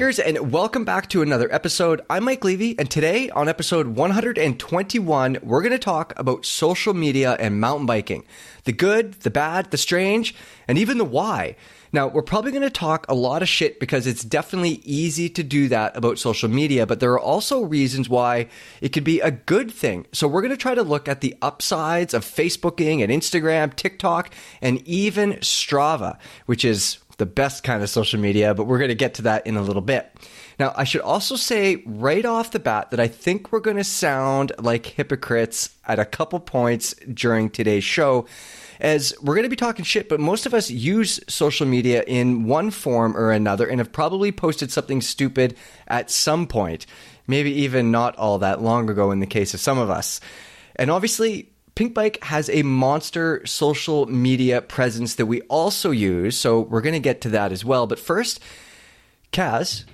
And 0.00 0.52
welcome 0.52 0.84
back 0.84 1.08
to 1.08 1.22
another 1.22 1.52
episode. 1.52 2.02
I'm 2.08 2.22
Mike 2.22 2.44
Levy, 2.44 2.78
and 2.78 2.88
today 2.88 3.30
on 3.30 3.48
episode 3.48 3.88
121, 3.88 5.38
we're 5.42 5.60
going 5.60 5.72
to 5.72 5.78
talk 5.78 6.12
about 6.16 6.46
social 6.46 6.94
media 6.94 7.36
and 7.40 7.60
mountain 7.60 7.84
biking 7.84 8.24
the 8.62 8.70
good, 8.70 9.14
the 9.22 9.30
bad, 9.30 9.72
the 9.72 9.76
strange, 9.76 10.36
and 10.68 10.78
even 10.78 10.98
the 10.98 11.04
why. 11.04 11.56
Now, 11.92 12.06
we're 12.06 12.22
probably 12.22 12.52
going 12.52 12.62
to 12.62 12.70
talk 12.70 13.06
a 13.08 13.14
lot 13.14 13.42
of 13.42 13.48
shit 13.48 13.80
because 13.80 14.06
it's 14.06 14.22
definitely 14.22 14.80
easy 14.84 15.28
to 15.30 15.42
do 15.42 15.66
that 15.68 15.96
about 15.96 16.20
social 16.20 16.48
media, 16.48 16.86
but 16.86 17.00
there 17.00 17.12
are 17.12 17.20
also 17.20 17.62
reasons 17.62 18.08
why 18.08 18.46
it 18.80 18.90
could 18.90 19.04
be 19.04 19.18
a 19.18 19.32
good 19.32 19.68
thing. 19.68 20.06
So, 20.12 20.28
we're 20.28 20.42
going 20.42 20.52
to 20.52 20.56
try 20.56 20.76
to 20.76 20.82
look 20.84 21.08
at 21.08 21.22
the 21.22 21.34
upsides 21.42 22.14
of 22.14 22.24
Facebooking 22.24 23.02
and 23.02 23.10
Instagram, 23.10 23.74
TikTok, 23.74 24.32
and 24.62 24.80
even 24.86 25.32
Strava, 25.34 26.18
which 26.46 26.64
is 26.64 26.98
the 27.18 27.26
best 27.26 27.62
kind 27.64 27.82
of 27.82 27.90
social 27.90 28.18
media, 28.18 28.54
but 28.54 28.64
we're 28.64 28.78
going 28.78 28.88
to 28.88 28.94
get 28.94 29.14
to 29.14 29.22
that 29.22 29.46
in 29.46 29.56
a 29.56 29.62
little 29.62 29.82
bit. 29.82 30.10
Now, 30.58 30.72
I 30.76 30.84
should 30.84 31.02
also 31.02 31.36
say 31.36 31.82
right 31.84 32.24
off 32.24 32.50
the 32.52 32.58
bat 32.58 32.90
that 32.90 32.98
I 32.98 33.06
think 33.06 33.52
we're 33.52 33.60
going 33.60 33.76
to 33.76 33.84
sound 33.84 34.52
like 34.58 34.86
hypocrites 34.86 35.70
at 35.86 35.98
a 35.98 36.04
couple 36.04 36.40
points 36.40 36.94
during 37.12 37.50
today's 37.50 37.84
show 37.84 38.26
as 38.80 39.12
we're 39.20 39.34
going 39.34 39.44
to 39.44 39.50
be 39.50 39.56
talking 39.56 39.84
shit, 39.84 40.08
but 40.08 40.20
most 40.20 40.46
of 40.46 40.54
us 40.54 40.70
use 40.70 41.18
social 41.28 41.66
media 41.66 42.04
in 42.06 42.44
one 42.44 42.70
form 42.70 43.16
or 43.16 43.32
another 43.32 43.66
and 43.66 43.80
have 43.80 43.92
probably 43.92 44.30
posted 44.30 44.70
something 44.70 45.00
stupid 45.00 45.56
at 45.88 46.10
some 46.10 46.46
point, 46.46 46.86
maybe 47.26 47.52
even 47.52 47.90
not 47.90 48.16
all 48.16 48.38
that 48.38 48.62
long 48.62 48.88
ago 48.88 49.10
in 49.10 49.18
the 49.18 49.26
case 49.26 49.54
of 49.54 49.60
some 49.60 49.78
of 49.78 49.90
us. 49.90 50.20
And 50.76 50.90
obviously, 50.90 51.50
Pinkbike 51.78 52.20
has 52.24 52.50
a 52.50 52.64
monster 52.64 53.40
social 53.46 54.06
media 54.06 54.60
presence 54.60 55.14
that 55.14 55.26
we 55.26 55.42
also 55.42 55.92
use, 55.92 56.36
so 56.36 56.62
we're 56.62 56.80
going 56.80 56.94
to 56.94 56.98
get 56.98 57.20
to 57.20 57.28
that 57.28 57.52
as 57.52 57.64
well. 57.64 57.86
But 57.86 58.00
first, 58.00 58.40
Kaz, 59.32 59.84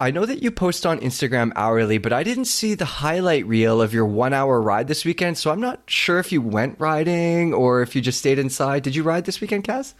I 0.00 0.10
know 0.10 0.24
that 0.24 0.42
you 0.42 0.50
post 0.50 0.86
on 0.86 0.98
Instagram 1.00 1.52
hourly, 1.54 1.98
but 1.98 2.14
I 2.14 2.22
didn't 2.22 2.46
see 2.46 2.72
the 2.72 2.86
highlight 2.86 3.46
reel 3.46 3.82
of 3.82 3.92
your 3.92 4.06
one 4.06 4.32
hour 4.32 4.58
ride 4.58 4.88
this 4.88 5.04
weekend, 5.04 5.36
so 5.36 5.50
I'm 5.50 5.60
not 5.60 5.82
sure 5.84 6.18
if 6.18 6.32
you 6.32 6.40
went 6.40 6.80
riding 6.80 7.52
or 7.52 7.82
if 7.82 7.94
you 7.94 8.00
just 8.00 8.20
stayed 8.20 8.38
inside. 8.38 8.82
Did 8.82 8.96
you 8.96 9.02
ride 9.02 9.26
this 9.26 9.42
weekend, 9.42 9.64
Kaz? 9.64 9.92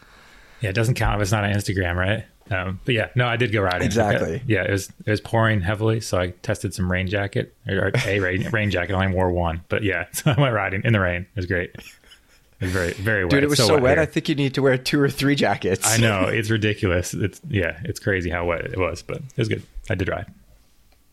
Yeah, 0.61 0.71
it 0.71 0.75
doesn't 0.75 0.95
count 0.95 1.17
if 1.17 1.21
it's 1.21 1.31
not 1.31 1.43
on 1.43 1.53
Instagram, 1.53 1.95
right? 1.95 2.25
Um, 2.51 2.79
but 2.85 2.95
yeah, 2.95 3.09
no, 3.15 3.27
I 3.27 3.35
did 3.37 3.51
go 3.51 3.61
riding. 3.61 3.85
Exactly. 3.85 4.41
Yeah, 4.47 4.63
it 4.63 4.71
was 4.71 4.89
it 5.05 5.09
was 5.11 5.21
pouring 5.21 5.61
heavily, 5.61 6.01
so 6.01 6.19
I 6.19 6.29
tested 6.41 6.73
some 6.73 6.91
rain 6.91 7.07
jacket 7.07 7.55
or, 7.67 7.91
a 8.05 8.19
rain, 8.19 8.49
rain 8.51 8.71
jacket. 8.71 8.93
I 8.95 9.03
only 9.05 9.15
wore 9.15 9.31
one, 9.31 9.61
but 9.69 9.83
yeah, 9.83 10.05
so 10.11 10.31
I 10.35 10.39
went 10.41 10.53
riding 10.53 10.81
in 10.83 10.93
the 10.93 10.99
rain. 10.99 11.21
It 11.23 11.35
was 11.35 11.45
great. 11.45 11.71
It 11.75 12.65
was 12.65 12.71
very 12.71 12.91
very 12.93 13.23
wet. 13.25 13.31
Dude, 13.31 13.43
it 13.43 13.49
was 13.49 13.59
It's 13.59 13.67
so, 13.67 13.77
wet. 13.79 13.97
here. 13.97 14.01
I 14.01 14.05
think 14.05 14.27
you 14.29 14.35
need 14.35 14.53
to 14.55 14.61
wear 14.61 14.77
two 14.77 14.99
or 14.99 15.09
three 15.09 15.35
jackets. 15.35 15.87
I 15.87 15.97
know 15.97 16.23
it's 16.27 16.49
ridiculous. 16.49 17.13
It's 17.13 17.39
yeah, 17.49 17.79
it's 17.83 17.99
crazy 17.99 18.29
how 18.29 18.45
wet 18.45 18.65
it 18.65 18.77
was, 18.77 19.01
but 19.01 19.17
it 19.17 19.37
was 19.37 19.47
good. 19.47 19.63
I 19.89 19.95
did 19.95 20.09
ride. 20.09 20.25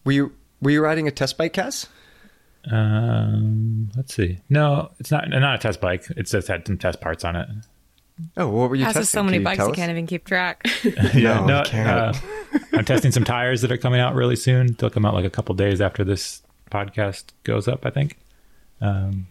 Were 0.05 0.12
you 0.12 0.33
were 0.62 0.70
you 0.70 0.83
riding 0.83 1.07
a 1.07 1.11
test 1.11 1.37
bike, 1.39 1.53
Kaz? 1.53 1.87
Um, 2.70 3.91
let's 3.97 4.14
see. 4.14 4.39
No, 4.48 4.91
it's 4.98 5.11
not 5.11 5.29
not 5.29 5.55
a 5.55 5.59
test 5.59 5.81
bike. 5.81 6.05
It 6.17 6.25
just 6.25 6.48
had 6.48 6.67
some 6.67 6.79
test 6.79 7.01
parts 7.01 7.25
on 7.25 7.37
it. 7.37 7.48
Oh, 8.36 8.48
what 8.48 8.70
were 8.70 8.77
you 8.77 8.84
Has 8.84 8.95
testing? 8.95 9.19
so 9.19 9.22
many 9.22 9.36
Can 9.39 9.45
bikes 9.45 9.56
tell 9.59 9.69
you 9.69 9.75
can't 9.75 9.91
even 9.91 10.06
keep 10.06 10.25
track. 10.25 10.67
No, 11.14 11.45
no, 11.47 11.59
you 11.59 11.64
can't. 11.64 11.89
uh, 11.89 12.12
I'm 12.73 12.84
testing 12.84 13.12
some 13.12 13.25
tires 13.25 13.61
that 13.62 13.70
are 13.73 13.77
coming 13.77 14.00
out 14.00 14.14
really 14.14 14.36
soon. 14.36 14.75
They'll 14.78 14.91
come 14.91 15.05
out 15.05 15.14
like 15.14 15.25
a 15.25 15.31
couple 15.31 15.55
days 15.55 15.81
after 15.81 16.03
this 16.05 16.42
podcast 16.70 17.25
goes 17.45 17.69
up, 17.69 17.84
I 17.84 17.91
think. 17.91 18.17
Um, 18.81 19.27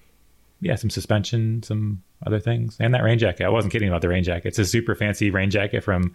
yeah, 0.61 0.75
some 0.75 0.89
suspension, 0.89 1.63
some 1.63 2.03
other 2.25 2.39
things, 2.39 2.77
and 2.79 2.93
that 2.93 3.03
rain 3.03 3.19
jacket. 3.19 3.45
I 3.45 3.49
wasn't 3.49 3.71
kidding 3.73 3.87
about 3.89 4.01
the 4.01 4.09
rain 4.09 4.23
jacket. 4.23 4.47
It's 4.49 4.59
a 4.59 4.65
super 4.65 4.95
fancy 4.95 5.29
rain 5.31 5.49
jacket 5.51 5.83
from 5.83 6.13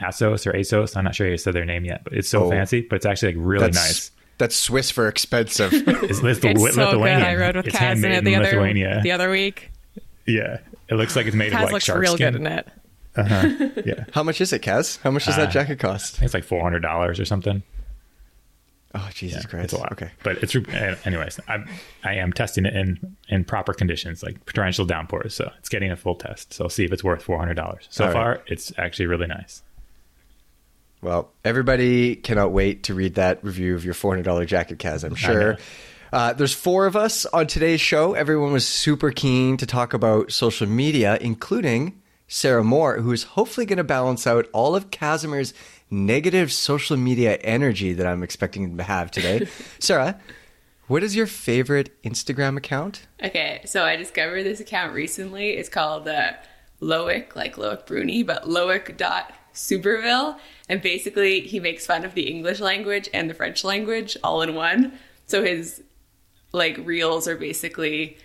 Assos 0.00 0.46
or 0.46 0.52
ASSOS. 0.52 0.96
I'm 0.96 1.04
not 1.04 1.14
sure 1.14 1.28
you 1.28 1.36
said 1.36 1.54
their 1.54 1.64
name 1.64 1.84
yet, 1.84 2.04
but 2.04 2.12
it's 2.12 2.28
so 2.28 2.44
Oh. 2.44 2.50
fancy. 2.50 2.82
But 2.82 2.96
it's 2.96 3.06
actually 3.06 3.34
like 3.34 3.42
really 3.44 3.64
That's 3.66 3.76
nice. 3.76 4.10
that's 4.38 4.54
Swiss 4.56 4.90
for 4.90 5.08
expensive. 5.08 5.72
It's, 6.02 6.20
Lithu- 6.20 6.50
it's 6.50 6.74
so 6.74 6.92
good. 6.98 7.02
I 7.08 7.34
rode 7.36 7.56
with 7.56 7.66
it's 7.68 7.76
Kaz 7.76 7.96
in 8.04 8.12
it 8.12 8.24
the 8.24 8.34
other 8.36 8.44
Lithuania. 8.46 9.00
the 9.02 9.12
other 9.12 9.30
week. 9.30 9.70
yeah, 10.26 10.58
it 10.90 10.94
looks 10.94 11.16
like 11.16 11.26
it's 11.26 11.36
made 11.36 11.52
of 11.52 11.58
Kaz 11.58 11.62
like 11.64 11.72
looks 11.72 11.84
shark 11.84 12.00
real 12.00 12.14
skin. 12.14 12.32
good 12.34 12.40
in 12.42 12.46
it. 12.46 12.68
Yeah, 13.86 14.04
How 14.12 14.22
much 14.22 14.40
is 14.40 14.52
it, 14.52 14.62
Kaz? 14.62 14.98
How 15.00 15.10
much 15.10 15.24
does 15.26 15.36
that 15.36 15.48
Uh, 15.48 15.52
jacket 15.52 15.72
I 15.84 15.88
cost? 15.88 16.16
think 16.16 16.24
it's 16.24 16.34
like 16.34 16.44
four 16.44 16.62
hundred 16.62 16.80
dollars 16.80 17.18
or 17.18 17.24
something. 17.24 17.62
Oh, 18.92 19.08
Jesus 19.14 19.46
Christ! 19.46 19.64
It's 19.66 19.72
a 19.72 19.78
lot. 19.78 19.92
Okay. 19.92 20.10
But 20.24 20.38
it's 20.42 20.54
anyways. 21.06 21.38
I 21.48 21.58
I 22.02 22.14
am 22.14 22.32
testing 22.32 22.66
it 22.66 22.74
in 22.74 23.16
in 23.28 23.44
proper 23.44 23.72
conditions, 23.72 24.22
like 24.22 24.44
torrential 24.52 24.84
downpours. 24.84 25.34
So 25.34 25.50
it's 25.58 25.68
getting 25.68 25.92
a 25.92 25.96
full 25.96 26.16
test. 26.16 26.52
So 26.54 26.64
I'll 26.64 26.70
see 26.70 26.84
if 26.84 26.92
it's 26.92 27.04
worth 27.04 27.22
four 27.22 27.38
hundred 27.38 27.54
dollars. 27.54 27.86
So 27.90 28.04
All 28.04 28.10
right. 28.10 28.14
far, 28.14 28.42
it's 28.48 28.72
actually 28.78 29.06
really 29.06 29.28
nice. 29.28 29.62
Well, 31.02 31.30
everybody 31.44 32.14
cannot 32.16 32.52
wait 32.52 32.82
to 32.84 32.94
read 32.94 33.14
that 33.14 33.42
review 33.42 33.74
of 33.74 33.86
your 33.86 33.94
$400 33.94 34.46
jacket, 34.46 34.78
Kaz, 34.78 35.02
I'm 35.02 35.14
sure. 35.14 35.52
know. 35.54 35.58
Uh, 36.12 36.32
there's 36.32 36.54
four 36.54 36.86
of 36.86 36.96
us 36.96 37.24
on 37.26 37.46
today's 37.46 37.80
show. 37.80 38.14
Everyone 38.14 38.52
was 38.52 38.66
super 38.66 39.10
keen 39.12 39.56
to 39.56 39.66
talk 39.66 39.94
about 39.94 40.32
social 40.32 40.66
media, 40.66 41.16
including 41.20 42.00
Sarah 42.26 42.64
Moore, 42.64 43.00
who 43.00 43.12
is 43.12 43.22
hopefully 43.22 43.66
going 43.66 43.76
to 43.76 43.84
balance 43.84 44.26
out 44.26 44.48
all 44.52 44.74
of 44.74 44.90
Kazimer's 44.90 45.54
negative 45.90 46.52
social 46.52 46.96
media 46.96 47.34
energy 47.36 47.92
that 47.92 48.06
I'm 48.06 48.22
expecting 48.22 48.64
him 48.64 48.76
to 48.78 48.82
have 48.82 49.10
today. 49.10 49.48
Sarah, 49.78 50.18
what 50.88 51.02
is 51.04 51.14
your 51.14 51.26
favorite 51.26 52.02
Instagram 52.02 52.56
account? 52.56 53.06
Okay, 53.22 53.60
so 53.64 53.84
I 53.84 53.96
discovered 53.96 54.42
this 54.42 54.58
account 54.60 54.92
recently. 54.94 55.50
It's 55.50 55.68
called 55.68 56.08
uh, 56.08 56.32
Loic, 56.80 57.36
like 57.36 57.54
Loic 57.56 57.86
Bruni, 57.86 58.24
but 58.24 58.44
Loic.superville. 58.44 60.38
And 60.68 60.82
basically, 60.82 61.42
he 61.42 61.60
makes 61.60 61.86
fun 61.86 62.04
of 62.04 62.14
the 62.14 62.28
English 62.28 62.58
language 62.58 63.08
and 63.14 63.30
the 63.30 63.34
French 63.34 63.62
language 63.62 64.16
all 64.24 64.42
in 64.42 64.56
one. 64.56 64.98
So 65.26 65.44
his 65.44 65.84
like 66.52 66.78
reels 66.84 67.28
are 67.28 67.36
basically 67.36 68.18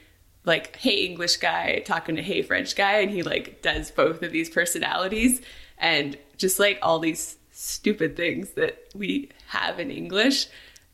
like 0.46 0.75
hey 0.75 1.06
English 1.06 1.38
guy 1.38 1.81
talking 1.86 2.16
to 2.16 2.22
hey 2.22 2.41
French 2.41 2.75
guy, 2.75 3.00
and 3.00 3.12
he 3.12 3.24
like 3.24 3.62
does 3.62 3.91
both 3.91 4.22
of 4.22 4.31
these 4.31 4.50
personalities 4.50 5.41
and 5.78 6.18
just 6.38 6.59
like 6.59 6.80
all 6.81 7.00
these 7.00 7.38
stupid 7.52 8.16
things 8.16 8.52
that 8.52 8.78
we 8.94 9.30
have 9.47 9.80
in 9.80 9.91
English. 9.91 10.47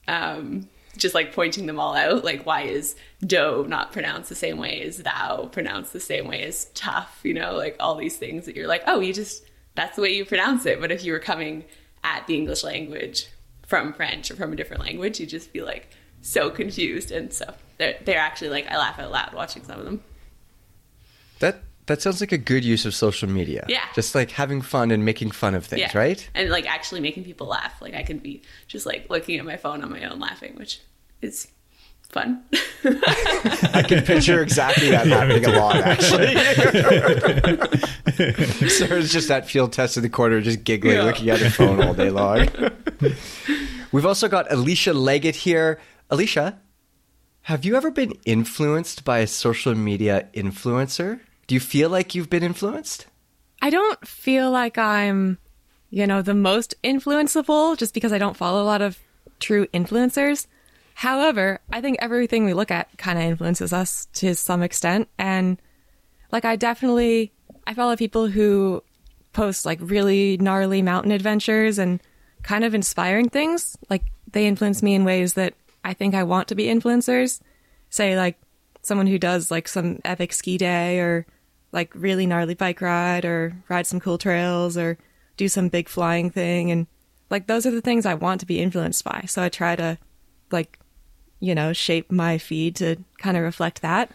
Um, 0.07 0.67
just 0.97 1.15
like 1.15 1.33
pointing 1.33 1.67
them 1.67 1.79
all 1.79 1.95
out, 1.95 2.23
like 2.25 2.45
why 2.45 2.63
is 2.63 2.95
dough 3.25 3.65
not 3.67 3.93
pronounced 3.93 4.29
the 4.29 4.35
same 4.35 4.57
way 4.57 4.81
as 4.81 4.97
thou, 4.97 5.47
pronounced 5.51 5.93
the 5.93 5.99
same 6.01 6.27
way 6.27 6.43
as 6.43 6.65
tough, 6.73 7.19
you 7.23 7.33
know, 7.33 7.55
like 7.55 7.77
all 7.79 7.95
these 7.95 8.17
things 8.17 8.45
that 8.45 8.55
you're 8.55 8.67
like, 8.67 8.83
oh, 8.87 8.99
you 8.99 9.13
just 9.13 9.43
that's 9.75 9.95
the 9.95 10.01
way 10.01 10.13
you 10.13 10.25
pronounce 10.25 10.65
it. 10.65 10.81
But 10.81 10.91
if 10.91 11.03
you 11.03 11.13
were 11.13 11.19
coming 11.19 11.63
at 12.03 12.27
the 12.27 12.35
English 12.35 12.63
language 12.63 13.27
from 13.65 13.93
French 13.93 14.29
or 14.29 14.35
from 14.35 14.51
a 14.51 14.55
different 14.55 14.83
language, 14.83 15.19
you'd 15.19 15.29
just 15.29 15.53
be 15.53 15.61
like 15.61 15.89
so 16.21 16.49
confused. 16.49 17.11
And 17.11 17.33
so 17.33 17.53
they're 17.77 17.97
they're 18.05 18.19
actually 18.19 18.49
like 18.49 18.67
I 18.69 18.77
laugh 18.77 18.99
out 18.99 19.11
loud 19.11 19.33
watching 19.33 19.63
some 19.63 19.79
of 19.79 19.85
them. 19.85 20.01
That 21.39 21.63
that 21.87 22.01
sounds 22.01 22.21
like 22.21 22.31
a 22.31 22.37
good 22.37 22.63
use 22.63 22.85
of 22.85 22.93
social 22.95 23.29
media. 23.29 23.65
Yeah. 23.67 23.83
Just 23.95 24.15
like 24.15 24.31
having 24.31 24.61
fun 24.61 24.91
and 24.91 25.03
making 25.03 25.31
fun 25.31 25.55
of 25.55 25.65
things, 25.65 25.81
yeah. 25.81 25.97
right? 25.97 26.29
And 26.33 26.49
like 26.49 26.65
actually 26.67 27.01
making 27.01 27.23
people 27.23 27.47
laugh. 27.47 27.81
Like 27.81 27.93
I 27.95 28.03
can 28.03 28.19
be 28.19 28.43
just 28.67 28.85
like 28.85 29.09
looking 29.09 29.39
at 29.39 29.45
my 29.45 29.57
phone 29.57 29.83
on 29.83 29.89
my 29.91 30.03
own 30.03 30.19
laughing, 30.19 30.55
which 30.55 30.79
is 31.21 31.47
fun. 32.11 32.43
I 32.83 33.83
can 33.87 34.03
picture 34.03 34.41
exactly 34.41 34.89
that 34.91 35.07
happening 35.07 35.45
a 35.45 35.51
lot, 35.57 35.75
actually. 35.77 36.35
Sarah's 38.69 39.11
just 39.11 39.31
at 39.31 39.49
field 39.49 39.73
test 39.73 39.97
in 39.97 40.03
the 40.03 40.09
corner, 40.09 40.41
just 40.41 40.63
giggling, 40.63 40.95
Yeah. 40.95 41.03
looking 41.03 41.29
at 41.29 41.39
her 41.39 41.49
phone 41.49 41.81
all 41.81 41.93
day 41.93 42.09
long. 42.09 42.47
We've 43.91 44.05
also 44.05 44.27
got 44.27 44.51
Alicia 44.51 44.93
Leggett 44.93 45.35
here. 45.35 45.79
Alicia, 46.11 46.59
have 47.43 47.63
you 47.63 47.77
ever 47.77 47.89
been 47.89 48.11
influenced 48.25 49.05
by 49.05 49.19
a 49.19 49.27
social 49.27 49.73
media 49.73 50.27
influencer? 50.33 51.21
Do 51.47 51.55
you 51.55 51.61
feel 51.61 51.89
like 51.89 52.13
you've 52.13 52.29
been 52.29 52.43
influenced? 52.43 53.07
I 53.61 53.69
don't 53.69 54.05
feel 54.05 54.51
like 54.51 54.77
I'm, 54.77 55.37
you 55.89 56.05
know, 56.05 56.21
the 56.21 56.33
most 56.33 56.75
influenceable 56.83 57.77
just 57.77 57.93
because 57.93 58.11
I 58.11 58.17
don't 58.17 58.35
follow 58.35 58.61
a 58.61 58.65
lot 58.65 58.81
of 58.81 58.99
true 59.39 59.67
influencers. 59.67 60.47
However, 60.95 61.61
I 61.71 61.79
think 61.79 61.97
everything 62.01 62.43
we 62.43 62.53
look 62.53 62.71
at 62.71 62.89
kind 62.97 63.17
of 63.17 63.23
influences 63.23 63.71
us 63.71 64.07
to 64.15 64.35
some 64.35 64.63
extent. 64.63 65.07
And 65.17 65.61
like, 66.29 66.43
I 66.43 66.57
definitely, 66.57 67.31
I 67.65 67.73
follow 67.73 67.95
people 67.95 68.27
who 68.27 68.83
post 69.31 69.65
like 69.65 69.79
really 69.81 70.35
gnarly 70.35 70.81
mountain 70.81 71.13
adventures 71.13 71.79
and 71.79 72.01
kind 72.43 72.65
of 72.65 72.75
inspiring 72.75 73.29
things. 73.29 73.77
Like, 73.89 74.03
they 74.33 74.45
influence 74.45 74.83
me 74.83 74.93
in 74.93 75.05
ways 75.05 75.35
that 75.35 75.53
I 75.83 75.93
think 75.93 76.15
I 76.15 76.23
want 76.23 76.47
to 76.49 76.55
be 76.55 76.65
influencers. 76.65 77.41
Say, 77.89 78.15
like, 78.15 78.39
someone 78.81 79.07
who 79.07 79.19
does 79.19 79.51
like 79.51 79.67
some 79.67 79.99
epic 80.03 80.33
ski 80.33 80.57
day 80.57 80.99
or 80.99 81.25
like 81.71 81.91
really 81.95 82.25
gnarly 82.25 82.55
bike 82.55 82.81
ride 82.81 83.25
or 83.25 83.55
ride 83.69 83.87
some 83.87 83.99
cool 83.99 84.17
trails 84.17 84.77
or 84.77 84.97
do 85.37 85.47
some 85.47 85.69
big 85.69 85.87
flying 85.87 86.29
thing 86.29 86.71
and 86.71 86.87
like 87.29 87.47
those 87.47 87.65
are 87.65 87.71
the 87.71 87.81
things 87.81 88.05
I 88.05 88.13
want 88.13 88.41
to 88.41 88.45
be 88.45 88.59
influenced 88.59 89.03
by. 89.03 89.23
So 89.27 89.41
I 89.41 89.49
try 89.49 89.75
to 89.75 89.97
like 90.51 90.79
you 91.39 91.55
know 91.55 91.73
shape 91.73 92.11
my 92.11 92.37
feed 92.37 92.75
to 92.77 92.97
kind 93.17 93.37
of 93.37 93.43
reflect 93.43 93.81
that. 93.81 94.11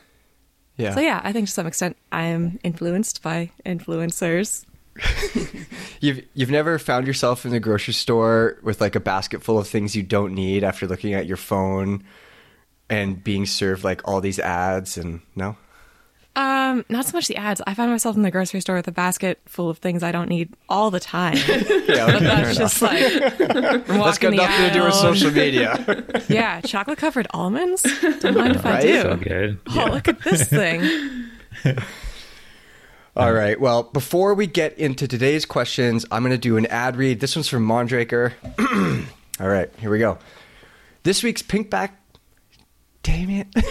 Yeah. 0.77 0.95
So 0.95 1.01
yeah, 1.01 1.21
I 1.25 1.33
think 1.33 1.47
to 1.47 1.53
some 1.53 1.67
extent 1.67 1.97
I 2.13 2.25
am 2.25 2.59
influenced 2.63 3.23
by 3.23 3.51
influencers. 3.65 4.65
You've 6.01 6.23
you've 6.35 6.51
never 6.51 6.79
found 6.79 7.07
yourself 7.07 7.45
in 7.47 7.51
the 7.53 7.61
grocery 7.61 7.95
store 7.95 8.59
with 8.63 8.81
like 8.81 8.95
a 8.95 9.01
basket 9.01 9.43
full 9.43 9.59
of 9.59 9.67
things 9.67 9.97
you 9.97 10.03
don't 10.03 10.35
need 10.35 10.63
after 10.63 10.87
looking 10.87 11.15
at 11.15 11.27
your 11.27 11.39
phone 11.39 12.05
and 12.91 13.23
being 13.25 13.47
served 13.47 13.83
like 13.83 14.07
all 14.07 14.21
these 14.21 14.39
ads 14.39 14.99
and 14.99 15.21
no? 15.35 15.57
Um, 16.37 16.85
not 16.91 17.07
so 17.07 17.17
much 17.17 17.29
the 17.29 17.37
ads. 17.37 17.63
I 17.67 17.73
find 17.73 17.91
myself 17.91 18.15
in 18.15 18.21
the 18.21 18.31
grocery 18.31 18.61
store 18.61 18.77
with 18.77 18.87
a 18.89 18.93
basket 18.93 19.41
full 19.47 19.71
of 19.71 19.79
things 19.79 20.03
I 20.03 20.13
don't 20.13 20.29
need 20.29 20.53
all 20.69 20.91
the 20.91 21.01
time. 21.01 21.39
Yeah, 21.87 22.07
okay, 22.07 22.19
fair 22.19 22.53
That's 22.53 22.57
enough. 22.57 22.57
just 22.57 22.83
like 22.83 23.39
That's 23.39 23.89
got 23.89 23.99
walking 23.99 24.31
the 24.33 24.37
nothing 24.37 24.69
to 24.69 24.73
do 24.75 24.85
with 24.85 24.95
social 24.95 25.31
media. 25.31 26.05
Yeah, 26.29 26.61
chocolate 26.61 26.99
covered 26.99 27.27
almonds. 27.31 27.83
Don't 28.21 28.37
mind 28.37 28.57
if 28.57 28.67
I 28.67 28.81
do. 28.83 29.03
So 29.03 29.17
good. 29.17 29.59
Oh, 29.71 29.87
look 29.93 30.09
at 30.09 30.21
this 30.25 30.49
thing. 30.49 31.31
All 33.17 33.33
right. 33.33 33.59
Well, 33.59 33.85
before 33.85 34.35
we 34.35 34.47
get 34.47 34.77
into 34.79 35.09
today's 35.09 35.47
questions, 35.47 36.05
I'm 36.11 36.23
going 36.23 36.33
to 36.33 36.39
do 36.39 36.57
an 36.59 36.67
ad 36.67 36.97
read. 36.97 37.21
This 37.21 37.35
one's 37.35 37.49
from 37.49 37.67
Mondraker. 37.67 38.33
All 39.41 39.49
right, 39.49 39.71
here 39.79 39.91
we 39.91 39.99
go. 39.99 40.19
This 41.03 41.23
week's 41.23 41.43
Pinkback. 41.43 41.91
Damn 43.03 43.31
it. 43.31 43.47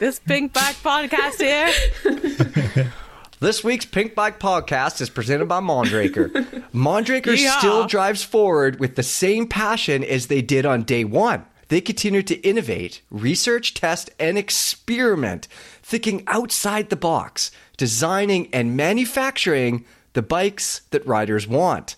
This 0.00 0.18
pink 0.18 0.54
back 0.54 0.76
podcast 0.76 1.40
here. 1.40 2.92
This 3.38 3.62
week's 3.64 3.86
Pinkbike 3.86 4.38
Podcast 4.38 5.00
is 5.00 5.08
presented 5.08 5.46
by 5.46 5.60
Mondraker. 5.60 6.28
Mondraker 6.74 7.34
Yeah. 7.38 7.58
still 7.58 7.86
drives 7.86 8.22
forward 8.22 8.78
with 8.80 8.96
the 8.96 9.02
same 9.02 9.46
passion 9.46 10.04
as 10.04 10.26
they 10.26 10.42
did 10.42 10.66
on 10.66 10.82
day 10.82 11.04
one. 11.04 11.46
They 11.68 11.80
continue 11.80 12.22
to 12.24 12.34
innovate, 12.46 13.00
research, 13.10 13.72
test, 13.72 14.10
and 14.18 14.36
experiment, 14.36 15.48
thinking 15.90 16.22
outside 16.28 16.88
the 16.88 16.94
box, 16.94 17.50
designing 17.76 18.48
and 18.52 18.76
manufacturing 18.76 19.84
the 20.12 20.22
bikes 20.22 20.82
that 20.92 21.04
riders 21.04 21.48
want. 21.48 21.96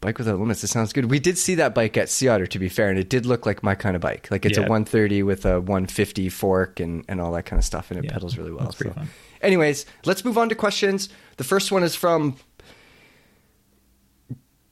Bike 0.00 0.18
without 0.18 0.38
limits. 0.38 0.62
It 0.62 0.68
sounds 0.68 0.92
good. 0.92 1.10
We 1.10 1.18
did 1.18 1.36
see 1.36 1.56
that 1.56 1.74
bike 1.74 1.96
at 1.96 2.08
Sea 2.08 2.28
Otter, 2.28 2.46
to 2.46 2.58
be 2.60 2.68
fair, 2.68 2.88
and 2.90 2.98
it 2.98 3.08
did 3.08 3.26
look 3.26 3.44
like 3.46 3.64
my 3.64 3.74
kind 3.74 3.96
of 3.96 4.02
bike. 4.02 4.28
Like 4.30 4.46
it's 4.46 4.56
a 4.56 4.60
130 4.60 5.24
with 5.24 5.44
a 5.44 5.58
150 5.60 6.28
fork 6.28 6.78
and, 6.78 7.04
and 7.08 7.20
all 7.20 7.32
that 7.32 7.46
kind 7.46 7.58
of 7.58 7.64
stuff, 7.64 7.90
and 7.90 7.98
it 7.98 8.04
Yeah, 8.04 8.12
pedals 8.12 8.38
really 8.38 8.52
well. 8.52 8.70
so. 8.70 8.90
fun. 8.90 9.08
Anyways, 9.42 9.84
let's 10.04 10.24
move 10.24 10.38
on 10.38 10.48
to 10.50 10.54
questions. 10.54 11.08
The 11.38 11.44
first 11.44 11.72
one 11.72 11.82
is 11.82 11.96
from 11.96 12.36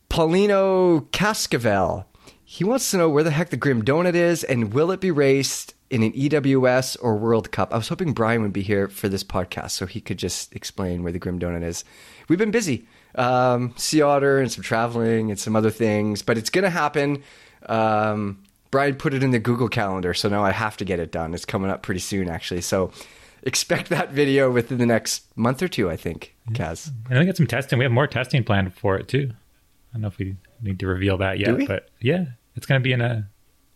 Paulino 0.09 1.09
Cascavel. 1.11 2.05
He 2.49 2.63
wants 2.63 2.93
to 2.93 2.97
know 2.97 3.11
where 3.11 3.25
the 3.25 3.33
heck 3.33 3.51
the 3.51 3.57
Grim 3.57 3.85
Donut 3.85 4.15
is 4.15 4.45
and 4.45 4.73
will 4.73 4.93
it 4.93 5.01
be 5.01 5.11
raced 5.11 5.75
in 5.91 6.05
an 6.05 6.13
EWS 6.13 6.97
or 7.03 7.17
World 7.17 7.51
Cup? 7.51 7.75
I 7.75 7.77
was 7.77 7.89
hoping 7.89 8.13
Brian 8.13 8.41
would 8.43 8.53
be 8.53 8.63
here 8.63 8.87
for 8.87 9.09
this 9.09 9.25
podcast 9.25 9.73
so 9.73 9.85
he 9.85 10.01
could 10.01 10.17
just 10.17 10.55
explain 10.55 11.03
where 11.03 11.11
the 11.11 11.19
Grim 11.19 11.41
Donut 11.41 11.65
is. 11.65 11.83
We've 12.29 12.39
been 12.39 12.53
busy. 12.53 12.87
Um, 13.17 13.75
sea 13.77 14.01
otter 14.01 14.39
and 14.39 14.51
some 14.51 14.63
traveling 14.63 15.33
and 15.33 15.41
some 15.41 15.57
other 15.57 15.73
things, 15.73 16.23
but 16.23 16.39
it's 16.39 16.49
going 16.49 16.63
to 16.63 16.71
happen. 16.71 17.25
Um, 17.67 18.45
Brian 18.71 18.95
put 18.95 19.13
it 19.13 19.25
in 19.25 19.33
the 19.33 19.41
Google 19.41 19.69
Calendar, 19.69 20.15
so 20.15 20.29
now 20.29 20.45
I 20.45 20.53
have 20.53 20.77
to 20.77 20.85
get 20.85 21.01
it 21.01 21.11
done. 21.11 21.35
It's 21.35 21.45
coming 21.45 21.69
up 21.69 21.83
pretty 21.83 22.01
soon, 22.01 22.29
actually. 22.29 22.61
So 22.61 22.93
expect 23.43 23.89
that 23.89 24.13
video 24.13 24.53
within 24.53 24.79
the 24.79 24.87
next 24.87 25.37
month 25.37 25.65
or 25.65 25.69
two, 25.69 25.91
I 25.91 25.97
think, 25.97 26.37
Kaz. 26.53 26.93
And 27.11 27.19
I 27.19 27.21
think 27.23 27.31
it's 27.31 27.39
some 27.39 27.49
testing. 27.49 27.81
We 27.81 27.85
have 27.85 27.93
more 27.93 28.07
testing 28.07 28.45
planned 28.45 28.73
for 28.73 28.97
it 28.97 29.09
too. 29.09 29.33
I 29.33 29.95
don't 29.95 30.03
know 30.03 30.09
if 30.09 30.19
we 30.19 30.37
need 30.63 30.81
to 30.81 30.87
reveal 30.87 31.19
that 31.19 31.39
yet, 31.39 31.67
but 31.67 31.89
yeah, 32.01 32.27
it's 32.55 32.67
going 32.67 32.81
to 32.81 32.83
be 32.83 32.93
in 32.93 33.01
a 33.01 33.29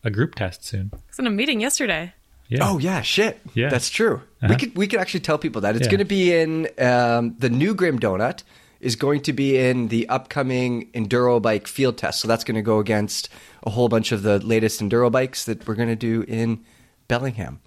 a 0.03 0.11
group 0.11 0.35
test 0.35 0.65
soon. 0.65 0.91
I 0.95 0.99
was 1.09 1.19
in 1.19 1.27
a 1.27 1.31
meeting 1.31 1.61
yesterday. 1.61 2.15
Yeah. 2.49 2.69
Oh 2.69 2.79
yeah, 2.79 3.03
shit. 3.03 3.39
Yeah. 3.55 3.69
that's 3.69 3.91
true. 3.91 4.23
We 4.43 4.49
Uh-huh. 4.49 4.57
could 4.59 4.77
we 4.77 4.87
could 4.87 4.99
actually 5.01 5.21
tell 5.21 5.39
people 5.39 5.61
that 5.63 5.77
it's 5.77 5.85
Yeah. 5.87 5.91
going 5.91 5.99
to 5.99 6.05
be 6.05 6.33
in 6.35 6.69
um, 6.79 7.37
the 7.39 7.49
new 7.51 7.75
Grim 7.75 7.99
Donut 8.01 8.43
is 8.81 8.97
going 8.97 9.21
to 9.23 9.33
be 9.35 9.59
in 9.59 9.89
the 9.89 10.09
upcoming 10.09 10.91
enduro 10.93 11.41
bike 11.41 11.67
field 11.69 11.99
test. 11.99 12.21
So 12.21 12.27
that's 12.29 12.45
going 12.45 12.55
to 12.57 12.63
go 12.63 12.79
against 12.79 13.29
a 13.63 13.71
whole 13.71 13.89
bunch 13.91 14.11
of 14.11 14.23
the 14.23 14.39
latest 14.39 14.81
enduro 14.81 15.13
bikes 15.13 15.45
that 15.45 15.69
we're 15.69 15.75
going 15.75 15.91
to 15.91 15.97
do 15.97 16.23
in 16.27 16.65
Bellingham. 17.09 17.61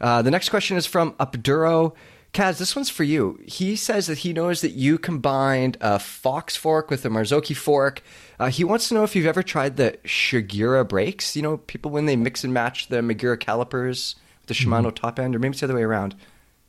Uh, 0.00 0.22
the 0.22 0.30
next 0.30 0.48
question 0.48 0.76
is 0.78 0.86
from 0.86 1.12
Upduro. 1.20 1.94
Kaz, 2.32 2.58
this 2.58 2.74
one's 2.76 2.90
for 2.90 3.04
you. 3.04 3.38
He 3.46 3.76
says 3.76 4.06
that 4.08 4.18
he 4.18 4.32
knows 4.32 4.60
that 4.62 4.72
you 4.72 4.98
combined 4.98 5.76
a 5.80 5.98
Fox 5.98 6.56
fork 6.56 6.90
with 6.90 7.04
a 7.04 7.08
Marzocchi 7.10 7.54
fork. 7.56 8.02
Uh, 8.38 8.50
he 8.50 8.64
wants 8.64 8.88
to 8.88 8.94
know 8.94 9.02
if 9.02 9.16
you've 9.16 9.26
ever 9.26 9.42
tried 9.42 9.76
the 9.76 9.96
Shigura 10.04 10.86
brakes. 10.86 11.36
You 11.36 11.42
know, 11.42 11.56
people 11.56 11.90
when 11.90 12.06
they 12.06 12.16
mix 12.16 12.44
and 12.44 12.52
match 12.52 12.88
the 12.88 12.96
Magura 12.96 13.38
calipers 13.38 14.14
with 14.40 14.48
the 14.48 14.54
Shimano 14.54 14.94
top 14.94 15.18
end, 15.18 15.34
or 15.34 15.38
maybe 15.38 15.52
it's 15.52 15.60
the 15.60 15.66
other 15.66 15.74
way 15.74 15.82
around. 15.82 16.14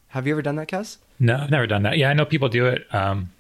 Have 0.10 0.26
you 0.26 0.34
ever 0.34 0.42
done 0.42 0.56
that, 0.56 0.70
Kaz? 0.70 0.98
No, 1.20 1.36
I've 1.36 1.52
never 1.52 1.68
done 1.68 1.84
that. 1.84 1.98
Yeah, 1.98 2.10
I 2.10 2.14
know 2.14 2.26
people 2.26 2.50
do 2.50 2.68
it. 2.68 2.86
Um, 2.94 3.32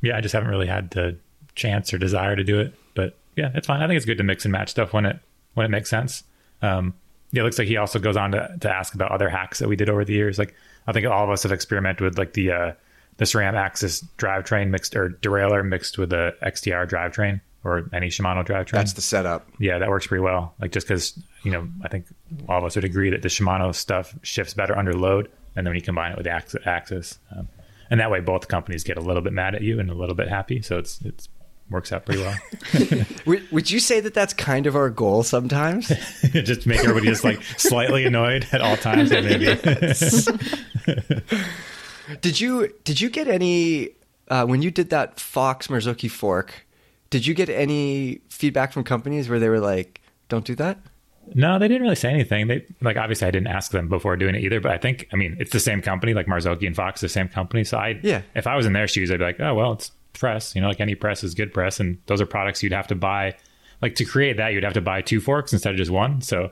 yeah, 0.00 0.16
I 0.16 0.20
just 0.20 0.32
haven't 0.32 0.48
really 0.48 0.66
had 0.66 0.90
the 0.90 1.16
chance 1.54 1.92
or 1.92 1.98
desire 1.98 2.36
to 2.36 2.44
do 2.44 2.58
it. 2.60 2.74
But 2.94 3.16
yeah, 3.36 3.50
it's 3.54 3.66
fine. 3.66 3.82
I 3.82 3.86
think 3.86 3.96
it's 3.96 4.06
good 4.06 4.18
to 4.18 4.24
mix 4.24 4.44
and 4.44 4.52
match 4.52 4.70
stuff 4.70 4.92
when 4.92 5.04
it 5.04 5.18
when 5.54 5.66
it 5.66 5.70
makes 5.70 5.90
sense. 5.90 6.24
Um, 6.62 6.94
yeah, 7.32 7.42
it 7.42 7.44
looks 7.44 7.58
like 7.58 7.68
he 7.68 7.76
also 7.76 7.98
goes 7.98 8.16
on 8.16 8.32
to, 8.32 8.56
to 8.60 8.70
ask 8.70 8.94
about 8.94 9.12
other 9.12 9.28
hacks 9.28 9.58
that 9.58 9.68
we 9.68 9.76
did 9.76 9.90
over 9.90 10.04
the 10.04 10.14
years. 10.14 10.38
Like 10.38 10.54
I 10.86 10.92
think 10.92 11.06
all 11.06 11.24
of 11.24 11.30
us 11.30 11.42
have 11.42 11.52
experimented 11.52 12.00
with 12.00 12.18
like 12.18 12.32
the 12.32 12.50
uh, 12.50 12.72
the 13.18 13.24
SRAM 13.26 13.54
AXS 13.54 14.04
drivetrain 14.16 14.70
mixed 14.70 14.96
or 14.96 15.10
derailleur 15.10 15.66
mixed 15.66 15.98
with 15.98 16.10
the 16.10 16.34
XTR 16.42 16.88
drivetrain 16.88 17.40
or 17.64 17.88
any 17.92 18.08
Shimano 18.08 18.44
drivetrain. 18.46 18.72
That's 18.72 18.94
the 18.94 19.02
setup. 19.02 19.48
yeah, 19.58 19.78
that 19.78 19.88
works 19.88 20.06
pretty 20.06 20.22
well. 20.22 20.54
Like 20.60 20.72
just 20.72 20.86
because 20.86 21.18
you 21.42 21.50
know, 21.50 21.68
I 21.82 21.88
think 21.88 22.06
all 22.48 22.58
of 22.58 22.64
us 22.64 22.74
would 22.74 22.84
agree 22.84 23.10
that 23.10 23.22
the 23.22 23.28
Shimano 23.28 23.74
stuff 23.74 24.14
shifts 24.22 24.54
better 24.54 24.76
under 24.76 24.94
load, 24.94 25.26
and 25.56 25.66
then 25.66 25.72
when 25.72 25.76
you 25.76 25.82
combine 25.82 26.12
it 26.12 26.16
with 26.16 26.24
the 26.24 26.30
AXS, 26.30 27.18
um, 27.36 27.48
and 27.90 28.00
that 28.00 28.10
way 28.10 28.20
both 28.20 28.48
companies 28.48 28.84
get 28.84 28.96
a 28.96 29.00
little 29.00 29.22
bit 29.22 29.32
mad 29.32 29.54
at 29.54 29.62
you 29.62 29.80
and 29.80 29.90
a 29.90 29.94
little 29.94 30.14
bit 30.14 30.28
happy. 30.28 30.62
So 30.62 30.78
it's 30.78 31.00
it's 31.02 31.28
works 31.70 31.92
out 31.92 32.04
pretty 32.04 32.20
well. 32.20 32.36
Would, 33.26 33.52
would 33.52 33.70
you 33.70 33.78
say 33.78 34.00
that 34.00 34.12
that's 34.12 34.34
kind 34.34 34.66
of 34.66 34.74
our 34.74 34.90
goal 34.90 35.22
sometimes? 35.22 35.86
just 36.32 36.66
make 36.66 36.80
everybody 36.80 37.06
just 37.06 37.22
like 37.22 37.40
slightly 37.56 38.04
annoyed 38.04 38.44
at 38.50 38.60
all 38.60 38.76
times. 38.76 39.10
Maybe. 39.10 39.46
Did 42.22 42.40
you 42.40 42.74
did 42.82 43.00
you 43.00 43.08
get 43.08 43.28
any 43.28 43.90
uh, 44.28 44.44
when 44.44 44.62
you 44.62 44.72
did 44.72 44.90
that 44.90 45.20
Fox 45.20 45.68
Marzocchi 45.68 46.10
fork? 46.10 46.66
Did 47.10 47.26
you 47.26 47.34
get 47.34 47.48
any 47.48 48.20
feedback 48.28 48.72
from 48.72 48.84
companies 48.84 49.28
where 49.28 49.38
they 49.38 49.48
were 49.48 49.60
like, 49.60 50.00
"Don't 50.28 50.44
do 50.44 50.54
that"? 50.56 50.78
No, 51.34 51.58
they 51.58 51.68
didn't 51.68 51.82
really 51.82 51.94
say 51.96 52.10
anything. 52.10 52.46
They 52.48 52.64
like 52.80 52.96
obviously 52.96 53.28
I 53.28 53.30
didn't 53.30 53.48
ask 53.48 53.70
them 53.72 53.88
before 53.88 54.16
doing 54.16 54.34
it 54.34 54.42
either, 54.42 54.60
but 54.60 54.72
I 54.72 54.78
think 54.78 55.06
I 55.12 55.16
mean 55.16 55.36
it's 55.38 55.50
the 55.52 55.60
same 55.60 55.82
company, 55.82 56.14
like 56.14 56.26
Marzocchi 56.26 56.66
and 56.66 56.74
Fox, 56.74 57.00
the 57.00 57.08
same 57.08 57.28
company. 57.28 57.62
So 57.64 57.78
I 57.78 58.00
Yeah. 58.02 58.22
if 58.34 58.46
I 58.46 58.56
was 58.56 58.66
in 58.66 58.72
their 58.72 58.88
shoes, 58.88 59.10
I'd 59.10 59.18
be 59.18 59.24
like, 59.24 59.40
oh 59.40 59.54
well, 59.54 59.72
it's 59.72 59.92
press. 60.12 60.54
You 60.54 60.60
know, 60.62 60.68
like 60.68 60.80
any 60.80 60.94
press 60.94 61.22
is 61.22 61.34
good 61.34 61.52
press, 61.52 61.78
and 61.80 61.98
those 62.06 62.20
are 62.20 62.26
products 62.26 62.62
you'd 62.62 62.72
have 62.72 62.86
to 62.88 62.94
buy. 62.94 63.34
Like 63.82 63.94
to 63.96 64.04
create 64.04 64.36
that, 64.38 64.52
you'd 64.52 64.64
have 64.64 64.74
to 64.74 64.80
buy 64.80 65.02
two 65.02 65.20
forks 65.20 65.52
instead 65.52 65.70
of 65.72 65.76
just 65.78 65.90
one. 65.90 66.20
So 66.20 66.50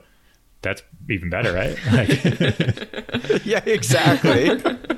that's 0.61 0.81
even 1.09 1.29
better, 1.29 1.53
right? 1.53 1.77
Like, 1.91 3.45
yeah, 3.45 3.61
exactly. 3.65 4.61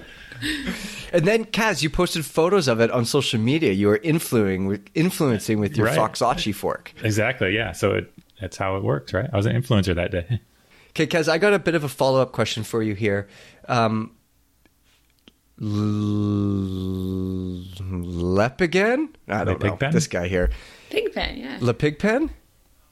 and 1.13 1.25
then 1.25 1.45
Kaz, 1.45 1.81
you 1.83 1.89
posted 1.89 2.25
photos 2.25 2.67
of 2.67 2.79
it 2.79 2.89
on 2.91 3.05
social 3.05 3.39
media. 3.39 3.71
You 3.71 3.87
were 3.87 3.97
influencing 4.03 4.65
with 4.67 4.85
influencing 4.95 5.59
with 5.59 5.77
your 5.77 5.87
Right. 5.87 5.97
Foxachi 5.97 6.53
fork. 6.53 6.93
exactly, 7.03 7.55
yeah. 7.55 7.71
So 7.73 7.91
it, 7.93 8.13
that's 8.39 8.57
how 8.57 8.75
it 8.77 8.83
works, 8.83 9.13
right? 9.13 9.29
I 9.31 9.37
was 9.37 9.45
an 9.45 9.55
influencer 9.61 9.95
that 9.95 10.11
day. 10.11 10.39
Okay, 10.93 11.07
Kaz, 11.07 11.29
I 11.29 11.37
got 11.37 11.53
a 11.53 11.59
bit 11.59 11.73
of 11.73 11.85
a 11.85 11.87
follow 11.87 12.21
up 12.21 12.33
question 12.33 12.63
for 12.63 12.83
you 12.83 12.95
here. 12.95 13.29
Um, 13.69 14.11
L- 15.61 15.67
Lepigan? 18.37 19.09
I 19.29 19.43
don't 19.45 19.61
know. 19.63 19.71
Lepigpen? 19.77 19.91
This 19.93 20.07
guy 20.07 20.27
here. 20.27 20.49
Pigpen, 20.89 21.37
yeah. 21.37 21.57
Le 21.61 21.73
Pigpen? 21.73 22.29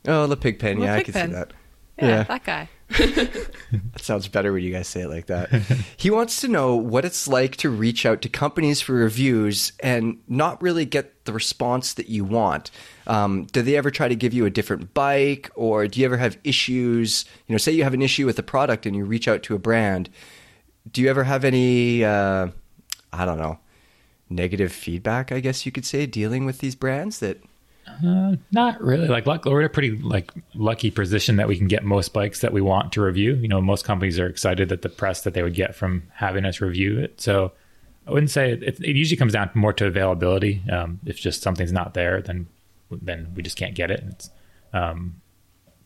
Oh, 0.07 0.25
Le 0.25 0.37
Pigpen. 0.37 0.79
Yeah, 0.81 0.95
I 0.95 1.03
can 1.03 1.13
see 1.13 1.25
that. 1.33 1.51
Yeah, 1.97 2.07
Yeah. 2.07 2.23
that 2.23 2.43
guy. 2.45 2.69
That 2.89 4.01
sounds 4.01 4.27
better 4.27 4.51
when 4.51 4.63
you 4.63 4.71
guys 4.71 4.87
say 4.87 5.01
it 5.01 5.09
like 5.09 5.27
that. 5.27 5.49
he 5.97 6.09
wants 6.09 6.41
to 6.41 6.47
know 6.47 6.75
what 6.75 7.05
it's 7.05 7.27
like 7.27 7.55
to 7.57 7.69
reach 7.69 8.05
out 8.05 8.21
to 8.23 8.29
companies 8.29 8.81
for 8.81 8.93
reviews 8.93 9.73
and 9.81 10.19
not 10.27 10.61
really 10.61 10.85
get 10.85 11.25
the 11.25 11.33
response 11.33 11.93
that 11.93 12.09
you 12.09 12.23
want. 12.23 12.71
Um, 13.05 13.45
do 13.45 13.61
they 13.61 13.75
ever 13.75 13.91
try 13.91 14.07
to 14.07 14.15
give 14.15 14.33
you 14.33 14.45
a 14.45 14.49
different 14.49 14.93
bike, 14.93 15.51
or 15.55 15.87
do 15.87 15.99
you 15.99 16.05
ever 16.05 16.17
have 16.17 16.37
issues? 16.43 17.25
You 17.47 17.53
know, 17.53 17.57
say 17.57 17.71
you 17.71 17.83
have 17.83 17.93
an 17.93 18.01
issue 18.01 18.25
with 18.25 18.39
a 18.39 18.43
product 18.43 18.85
and 18.85 18.95
you 18.95 19.05
reach 19.05 19.27
out 19.27 19.43
to 19.43 19.55
a 19.55 19.59
brand. 19.59 20.09
Do 20.91 21.01
you 21.01 21.09
ever 21.09 21.25
have 21.25 21.43
any 21.43 22.03
uh, 22.03 22.47
I 23.11 23.25
don't 23.25 23.37
know, 23.37 23.59
negative 24.29 24.71
feedback, 24.71 25.31
I 25.31 25.39
guess 25.39 25.65
you 25.65 25.71
could 25.71 25.85
say, 25.85 26.05
dealing 26.05 26.45
with 26.45 26.59
these 26.59 26.75
brands 26.75 27.19
that 27.19 27.41
Uh, 28.05 28.35
not 28.51 28.81
really. 28.81 29.07
Like, 29.07 29.25
luck, 29.25 29.45
we're 29.45 29.61
in 29.61 29.65
a 29.65 29.69
pretty 29.69 29.97
like 29.97 30.31
lucky 30.53 30.91
position 30.91 31.35
that 31.37 31.47
we 31.47 31.57
can 31.57 31.67
get 31.67 31.83
most 31.83 32.13
bikes 32.13 32.41
that 32.41 32.53
we 32.53 32.61
want 32.61 32.93
to 32.93 33.01
review. 33.01 33.35
You 33.35 33.47
know, 33.47 33.61
most 33.61 33.85
companies 33.85 34.19
are 34.19 34.27
excited 34.27 34.69
that 34.69 34.81
the 34.81 34.89
press 34.89 35.21
that 35.21 35.33
they 35.33 35.43
would 35.43 35.55
get 35.55 35.75
from 35.75 36.03
having 36.13 36.45
us 36.45 36.61
review 36.61 36.99
it. 36.99 37.19
So, 37.21 37.51
I 38.09 38.11
wouldn't 38.11 38.31
say 38.31 38.53
it, 38.53 38.79
it, 38.79 38.95
usually 38.95 39.17
comes 39.17 39.33
down 39.33 39.51
more 39.53 39.71
to 39.73 39.85
availability. 39.85 40.63
Um, 40.71 40.99
if 41.05 41.19
just 41.19 41.43
something's 41.43 41.71
not 41.71 41.93
there, 41.93 42.21
then 42.21 42.47
then 42.89 43.31
we 43.35 43.43
just 43.43 43.55
can't 43.55 43.75
get 43.75 43.91
it. 43.91 44.29
Um, 44.73 45.21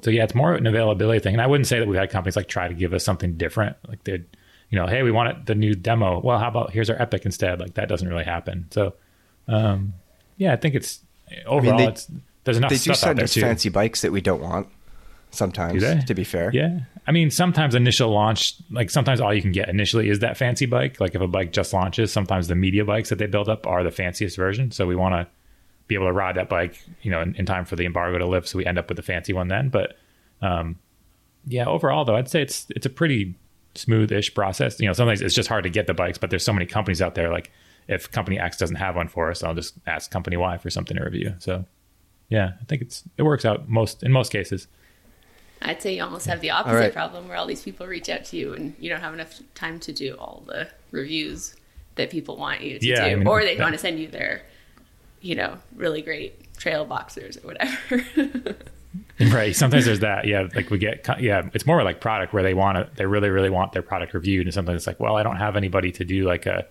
so 0.01 0.09
yeah, 0.09 0.23
it's 0.23 0.35
more 0.35 0.53
an 0.53 0.65
availability 0.65 1.19
thing. 1.19 1.33
And 1.33 1.41
I 1.41 1.47
wouldn't 1.47 1.67
say 1.67 1.79
that 1.79 1.87
we've 1.87 1.99
had 1.99 2.09
companies 2.09 2.37
like 2.37 2.47
try 2.47 2.67
to 2.67 2.73
give 2.73 2.93
us 2.93 3.03
something 3.03 3.35
different. 3.35 3.75
Like 3.87 4.03
they, 4.05 4.23
you 4.69 4.79
know, 4.79 4.87
hey, 4.87 5.03
we 5.03 5.11
want 5.11 5.29
it, 5.29 5.45
the 5.45 5.55
new 5.55 5.75
demo. 5.75 6.19
Well, 6.19 6.39
how 6.39 6.47
about 6.47 6.71
here's 6.71 6.89
our 6.89 7.01
Epic 7.01 7.25
instead? 7.25 7.59
Like 7.59 7.73
that 7.73 7.89
doesn't 7.89 8.07
really 8.07 8.23
happen. 8.23 8.67
So, 8.71 8.93
um, 9.49 9.93
yeah, 10.37 10.53
I 10.53 10.55
think 10.55 10.75
it's 10.75 11.01
overall 11.45 11.77
they- 11.77 11.87
it's 11.87 12.07
there's 12.43 12.57
enough 12.57 12.69
they 12.71 12.77
do 12.77 12.93
send 12.93 13.21
us 13.21 13.33
too. 13.33 13.41
fancy 13.41 13.69
bikes 13.69 14.01
that 14.01 14.11
we 14.11 14.19
don't 14.21 14.41
want. 14.41 14.67
Sometimes, 15.31 15.81
to 16.05 16.13
be 16.13 16.23
fair, 16.23 16.51
Yeah. 16.53 16.81
I 17.07 17.11
mean, 17.11 17.31
sometimes 17.31 17.73
initial 17.73 18.11
launch, 18.11 18.53
like 18.69 18.91
sometimes 18.91 19.19
all 19.19 19.33
you 19.33 19.41
can 19.41 19.51
get 19.51 19.67
initially 19.67 20.07
is 20.09 20.19
that 20.19 20.37
fancy 20.37 20.67
bike. 20.67 20.99
Like 20.99 21.15
if 21.15 21.21
a 21.21 21.27
bike 21.27 21.51
just 21.51 21.73
launches, 21.73 22.13
sometimes 22.13 22.47
the 22.49 22.55
media 22.55 22.85
bikes 22.85 23.09
that 23.09 23.17
they 23.17 23.25
build 23.25 23.49
up 23.49 23.65
are 23.65 23.83
the 23.83 23.89
fanciest 23.91 24.37
version. 24.37 24.69
So 24.71 24.85
we 24.85 24.95
want 24.95 25.15
to 25.15 25.27
be 25.87 25.95
able 25.95 26.05
to 26.05 26.11
ride 26.13 26.35
that 26.35 26.49
bike, 26.49 26.79
you 27.01 27.09
know, 27.09 27.19
in, 27.21 27.33
in 27.35 27.45
time 27.47 27.65
for 27.65 27.75
the 27.75 27.85
embargo 27.85 28.19
to 28.19 28.27
lift. 28.27 28.47
So 28.47 28.57
we 28.59 28.65
end 28.65 28.77
up 28.77 28.87
with 28.89 28.95
the 28.97 29.01
fancy 29.01 29.33
one 29.33 29.47
then. 29.47 29.69
But 29.69 29.97
um, 30.43 30.77
yeah, 31.47 31.65
overall 31.65 32.05
though, 32.05 32.15
I'd 32.15 32.29
say 32.29 32.41
it's 32.43 32.67
it's 32.69 32.85
a 32.85 32.89
pretty 32.91 33.33
smooth-ish 33.75 34.35
process. 34.35 34.79
You 34.79 34.85
know, 34.87 34.93
sometimes 34.93 35.21
it's 35.21 35.33
just 35.33 35.49
hard 35.49 35.63
to 35.63 35.69
get 35.71 35.87
the 35.87 35.93
bikes, 35.95 36.19
but 36.19 36.29
there's 36.29 36.45
so 36.45 36.53
many 36.53 36.67
companies 36.67 37.01
out 37.01 37.15
there. 37.15 37.31
Like 37.31 37.51
if 37.87 38.11
company 38.11 38.39
X 38.39 38.57
doesn't 38.57 38.77
have 38.77 38.95
one 38.95 39.07
for 39.07 39.29
us, 39.29 39.43
I'll 39.43 39.55
just 39.55 39.75
ask 39.85 40.11
company 40.11 40.37
Y 40.37 40.57
for 40.57 40.69
something 40.69 40.97
to 40.97 41.03
review. 41.03 41.35
So 41.39 41.65
yeah, 42.29 42.53
I 42.61 42.65
think 42.65 42.81
it's 42.81 43.03
it 43.17 43.23
works 43.23 43.45
out 43.45 43.69
most 43.69 44.03
in 44.03 44.11
most 44.11 44.31
cases. 44.31 44.67
I'd 45.61 45.81
say 45.81 45.95
you 45.95 46.03
almost 46.03 46.25
have 46.25 46.41
the 46.41 46.49
opposite 46.49 46.75
right. 46.75 46.93
problem 46.93 47.27
where 47.27 47.37
all 47.37 47.45
these 47.45 47.61
people 47.61 47.87
reach 47.87 48.09
out 48.09 48.25
to 48.25 48.37
you 48.37 48.53
and 48.53 48.75
you 48.79 48.89
don't 48.89 48.99
have 48.99 49.13
enough 49.13 49.39
time 49.55 49.79
to 49.81 49.93
do 49.93 50.15
all 50.15 50.43
the 50.45 50.67
reviews 50.91 51.55
that 51.95 52.09
people 52.09 52.35
want 52.35 52.61
you 52.61 52.79
to 52.79 52.85
Yeah, 52.85 53.05
do. 53.07 53.11
I 53.11 53.15
mean, 53.15 53.27
or 53.27 53.41
they 53.41 53.55
that- 53.55 53.63
want 53.63 53.73
to 53.73 53.79
send 53.79 53.97
you 53.99 54.07
their, 54.07 54.41
you 55.21 55.35
know, 55.35 55.57
really 55.75 56.01
great 56.01 56.53
trail 56.57 56.83
boxers 56.85 57.37
or 57.37 57.47
whatever. 57.47 58.55
Right. 59.19 59.55
Sometimes 59.55 59.85
there's 59.85 59.99
that. 60.01 60.25
Yeah. 60.25 60.47
Like 60.53 60.69
we 60.69 60.77
get, 60.77 61.07
yeah, 61.19 61.49
it's 61.53 61.65
more 61.65 61.83
like 61.83 61.99
product 61.99 62.33
where 62.33 62.43
they 62.43 62.53
want 62.53 62.77
to, 62.77 62.89
they 62.95 63.05
really, 63.05 63.29
really 63.29 63.49
want 63.49 63.71
their 63.71 63.81
product 63.81 64.13
reviewed. 64.13 64.45
And 64.45 64.53
sometimes 64.53 64.81
it's 64.81 64.87
like, 64.87 64.99
well, 64.99 65.15
I 65.15 65.23
don't 65.23 65.37
have 65.37 65.55
anybody 65.55 65.91
to 65.93 66.05
do 66.05 66.25
like 66.25 66.45
a, 66.45 66.65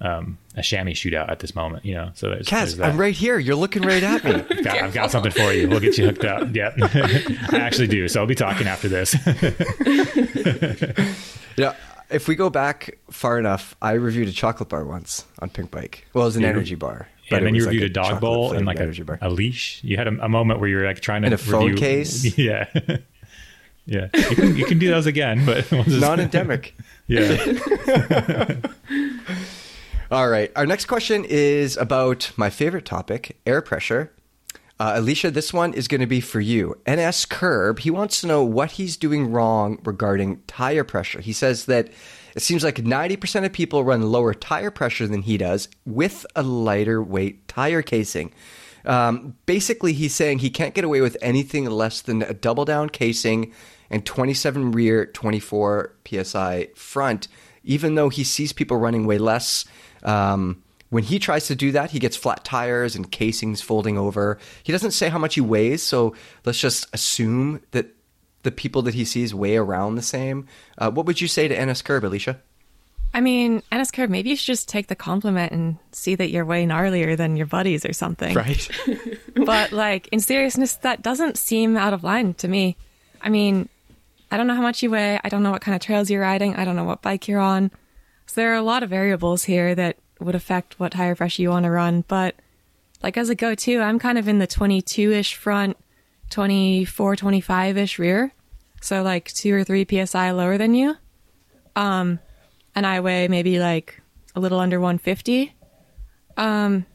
um, 0.00 0.38
a 0.56 0.62
chamois 0.62 0.92
shootout 0.92 1.30
at 1.30 1.40
this 1.40 1.54
moment, 1.54 1.84
you 1.84 1.94
know? 1.94 2.10
So 2.14 2.30
there's, 2.30 2.46
Kaz, 2.46 2.76
there's. 2.76 2.80
I'm 2.80 2.96
right 2.98 3.14
here. 3.14 3.38
You're 3.38 3.56
looking 3.56 3.82
right 3.82 4.02
at 4.02 4.24
me. 4.24 4.32
I've 4.50 4.64
got, 4.64 4.82
I've 4.82 4.94
got 4.94 5.10
something 5.10 5.32
for 5.32 5.52
you. 5.52 5.68
We'll 5.68 5.80
get 5.80 5.98
you 5.98 6.06
hooked 6.06 6.24
up. 6.24 6.54
Yeah. 6.54 6.72
I 7.50 7.58
actually 7.60 7.88
do. 7.88 8.08
So 8.08 8.20
I'll 8.20 8.26
be 8.26 8.34
talking 8.34 8.66
after 8.66 8.88
this. 8.88 9.14
You 11.56 11.66
know, 11.66 11.74
if 12.10 12.26
we 12.26 12.34
go 12.34 12.50
back 12.50 12.98
far 13.12 13.38
enough, 13.38 13.76
I 13.80 13.92
reviewed 13.92 14.26
a 14.26 14.32
chocolate 14.32 14.68
bar 14.68 14.84
once 14.84 15.24
on 15.38 15.50
Pinkbike. 15.50 15.98
Well, 16.12 16.24
it 16.24 16.26
was 16.26 16.34
an 16.36 16.42
You- 16.42 16.48
energy 16.48 16.74
bar. 16.74 17.06
and 17.30 17.46
then 17.46 17.54
you 17.54 17.60
was 17.60 17.66
like 17.66 17.74
reviewed 17.74 17.90
a 17.90 17.94
dog 17.94 18.20
bowl 18.20 18.50
and 18.52 18.62
chocolate-flavored 18.62 18.66
like 18.66 18.80
energy 18.80 19.02
a, 19.02 19.04
bar. 19.04 19.18
a 19.22 19.30
leash. 19.30 19.78
You 19.84 19.96
had 19.96 20.08
a, 20.08 20.24
a 20.24 20.28
moment 20.28 20.58
where 20.58 20.68
you 20.68 20.78
were 20.78 20.84
like 20.84 20.98
trying 20.98 21.22
to 21.22 21.26
And 21.26 21.34
a 21.34 21.38
phone 21.38 21.66
review- 21.66 21.76
case? 21.78 22.36
Yeah. 22.36 22.68
yeah. 23.86 24.08
You 24.12 24.34
can, 24.36 24.56
you 24.56 24.64
can 24.66 24.80
do 24.80 24.88
those 24.90 25.06
again, 25.06 25.46
but 25.46 25.70
we'll 25.70 25.84
non-endemic. 25.86 26.74
yeah. 27.06 27.36
All 30.10 30.28
right. 30.28 30.52
Our 30.54 30.66
next 30.66 30.84
question 30.84 31.24
is 31.24 31.76
about 31.78 32.30
my 32.36 32.50
favorite 32.50 32.84
topic, 32.84 33.38
air 33.46 33.62
pressure. 33.62 34.12
Uh, 34.78 34.94
Alicia, 34.96 35.30
this 35.30 35.52
one 35.52 35.72
is 35.72 35.88
going 35.88 36.00
to 36.00 36.06
be 36.06 36.20
for 36.20 36.40
you. 36.40 36.76
NS 36.88 37.26
Curb, 37.26 37.78
he 37.78 37.90
wants 37.90 38.20
to 38.20 38.26
know 38.26 38.44
what 38.44 38.72
he's 38.72 38.96
doing 38.96 39.30
wrong 39.30 39.78
regarding 39.84 40.42
tire 40.46 40.84
pressure. 40.84 41.20
He 41.20 41.32
says 41.32 41.66
that 41.66 41.88
it 42.34 42.42
seems 42.42 42.64
like 42.64 42.76
90% 42.76 43.46
of 43.46 43.52
people 43.52 43.84
run 43.84 44.02
lower 44.02 44.34
tire 44.34 44.70
pressure 44.70 45.06
than 45.06 45.22
he 45.22 45.38
does 45.38 45.68
with 45.86 46.26
a 46.34 46.42
lighter 46.42 47.02
weight 47.02 47.46
tire 47.48 47.82
casing. 47.82 48.32
Um, 48.84 49.36
basically, 49.46 49.94
he's 49.94 50.14
saying 50.14 50.40
he 50.40 50.50
can't 50.50 50.74
get 50.74 50.84
away 50.84 51.00
with 51.00 51.16
anything 51.22 51.64
less 51.64 52.02
than 52.02 52.22
a 52.22 52.34
double 52.34 52.64
down 52.64 52.90
casing 52.90 53.52
and 53.90 54.04
27 54.04 54.72
rear, 54.72 55.06
24 55.06 55.94
psi 56.04 56.68
front, 56.74 57.28
even 57.62 57.94
though 57.94 58.08
he 58.08 58.24
sees 58.24 58.52
people 58.52 58.76
running 58.76 59.06
way 59.06 59.18
less. 59.18 59.64
Um, 60.04 60.62
when 60.90 61.02
he 61.02 61.18
tries 61.18 61.48
to 61.48 61.56
do 61.56 61.72
that, 61.72 61.90
he 61.90 61.98
gets 61.98 62.16
flat 62.16 62.44
tires 62.44 62.94
and 62.94 63.10
casings 63.10 63.60
folding 63.60 63.98
over. 63.98 64.38
He 64.62 64.70
doesn't 64.70 64.92
say 64.92 65.08
how 65.08 65.18
much 65.18 65.34
he 65.34 65.40
weighs, 65.40 65.82
so 65.82 66.14
let's 66.44 66.60
just 66.60 66.86
assume 66.92 67.62
that 67.72 67.88
the 68.44 68.52
people 68.52 68.82
that 68.82 68.94
he 68.94 69.04
sees 69.04 69.34
weigh 69.34 69.56
around 69.56 69.96
the 69.96 70.02
same. 70.02 70.46
Uh, 70.78 70.90
what 70.90 71.06
would 71.06 71.20
you 71.20 71.26
say 71.26 71.48
to 71.48 71.66
NS 71.66 71.82
Curb, 71.82 72.04
Alicia? 72.04 72.40
I 73.12 73.20
mean, 73.20 73.62
NS 73.72 73.92
Curb, 73.92 74.10
maybe 74.10 74.30
you 74.30 74.36
should 74.36 74.46
just 74.46 74.68
take 74.68 74.88
the 74.88 74.96
compliment 74.96 75.52
and 75.52 75.78
see 75.92 76.16
that 76.16 76.30
you're 76.30 76.44
way 76.44 76.66
gnarlier 76.66 77.16
than 77.16 77.36
your 77.36 77.46
buddies 77.46 77.84
or 77.84 77.92
something. 77.92 78.34
Right. 78.34 78.68
but 79.46 79.72
like 79.72 80.08
in 80.08 80.20
seriousness, 80.20 80.74
that 80.78 81.02
doesn't 81.02 81.38
seem 81.38 81.76
out 81.76 81.92
of 81.92 82.02
line 82.02 82.34
to 82.34 82.48
me. 82.48 82.76
I 83.22 83.28
mean, 83.30 83.68
I 84.30 84.36
don't 84.36 84.48
know 84.48 84.54
how 84.56 84.62
much 84.62 84.82
you 84.82 84.90
weigh. 84.90 85.20
I 85.22 85.28
don't 85.28 85.44
know 85.44 85.52
what 85.52 85.62
kind 85.62 85.76
of 85.76 85.80
trails 85.80 86.10
you're 86.10 86.20
riding. 86.20 86.56
I 86.56 86.64
don't 86.64 86.76
know 86.76 86.84
what 86.84 87.02
bike 87.02 87.28
you're 87.28 87.40
on. 87.40 87.70
So 88.26 88.40
there 88.40 88.52
are 88.52 88.56
a 88.56 88.62
lot 88.62 88.82
of 88.82 88.90
variables 88.90 89.44
here 89.44 89.74
that 89.74 89.96
would 90.20 90.34
affect 90.34 90.80
what 90.80 90.92
tire 90.92 91.14
pressure 91.14 91.42
you 91.42 91.50
want 91.50 91.64
to 91.64 91.70
run. 91.70 92.04
But 92.08 92.36
like 93.02 93.16
as 93.16 93.28
a 93.28 93.34
go-to, 93.34 93.80
I'm 93.80 93.98
kind 93.98 94.18
of 94.18 94.28
in 94.28 94.38
the 94.38 94.46
22-ish 94.46 95.34
front, 95.34 95.76
24, 96.30 97.16
25-ish 97.16 97.98
rear. 97.98 98.32
So 98.80 99.02
like 99.02 99.32
two 99.32 99.54
or 99.54 99.64
three 99.64 99.86
psi 99.86 100.30
lower 100.30 100.58
than 100.58 100.74
you. 100.74 100.96
Um, 101.76 102.18
and 102.74 102.86
I 102.86 103.00
weigh 103.00 103.28
maybe 103.28 103.58
like 103.58 104.00
a 104.34 104.40
little 104.40 104.58
under 104.58 104.80
150. 104.80 105.54
Um, 106.36 106.86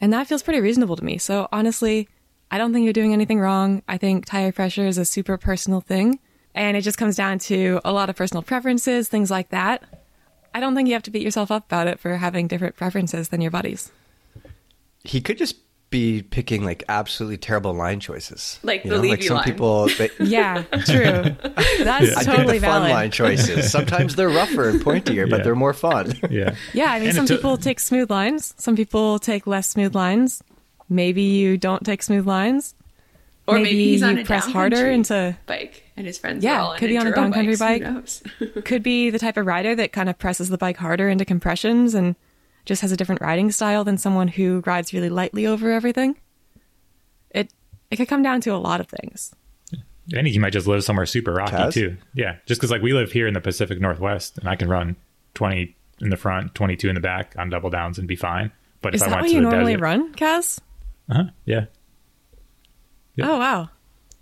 and 0.00 0.12
that 0.12 0.26
feels 0.26 0.42
pretty 0.42 0.60
reasonable 0.60 0.96
to 0.96 1.04
me. 1.04 1.18
So 1.18 1.48
honestly, 1.52 2.08
I 2.50 2.58
don't 2.58 2.72
think 2.72 2.84
you're 2.84 2.92
doing 2.92 3.12
anything 3.12 3.40
wrong. 3.40 3.82
I 3.88 3.98
think 3.98 4.26
tire 4.26 4.52
pressure 4.52 4.86
is 4.86 4.98
a 4.98 5.04
super 5.04 5.36
personal 5.36 5.80
thing. 5.80 6.20
And 6.54 6.76
it 6.76 6.82
just 6.82 6.96
comes 6.96 7.16
down 7.16 7.38
to 7.40 7.80
a 7.84 7.92
lot 7.92 8.08
of 8.08 8.16
personal 8.16 8.42
preferences, 8.42 9.08
things 9.08 9.30
like 9.30 9.50
that. 9.50 9.82
I 10.56 10.60
don't 10.60 10.74
think 10.74 10.88
you 10.88 10.94
have 10.94 11.02
to 11.04 11.10
beat 11.10 11.22
yourself 11.22 11.50
up 11.50 11.66
about 11.66 11.86
it 11.86 12.00
for 12.00 12.16
having 12.16 12.48
different 12.48 12.76
preferences 12.76 13.28
than 13.28 13.40
your 13.40 13.50
buddies. 13.50 13.92
he 15.04 15.20
could 15.20 15.38
just 15.38 15.56
be 15.90 16.22
picking 16.22 16.64
like 16.64 16.82
absolutely 16.88 17.36
terrible 17.36 17.72
line 17.72 18.00
choices. 18.00 18.58
Like 18.64 18.84
you 18.84 18.90
the 18.90 18.96
know, 19.02 19.08
like 19.08 19.22
some 19.22 19.36
line. 19.36 19.44
people. 19.44 19.88
They, 19.98 20.10
Yeah, 20.20 20.62
true. 20.62 21.22
That's 21.84 22.16
I 22.16 22.22
totally 22.24 22.54
pick 22.54 22.62
the 22.62 22.66
fun 22.66 22.90
line 22.90 23.10
choices. 23.12 23.70
Sometimes 23.70 24.16
they're 24.16 24.28
rougher 24.28 24.68
and 24.68 24.80
pointier, 24.80 25.28
but 25.30 25.38
Yeah. 25.38 25.44
they're 25.44 25.54
more 25.54 25.74
fun. 25.74 26.14
Yeah. 26.30 26.56
Yeah, 26.74 26.90
I 26.90 26.98
mean, 26.98 27.08
And 27.08 27.16
some 27.16 27.24
it 27.26 27.28
took- 27.28 27.38
people 27.38 27.56
take 27.56 27.78
smooth 27.78 28.10
lines, 28.10 28.54
some 28.58 28.74
people 28.74 29.18
take 29.20 29.46
less 29.46 29.68
smooth 29.68 29.94
lines. 29.94 30.42
Maybe 30.88 31.22
you 31.22 31.56
don't 31.58 31.84
take 31.84 32.02
smooth 32.02 32.26
lines. 32.26 32.74
Or 33.48 33.58
maybe, 33.58 33.84
he's 33.90 34.02
on 34.02 34.16
you 34.16 34.22
a 34.22 34.24
press 34.26 34.46
harder 34.46 34.90
into 34.90 35.36
bike 35.46 35.84
and 35.96 36.06
his 36.06 36.18
friends 36.18 36.42
Yeah, 36.42 36.56
are 36.56 36.60
all 36.72 36.76
could 36.76 36.88
be 36.88 36.98
on 36.98 37.06
a 37.06 37.12
enduro 37.12 37.32
downcountry 37.32 37.58
bikes. 37.58 37.58
bike. 37.58 37.82
Who 37.82 37.94
knows? 37.94 38.22
could 38.64 38.82
be 38.82 39.10
the 39.10 39.18
type 39.20 39.36
of 39.36 39.46
rider 39.46 39.74
that 39.76 39.92
kind 39.92 40.08
of 40.08 40.18
presses 40.18 40.48
the 40.48 40.58
bike 40.58 40.76
harder 40.76 41.08
into 41.08 41.24
compressions 41.24 41.94
and 41.94 42.16
just 42.64 42.82
has 42.82 42.90
a 42.90 42.96
different 42.96 43.20
riding 43.20 43.52
style 43.52 43.84
than 43.84 43.96
someone 43.98 44.26
who 44.28 44.62
rides 44.66 44.92
really 44.92 45.08
lightly 45.10 45.46
over 45.46 45.70
everything. 45.70 46.16
It 47.30 47.52
it 47.90 47.96
could 47.96 48.08
come 48.08 48.22
down 48.22 48.40
to 48.42 48.50
a 48.50 48.56
lot 48.58 48.80
of 48.80 48.88
things. 48.88 49.32
I 49.72 50.22
think 50.22 50.34
you 50.34 50.40
might 50.40 50.52
just 50.52 50.66
live 50.66 50.84
somewhere 50.84 51.06
super 51.06 51.32
rocky 51.32 51.52
Kaz? 51.52 51.72
too. 51.72 51.96
Yeah, 52.14 52.36
just 52.46 52.60
because 52.60 52.70
like 52.70 52.82
we 52.82 52.92
live 52.92 53.10
here 53.12 53.26
in 53.26 53.34
the 53.34 53.40
Pacific 53.40 53.80
Northwest, 53.80 54.38
and 54.38 54.48
I 54.48 54.56
can 54.56 54.68
run 54.68 54.96
twenty 55.34 55.76
in 56.00 56.10
the 56.10 56.16
front, 56.16 56.54
twenty 56.54 56.76
two 56.76 56.88
in 56.88 56.94
the 56.94 57.00
back 57.00 57.34
on 57.38 57.50
double 57.50 57.70
downs 57.70 57.98
and 57.98 58.06
be 58.08 58.16
fine. 58.16 58.52
But 58.82 58.94
Is 58.94 59.02
if 59.02 59.08
I 59.08 59.10
want 59.10 59.10
to 59.10 59.10
do 59.10 59.10
that 59.10 59.16
went 59.16 59.22
what 59.22 59.28
to 59.28 59.34
you 59.34 59.40
the 59.42 59.50
normally 59.50 59.72
desert, 59.74 59.82
run, 59.82 60.14
Kaz? 60.14 60.60
uh-huh, 61.08 61.24
yeah, 61.44 61.64
Yeah. 63.16 63.30
Oh 63.30 63.38
wow. 63.38 63.70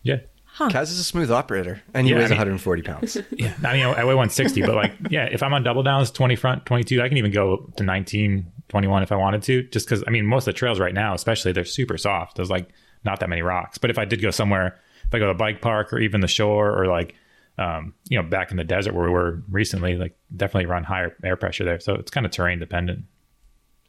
yeah, 0.02 0.18
Kaz 0.58 0.84
is 0.84 0.98
a 0.98 1.04
smooth 1.04 1.30
operator, 1.30 1.82
and 1.92 2.06
he 2.06 2.12
Yeah, 2.12 2.18
weighs 2.20 2.26
I 2.30 2.34
mean- 2.34 2.38
140 2.38 2.82
pounds. 2.82 3.16
yeah. 3.32 3.54
I 3.64 3.72
mean, 3.74 3.84
I 3.86 4.04
weigh 4.04 4.14
one 4.14 4.30
sixty, 4.30 4.62
but 4.62 4.74
like, 4.74 4.92
yeah, 5.10 5.24
if 5.24 5.42
I'm 5.42 5.52
on 5.52 5.62
double 5.64 5.82
downs, 5.82 6.10
twenty 6.10 6.36
front, 6.36 6.64
twenty 6.64 6.84
two, 6.84 7.02
I 7.02 7.08
can 7.08 7.16
even 7.18 7.32
go 7.32 7.70
to 7.76 7.82
19, 7.82 8.46
21 8.68 9.02
if 9.02 9.10
I 9.12 9.16
wanted 9.16 9.42
to. 9.42 9.62
Just 9.64 9.86
because 9.86 10.04
I 10.06 10.10
mean, 10.10 10.24
most 10.26 10.46
of 10.46 10.54
the 10.54 10.58
trails 10.58 10.78
right 10.78 10.94
now, 10.94 11.12
especially, 11.14 11.52
they're 11.52 11.64
super 11.64 11.98
soft. 11.98 12.36
There's 12.36 12.50
like 12.50 12.68
not 13.04 13.20
that 13.20 13.28
many 13.28 13.42
rocks. 13.42 13.78
But 13.78 13.90
if 13.90 13.98
I 13.98 14.04
did 14.04 14.22
go 14.22 14.30
somewhere, 14.30 14.78
if 15.06 15.14
I 15.14 15.18
go 15.18 15.26
to 15.26 15.32
a 15.32 15.34
bike 15.34 15.60
park 15.60 15.92
or 15.92 15.98
even 15.98 16.20
the 16.20 16.28
shore 16.28 16.70
or 16.80 16.86
like 16.86 17.14
um, 17.58 17.94
you 18.08 18.20
know, 18.20 18.28
back 18.28 18.50
in 18.50 18.56
the 18.56 18.64
desert 18.64 18.94
where 18.94 19.04
we 19.06 19.10
were 19.12 19.42
recently, 19.48 19.96
like 19.96 20.16
definitely 20.36 20.66
run 20.66 20.82
higher 20.84 21.16
air 21.22 21.36
pressure 21.36 21.64
there. 21.64 21.78
So 21.80 21.94
it's 21.94 22.10
kind 22.10 22.26
of 22.26 22.32
terrain 22.32 22.58
dependent. 22.58 23.04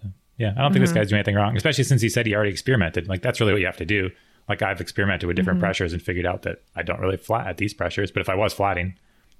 So, 0.03 0.09
yeah, 0.37 0.53
I 0.55 0.61
don't 0.61 0.71
think 0.71 0.83
this 0.83 0.91
guy's 0.91 1.09
doing 1.09 1.17
anything 1.19 1.33
wrong, 1.35 1.55
especially 1.57 1.83
since 1.83 2.01
he 2.01 2.09
said 2.09 2.25
he 2.27 2.35
already 2.35 2.51
experimented. 2.51 3.07
Like 3.07 3.21
that's 3.23 3.39
really 3.39 3.53
what 3.53 3.59
you 3.61 3.65
have 3.67 3.77
to 3.77 3.85
do. 3.85 4.09
Like 4.47 4.61
I've 4.61 4.79
experimented 4.81 5.27
with 5.27 5.35
different 5.35 5.59
pressures 5.59 5.91
and 5.93 6.01
figured 6.01 6.25
out 6.25 6.43
that 6.43 6.61
I 6.75 6.83
don't 6.83 6.99
really 6.99 7.17
flat 7.17 7.47
at 7.47 7.57
these 7.57 7.73
pressures. 7.73 8.11
But 8.11 8.21
if 8.21 8.29
I 8.29 8.35
was 8.35 8.53
flatting, 8.53 8.95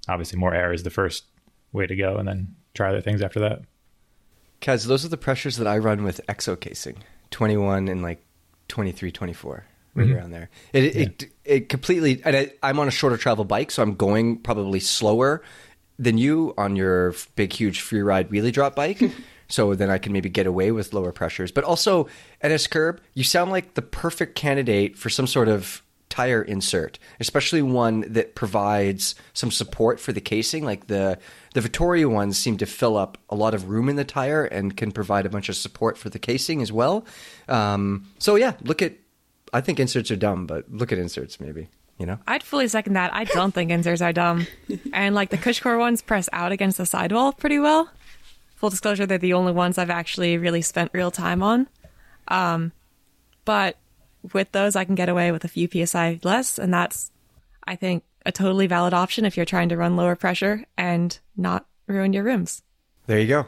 obviously 0.08 0.38
more 0.38 0.52
air 0.54 0.72
is 0.72 0.82
the 0.82 0.90
first 0.90 1.24
way 1.72 1.86
to 1.86 1.94
go, 1.96 2.16
and 2.16 2.26
then 2.26 2.54
try 2.74 2.88
other 2.88 3.00
things 3.00 3.22
after 3.22 3.38
that. 3.40 3.62
Kaz, 4.60 4.86
those 4.86 5.04
are 5.04 5.08
the 5.08 5.16
pressures 5.16 5.56
that 5.58 5.66
I 5.66 5.78
run 5.78 6.02
with 6.02 6.20
exo 6.28 6.58
casing. 6.58 6.96
21 7.30 7.88
and 7.88 8.02
like 8.02 8.24
23, 8.68 9.12
24, 9.12 9.64
right 9.94 10.06
Mhm. 10.06 10.16
around 10.16 10.30
there. 10.30 10.48
It, 10.72 10.96
it, 10.96 11.24
it 11.44 11.68
completely, 11.68 12.20
and 12.24 12.34
I, 12.36 12.50
I'm 12.62 12.78
on 12.78 12.88
a 12.88 12.90
shorter 12.92 13.16
travel 13.16 13.44
bike, 13.44 13.70
so 13.70 13.82
I'm 13.82 13.94
going 13.94 14.38
probably 14.38 14.80
slower 14.80 15.42
than 15.98 16.18
you 16.18 16.52
on 16.58 16.74
your 16.76 17.14
big, 17.36 17.52
huge 17.52 17.80
free 17.80 18.02
ride 18.02 18.30
wheelie 18.30 18.52
drop 18.52 18.74
bike. 18.74 19.00
so 19.48 19.74
then 19.74 19.90
I 19.90 19.98
can 19.98 20.12
maybe 20.12 20.28
get 20.28 20.46
away 20.46 20.72
with 20.72 20.92
lower 20.92 21.12
pressures. 21.12 21.52
But 21.52 21.64
also, 21.64 22.08
NS 22.44 22.66
Curb, 22.66 23.00
you 23.14 23.24
sound 23.24 23.50
like 23.50 23.74
the 23.74 23.82
perfect 23.82 24.34
candidate 24.34 24.96
for 24.96 25.08
some 25.10 25.26
sort 25.26 25.48
of 25.48 25.82
tire 26.08 26.42
insert, 26.42 26.98
especially 27.20 27.62
one 27.62 28.00
that 28.12 28.34
provides 28.34 29.14
some 29.32 29.50
support 29.50 30.00
for 30.00 30.12
the 30.12 30.20
casing. 30.20 30.64
Like 30.64 30.86
the 30.86 31.18
the 31.54 31.60
Vittoria 31.60 32.08
ones 32.08 32.38
seem 32.38 32.56
to 32.58 32.66
fill 32.66 32.96
up 32.96 33.18
a 33.28 33.34
lot 33.34 33.54
of 33.54 33.68
room 33.68 33.88
in 33.88 33.96
the 33.96 34.04
tire 34.04 34.44
and 34.44 34.76
can 34.76 34.92
provide 34.92 35.26
a 35.26 35.28
bunch 35.28 35.48
of 35.48 35.56
support 35.56 35.98
for 35.98 36.08
the 36.08 36.18
casing 36.18 36.62
as 36.62 36.72
well. 36.72 37.04
Um, 37.48 38.08
so 38.18 38.36
yeah, 38.36 38.54
look 38.62 38.82
at. 38.82 38.94
I 39.52 39.60
think 39.60 39.78
inserts 39.78 40.10
are 40.10 40.16
dumb, 40.16 40.46
but 40.46 40.70
look 40.70 40.92
at 40.92 40.98
inserts 40.98 41.40
maybe. 41.40 41.68
You 41.98 42.04
know, 42.04 42.18
I'd 42.26 42.42
fully 42.42 42.68
second 42.68 42.92
that. 42.94 43.14
I 43.14 43.24
don't 43.24 43.52
think 43.52 43.70
inserts 43.70 44.02
are 44.02 44.12
dumb. 44.12 44.46
And 44.92 45.14
like 45.14 45.30
the 45.30 45.38
Cushcore 45.38 45.78
ones 45.78 46.02
press 46.02 46.28
out 46.32 46.52
against 46.52 46.78
the 46.78 46.86
sidewall 46.86 47.32
pretty 47.32 47.58
well. 47.58 47.90
Full 48.56 48.70
disclosure, 48.70 49.06
they're 49.06 49.18
the 49.18 49.34
only 49.34 49.52
ones 49.52 49.78
I've 49.78 49.90
actually 49.90 50.38
really 50.38 50.62
spent 50.62 50.90
real 50.92 51.10
time 51.10 51.42
on. 51.42 51.68
Um, 52.28 52.72
but 53.44 53.76
with 54.32 54.50
those, 54.52 54.76
I 54.76 54.84
can 54.84 54.94
get 54.94 55.08
away 55.08 55.30
with 55.30 55.44
a 55.44 55.48
few 55.48 55.68
psi 55.86 56.18
less, 56.24 56.58
and 56.58 56.72
that's, 56.72 57.10
I 57.66 57.76
think, 57.76 58.02
a 58.24 58.32
totally 58.32 58.66
valid 58.66 58.92
option 58.92 59.24
if 59.24 59.36
you're 59.36 59.46
trying 59.46 59.68
to 59.68 59.76
run 59.76 59.96
lower 59.96 60.16
pressure 60.16 60.64
and 60.76 61.16
not 61.36 61.66
ruin 61.86 62.12
your 62.12 62.24
rims. 62.24 62.62
there 63.06 63.20
you 63.20 63.28
go. 63.28 63.46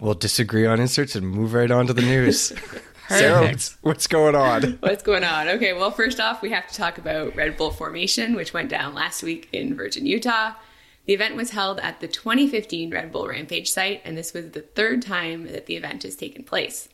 We'll 0.00 0.14
disagree 0.14 0.66
on 0.66 0.80
inserts 0.80 1.14
and 1.14 1.28
move 1.28 1.52
right 1.54 1.70
on 1.70 1.86
to 1.86 1.92
the 1.92 2.02
news. 2.02 2.52
Sarah, 3.08 3.42
what's, 3.42 3.76
what's 3.82 4.06
going 4.06 4.34
on? 4.34 4.62
What's 4.80 5.02
going 5.02 5.24
on? 5.24 5.46
Okay, 5.48 5.74
well, 5.74 5.90
first 5.90 6.20
off, 6.20 6.40
we 6.40 6.50
have 6.50 6.66
to 6.68 6.74
talk 6.74 6.96
about 6.96 7.36
Red 7.36 7.58
Bull 7.58 7.70
Formation, 7.70 8.34
which 8.34 8.54
went 8.54 8.70
down 8.70 8.94
last 8.94 9.22
week 9.22 9.50
in 9.52 9.76
Virgin, 9.76 10.06
Utah. 10.06 10.54
The 11.06 11.12
event 11.12 11.36
was 11.36 11.50
held 11.50 11.80
at 11.80 12.00
the 12.00 12.08
2015 12.08 12.90
Red 12.90 13.12
Bull 13.12 13.28
Rampage 13.28 13.70
site, 13.70 14.00
and 14.04 14.16
this 14.16 14.32
was 14.32 14.50
the 14.50 14.62
third 14.62 15.02
time 15.02 15.44
that 15.48 15.66
the 15.66 15.76
event 15.76 16.02
has 16.04 16.16
taken 16.16 16.44
place. 16.44 16.88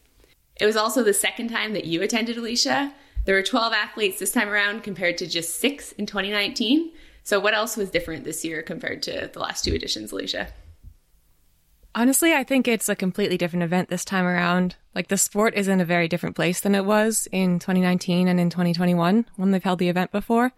It 0.56 0.66
was 0.66 0.76
also 0.76 1.02
the 1.02 1.14
second 1.14 1.48
time 1.48 1.72
that 1.74 1.84
you 1.84 2.02
attended, 2.02 2.36
Alicia. 2.36 2.92
There 3.24 3.34
were 3.34 3.42
12 3.42 3.72
athletes 3.72 4.18
this 4.18 4.32
time 4.32 4.48
around 4.48 4.82
compared 4.82 5.16
to 5.18 5.26
just 5.26 5.60
six 5.60 5.92
in 5.92 6.06
2019. 6.06 6.90
So, 7.22 7.38
what 7.38 7.54
else 7.54 7.76
was 7.76 7.90
different 7.90 8.24
this 8.24 8.44
year 8.44 8.62
compared 8.62 9.02
to 9.04 9.30
the 9.32 9.38
last 9.38 9.64
two 9.64 9.74
editions, 9.74 10.10
Alicia? 10.10 10.48
Honestly, 11.94 12.32
I 12.32 12.44
think 12.44 12.68
it's 12.68 12.88
a 12.88 12.96
completely 12.96 13.36
different 13.36 13.62
event 13.62 13.88
this 13.88 14.04
time 14.04 14.24
around. 14.24 14.76
Like 14.94 15.08
the 15.08 15.16
sport 15.16 15.54
is 15.54 15.68
in 15.68 15.80
a 15.80 15.84
very 15.84 16.08
different 16.08 16.36
place 16.36 16.60
than 16.60 16.74
it 16.74 16.84
was 16.84 17.28
in 17.32 17.58
2019 17.58 18.28
and 18.28 18.40
in 18.40 18.48
2021 18.48 19.26
when 19.36 19.50
they've 19.50 19.62
held 19.62 19.80
the 19.80 19.88
event 19.88 20.12
before. 20.12 20.52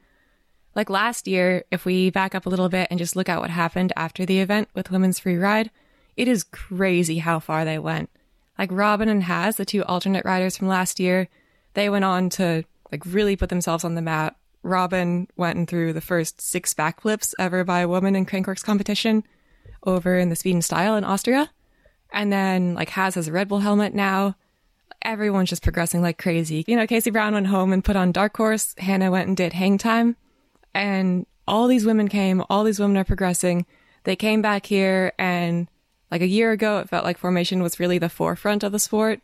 Like 0.74 0.88
last 0.88 1.28
year, 1.28 1.64
if 1.70 1.84
we 1.84 2.10
back 2.10 2.34
up 2.34 2.46
a 2.46 2.48
little 2.48 2.68
bit 2.68 2.88
and 2.90 2.98
just 2.98 3.16
look 3.16 3.28
at 3.28 3.40
what 3.40 3.50
happened 3.50 3.92
after 3.96 4.24
the 4.24 4.40
event 4.40 4.68
with 4.74 4.90
women's 4.90 5.18
free 5.18 5.36
ride, 5.36 5.70
it 6.16 6.28
is 6.28 6.44
crazy 6.44 7.18
how 7.18 7.40
far 7.40 7.64
they 7.64 7.78
went. 7.78 8.10
Like 8.58 8.70
Robin 8.72 9.08
and 9.08 9.24
Haz, 9.24 9.56
the 9.56 9.64
two 9.64 9.84
alternate 9.84 10.24
riders 10.24 10.56
from 10.56 10.68
last 10.68 11.00
year, 11.00 11.28
they 11.74 11.88
went 11.88 12.04
on 12.04 12.30
to 12.30 12.64
like 12.90 13.02
really 13.06 13.36
put 13.36 13.48
themselves 13.48 13.84
on 13.84 13.94
the 13.94 14.02
map. 14.02 14.36
Robin 14.62 15.26
went 15.36 15.58
and 15.58 15.68
threw 15.68 15.92
the 15.92 16.00
first 16.00 16.40
six 16.40 16.72
backflips 16.72 17.34
ever 17.38 17.64
by 17.64 17.80
a 17.80 17.88
woman 17.88 18.14
in 18.14 18.26
Crankworx 18.26 18.62
competition 18.62 19.24
over 19.84 20.16
in 20.18 20.28
the 20.28 20.36
speed 20.36 20.54
and 20.54 20.64
style 20.64 20.96
in 20.96 21.04
Austria. 21.04 21.50
And 22.12 22.32
then 22.32 22.74
like 22.74 22.90
Haz 22.90 23.14
has 23.16 23.28
a 23.28 23.32
Red 23.32 23.48
Bull 23.48 23.60
helmet 23.60 23.94
now. 23.94 24.36
Everyone's 25.00 25.48
just 25.48 25.64
progressing 25.64 26.00
like 26.00 26.18
crazy. 26.18 26.64
You 26.68 26.76
know, 26.76 26.86
Casey 26.86 27.10
Brown 27.10 27.34
went 27.34 27.48
home 27.48 27.72
and 27.72 27.82
put 27.82 27.96
on 27.96 28.12
Dark 28.12 28.36
Horse. 28.36 28.74
Hannah 28.78 29.10
went 29.10 29.26
and 29.26 29.36
did 29.36 29.54
Hang 29.54 29.78
Time. 29.78 30.16
And 30.74 31.26
all 31.46 31.66
these 31.66 31.84
women 31.84 32.08
came, 32.08 32.42
all 32.48 32.64
these 32.64 32.80
women 32.80 32.96
are 32.96 33.04
progressing. 33.04 33.66
They 34.04 34.16
came 34.16 34.42
back 34.42 34.66
here 34.66 35.12
and 35.18 35.68
like 36.10 36.22
a 36.22 36.26
year 36.26 36.52
ago, 36.52 36.78
it 36.78 36.88
felt 36.88 37.04
like 37.04 37.16
formation 37.18 37.62
was 37.62 37.80
really 37.80 37.98
the 37.98 38.08
forefront 38.08 38.62
of 38.62 38.72
the 38.72 38.78
sport. 38.78 39.20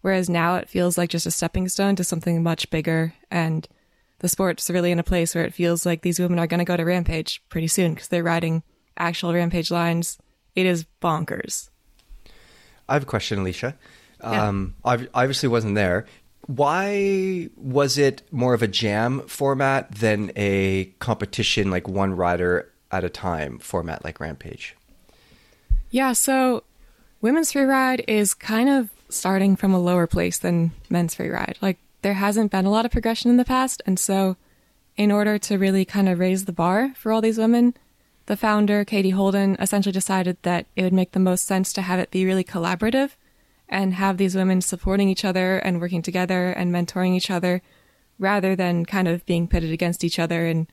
Whereas 0.00 0.28
now 0.28 0.56
it 0.56 0.68
feels 0.68 0.98
like 0.98 1.10
just 1.10 1.26
a 1.26 1.30
stepping 1.30 1.68
stone 1.68 1.94
to 1.96 2.04
something 2.04 2.42
much 2.42 2.68
bigger. 2.70 3.14
And 3.30 3.68
the 4.18 4.28
sport's 4.28 4.68
really 4.68 4.90
in 4.90 4.98
a 4.98 5.04
place 5.04 5.34
where 5.34 5.44
it 5.44 5.54
feels 5.54 5.86
like 5.86 6.02
these 6.02 6.18
women 6.18 6.40
are 6.40 6.48
going 6.48 6.58
to 6.58 6.64
go 6.64 6.76
to 6.76 6.84
Rampage 6.84 7.42
pretty 7.48 7.68
soon 7.68 7.94
because 7.94 8.08
they're 8.08 8.24
riding 8.24 8.64
actual 8.96 9.32
Rampage 9.32 9.70
lines. 9.70 10.18
It 10.56 10.66
is 10.66 10.86
bonkers. 11.00 11.70
I 12.88 12.94
have 12.94 13.04
a 13.04 13.06
question, 13.06 13.38
Alicia. 13.38 13.76
Yeah. 14.20 14.48
Um, 14.48 14.74
I 14.84 15.08
obviously 15.14 15.48
wasn't 15.48 15.76
there. 15.76 16.06
Why 16.54 17.48
was 17.56 17.96
it 17.96 18.22
more 18.30 18.52
of 18.52 18.62
a 18.62 18.68
jam 18.68 19.22
format 19.26 19.94
than 19.94 20.32
a 20.36 20.92
competition, 20.98 21.70
like 21.70 21.88
one 21.88 22.14
rider 22.14 22.70
at 22.90 23.04
a 23.04 23.08
time 23.08 23.58
format, 23.58 24.04
like 24.04 24.20
Rampage? 24.20 24.76
Yeah, 25.90 26.12
so 26.12 26.64
women's 27.22 27.52
free 27.52 27.62
ride 27.62 28.04
is 28.06 28.34
kind 28.34 28.68
of 28.68 28.90
starting 29.08 29.56
from 29.56 29.72
a 29.72 29.80
lower 29.80 30.06
place 30.06 30.38
than 30.38 30.72
men's 30.90 31.14
free 31.14 31.30
ride. 31.30 31.56
Like 31.62 31.78
there 32.02 32.14
hasn't 32.14 32.52
been 32.52 32.66
a 32.66 32.70
lot 32.70 32.84
of 32.84 32.92
progression 32.92 33.30
in 33.30 33.38
the 33.38 33.44
past, 33.46 33.80
and 33.86 33.98
so 33.98 34.36
in 34.96 35.10
order 35.10 35.38
to 35.38 35.56
really 35.56 35.86
kind 35.86 36.06
of 36.08 36.18
raise 36.18 36.44
the 36.44 36.52
bar 36.52 36.92
for 36.96 37.12
all 37.12 37.22
these 37.22 37.38
women, 37.38 37.74
the 38.26 38.36
founder, 38.36 38.84
Katie 38.84 39.10
Holden, 39.10 39.56
essentially 39.58 39.92
decided 39.92 40.36
that 40.42 40.66
it 40.76 40.82
would 40.82 40.92
make 40.92 41.12
the 41.12 41.18
most 41.18 41.46
sense 41.46 41.72
to 41.72 41.82
have 41.82 41.98
it 41.98 42.10
be 42.10 42.26
really 42.26 42.44
collaborative 42.44 43.12
and 43.72 43.94
have 43.94 44.18
these 44.18 44.36
women 44.36 44.60
supporting 44.60 45.08
each 45.08 45.24
other 45.24 45.56
and 45.56 45.80
working 45.80 46.02
together 46.02 46.50
and 46.50 46.72
mentoring 46.72 47.16
each 47.16 47.30
other 47.30 47.62
rather 48.18 48.54
than 48.54 48.84
kind 48.84 49.08
of 49.08 49.24
being 49.24 49.48
pitted 49.48 49.72
against 49.72 50.04
each 50.04 50.18
other 50.18 50.46
and 50.46 50.66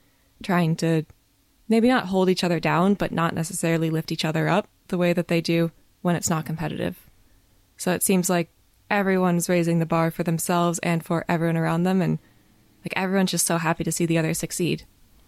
trying 0.43 0.75
to 0.75 1.03
maybe 1.69 1.87
not 1.87 2.07
hold 2.07 2.29
each 2.29 2.43
other 2.43 2.59
down, 2.59 2.95
but 2.95 3.13
not 3.13 3.33
necessarily 3.33 3.89
lift 3.89 4.11
each 4.11 4.25
other 4.25 4.49
up 4.49 4.67
the 4.89 4.97
way 4.97 5.13
that 5.13 5.29
they 5.29 5.39
do 5.39 5.71
when 6.01 6.15
it's 6.15 6.29
not 6.29 6.45
competitive. 6.45 7.09
So 7.77 7.93
it 7.93 8.03
seems 8.03 8.29
like 8.29 8.51
everyone's 8.89 9.47
raising 9.47 9.79
the 9.79 9.85
bar 9.85 10.11
for 10.11 10.23
themselves 10.23 10.77
and 10.79 11.03
for 11.03 11.23
everyone 11.29 11.57
around 11.57 11.83
them, 11.83 12.01
and 12.01 12.19
like 12.83 12.93
everyone's 12.95 13.31
just 13.31 13.45
so 13.45 13.57
happy 13.57 13.85
to 13.85 13.91
see 13.91 14.05
the 14.05 14.17
other 14.17 14.33
succeed. 14.33 14.83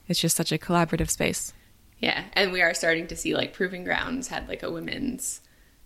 It's 0.08 0.20
just 0.20 0.36
such 0.36 0.52
a 0.52 0.58
collaborative 0.58 1.10
space. 1.10 1.54
Yeah, 2.00 2.26
and 2.34 2.52
we 2.52 2.62
are 2.62 2.74
starting 2.74 3.08
to 3.08 3.16
see 3.16 3.34
like 3.34 3.54
Proving 3.54 3.86
Grounds 3.86 4.28
had 4.28 4.50
like 4.50 4.64
a 4.64 4.72
women's 4.72 5.42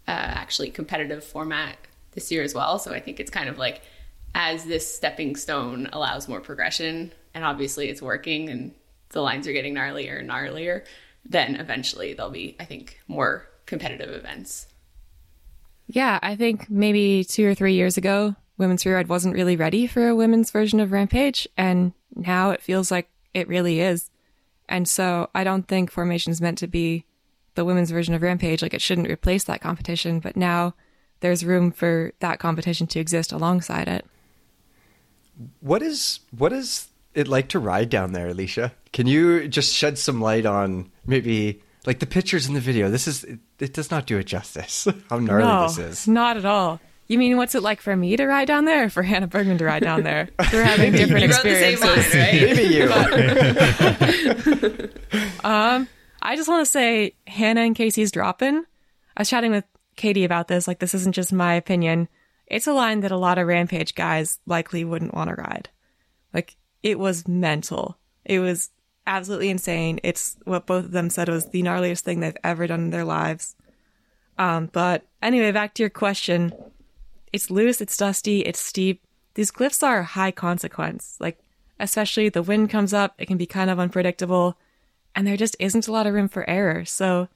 uh, 0.08 0.12
actually 0.12 0.70
competitive 0.70 1.24
format 1.24 1.78
this 2.12 2.32
year 2.32 2.44
as 2.44 2.54
well. 2.54 2.80
So 2.80 2.94
I 2.94 3.00
think 3.00 3.20
it's 3.20 3.32
kind 3.32 3.50
of 3.50 3.58
like 3.58 3.82
as 4.34 4.65
this 4.65 4.96
stepping 4.96 5.36
stone 5.36 5.89
allows 5.94 6.28
more 6.28 6.41
progression, 6.41 7.13
and 7.34 7.44
obviously 7.44 7.89
it's 7.89 8.02
working, 8.02 8.50
and 8.50 8.74
the 9.10 9.22
lines 9.22 9.48
are 9.48 9.54
getting 9.54 9.76
gnarlier 9.76 10.20
and 10.20 10.30
gnarlier. 10.30 10.84
Then 11.24 11.56
eventually 11.56 12.13
there'll 12.13 12.32
be, 12.32 12.56
I 12.60 12.65
think, 12.65 13.00
more 13.08 13.48
competitive 13.65 14.10
events. 14.13 14.68
Yeah, 15.88 16.20
I 16.22 16.36
think 16.36 16.70
maybe 16.70 17.24
two 17.24 17.48
or 17.48 17.56
three 17.56 17.74
years 17.74 17.98
ago, 17.98 18.36
women's 18.58 18.84
Freeride 18.84 19.08
wasn't 19.08 19.36
really 19.36 19.56
ready 19.56 19.88
for 19.88 20.08
a 20.08 20.15
women's 20.15 20.52
version 20.52 20.80
of 20.80 20.91
Rampage, 20.91 21.48
and 21.58 21.94
now 22.15 22.52
it 22.52 22.62
feels 22.62 22.91
like 22.91 23.10
it 23.34 23.48
really 23.48 23.80
is. 23.80 24.10
And 24.68 24.88
so 24.88 25.30
I 25.36 25.44
don't 25.44 25.68
think 25.68 25.91
formation 25.91 26.32
is 26.32 26.41
meant 26.41 26.58
to 26.60 26.68
be 26.68 27.06
the 27.56 27.65
women's 27.65 27.91
version 27.91 28.13
of 28.13 28.22
Rampage. 28.22 28.62
Like 28.62 28.74
it 28.74 28.82
shouldn't 28.82 29.10
replace 29.10 29.44
that 29.46 29.62
competition, 29.62 30.20
but 30.20 30.36
now 30.38 30.74
there's 31.22 31.44
room 31.44 31.72
for 31.72 32.12
that 32.20 32.39
competition 32.39 32.86
to 32.88 33.00
exist 33.00 33.32
alongside 33.32 33.88
it. 33.88 34.06
What 35.60 35.82
is 35.82 36.20
what 36.38 36.54
is 36.54 36.88
it 37.13 37.28
like 37.28 37.50
to 37.50 37.60
ride 37.60 37.89
down 37.89 38.13
there, 38.13 38.28
Alicia? 38.28 38.72
Can 38.94 39.08
you 39.08 39.48
just 39.48 39.74
shed 39.74 39.98
some 39.98 40.22
light 40.22 40.46
on 40.46 40.91
maybe 41.06 41.62
like 41.86 42.00
the 42.00 42.06
pictures 42.06 42.48
in 42.48 42.54
the 42.54 42.60
video? 42.62 42.89
This 42.89 43.08
is 43.08 43.24
it, 43.26 43.39
it 43.60 43.74
does 43.74 43.91
not 43.91 44.06
do 44.06 44.18
it 44.18 44.26
justice. 44.26 44.88
How 45.10 45.20
gnarly 45.20 45.44
no, 45.46 45.63
this 45.68 45.78
is. 45.78 46.08
not 46.08 46.38
at 46.38 46.46
all. 46.46 46.80
You 47.08 47.20
mean 47.20 47.38
what's 47.38 47.54
it 47.54 47.62
like 47.62 47.82
for 47.82 47.96
me 47.96 48.18
to 48.18 48.26
ride 48.26 48.48
down 48.48 48.65
there, 48.65 48.86
or 48.86 48.89
for 48.89 49.04
Hannah 49.04 49.28
Bergemann 49.28 49.60
to 49.60 49.65
ride 49.65 49.84
down 49.84 50.02
there? 50.04 50.28
We're 50.52 50.63
having 50.63 50.91
different 50.91 51.26
You 51.26 51.32
wrote 51.32 51.44
the 51.44 51.56
same 51.56 51.74
experiences. 51.74 52.15
line, 52.15 52.24
right? 52.24 52.41
Maybe 54.82 55.13
you. 55.13 55.30
Um, 55.44 55.88
I 56.25 56.35
just 56.35 56.49
want 56.49 56.65
to 56.65 56.71
say 56.71 57.13
Hannah 57.27 57.61
and 57.61 57.75
Casey's 57.75 58.11
drop-in. 58.11 58.65
I 59.15 59.21
was 59.21 59.29
chatting 59.29 59.51
with 59.51 59.63
Katie 59.95 60.23
about 60.23 60.47
this. 60.47 60.67
Like, 60.67 60.79
this 60.79 60.95
isn't 60.95 61.13
just 61.13 61.31
my 61.31 61.53
opinion. 61.53 62.07
It's 62.47 62.65
a 62.65 62.73
line 62.73 63.01
that 63.01 63.11
a 63.11 63.17
lot 63.17 63.38
of 63.38 63.47
Rampage 63.47 63.93
guys 63.93 64.39
likely 64.47 64.83
wouldn't 64.83 65.13
want 65.13 65.29
to 65.29 65.35
ride. 65.35 65.69
Like, 66.33 66.55
it 66.81 66.97
was 66.97 67.27
mental. 67.27 67.99
It 68.25 68.39
was 68.39 68.71
absolutely 69.05 69.51
insane. 69.51 69.99
It's 70.03 70.35
what 70.45 70.65
both 70.65 70.85
of 70.85 70.91
them 70.91 71.11
said 71.11 71.29
was 71.29 71.45
the 71.45 71.61
gnarliest 71.61 72.01
thing 72.01 72.21
they've 72.21 72.35
ever 72.43 72.65
done 72.65 72.81
in 72.81 72.89
their 72.89 73.05
lives. 73.05 73.55
Um, 74.39 74.69
but 74.73 75.05
anyway, 75.21 75.51
back 75.51 75.75
to 75.75 75.83
your 75.83 75.91
question. 75.91 76.53
It's 77.31 77.51
loose, 77.51 77.81
it's 77.81 77.97
dusty, 77.97 78.41
it's 78.41 78.59
steep. 78.59 79.03
These 79.35 79.51
cliffs 79.51 79.83
are 79.83 80.01
high 80.01 80.31
consequence. 80.31 81.17
Like, 81.19 81.39
especially 81.79 82.29
the 82.29 82.41
wind 82.41 82.71
comes 82.71 82.93
up, 82.93 83.13
it 83.19 83.27
can 83.27 83.38
be 83.38 83.45
kind 83.45 83.69
of 83.69 83.79
unpredictable, 83.79 84.57
and 85.15 85.25
there 85.25 85.38
just 85.38 85.56
isn't 85.60 85.88
a 85.88 85.91
lot 85.91 86.08
of 86.08 86.13
room 86.13 86.28
for 86.28 86.47
error. 86.49 86.86
So, 86.86 87.30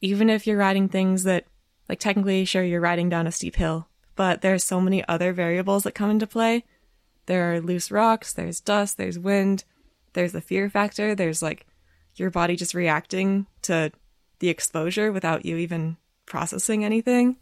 even 0.00 0.30
if 0.30 0.46
you're 0.46 0.56
riding 0.56 0.88
things 0.88 1.24
that 1.24 1.44
like 1.88 1.98
technically, 2.00 2.44
sure, 2.44 2.62
you're 2.62 2.80
riding 2.80 3.08
down 3.08 3.26
a 3.26 3.32
steep 3.32 3.56
hill, 3.56 3.88
but 4.16 4.40
there's 4.42 4.64
so 4.64 4.80
many 4.80 5.06
other 5.08 5.32
variables 5.32 5.84
that 5.84 5.94
come 5.94 6.10
into 6.10 6.26
play. 6.26 6.64
There 7.26 7.52
are 7.54 7.60
loose 7.60 7.90
rocks, 7.90 8.32
there's 8.32 8.60
dust, 8.60 8.96
there's 8.96 9.18
wind, 9.18 9.64
there's 10.14 10.32
the 10.32 10.40
fear 10.40 10.68
factor, 10.70 11.14
there's 11.14 11.42
like 11.42 11.66
your 12.16 12.30
body 12.30 12.56
just 12.56 12.74
reacting 12.74 13.46
to 13.62 13.92
the 14.40 14.48
exposure 14.48 15.12
without 15.12 15.44
you 15.44 15.56
even 15.56 15.96
processing 16.26 16.84
anything. 16.84 17.36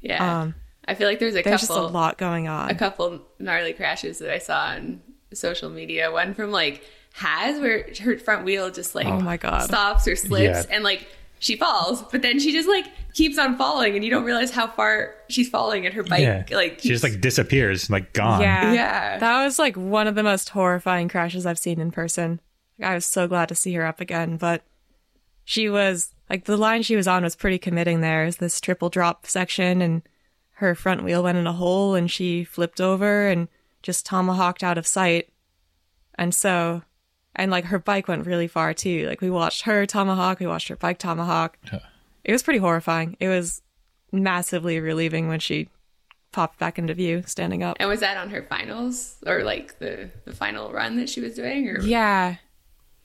Yeah. 0.00 0.40
Um, 0.40 0.54
I 0.86 0.94
feel 0.94 1.08
like 1.08 1.18
there's 1.18 1.34
a 1.34 1.42
There's 1.42 1.62
couple 1.62 1.76
just 1.84 1.90
a 1.90 1.92
lot 1.92 2.16
going 2.18 2.46
on. 2.48 2.70
a 2.70 2.74
couple 2.74 3.20
gnarly 3.38 3.72
crashes 3.72 4.18
that 4.18 4.30
I 4.30 4.38
saw 4.38 4.66
on 4.66 5.02
social 5.34 5.68
media. 5.68 6.12
One 6.12 6.32
from 6.34 6.52
like 6.52 6.84
Has 7.16 7.58
where 7.60 7.88
her 8.02 8.18
front 8.18 8.44
wheel 8.44 8.70
just 8.70 8.94
like 8.94 9.06
Oh 9.06 9.20
my 9.20 9.36
God. 9.36 9.62
stops 9.62 10.06
or 10.06 10.16
slips 10.16 10.66
Yeah. 10.68 10.74
and 10.74 10.84
like 10.84 11.08
she 11.38 11.56
falls, 11.56 12.02
but 12.12 12.22
then 12.22 12.38
she 12.38 12.52
just 12.52 12.68
like 12.68 12.86
keeps 13.14 13.38
on 13.38 13.56
falling 13.56 13.94
and 13.94 14.04
you 14.04 14.10
don't 14.10 14.24
realize 14.24 14.50
how 14.50 14.66
far 14.66 15.14
she's 15.28 15.48
falling 15.48 15.86
and 15.86 15.94
her 15.94 16.02
bike 16.02 16.20
yeah. 16.20 16.44
like 16.56 16.80
she 16.80 16.88
just 16.88 17.02
like 17.02 17.20
disappears, 17.20 17.88
like 17.90 18.12
gone. 18.12 18.40
Yeah. 18.42 18.72
Yeah. 18.72 19.18
That 19.18 19.44
was 19.44 19.58
like 19.58 19.76
one 19.76 20.06
of 20.06 20.14
the 20.14 20.22
most 20.22 20.50
horrifying 20.50 21.08
crashes 21.08 21.46
I've 21.46 21.58
seen 21.58 21.80
in 21.80 21.90
person. 21.90 22.40
I 22.82 22.94
was 22.94 23.06
so 23.06 23.26
glad 23.26 23.48
to 23.48 23.54
see 23.54 23.72
her 23.74 23.86
up 23.86 24.00
again, 24.00 24.36
but 24.36 24.62
she 25.44 25.68
was 25.70 26.12
like 26.28 26.44
the 26.44 26.56
line 26.58 26.82
she 26.82 26.96
was 26.96 27.08
on 27.08 27.22
was 27.22 27.36
pretty 27.36 27.58
committing 27.58 28.00
there. 28.02 28.24
Is 28.26 28.36
this 28.38 28.60
triple 28.60 28.90
drop 28.90 29.26
section 29.26 29.80
and 29.80 30.02
her 30.54 30.74
front 30.74 31.02
wheel 31.04 31.22
went 31.22 31.38
in 31.38 31.46
a 31.46 31.52
hole 31.52 31.94
and 31.94 32.10
she 32.10 32.44
flipped 32.44 32.80
over 32.80 33.26
and 33.28 33.48
just 33.82 34.04
tomahawked 34.04 34.62
out 34.62 34.76
of 34.78 34.86
sight. 34.86 35.28
And 36.18 36.34
so 36.34 36.82
and 37.36 37.50
like 37.50 37.66
her 37.66 37.78
bike 37.78 38.08
went 38.08 38.26
really 38.26 38.48
far 38.48 38.74
too. 38.74 39.06
Like 39.06 39.20
we 39.20 39.30
watched 39.30 39.62
her 39.62 39.86
tomahawk, 39.86 40.40
we 40.40 40.46
watched 40.46 40.68
her 40.68 40.76
bike 40.76 40.98
tomahawk. 40.98 41.58
It 42.24 42.32
was 42.32 42.42
pretty 42.42 42.58
horrifying. 42.58 43.16
It 43.20 43.28
was 43.28 43.62
massively 44.10 44.80
relieving 44.80 45.28
when 45.28 45.38
she 45.38 45.68
popped 46.32 46.58
back 46.58 46.78
into 46.78 46.94
view 46.94 47.22
standing 47.26 47.62
up. 47.62 47.76
And 47.78 47.88
was 47.88 48.00
that 48.00 48.16
on 48.16 48.30
her 48.30 48.42
finals 48.42 49.16
or 49.26 49.44
like 49.44 49.78
the 49.78 50.10
the 50.24 50.32
final 50.32 50.72
run 50.72 50.96
that 50.96 51.08
she 51.08 51.20
was 51.20 51.34
doing 51.34 51.68
or 51.68 51.80
Yeah. 51.80 52.36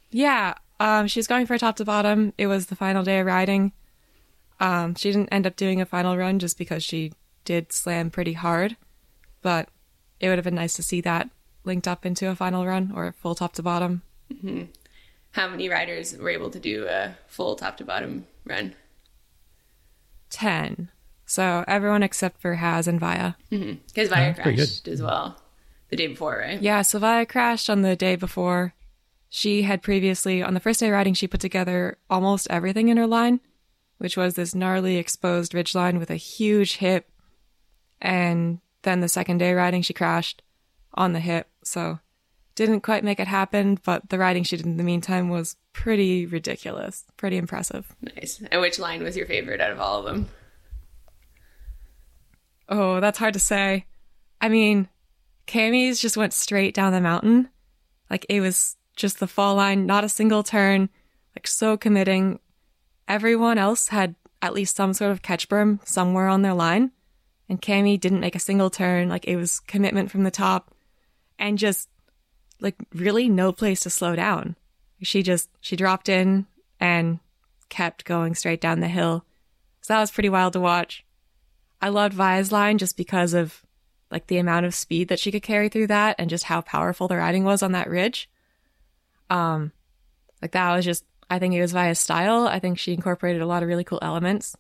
Yeah. 0.10 0.56
Um, 0.80 1.08
she 1.08 1.20
was 1.20 1.28
going 1.28 1.46
for 1.46 1.54
a 1.54 1.60
top 1.60 1.76
to 1.76 1.86
bottom. 1.86 2.34
It 2.38 2.48
was 2.48 2.66
the 2.66 2.76
final 2.76 3.04
day 3.04 3.20
of 3.20 3.28
riding. 3.28 3.72
Um, 4.60 4.96
she 4.96 5.12
didn't 5.12 5.30
end 5.32 5.46
up 5.46 5.56
doing 5.56 5.80
a 5.80 5.86
final 5.86 6.18
run 6.18 6.40
just 6.40 6.58
because 6.58 6.84
she 6.84 7.14
did 7.46 7.72
slam 7.72 8.10
pretty 8.10 8.34
hard. 8.34 8.78
But 9.42 9.70
it 10.20 10.30
would 10.30 10.38
have 10.38 10.46
been 10.46 10.56
nice 10.56 10.74
to 10.74 10.84
see 10.84 11.02
that 11.02 11.30
linked 11.64 11.88
up 11.88 12.06
into 12.06 12.30
a 12.30 12.36
final 12.36 12.66
run 12.66 12.92
or 12.96 13.08
a 13.08 13.14
full 13.14 13.36
top 13.36 13.54
to 13.54 13.64
bottom. 13.64 14.02
Mm-hmm. 14.32 14.64
how 15.32 15.48
many 15.50 15.70
riders 15.70 16.16
were 16.18 16.30
able 16.30 16.50
to 16.50 16.60
do 16.60 16.88
a 16.88 17.16
full 17.28 17.56
top 17.56 17.78
to 17.78 17.86
bottom 17.86 18.26
run? 18.46 18.76
10. 20.30 20.90
So 21.26 21.64
everyone 21.68 22.04
except 22.04 22.42
for 22.42 22.56
Has 22.56 22.88
and 22.88 23.00
Via. 23.00 23.36
Because 23.50 23.64
mm-hmm. 23.64 24.10
Via 24.10 24.32
oh, 24.32 24.34
pretty 24.34 24.58
crashed 24.58 24.88
as 24.88 25.02
well 25.02 25.38
the 25.90 25.96
day 25.96 26.08
before, 26.08 26.38
right? 26.40 26.62
Yeah, 26.62 26.82
so 26.82 27.00
Via 27.00 27.26
crashed 27.26 27.70
on 27.70 27.84
the 27.84 27.96
day 27.96 28.16
before. 28.16 28.74
She 29.30 29.62
had 29.62 29.82
previously, 29.82 30.42
on 30.42 30.54
the 30.54 30.60
first 30.60 30.80
day 30.80 30.88
of 30.88 30.94
riding, 30.94 31.14
she 31.14 31.28
put 31.28 31.40
together 31.40 31.98
almost 32.10 32.48
everything 32.50 32.90
in 32.90 32.98
her 32.98 33.08
line, 33.08 33.40
which 33.98 34.18
was 34.18 34.34
this 34.34 34.56
gnarly 34.56 34.98
exposed 34.98 35.54
ridge 35.54 35.76
line 35.76 36.00
with 36.00 36.10
a 36.10 36.16
huge 36.16 36.78
hip. 36.78 37.10
And 38.02 38.60
then 38.82 39.00
the 39.00 39.08
second 39.08 39.38
day 39.38 39.54
riding, 39.54 39.84
she 39.84 39.94
crashed 39.94 40.42
on 40.94 41.14
the 41.14 41.20
hip. 41.20 41.48
So 41.64 42.00
didn't 42.56 42.82
quite 42.82 43.04
make 43.04 43.20
it 43.20 43.28
happen, 43.28 43.80
but 43.84 44.10
the 44.10 44.18
riding 44.18 44.44
she 44.44 44.58
did 44.58 44.66
in 44.66 44.78
the 44.78 44.84
meantime 44.84 45.30
was 45.30 45.56
pretty 45.74 46.26
ridiculous, 46.26 47.06
pretty 47.18 47.38
impressive. 47.38 47.96
Nice. 48.02 48.42
And 48.52 48.62
which 48.62 48.80
line 48.80 49.04
was 49.04 49.16
your 49.16 49.26
favorite 49.26 49.62
out 49.62 49.72
of 49.72 49.80
all 49.80 50.00
of 50.00 50.06
them? 50.06 50.28
Oh, 52.68 53.00
that's 53.00 53.20
hard 53.20 53.34
to 53.34 53.40
say. 53.40 53.86
I 54.40 54.50
mean, 54.50 54.88
Cammy's 55.48 56.00
just 56.00 56.18
went 56.18 56.34
straight 56.34 56.74
down 56.74 56.94
the 56.94 57.02
mountain. 57.02 57.50
Like 58.10 58.26
it 58.30 58.42
was 58.42 58.78
just 58.96 59.20
the 59.20 59.28
fall 59.28 59.56
line, 59.56 59.86
not 59.86 60.04
a 60.04 60.10
single 60.10 60.44
turn, 60.44 60.90
like 61.36 61.48
so 61.48 61.78
committing. 61.78 62.40
Everyone 63.08 63.58
else 63.58 63.90
had 63.90 64.16
at 64.42 64.54
least 64.54 64.76
some 64.76 64.94
sort 64.94 65.12
of 65.12 65.22
catch 65.22 65.48
berm 65.50 65.86
somewhere 65.88 66.28
on 66.28 66.42
their 66.42 66.54
line. 66.54 66.92
And 67.50 67.62
Cammy 67.62 68.00
didn't 68.00 68.22
make 68.22 68.36
a 68.36 68.40
single 68.40 68.70
turn. 68.70 69.10
Like 69.10 69.26
it 69.26 69.36
was 69.36 69.60
commitment 69.60 70.10
from 70.10 70.24
the 70.24 70.32
top 70.32 70.74
and 71.38 71.58
just 71.58 71.90
like 72.62 72.76
really 72.94 73.28
no 73.28 73.52
place 73.52 73.82
to 73.82 73.90
slow 73.90 74.16
down. 74.16 74.56
She 75.02 75.24
just, 75.24 75.50
she 75.60 75.76
dropped 75.76 76.08
in 76.08 76.46
and 76.80 77.20
kept 77.70 78.06
going 78.06 78.36
straight 78.36 78.62
down 78.62 78.80
the 78.80 78.88
hill. 78.88 79.26
So 79.82 79.94
that 79.94 80.00
was 80.00 80.12
pretty 80.12 80.30
wild 80.30 80.54
to 80.54 80.60
watch. 80.60 81.04
I 81.82 81.90
loved 81.90 82.14
Via's 82.14 82.52
line 82.52 82.78
just 82.78 82.96
because 82.96 83.34
of 83.34 83.66
like 84.12 84.28
the 84.28 84.38
amount 84.38 84.66
of 84.66 84.76
speed 84.76 85.08
that 85.08 85.20
she 85.20 85.32
could 85.32 85.42
carry 85.42 85.70
through 85.70 85.88
that 85.88 86.16
and 86.20 86.30
just 86.30 86.44
how 86.46 86.62
powerful 86.62 87.08
the 87.08 87.18
riding 87.18 87.44
was 87.44 87.64
on 87.64 87.72
that 87.72 87.90
ridge. 87.90 88.30
Um 89.30 89.72
like 90.42 90.52
that 90.52 90.76
was 90.76 90.86
just 90.86 91.04
I 91.30 91.40
think 91.40 91.56
it 91.56 91.62
was 91.62 91.72
Via's 91.72 92.00
style. 92.00 92.48
I 92.48 92.60
think 92.60 92.78
she 92.78 92.94
incorporated 92.94 93.42
a 93.42 93.46
lot 93.46 93.64
of 93.64 93.70
really 93.70 93.86
cool 93.86 94.00
elements. 94.02 94.56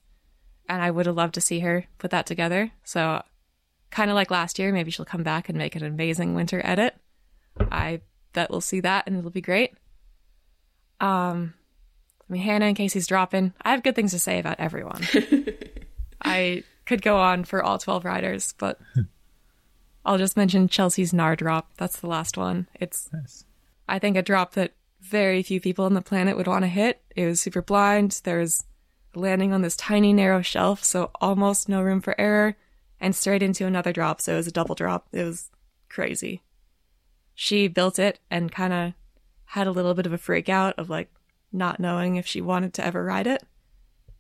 And 0.70 0.82
I 0.82 0.90
would 0.90 1.06
have 1.06 1.18
loved 1.18 1.34
to 1.34 1.42
see 1.42 1.60
her 1.60 1.86
put 1.98 2.12
that 2.12 2.26
together. 2.26 2.72
So 2.86 3.22
kind 3.90 4.10
of 4.10 4.16
like 4.16 4.32
last 4.32 4.58
year, 4.58 4.72
maybe 4.72 4.90
she'll 4.90 5.06
come 5.06 5.22
back 5.22 5.50
and 5.50 5.58
make 5.58 5.76
an 5.76 5.84
amazing 5.84 6.34
winter 6.34 6.62
edit. 6.64 6.96
I 7.60 8.02
bet 8.34 8.50
we'll 8.50 8.62
see 8.62 8.80
that 8.82 9.06
and 9.08 9.18
it'll 9.18 9.32
be 9.32 9.42
great. 9.42 9.74
Um 11.00 11.54
I 12.30 12.34
mean 12.34 12.42
Hannah 12.42 12.66
and 12.66 12.78
Casey's 12.78 13.08
dropping. 13.08 13.54
I 13.62 13.72
have 13.72 13.84
good 13.84 13.96
things 13.96 14.12
to 14.12 14.20
say 14.20 14.40
about 14.40 14.60
everyone. 14.60 15.02
I 16.24 16.64
could 16.86 17.02
go 17.02 17.18
on 17.18 17.44
for 17.44 17.64
all 17.64 17.78
12 17.78 18.06
riders, 18.06 18.54
but 18.58 18.80
I'll 20.06 20.18
just 20.18 20.38
mention 20.38 20.68
Chelsea's 20.68 21.14
Nar 21.14 21.36
drop. 21.36 21.72
That's 21.78 22.00
the 22.00 22.08
last 22.08 22.38
one. 22.38 22.68
It's, 22.76 23.10
Nice. 23.14 23.46
I 23.88 24.00
think, 24.00 24.18
a 24.18 24.22
drop 24.22 24.54
that 24.54 24.74
very 25.02 25.44
few 25.44 25.60
people 25.60 25.86
on 25.86 25.94
the 25.94 26.02
planet 26.02 26.38
would 26.38 26.48
want 26.48 26.64
to 26.64 26.68
hit. 26.70 27.02
It 27.16 27.26
was 27.26 27.42
super 27.42 27.62
blind. 27.62 28.22
There 28.24 28.40
was 28.40 28.64
landing 29.14 29.54
on 29.54 29.62
this 29.62 29.76
tiny, 29.76 30.14
narrow 30.14 30.42
shelf, 30.42 30.84
so 30.84 31.12
almost 31.20 31.70
no 31.70 31.82
room 31.82 32.02
for 32.02 32.20
error, 32.20 32.56
and 33.00 33.16
straight 33.16 33.44
into 33.44 33.66
another 33.66 33.92
drop. 33.94 34.22
So 34.22 34.34
it 34.34 34.38
was 34.38 34.48
a 34.48 34.52
double 34.52 34.76
drop. 34.76 35.08
It 35.12 35.24
was 35.24 35.50
crazy. 35.90 36.42
She 37.36 37.67
built 37.67 38.00
it 38.00 38.20
and 38.30 38.52
kind 38.52 38.74
of 38.74 38.94
had 39.46 39.67
a 39.67 39.72
little 39.72 39.94
bit 39.94 40.06
of 40.06 40.13
a 40.13 40.17
freak 40.17 40.50
out 40.50 40.78
of 40.78 40.89
like 40.89 41.12
not 41.52 41.80
knowing 41.80 42.15
if 42.15 42.26
she 42.26 42.41
wanted 42.41 42.74
to 42.76 42.86
ever 42.86 43.04
ride 43.04 43.28
it. 43.28 43.44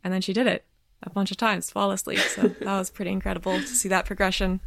And 0.03 0.13
then 0.13 0.21
she 0.21 0.33
did 0.33 0.47
it 0.47 0.65
a 1.03 1.09
bunch 1.09 1.31
of 1.31 1.37
times 1.37 1.69
flawlessly. 1.69 2.17
So 2.17 2.47
that 2.61 2.77
was 2.77 2.89
pretty 2.89 3.11
incredible 3.11 3.59
to 3.59 3.67
see 3.67 3.89
that 3.89 4.05
progression. 4.05 4.59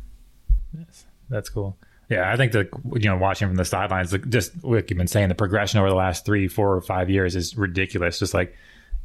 Yes, 0.76 1.04
That's 1.28 1.48
cool. 1.48 1.76
Yeah, 2.10 2.30
I 2.30 2.36
think 2.36 2.52
the 2.52 2.68
you 2.94 3.08
know 3.08 3.16
watching 3.16 3.48
from 3.48 3.56
the 3.56 3.64
sidelines, 3.64 4.12
like, 4.12 4.28
just 4.28 4.62
like 4.62 4.90
you've 4.90 4.98
been 4.98 5.06
saying, 5.06 5.30
the 5.30 5.34
progression 5.34 5.80
over 5.80 5.88
the 5.88 5.94
last 5.94 6.26
three, 6.26 6.48
four, 6.48 6.74
or 6.74 6.82
five 6.82 7.08
years 7.08 7.34
is 7.34 7.56
ridiculous. 7.56 8.18
Just 8.18 8.34
like 8.34 8.54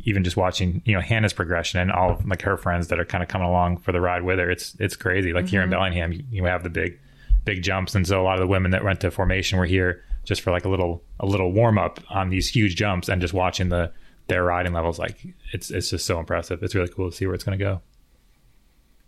even 0.04 0.24
just 0.24 0.36
watching, 0.36 0.82
you 0.86 0.94
know, 0.94 1.02
Hannah's 1.02 1.34
progression 1.34 1.80
and 1.80 1.92
all 1.92 2.12
of 2.12 2.26
like 2.26 2.42
her 2.42 2.58
friends 2.58 2.90
that 2.90 3.00
are 3.00 3.06
kind 3.06 3.24
of 3.24 3.30
coming 3.30 3.48
along 3.48 3.78
for 3.78 3.92
the 3.92 4.02
ride 4.02 4.24
with 4.24 4.40
her. 4.40 4.52
It's 4.52 4.76
it's 4.80 4.98
crazy. 4.98 5.32
Like 5.32 5.48
here 5.48 5.62
in 5.62 5.70
mm-hmm. 5.70 5.80
Bellingham, 5.80 6.14
you, 6.14 6.24
you 6.30 6.46
have 6.46 6.64
the 6.64 6.70
big 6.70 7.00
big 7.46 7.62
jumps, 7.62 7.96
and 7.96 8.06
so 8.06 8.22
a 8.22 8.24
lot 8.24 8.36
of 8.36 8.42
the 8.42 8.48
women 8.48 8.72
that 8.72 8.84
went 8.84 9.02
to 9.02 9.12
formation 9.12 9.58
were 9.58 9.66
here 9.66 10.04
just 10.24 10.42
for 10.42 10.52
like 10.52 10.66
a 10.66 10.70
little 10.70 11.04
a 11.20 11.26
little 11.26 11.52
warm 11.52 11.78
up 11.78 12.00
on 12.10 12.30
these 12.30 12.50
huge 12.50 12.76
jumps, 12.76 13.10
and 13.10 13.22
just 13.22 13.34
watching 13.34 13.70
the 13.70 13.92
their 14.28 14.44
riding 14.44 14.74
levels. 14.74 15.00
Like 15.00 15.18
it's 15.52 15.72
it's 15.72 15.90
just 15.90 16.06
so 16.06 16.20
impressive. 16.20 16.64
It's 16.64 16.76
really 16.76 16.90
cool 16.90 17.12
to 17.12 17.16
see 17.16 17.26
where 17.26 17.36
it's 17.36 17.44
going 17.44 17.58
to 17.58 17.64
go. 17.64 17.82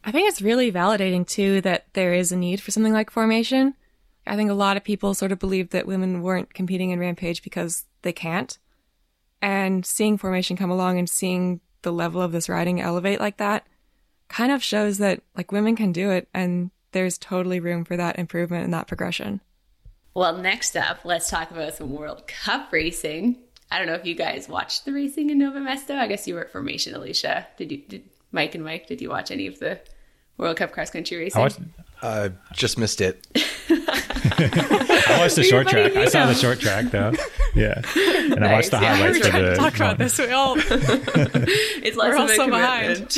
I 0.03 0.11
think 0.11 0.27
it's 0.27 0.41
really 0.41 0.71
validating 0.71 1.27
too 1.27 1.61
that 1.61 1.85
there 1.93 2.13
is 2.13 2.31
a 2.31 2.37
need 2.37 2.59
for 2.59 2.71
something 2.71 2.93
like 2.93 3.09
formation. 3.09 3.75
I 4.25 4.35
think 4.35 4.49
a 4.49 4.55
lot 4.55 4.77
of 4.77 4.83
people 4.83 5.13
sort 5.13 5.31
of 5.31 5.39
believed 5.39 5.71
that 5.71 5.87
women 5.87 6.21
weren't 6.21 6.53
competing 6.53 6.89
in 6.89 6.99
Rampage 6.99 7.43
because 7.43 7.85
they 8.01 8.13
can't. 8.13 8.57
And 9.41 9.85
seeing 9.85 10.17
formation 10.17 10.57
come 10.57 10.69
along 10.69 10.99
and 10.99 11.09
seeing 11.09 11.61
the 11.81 11.91
level 11.91 12.21
of 12.21 12.31
this 12.31 12.49
riding 12.49 12.79
elevate 12.79 13.19
like 13.19 13.37
that 13.37 13.65
kind 14.27 14.51
of 14.51 14.63
shows 14.63 14.99
that 14.99 15.21
like 15.35 15.51
women 15.51 15.75
can 15.75 15.91
do 15.91 16.11
it 16.11 16.27
and 16.33 16.71
there's 16.91 17.17
totally 17.17 17.59
room 17.59 17.83
for 17.85 17.97
that 17.97 18.17
improvement 18.19 18.63
and 18.65 18.73
that 18.73 18.87
progression. 18.87 19.41
Well, 20.13 20.37
next 20.37 20.75
up, 20.75 20.99
let's 21.05 21.29
talk 21.29 21.51
about 21.51 21.75
some 21.75 21.91
World 21.91 22.27
Cup 22.27 22.71
racing. 22.71 23.37
I 23.71 23.77
don't 23.77 23.87
know 23.87 23.93
if 23.93 24.05
you 24.05 24.15
guys 24.15 24.49
watched 24.49 24.83
the 24.83 24.91
racing 24.91 25.29
in 25.29 25.39
Nove 25.39 25.53
Mesto. 25.55 25.95
I 25.97 26.07
guess 26.07 26.27
you 26.27 26.35
were 26.35 26.41
at 26.45 26.51
Formation, 26.51 26.93
Alicia. 26.93 27.47
Did 27.57 27.71
you? 27.71 27.77
Did 27.87 28.03
Mike 28.33 28.53
and 28.55 28.63
Mike? 28.65 28.87
Did 28.87 29.01
you 29.01 29.09
watch 29.09 29.31
any 29.31 29.47
of 29.47 29.59
the 29.59 29.79
World 30.37 30.57
Cup 30.57 30.71
cross 30.73 30.89
country 30.89 31.17
racing? 31.17 31.39
I 31.39 31.43
watched, 31.43 31.59
Uh, 32.01 32.29
just 32.53 32.77
missed 32.77 32.99
it. 32.99 33.25
I 34.43 35.17
watched 35.19 35.35
the 35.35 35.43
short 35.43 35.67
track. 35.67 35.95
I 35.95 36.05
saw 36.05 36.25
the 36.25 36.33
short 36.35 36.59
track 36.59 36.85
though. 36.91 37.13
Yeah, 37.55 37.81
and 37.95 38.43
I 38.45 38.53
watched 38.53 38.71
the 38.71 38.79
Nice. 38.79 38.83
Yeah, 38.83 38.95
highlights 38.95 39.13
we 39.17 39.21
for 39.23 39.29
trying 39.29 39.43
the. 39.43 39.49
to 39.51 39.55
talk 39.55 39.75
about 39.75 39.97
this. 39.97 40.17
We 40.17 40.31
all 40.31 40.55
it's 40.57 41.97
less 41.97 42.09
We're 42.09 42.15
of 42.15 42.29
a 42.29 42.31
also 42.31 42.47
behind. 42.49 43.17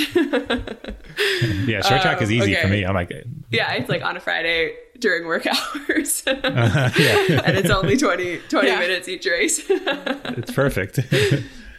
Yeah, 1.68 1.82
short 1.82 2.02
track 2.02 2.22
is 2.24 2.30
um, 2.30 2.34
easy 2.36 2.56
for 2.56 2.68
me. 2.68 2.84
I'm 2.86 2.96
like, 2.96 3.12
uh, 3.12 3.18
yeah, 3.52 3.74
it's 3.74 3.88
like 3.88 4.02
on 4.04 4.18
a 4.18 4.20
Friday 4.20 4.76
during 4.98 5.28
work 5.28 5.46
hours, 5.46 6.24
yeah, 6.26 6.90
and 7.46 7.56
it's 7.58 7.70
only 7.70 7.98
20, 7.98 8.40
20 8.50 8.68
Yeah. 8.68 8.80
minutes 8.80 9.08
each 9.08 9.26
race. 9.28 9.64
it's 9.70 10.52
perfect. 10.52 11.00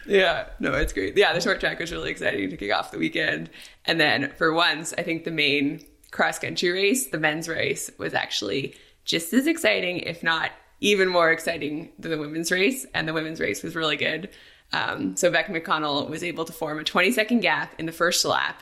Yeah, 0.07 0.45
no, 0.59 0.71
it's 0.73 0.93
great. 0.93 1.17
Yeah, 1.17 1.33
the 1.33 1.41
short 1.41 1.59
track 1.59 1.79
was 1.79 1.91
really 1.91 2.11
exciting 2.11 2.49
to 2.49 2.55
kick 2.57 2.71
off 2.73 2.91
the 2.91 2.97
weekend. 2.97 3.49
And 3.85 3.99
then 3.99 4.31
for 4.37 4.53
once, 4.53 4.93
I 4.97 5.03
think 5.03 5.25
the 5.25 5.31
main 5.31 5.83
cross 6.11 6.39
country 6.39 6.69
race, 6.69 7.07
the 7.07 7.19
men's 7.19 7.49
race, 7.49 7.91
was 7.97 8.13
actually 8.13 8.75
just 9.05 9.31
as 9.33 9.47
exciting, 9.47 9.99
if 9.99 10.23
not 10.23 10.51
even 10.81 11.07
more 11.07 11.31
exciting 11.31 11.91
than 11.97 12.11
the 12.11 12.17
women's 12.17 12.51
race. 12.51 12.85
And 12.93 13.07
the 13.07 13.13
women's 13.13 13.39
race 13.39 13.63
was 13.63 13.75
really 13.75 13.95
good. 13.95 14.29
Um, 14.73 15.15
so 15.15 15.31
Bec 15.31 15.47
McConnell 15.47 16.09
was 16.09 16.23
able 16.23 16.45
to 16.45 16.53
form 16.53 16.79
a 16.79 16.83
20 16.83 17.11
second 17.11 17.39
gap 17.39 17.73
in 17.79 17.85
the 17.85 17.91
first 17.91 18.25
lap. 18.25 18.61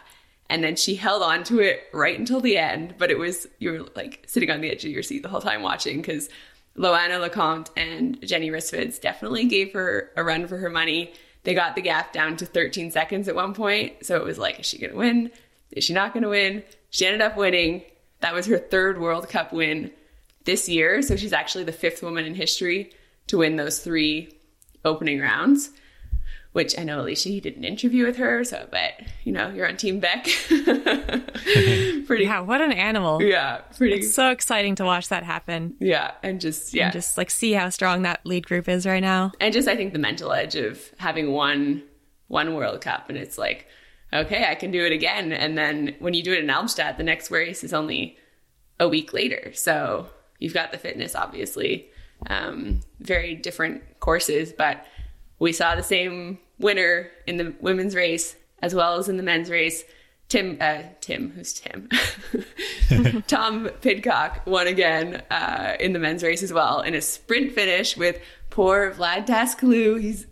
And 0.50 0.64
then 0.64 0.76
she 0.76 0.96
held 0.96 1.24
on 1.24 1.44
to 1.46 1.60
it 1.60 1.84
right 1.94 2.18
until 2.18 2.42
the 2.42 2.58
end. 2.58 2.96
But 2.98 3.10
it 3.10 3.18
was, 3.18 3.48
you 3.60 3.72
were 3.72 3.86
like 3.96 4.24
sitting 4.28 4.52
on 4.52 4.62
the 4.62 4.70
edge 4.70 4.86
of 4.86 4.92
your 4.92 5.02
seat 5.02 5.24
the 5.24 5.30
whole 5.30 5.42
time 5.42 5.64
watching 5.64 5.98
because 5.98 6.30
Loana 6.78 7.28
Lecomte 7.28 7.70
and 7.78 8.22
Jenny 8.22 8.52
Rissveds 8.52 9.00
definitely 9.00 9.46
gave 9.46 9.74
her 9.74 10.12
a 10.16 10.24
run 10.24 10.48
for 10.48 10.58
her 10.58 10.70
money. 10.70 11.14
They 11.44 11.54
got 11.54 11.76
the 11.76 11.82
gap 11.82 12.14
down 12.14 12.38
to 12.38 12.46
13 12.46 12.92
seconds 12.92 13.28
at 13.28 13.36
one 13.36 13.54
point. 13.54 14.06
So 14.06 14.18
it 14.18 14.24
was 14.24 14.38
like, 14.38 14.60
is 14.60 14.66
she 14.66 14.78
going 14.78 14.92
to 14.92 14.98
win? 14.98 15.32
Is 15.72 15.84
she 15.84 15.94
not 15.94 16.14
going 16.14 16.24
to 16.24 16.30
win? 16.30 16.64
She 16.90 17.06
ended 17.06 17.22
up 17.22 17.38
winning. 17.38 17.84
That 18.20 18.34
was 18.34 18.46
her 18.46 18.58
third 18.58 19.00
World 19.00 19.28
Cup 19.30 19.52
win 19.52 19.92
this 20.46 20.68
year. 20.70 21.02
So 21.02 21.16
she's 21.16 21.34
actually 21.34 21.64
the 21.64 21.72
fifth 21.72 22.02
woman 22.04 22.26
in 22.26 22.36
history 22.36 22.92
to 23.28 23.38
win 23.40 23.56
those 23.56 23.80
three 23.80 24.38
opening 24.86 25.20
rounds 25.20 25.72
which 26.52 26.78
I 26.78 26.84
know 26.84 27.02
Alicia, 27.02 27.32
you 27.32 27.42
did 27.42 27.58
an 27.58 27.64
interview 27.64 28.06
with 28.06 28.18
her, 28.18 28.44
so 28.44 28.68
but 28.70 28.92
you 29.24 29.32
know 29.32 29.50
you're 29.50 29.68
on 29.68 29.76
Team 29.76 30.00
Bec. 30.00 30.28
pretty, 32.06 32.24
Yeah, 32.26 32.42
what 32.42 32.62
an 32.62 32.72
animal. 32.72 33.22
yeah, 33.22 33.62
pretty, 33.76 33.96
It's 33.96 34.14
so 34.14 34.30
exciting 34.30 34.76
to 34.76 34.86
watch 34.86 35.10
that 35.10 35.24
happen. 35.24 35.76
yeah, 35.80 36.12
and 36.22 36.40
just 36.40 36.74
yeah, 36.74 36.86
And 36.86 36.94
just 36.94 37.18
like 37.18 37.32
see 37.32 37.54
how 37.54 37.70
strong 37.70 38.04
that 38.04 38.22
lead 38.24 38.46
group 38.46 38.70
is 38.70 38.86
right 38.86 39.02
now. 39.02 39.32
and 39.40 39.54
just 39.54 39.68
I 39.68 39.76
think 39.76 39.94
the 39.94 40.00
mental 40.00 40.32
edge 40.32 40.56
of 40.56 40.80
having 40.98 41.32
won 41.32 41.82
one 42.28 42.54
World 42.54 42.82
Cup, 42.82 43.10
and 43.10 43.18
it's 43.18 43.38
like, 43.40 43.68
okay, 44.12 44.46
I 44.48 44.56
can 44.56 44.72
do 44.72 44.86
it 44.86 44.92
again, 44.92 45.32
and 45.32 45.58
then 45.58 45.96
when 46.00 46.14
you 46.14 46.24
do 46.24 46.34
it 46.34 46.40
in 46.44 46.48
Albstadt, 46.48 46.98
the 46.98 47.04
next 47.04 47.32
race 47.32 47.64
is 47.64 47.74
only 47.74 48.18
a 48.80 48.88
week 48.88 49.14
later, 49.14 49.52
so 49.54 50.08
you've 50.44 50.54
got 50.54 50.74
the 50.74 50.78
fitness, 50.78 51.16
obviously, 51.16 51.88
um, 52.28 52.82
very 53.00 53.34
different 53.34 53.82
courses, 54.02 54.52
but 54.52 54.86
we 55.40 55.54
saw 55.54 55.74
the 55.74 55.84
same 55.84 56.38
winner 56.60 57.10
in 57.26 57.38
the 57.38 57.56
women's 57.62 57.96
race 57.96 58.36
as 58.62 58.76
well 58.76 58.98
as 58.98 59.08
in 59.08 59.18
the 59.18 59.24
men's 59.24 59.50
race. 59.50 59.84
Tim, 60.28 60.58
uh, 60.60 60.84
Tim, 61.00 61.32
who's 61.32 61.54
Tim? 61.54 61.90
Tom 63.28 63.70
Pidcock 63.82 64.46
won 64.46 64.68
again 64.68 65.24
uh, 65.32 65.76
in 65.80 65.94
the 65.94 66.00
men's 66.00 66.24
race 66.24 66.44
as 66.44 66.52
well 66.52 66.82
in 66.82 66.94
a 66.94 67.02
sprint 67.02 67.54
finish 67.54 67.96
with 67.96 68.20
poor 68.50 68.92
Vlad 68.92 69.26
Dascalu. 69.26 70.02
He's 70.02 70.28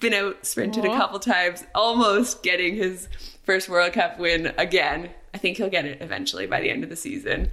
been 0.00 0.14
out 0.14 0.46
sprinted 0.46 0.84
a 0.84 0.88
couple 0.88 1.18
times, 1.18 1.64
almost 1.74 2.42
getting 2.44 2.76
his 2.76 3.08
first 3.44 3.68
World 3.68 3.92
Cup 3.92 4.18
win 4.18 4.52
again. 4.56 5.10
I 5.34 5.38
think 5.38 5.56
he'll 5.56 5.70
get 5.70 5.84
it 5.84 6.00
eventually 6.00 6.46
by 6.46 6.60
the 6.60 6.70
end 6.70 6.84
of 6.84 6.90
the 6.90 6.96
season. 6.96 7.50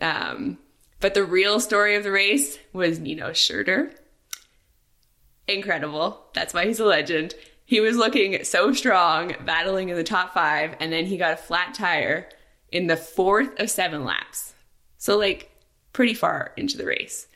Um, 0.00 0.58
but 1.00 1.14
the 1.14 1.24
real 1.24 1.60
story 1.60 1.94
of 1.94 2.02
the 2.02 2.10
race 2.10 2.58
was 2.72 2.98
Nino 2.98 3.30
Schurter. 3.30 3.94
Incredible. 5.46 6.26
That's 6.34 6.52
why 6.52 6.66
he's 6.66 6.80
a 6.80 6.84
legend. 6.84 7.34
He 7.64 7.80
was 7.80 7.96
looking 7.96 8.44
so 8.44 8.72
strong, 8.72 9.34
battling 9.44 9.88
in 9.88 9.96
the 9.96 10.04
top 10.04 10.34
five, 10.34 10.74
and 10.80 10.92
then 10.92 11.06
he 11.06 11.16
got 11.16 11.34
a 11.34 11.36
flat 11.36 11.74
tire 11.74 12.28
in 12.72 12.86
the 12.86 12.96
fourth 12.96 13.58
of 13.60 13.70
seven 13.70 14.04
laps. 14.04 14.54
So, 14.96 15.16
like, 15.16 15.50
pretty 15.92 16.14
far 16.14 16.52
into 16.56 16.76
the 16.76 16.86
race. 16.86 17.26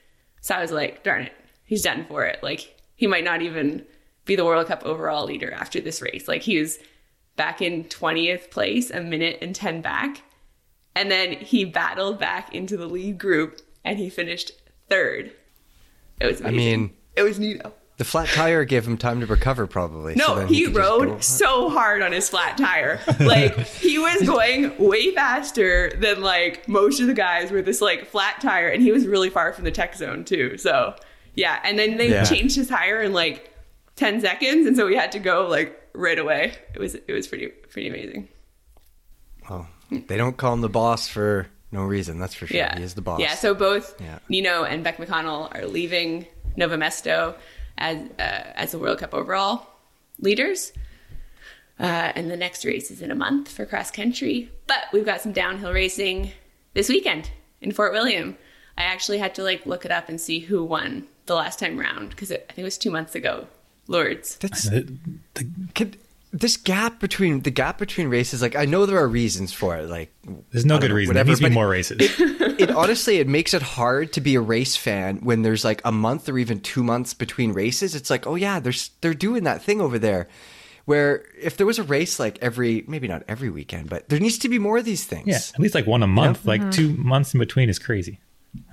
So 0.41 0.55
I 0.55 0.61
was 0.61 0.73
like, 0.73 1.03
darn 1.05 1.23
it, 1.23 1.33
he's 1.65 1.83
done 1.83 2.05
for 2.07 2.25
it. 2.25 2.43
Like, 2.43 2.81
he 2.97 3.07
might 3.07 3.25
not 3.25 3.43
even 3.43 3.85
be 4.25 4.37
the 4.37 4.45
World 4.45 4.67
Cup 4.67 4.85
overall 4.85 5.27
leader 5.27 5.53
after 5.53 5.81
this 5.81 6.03
race. 6.03 6.29
Like, 6.29 6.43
he 6.43 6.59
was 6.59 6.79
back 7.37 7.63
in 7.63 7.85
20th 7.85 8.51
place, 8.51 8.91
a 8.91 9.01
minute 9.01 9.39
and 9.41 9.55
10 9.55 9.81
back. 9.81 10.23
And 10.95 11.11
then 11.11 11.33
he 11.33 11.65
battled 11.65 12.19
back 12.19 12.55
into 12.55 12.77
the 12.77 12.87
lead 12.87 13.19
group 13.19 13.61
and 13.85 13.99
he 13.99 14.11
finished 14.11 14.53
third. 14.89 15.33
It 16.21 16.27
was 16.27 16.43
I 16.43 16.51
mean, 16.51 16.93
it 17.17 17.23
was 17.23 17.39
Nino. 17.39 17.73
the 17.97 18.05
flat 18.05 18.29
tire 18.29 18.65
gave 18.65 18.87
him 18.87 18.97
time 18.97 19.21
to 19.21 19.27
recover, 19.27 19.67
probably. 19.67 20.15
No, 20.15 20.27
so 20.37 20.47
he, 20.47 20.65
just 20.67 20.77
rode 20.77 21.25
so 21.25 21.69
hard 21.71 22.03
on 22.03 22.13
his 22.13 22.29
flat 22.29 22.57
tire. 22.59 23.01
Like 23.19 23.57
he 23.59 23.99
was 23.99 24.23
going 24.27 24.77
way 24.79 25.15
faster 25.15 25.91
than 25.99 26.21
like 26.21 26.69
most 26.69 27.01
of 27.01 27.07
the 27.07 27.15
guys 27.15 27.51
with 27.51 27.65
this 27.65 27.81
like 27.81 28.07
flat 28.07 28.41
tire, 28.41 28.69
and 28.69 28.83
he 28.83 28.93
was 28.93 29.07
really 29.07 29.31
far 29.31 29.53
from 29.53 29.65
the 29.65 29.71
tech 29.73 29.95
zone 29.97 30.25
too. 30.25 30.57
So 30.59 30.95
yeah, 31.35 31.59
and 31.65 31.79
then 31.79 31.97
they 31.97 32.11
Yeah. 32.11 32.25
changed 32.25 32.55
his 32.57 32.69
tire 32.69 33.01
in 33.03 33.13
like 33.13 33.53
ten 33.97 34.21
seconds, 34.21 34.67
and 34.67 34.77
so 34.77 34.87
we 34.87 34.95
had 34.95 35.11
to 35.13 35.19
go 35.19 35.47
like 35.49 35.77
right 35.95 36.19
away. 36.19 36.53
It 36.75 36.79
was 36.79 36.95
it 36.95 37.13
was 37.13 37.27
pretty 37.27 37.49
pretty 37.49 37.89
amazing. 37.89 38.29
Well, 39.49 39.67
they 40.09 40.17
don't 40.17 40.37
call 40.37 40.53
him 40.55 40.61
the 40.61 40.69
boss 40.69 41.09
for 41.09 41.47
no 41.71 41.83
reason. 41.85 42.19
That's 42.19 42.35
for 42.35 42.47
sure. 42.47 42.57
Yeah, 42.57 42.77
He 42.79 42.83
is 42.85 42.95
the 42.95 43.01
boss. 43.03 43.21
Yeah, 43.21 43.35
so 43.35 43.55
both 43.55 44.01
Yeah. 44.01 44.19
Nino 44.29 44.65
and 44.65 44.83
Bec 44.85 44.99
McConnell 44.99 45.55
are 45.55 45.67
leaving 45.67 46.27
Nove 46.57 46.77
Mesto 46.79 47.35
as 47.79 47.97
uh, 48.19 48.23
as 48.55 48.73
the 48.73 48.79
World 48.79 48.99
Cup 48.99 49.15
overall 49.15 49.67
leaders. 50.19 50.73
Uh, 51.81 52.13
and 52.15 52.31
the 52.31 52.37
next 52.37 52.65
race 52.65 52.91
is 52.91 53.03
in 53.03 53.11
a 53.11 53.15
month 53.15 53.51
for 53.51 53.67
cross 53.67 53.91
country. 53.91 54.51
But 54.67 54.85
we've 54.93 55.07
got 55.07 55.21
some 55.21 55.33
downhill 55.33 55.73
racing 55.73 56.31
this 56.75 56.89
weekend 56.89 57.31
in 57.61 57.73
Fort 57.73 57.93
William. 57.93 58.37
I 58.79 58.83
actually 58.83 59.19
had 59.19 59.35
to 59.37 59.43
like 59.43 59.67
look 59.67 59.85
it 59.85 59.91
up 59.91 60.09
and 60.09 60.21
see 60.21 60.39
who 60.41 60.63
won 60.65 61.07
the 61.27 61.35
last 61.35 61.59
time 61.59 61.79
round 61.79 62.11
because 62.11 62.31
I 62.31 62.37
think 62.37 62.59
it 62.59 62.63
was 62.65 62.79
two 62.79 62.91
months 62.91 63.15
ago. 63.15 63.47
Lords. 63.89 64.37
That's 64.37 64.65
The- 64.65 64.97
the- 65.35 65.49
could, 65.75 65.97
this 66.33 66.57
gap 66.57 66.99
between 66.99 67.43
the 67.43 67.51
gap 67.51 67.79
between 67.79 68.09
races. 68.09 68.41
Like 68.41 68.57
I 68.57 68.65
know 68.65 68.87
there 68.87 68.99
are 68.99 69.09
reasons 69.09 69.53
for 69.53 69.77
it. 69.77 69.89
Like 69.89 70.13
there's 70.51 70.65
no 70.65 70.79
good 70.79 70.91
know, 70.91 70.97
reason. 70.97 71.15
There 71.15 71.25
whatever, 71.25 71.29
needs 71.29 71.41
to 71.41 71.49
be 71.49 71.55
more 71.55 71.69
races. 71.69 71.99
it 72.19 72.71
honestly 72.71 73.19
it 73.19 73.29
makes 73.29 73.53
it 73.53 73.63
hard 73.63 74.15
to 74.15 74.21
be 74.21 74.35
a 74.35 74.41
race 74.41 74.75
fan 74.75 75.19
when 75.19 75.43
there's 75.43 75.65
like 75.65 75.83
a 75.85 75.93
month 75.93 76.29
or 76.29 76.39
even 76.39 76.61
two 76.61 76.83
months 76.83 77.13
between 77.13 77.53
races. 77.53 77.95
It's 77.95 78.09
like, 78.09 78.27
oh 78.27 78.35
yeah, 78.35 78.61
there's 78.61 78.91
they're 79.03 79.15
doing 79.15 79.45
that 79.45 79.63
thing 79.63 79.81
over 79.81 79.99
there. 79.99 80.29
Where 80.85 81.27
if 81.41 81.59
there 81.59 81.67
was 81.67 81.79
a 81.79 81.85
race 81.85 82.19
like 82.19 82.39
every 82.41 82.85
maybe 82.89 83.09
not 83.09 83.23
every 83.29 83.51
weekend, 83.51 83.91
but 83.91 84.09
there 84.09 84.19
needs 84.19 84.39
to 84.39 84.49
be 84.49 84.59
more 84.59 84.79
of 84.79 84.85
these 84.85 85.05
things. 85.05 85.29
yeah, 85.29 85.37
at 85.37 85.61
least 85.61 85.75
like 85.75 85.87
one 85.87 86.03
a 86.03 86.09
month. 86.09 86.47
Like 86.47 86.61
mm-hmm. 86.61 86.71
two 86.71 86.95
months 86.95 87.35
in 87.35 87.41
between 87.41 87.69
is 87.69 87.79
crazy. 87.79 88.21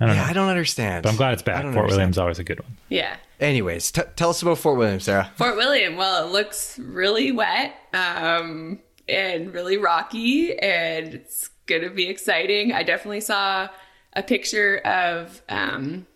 I 0.00 0.06
don't 0.06 0.14
Yeah, 0.16 0.22
know. 0.22 0.28
I 0.28 0.32
don't 0.32 0.48
understand. 0.48 1.02
but 1.02 1.10
I'm 1.10 1.16
glad 1.16 1.32
it's 1.34 1.42
back. 1.42 1.56
Fort 1.62 1.66
understand. 1.68 1.90
William's 1.90 2.18
always 2.18 2.38
a 2.38 2.44
good 2.44 2.60
one. 2.60 2.76
Yeah. 2.88 3.16
Anyways, 3.40 3.90
t- 3.92 4.02
tell 4.16 4.30
us 4.30 4.42
about 4.42 4.58
Fort 4.58 4.78
William, 4.78 5.00
Sarah. 5.00 5.30
Fort 5.36 5.56
William, 5.56 5.96
well, 5.96 6.26
it 6.26 6.30
looks 6.32 6.78
really 6.78 7.32
wet 7.32 7.74
um, 7.94 8.78
and 9.08 9.52
really 9.54 9.78
rocky, 9.78 10.58
and 10.58 11.14
it's 11.14 11.48
going 11.66 11.82
to 11.82 11.90
be 11.90 12.06
exciting. 12.08 12.72
I 12.72 12.82
definitely 12.82 13.22
saw 13.22 13.68
a 14.12 14.22
picture 14.22 14.78
of 14.78 15.40
um, 15.48 16.06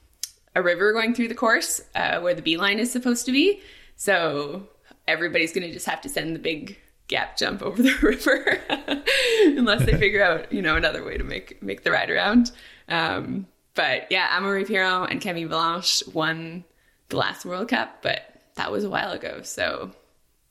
a 0.54 0.62
river 0.62 0.92
going 0.92 1.14
through 1.14 1.28
the 1.28 1.34
course 1.34 1.80
uh, 1.94 2.20
where 2.20 2.34
the 2.34 2.42
beeline 2.42 2.78
is 2.78 2.92
supposed 2.92 3.24
to 3.26 3.32
be. 3.32 3.60
So 3.96 4.68
everybody's 5.08 5.52
going 5.52 5.66
to 5.66 5.72
just 5.72 5.86
have 5.86 6.00
to 6.02 6.08
send 6.10 6.34
the 6.34 6.40
big 6.40 6.76
gap 7.08 7.36
jump 7.38 7.62
over 7.62 7.82
the 7.82 7.94
river 8.02 8.60
unless 9.58 9.84
they 9.86 9.96
figure 9.96 10.22
out, 10.22 10.52
you 10.52 10.60
know, 10.60 10.76
another 10.76 11.04
way 11.04 11.16
to 11.16 11.24
make 11.24 11.62
make 11.62 11.84
the 11.84 11.90
ride 11.90 12.10
around. 12.10 12.50
Um, 12.88 13.46
but 13.74 14.10
yeah, 14.10 14.28
Amaury 14.38 14.66
Pierron 14.66 15.10
and 15.10 15.20
Camille 15.20 15.48
Balanche 15.48 16.02
won 16.14 16.64
the 17.08 17.16
last 17.16 17.44
World 17.44 17.68
Cup, 17.68 18.02
but 18.02 18.22
that 18.56 18.70
was 18.72 18.84
a 18.84 18.90
while 18.90 19.12
ago. 19.12 19.40
So 19.42 19.90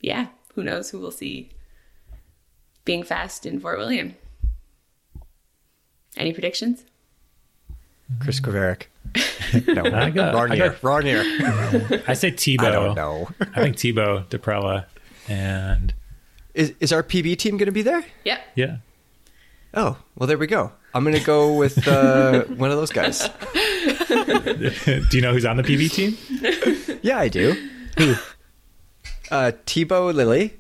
yeah, 0.02 0.28
who 0.56 0.64
knows 0.64 0.90
who 0.90 1.00
we'll 1.00 1.12
see 1.12 1.50
being 2.86 3.04
fast 3.04 3.46
in 3.46 3.60
Fort 3.60 3.78
William. 3.80 4.16
Any 6.18 6.34
predictions? 6.34 6.84
Chris 8.20 8.40
Kovarik. 8.40 8.84
No, 9.68 9.84
I 9.86 10.10
got- 10.10 10.34
I 10.34 10.46
Rarnier. 10.48 10.58
got- 10.70 10.82
Rarnier. 10.84 12.04
I 12.08 12.14
say 12.16 12.32
Tebow. 12.32 12.62
I 12.64 12.70
don't 12.72 12.96
know. 12.96 13.30
I 13.56 13.62
think 13.62 13.76
Tebow, 13.76 14.26
Daprela, 14.28 14.86
and 15.30 15.94
Is 16.56 16.74
is 16.80 16.92
our 16.92 17.04
PB 17.04 17.38
team 17.38 17.58
going 17.58 17.68
to 17.68 17.72
be 17.72 17.84
there? 17.84 18.04
Yep. 18.26 18.42
yeah. 18.56 18.78
Oh, 19.74 19.98
well, 20.16 20.28
there 20.28 20.38
we 20.38 20.48
go. 20.48 20.72
I'm 20.94 21.04
going 21.04 21.16
to 21.18 21.24
go 21.24 21.56
with 21.56 21.88
uh, 21.88 22.44
one 22.56 22.70
of 22.72 22.78
those 22.78 22.92
guys. 22.92 23.28
Do 23.54 25.08
you 25.12 25.22
know 25.22 25.34
who's 25.34 25.46
on 25.46 25.58
the 25.58 25.64
PB 25.64 25.92
team? 25.92 26.18
Yeah, 27.04 27.18
I 27.20 27.28
do. 27.28 27.52
Who? 27.98 28.14
Uh, 29.30 29.52
Tebow 29.66 30.14
Laly, 30.14 30.54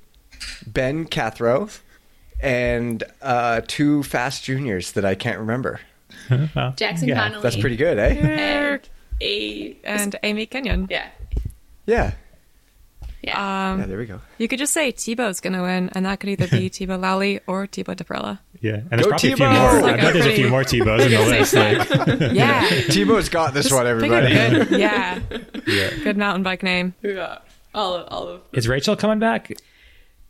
Ben 0.67 1.05
Cathro, 1.05 1.79
and 2.41 3.01
uh, 3.21 3.61
two 3.65 4.03
fast 4.03 4.43
juniors 4.43 4.91
that 4.91 5.05
I 5.05 5.15
can't 5.15 5.39
remember. 5.39 5.79
Well, 6.53 6.73
Jackson 6.75 7.07
yeah. 7.07 7.15
Connolly. 7.15 7.43
That's 7.43 7.55
pretty 7.55 7.77
good, 7.77 7.97
eh? 7.97 8.09
And 8.15 8.89
a 9.21 9.77
And 9.85 10.15
Amy 10.23 10.45
Kenyon. 10.45 10.87
yeah, 10.89 11.07
Yeah. 11.85 12.11
yeah. 13.21 13.71
Um, 13.71 13.79
Yeah, 13.79 13.85
there 13.85 13.97
we 13.97 14.05
go. 14.05 14.19
You 14.37 14.49
could 14.49 14.59
just 14.59 14.73
say 14.73 14.91
Tebow's 14.91 15.39
going 15.39 15.53
to 15.53 15.61
win, 15.61 15.91
and 15.95 16.05
that 16.05 16.19
could 16.19 16.29
either 16.29 16.47
be 16.49 16.69
Tebow 16.69 16.99
Laly 16.99 17.39
or 17.47 17.67
Tebow 17.67 17.95
Daprela. 17.95 18.39
Yeah, 18.63 18.75
and 18.75 18.91
there's 18.91 19.03
Go 19.03 19.09
probably 19.09 19.31
a 19.33 19.35
few 19.35 19.45
more. 19.49 19.81
Like 19.81 19.99
I 19.99 20.01
bet 20.03 20.13
there's 20.13 20.25
a 20.25 20.35
few 20.35 20.47
more 20.47 20.63
Tebows 20.63 21.05
in 21.05 21.11
the 21.11 21.19
list. 21.19 21.53
Like, 21.53 22.31
Yeah. 22.33 22.61
Tebow's 22.87 23.27
got 23.27 23.53
this 23.53 23.69
one, 23.69 23.85
everybody. 23.85 24.33
good, 24.33 24.71
yeah. 24.79 25.19
yeah. 25.67 25.89
Good 26.01 26.15
mountain 26.15 26.43
bike 26.43 26.63
name. 26.63 26.93
yeah. 27.01 27.39
all 27.75 27.93
of, 27.95 28.07
all 28.07 28.27
of 28.29 28.41
Is 28.53 28.69
Rachel 28.69 28.95
coming 28.95 29.19
back? 29.19 29.51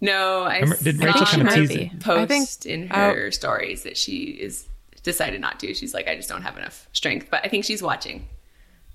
No, 0.01 0.41
I 0.41 0.55
Remember- 0.61 0.83
did 0.83 0.97
Rachel 0.97 1.25
kind 1.27 1.41
of 1.43 1.53
her 1.53 1.67
tease 1.67 1.89
post 1.99 2.09
I 2.09 2.25
think- 2.25 2.65
in 2.65 2.89
oh. 2.91 2.95
her 3.13 3.29
stories 3.29 3.83
that 3.83 3.97
she 3.97 4.23
is 4.31 4.67
decided 5.03 5.39
not 5.39 5.59
to. 5.59 5.71
She's 5.75 5.93
like, 5.93 6.07
I 6.07 6.15
just 6.15 6.27
don't 6.27 6.41
have 6.41 6.57
enough 6.57 6.87
strength. 6.91 7.27
But 7.29 7.45
I 7.45 7.49
think 7.49 7.65
she's 7.65 7.83
watching 7.83 8.27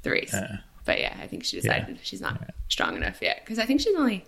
the 0.03 0.11
race. 0.11 0.35
Uh. 0.35 0.57
but 0.85 0.99
yeah, 0.99 1.17
I 1.23 1.29
think 1.29 1.45
she 1.45 1.61
decided 1.61 2.01
she's 2.03 2.21
not 2.21 2.51
strong 2.69 2.97
enough 2.97 3.23
yet 3.23 3.43
because 3.45 3.61
I 3.61 3.67
think 3.67 3.81
she's 3.83 3.95
only 3.95 4.25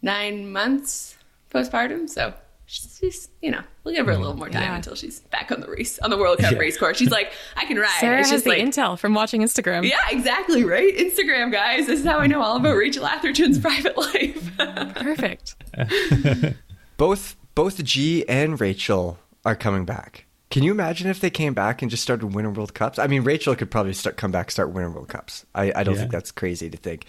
nine 0.00 0.52
months 0.52 1.16
postpartum. 1.52 2.08
So 2.08 2.34
she's, 2.68 2.98
she's 3.00 3.28
you 3.42 3.50
know 3.50 3.60
we'll 3.82 3.94
give 3.94 4.06
her 4.06 4.12
a 4.12 4.16
little 4.18 4.34
mm, 4.34 4.38
more 4.38 4.48
time 4.48 4.62
Yeah. 4.62 4.76
until 4.76 4.94
she's 4.94 5.18
back 5.20 5.50
on 5.50 5.60
the 5.60 5.68
race 5.68 5.98
on 5.98 6.10
the 6.10 6.16
World 6.16 6.38
Cup 6.38 6.52
Yeah. 6.52 6.58
race 6.58 6.76
course. 6.78 6.96
She's 6.98 7.10
like, 7.10 7.32
I 7.56 7.64
can 7.64 7.76
ride. 7.78 7.88
Sarah 7.98 8.20
it's 8.20 8.30
has 8.30 8.42
just 8.42 8.44
the 8.44 8.50
like. 8.50 8.62
intel 8.62 8.96
from 8.98 9.14
watching 9.14 9.40
Instagram. 9.42 9.88
yeah, 9.88 9.96
exactly, 10.10 10.62
right? 10.64 10.96
Instagram, 10.96 11.50
guys. 11.50 11.86
This 11.88 12.00
is 12.00 12.06
how 12.06 12.18
I 12.18 12.26
know 12.28 12.40
all 12.42 12.56
about 12.56 12.76
Rachel 12.76 13.04
Atherton's 13.06 13.58
private 13.68 13.96
life. 13.96 14.56
Perfect. 14.94 15.56
Both 16.96 17.36
both 17.54 17.82
G 17.82 18.24
and 18.28 18.60
Rachel 18.60 19.18
are 19.44 19.56
coming 19.56 19.84
back. 19.84 20.26
Can 20.50 20.62
you 20.62 20.70
imagine 20.70 21.08
if 21.08 21.20
they 21.20 21.28
came 21.30 21.54
back 21.54 21.82
and 21.82 21.90
just 21.90 22.02
started 22.02 22.28
winning 22.28 22.54
World 22.54 22.72
Cups? 22.74 22.98
I 22.98 23.06
mean, 23.06 23.22
Rachel 23.22 23.54
could 23.54 23.70
probably 23.70 23.92
start 23.92 24.16
come 24.16 24.30
back, 24.30 24.50
start 24.50 24.70
winning 24.72 24.94
World 24.94 25.08
Cups. 25.08 25.44
I, 25.54 25.72
I 25.74 25.82
don't 25.84 25.94
Yeah. 25.94 26.00
think 26.00 26.12
that's 26.12 26.30
crazy 26.30 26.70
to 26.70 26.76
think. 26.76 27.04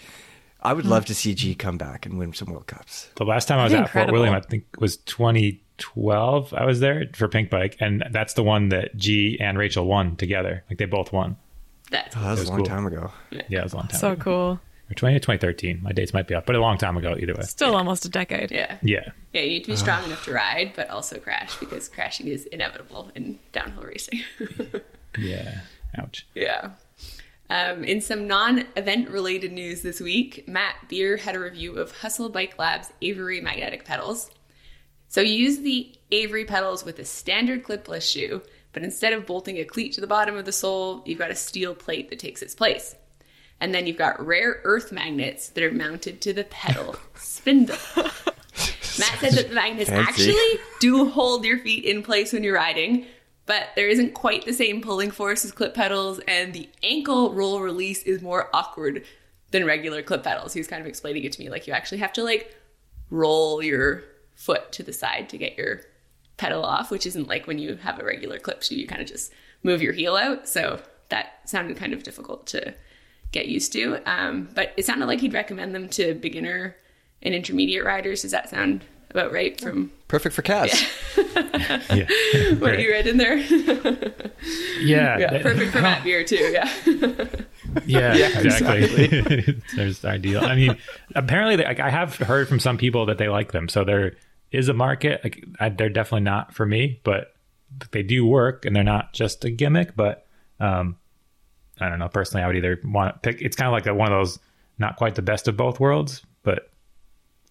I 0.61 0.73
would 0.73 0.85
love 0.85 1.03
hmm. 1.03 1.07
to 1.07 1.15
see 1.15 1.33
G 1.33 1.55
come 1.55 1.77
back 1.77 2.05
and 2.05 2.17
win 2.17 2.33
some 2.33 2.51
World 2.51 2.67
Cups. 2.67 3.09
The 3.15 3.25
last 3.25 3.47
time 3.47 3.59
I 3.59 3.63
was 3.63 3.71
That'd 3.71 3.87
at 3.87 3.93
be 3.93 3.99
Fort. 3.99 4.11
William, 4.11 4.33
I 4.33 4.41
think 4.41 4.65
was 4.77 4.97
2012. 4.97 6.53
I 6.53 6.65
was 6.65 6.79
there 6.79 7.09
for 7.13 7.27
Pinkbike, 7.27 7.77
and 7.79 8.03
that's 8.11 8.33
the 8.33 8.43
one 8.43 8.69
that 8.69 8.95
G 8.97 9.37
and 9.39 9.57
Rachel 9.57 9.85
won 9.85 10.15
together. 10.15 10.63
Like 10.69 10.77
they 10.77 10.85
both 10.85 11.13
won. 11.13 11.37
That's 11.91 12.15
Oh, 12.15 12.21
that 12.21 12.31
was 12.31 12.39
was 12.41 12.49
a 12.49 12.51
long 12.51 12.59
cool. 12.59 12.67
time 12.67 12.85
ago. 12.85 13.11
Yeah, 13.31 13.59
it 13.59 13.63
was 13.63 13.73
a 13.73 13.77
long 13.77 13.87
time. 13.87 13.99
So 13.99 14.11
ago. 14.11 14.21
cool. 14.21 14.59
Or 14.91 14.95
20, 14.95 15.19
2013. 15.19 15.79
My 15.83 15.91
dates 15.91 16.13
might 16.13 16.27
be 16.27 16.33
up, 16.33 16.47
but 16.47 16.55
a 16.55 16.59
long 16.59 16.77
time 16.77 16.97
ago 16.97 17.15
either 17.17 17.35
way. 17.35 17.43
Still 17.43 17.75
almost 17.75 18.05
a 18.05 18.09
decade. 18.09 18.51
yeah. 18.51 18.77
Yeah. 18.81 19.09
Yeah, 19.33 19.41
you 19.41 19.49
need 19.49 19.63
to 19.65 19.67
be 19.67 19.73
uh. 19.73 19.77
strong 19.77 20.03
enough 20.03 20.25
to 20.25 20.33
ride, 20.33 20.73
but 20.75 20.89
also 20.89 21.19
crash 21.19 21.55
because 21.59 21.87
crashing 21.87 22.27
is 22.27 22.45
inevitable 22.47 23.11
in 23.15 23.39
downhill 23.51 23.83
racing. 23.83 24.23
Yeah. 25.17 25.61
Ouch. 25.97 26.27
yeah. 26.35 26.69
Um, 27.49 27.83
in 27.83 27.99
some 28.01 28.27
non 28.27 28.65
event 28.75 29.09
related 29.09 29.51
news 29.51 29.81
this 29.81 29.99
week, 29.99 30.47
Matt 30.47 30.75
Beer 30.87 31.17
had 31.17 31.35
a 31.35 31.39
review 31.39 31.75
of 31.77 31.91
Hustle 31.91 32.29
Bike 32.29 32.59
Lab's 32.59 32.91
Avery 33.01 33.41
magnetic 33.41 33.85
pedals. 33.85 34.29
So 35.07 35.21
you 35.21 35.33
use 35.33 35.59
the 35.59 35.91
Avery 36.11 36.45
pedals 36.45 36.85
with 36.85 36.99
a 36.99 37.05
standard 37.05 37.63
clipless 37.63 38.09
shoe, 38.09 38.43
but 38.73 38.83
instead 38.83 39.13
of 39.13 39.25
bolting 39.25 39.57
a 39.57 39.65
cleat 39.65 39.93
to 39.93 40.01
the 40.01 40.07
bottom 40.07 40.35
of 40.35 40.45
the 40.45 40.51
sole, 40.51 41.01
you've 41.05 41.17
got 41.17 41.31
a 41.31 41.35
steel 41.35 41.73
plate 41.73 42.09
that 42.09 42.19
takes 42.19 42.43
its 42.43 42.53
place. 42.53 42.95
And 43.59 43.73
then 43.73 43.87
you've 43.87 43.97
got 43.97 44.23
rare 44.23 44.61
earth 44.63 44.91
magnets 44.91 45.49
that 45.49 45.63
are 45.63 45.71
mounted 45.71 46.21
to 46.21 46.33
the 46.33 46.43
pedal 46.45 46.95
spindle. 47.15 47.77
Matt 47.95 49.19
said 49.19 49.33
that 49.33 49.49
the 49.49 49.55
magnets 49.55 49.89
Fancy. 49.89 50.29
actually 50.29 50.59
do 50.79 51.09
hold 51.09 51.45
your 51.45 51.57
feet 51.57 51.85
in 51.85 52.03
place 52.03 52.31
when 52.31 52.43
you're 52.43 52.55
riding, 52.55 53.05
but 53.49 53.69
there 53.75 53.87
isn't 53.87 54.13
quite 54.13 54.45
the 54.45 54.53
same 54.53 54.79
pulling 54.79 55.09
force 55.09 55.43
as 55.43 55.51
clip 55.51 55.73
pedals, 55.73 56.19
and 56.27 56.53
the 56.53 56.69
ankle 56.83 57.33
roll 57.33 57.61
release 57.61 58.03
is 58.03 58.21
more 58.21 58.47
awkward 58.53 59.03
than 59.49 59.65
regular 59.65 60.03
clip 60.03 60.21
pedals. 60.21 60.53
He 60.53 60.59
was 60.59 60.67
kind 60.67 60.79
of 60.79 60.85
explaining 60.85 61.23
it 61.23 61.31
to 61.31 61.41
me 61.41 61.49
like 61.49 61.65
you 61.65 61.73
actually 61.73 61.97
have 61.97 62.13
to 62.13 62.23
like 62.23 62.55
roll 63.09 63.63
your 63.63 64.03
foot 64.35 64.71
to 64.73 64.83
the 64.83 64.93
side 64.93 65.29
to 65.29 65.37
get 65.39 65.57
your 65.57 65.81
pedal 66.37 66.63
off, 66.63 66.91
which 66.91 67.07
isn't 67.07 67.27
like 67.27 67.47
when 67.47 67.57
you 67.57 67.75
have 67.77 67.97
a 67.99 68.05
regular 68.05 68.37
clip 68.37 68.61
shoe, 68.61 68.75
you 68.75 68.85
kind 68.85 69.01
of 69.01 69.07
just 69.07 69.33
move 69.63 69.81
your 69.81 69.93
heel 69.93 70.15
out. 70.15 70.47
So 70.47 70.79
that 71.09 71.41
sounded 71.49 71.75
kind 71.75 71.93
of 71.93 72.03
difficult 72.03 72.45
to 72.47 72.75
get 73.31 73.47
used 73.47 73.73
to. 73.73 73.99
Um, 74.05 74.49
but 74.53 74.73
it 74.77 74.85
sounded 74.85 75.07
like 75.07 75.21
he'd 75.21 75.33
recommend 75.33 75.73
them 75.73 75.89
to 75.89 76.13
beginner 76.13 76.75
and 77.23 77.33
intermediate 77.33 77.83
riders. 77.83 78.21
Does 78.21 78.29
that 78.29 78.51
sound 78.51 78.85
about 79.11 79.31
right 79.31 79.59
from 79.59 79.91
Perfect 80.07 80.35
for 80.35 80.41
Kaz. 80.41 80.69
Yeah. 81.95 82.53
what 82.59 82.79
you 82.79 82.89
read 82.89 83.07
in 83.07 83.17
there? 83.17 83.37
Yeah. 84.79 85.17
yeah, 85.19 85.31
that- 85.31 85.41
perfect 85.43 85.71
for 85.73 85.81
Matt 85.81 86.03
Beer 86.03 86.23
too. 86.23 86.35
Yeah. 86.37 86.71
Yeah, 87.85 88.15
Yeah, 88.15 88.39
exactly. 88.39 89.61
There's 89.75 90.03
ideal. 90.05 90.43
I 90.43 90.55
mean, 90.55 90.77
apparently, 91.15 91.57
they- 91.57 91.65
like 91.65 91.79
I 91.81 91.89
have 91.89 92.15
heard 92.15 92.47
from 92.47 92.59
some 92.59 92.77
people 92.77 93.05
that 93.07 93.17
they 93.17 93.27
like 93.27 93.51
them, 93.51 93.67
so 93.67 93.83
there 93.83 94.13
is 94.51 94.69
a 94.69 94.73
market. 94.73 95.21
Like 95.23 95.43
I, 95.59 95.69
they're 95.69 95.89
definitely 95.89 96.21
not 96.23 96.53
for 96.55 96.65
me, 96.65 96.99
but 97.03 97.35
they 97.91 98.01
do 98.01 98.25
work, 98.25 98.65
and 98.65 98.75
they're 98.75 98.83
not 98.83 99.13
just 99.13 99.43
a 99.45 99.49
gimmick. 99.51 99.95
But 99.95 100.25
um, 100.59 100.95
I 101.79 101.89
don't 101.89 101.99
know. 101.99 102.09
Personally, 102.09 102.43
I 102.43 102.47
would 102.47 102.55
either 102.55 102.79
want 102.85 103.15
to 103.15 103.19
pick. 103.19 103.41
It's 103.41 103.55
kind 103.55 103.67
of 103.67 103.73
like 103.73 103.85
a, 103.85 103.93
one 103.93 104.11
of 104.11 104.17
those 104.17 104.39
not 104.79 104.95
quite 104.95 105.15
the 105.15 105.21
best 105.21 105.47
of 105.49 105.57
both 105.57 105.79
worlds, 105.79 106.21
but 106.21 106.28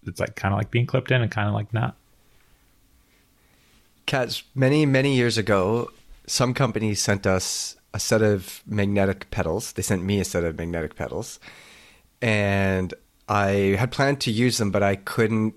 it's 0.09 0.21
like 0.21 0.35
kind 0.37 0.53
of 0.53 0.59
like 0.59 0.71
being 0.71 0.87
clipped 0.87 1.11
in 1.11 1.23
and 1.23 1.31
kind 1.31 1.49
of 1.49 1.55
like 1.55 1.73
not. 1.73 1.97
Kaz, 4.07 4.43
many, 4.55 4.87
many 4.87 5.15
years 5.15 5.37
ago, 5.37 5.91
some 6.27 6.55
companies 6.55 7.01
sent 7.01 7.27
us 7.27 7.77
a 7.95 8.01
set 8.01 8.23
of 8.23 8.63
magnetic 8.67 9.31
pedals. 9.31 9.73
They 9.73 9.83
sent 9.83 10.03
me 10.03 10.21
a 10.21 10.25
set 10.25 10.45
of 10.45 10.57
magnetic 10.57 10.97
pedals. 10.97 11.39
And 12.21 12.95
I 13.29 13.77
had 13.79 13.93
planned 13.93 14.21
to 14.23 14.31
use 14.31 14.59
them, 14.59 14.71
but 14.71 14.83
I 14.83 14.97
couldn't 14.97 15.55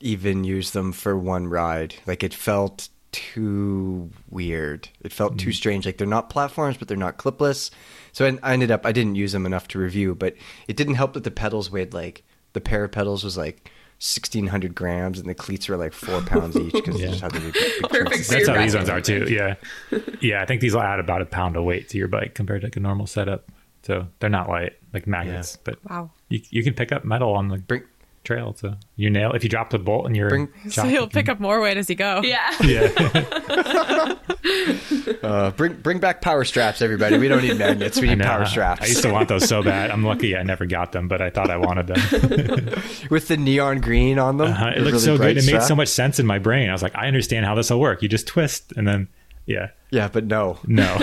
even 0.00 0.44
use 0.44 0.72
them 0.72 0.92
for 0.92 1.16
one 1.16 1.46
ride. 1.46 1.94
Like 2.06 2.22
it 2.22 2.34
felt 2.34 2.88
too 3.12 4.10
weird. 4.30 4.88
It 5.00 5.12
felt 5.12 5.38
too 5.38 5.50
mm-hmm. 5.50 5.52
strange. 5.52 5.86
Like 5.86 5.98
they're 5.98 6.06
not 6.06 6.30
platforms, 6.30 6.76
but 6.76 6.88
they're 6.88 6.96
not 6.96 7.18
clipless. 7.18 7.70
So 8.12 8.26
I, 8.26 8.38
I 8.42 8.52
ended 8.52 8.70
up, 8.70 8.84
I 8.84 8.92
didn't 8.92 9.14
use 9.14 9.32
them 9.32 9.46
enough 9.46 9.68
to 9.68 9.78
review, 9.78 10.14
but 10.14 10.34
it 10.66 10.76
didn't 10.76 10.94
help 10.94 11.14
that 11.14 11.24
the 11.24 11.30
pedals 11.30 11.70
weighed 11.70 11.94
like, 11.94 12.24
the 12.52 12.60
pair 12.60 12.84
of 12.84 12.92
pedals 12.92 13.24
was 13.24 13.36
like 13.36 13.70
1600 14.02 14.74
grams 14.74 15.20
and 15.20 15.28
the 15.28 15.34
cleats 15.34 15.68
were 15.68 15.76
like 15.76 15.92
four 15.92 16.20
pounds 16.22 16.56
each 16.56 16.72
because 16.72 16.96
Yeah. 17.00 17.06
they 17.06 17.10
just 17.12 17.22
had 17.22 17.30
the 17.30 17.38
big, 17.40 17.52
big 17.54 17.82
Perfect 17.88 18.28
That's 18.30 18.48
how 18.48 18.58
these 18.60 18.74
ones 18.74 18.88
are 18.88 19.00
too. 19.00 19.26
Yeah, 19.30 19.54
yeah. 20.20 20.42
I 20.42 20.46
think 20.46 20.60
these 20.60 20.74
will 20.74 20.82
add 20.82 20.98
about 20.98 21.22
a 21.22 21.26
pound 21.26 21.56
of 21.56 21.62
weight 21.62 21.88
to 21.90 21.98
your 21.98 22.08
bike 22.08 22.34
compared 22.34 22.62
to 22.62 22.66
like 22.66 22.76
a 22.76 22.80
normal 22.80 23.06
setup. 23.06 23.48
So 23.84 24.08
they're 24.18 24.28
not 24.30 24.48
light 24.48 24.72
like 24.92 25.06
magnets, 25.06 25.56
but 25.56 25.78
Wow. 25.88 26.10
you 26.28 26.40
you 26.50 26.64
can 26.64 26.74
pick 26.74 26.90
up 26.90 27.04
metal 27.04 27.32
on 27.34 27.46
the 27.48 27.58
Bring, 27.58 27.84
trail. 28.24 28.54
So 28.56 28.74
you 28.96 29.10
nail 29.10 29.32
if 29.32 29.42
you 29.42 29.50
drop 29.50 29.70
the 29.70 29.78
bolt 29.78 30.06
and 30.06 30.16
you're 30.16 30.28
Bring- 30.28 30.48
So 30.70 30.84
you'll 30.84 31.08
pick 31.08 31.28
up 31.28 31.40
more 31.40 31.60
weight 31.60 31.76
as 31.76 31.88
you 31.90 31.96
go. 31.96 32.20
Yeah. 32.22 32.38
Yeah, 32.62 34.14
uh, 35.22 35.50
bring, 35.52 35.74
bring 35.74 35.98
back 35.98 36.20
power 36.20 36.44
straps, 36.44 36.80
everybody. 36.80 37.18
We 37.18 37.28
don't 37.28 37.42
need 37.42 37.58
magnets. 37.58 38.00
We 38.00 38.08
need 38.08 38.18
know. 38.18 38.24
power 38.24 38.46
straps. 38.46 38.82
I 38.82 38.86
used 38.86 39.02
to 39.02 39.12
want 39.12 39.28
those 39.28 39.48
so 39.48 39.62
bad. 39.62 39.90
I'm 39.90 40.04
lucky 40.04 40.36
I 40.36 40.42
never 40.42 40.64
got 40.66 40.92
them, 40.92 41.08
but 41.08 41.20
I 41.20 41.30
thought 41.30 41.50
I 41.50 41.56
wanted 41.56 41.88
them. 41.88 42.82
With 43.10 43.28
the 43.28 43.36
neon 43.36 43.80
green 43.80 44.18
on 44.18 44.36
them. 44.38 44.52
Uh, 44.52 44.70
it 44.70 44.74
the 44.76 44.80
looked 44.80 44.92
really 44.92 44.98
so 44.98 45.16
bright 45.16 45.34
good. 45.34 45.44
It 45.44 45.52
made 45.52 45.62
so 45.62 45.74
much 45.76 45.88
sense 45.88 46.18
in 46.18 46.26
my 46.26 46.38
brain. 46.38 46.68
I 46.68 46.72
was 46.72 46.82
like, 46.82 46.96
I 46.96 47.06
understand 47.08 47.46
how 47.46 47.54
this 47.54 47.70
will 47.70 47.80
work. 47.80 48.02
You 48.02 48.08
just 48.08 48.26
twist 48.26 48.72
and 48.76 48.86
then, 48.86 49.08
yeah, 49.46 49.70
Yeah, 49.90 50.08
but 50.08 50.24
no, 50.24 50.58
no, 50.66 50.98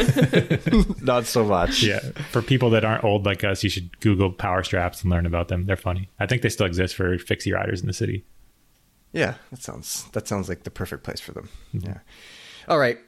not 1.01 1.25
so 1.25 1.43
much. 1.45 1.83
yeah. 1.83 1.99
For 2.31 2.41
people 2.41 2.69
that 2.71 2.85
aren't 2.85 3.03
old 3.03 3.25
like 3.25 3.43
us, 3.43 3.63
you 3.63 3.69
should 3.69 3.99
Google 3.99 4.31
power 4.31 4.63
straps 4.63 5.01
and 5.01 5.11
learn 5.11 5.25
about 5.25 5.47
them. 5.49 5.65
They're 5.65 5.75
funny. 5.75 6.09
I 6.19 6.25
think 6.25 6.41
they 6.41 6.49
still 6.49 6.65
exist 6.65 6.95
for 6.95 7.17
fixie 7.17 7.51
riders 7.51 7.81
in 7.81 7.87
the 7.87 7.93
city. 7.93 8.23
Yeah, 9.11 9.35
that 9.51 9.61
sounds 9.61 10.05
that 10.13 10.27
sounds 10.27 10.47
like 10.49 10.63
the 10.63 10.69
perfect 10.71 11.03
place 11.03 11.19
for 11.19 11.31
them. 11.31 11.49
Mm-hmm. 11.73 11.87
Yeah. 11.89 11.97
All 12.67 12.77
right. 12.77 12.99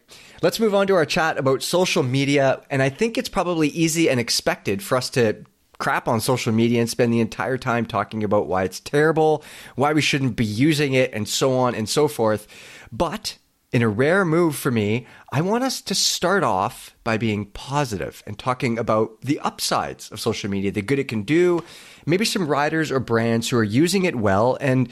Let's 0.42 0.60
move 0.60 0.74
on 0.74 0.88
to 0.88 0.96
our 0.96 1.06
chat 1.06 1.38
about 1.38 1.62
social 1.62 2.02
media, 2.02 2.62
and 2.72 2.82
I 2.82 2.90
think 2.90 3.18
it's 3.18 3.30
probably 3.30 3.68
easy 3.70 4.10
and 4.10 4.20
expected 4.20 4.82
for 4.82 4.98
us 4.98 5.10
to 5.12 5.44
crap 5.78 6.08
on 6.08 6.20
social 6.20 6.52
media 6.52 6.80
and 6.80 6.90
spend 6.90 7.14
the 7.14 7.20
entire 7.20 7.58
time 7.58 7.86
talking 7.86 8.24
about 8.24 8.48
why 8.48 8.64
it's 8.64 8.80
terrible, 8.80 9.44
why 9.76 9.94
we 9.94 10.02
shouldn't 10.02 10.36
be 10.36 10.46
using 10.46 10.94
it, 10.94 11.14
and 11.14 11.28
so 11.28 11.56
on 11.58 11.76
and 11.76 11.88
so 11.88 12.08
forth. 12.08 12.48
But 12.92 13.38
in 13.72 13.82
a 13.82 13.88
rare 13.88 14.26
move 14.26 14.56
for 14.56 14.70
me, 14.70 15.08
I 15.32 15.42
want 15.42 15.64
us 15.64 15.82
to 15.82 15.96
start 15.96 16.44
off 16.44 16.96
by 17.04 17.18
being 17.18 17.46
positive 17.46 18.22
and 18.28 18.38
talking 18.38 18.78
about 18.78 19.22
the 19.22 19.40
upsides 19.40 20.12
of 20.12 20.20
social 20.20 20.50
media, 20.50 20.72
the 20.72 20.82
good 20.82 21.00
it 21.00 21.08
can 21.08 21.24
do, 21.24 21.64
maybe 22.06 22.26
some 22.26 22.48
riders 22.48 22.92
or 22.92 23.00
brands 23.00 23.50
who 23.50 23.58
are 23.58 23.64
using 23.64 24.04
it 24.04 24.16
well, 24.16 24.58
and 24.60 24.90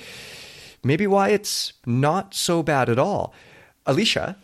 maybe 0.83 1.07
why 1.07 1.29
it's 1.29 1.73
not 1.85 2.33
so 2.33 2.63
bad 2.63 2.89
at 2.89 2.99
all. 2.99 3.33
Alicia, 3.85 4.37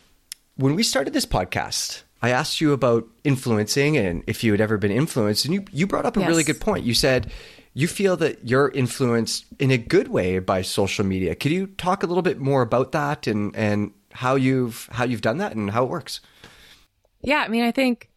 when 0.57 0.75
we 0.75 0.83
started 0.83 1.13
this 1.13 1.25
podcast, 1.25 2.03
I 2.21 2.31
asked 2.31 2.59
you 2.59 2.73
about 2.73 3.07
influencing 3.23 3.97
and 3.97 4.23
if 4.27 4.43
you 4.43 4.51
had 4.51 4.61
ever 4.61 4.77
been 4.77 4.91
influenced, 4.91 5.45
and 5.45 5.53
you, 5.53 5.65
you 5.71 5.87
brought 5.87 6.05
up 6.05 6.17
a 6.17 6.21
really 6.21 6.43
good 6.43 6.59
point. 6.59 6.83
You 6.83 6.93
said 6.93 7.31
you 7.73 7.87
feel 7.87 8.17
that 8.17 8.47
you're 8.47 8.69
influenced 8.69 9.45
in 9.59 9.69
a 9.69 9.77
good 9.77 10.07
way 10.07 10.39
by 10.39 10.61
social 10.61 11.05
media. 11.05 11.35
Could 11.35 11.51
you 11.51 11.67
talk 11.67 12.03
a 12.03 12.07
little 12.07 12.23
bit 12.23 12.39
more 12.39 12.61
about 12.61 12.93
that 12.93 13.27
and, 13.27 13.55
and 13.55 13.91
how 14.15 14.35
you've 14.35 14.87
how 14.91 15.03
you've 15.03 15.21
done 15.21 15.37
that 15.37 15.55
and 15.55 15.69
how 15.69 15.83
it 15.83 15.89
works? 15.89 16.21
Yeah, 17.21 17.39
I 17.39 17.47
mean, 17.47 17.63
I 17.63 17.71
think 17.71 18.09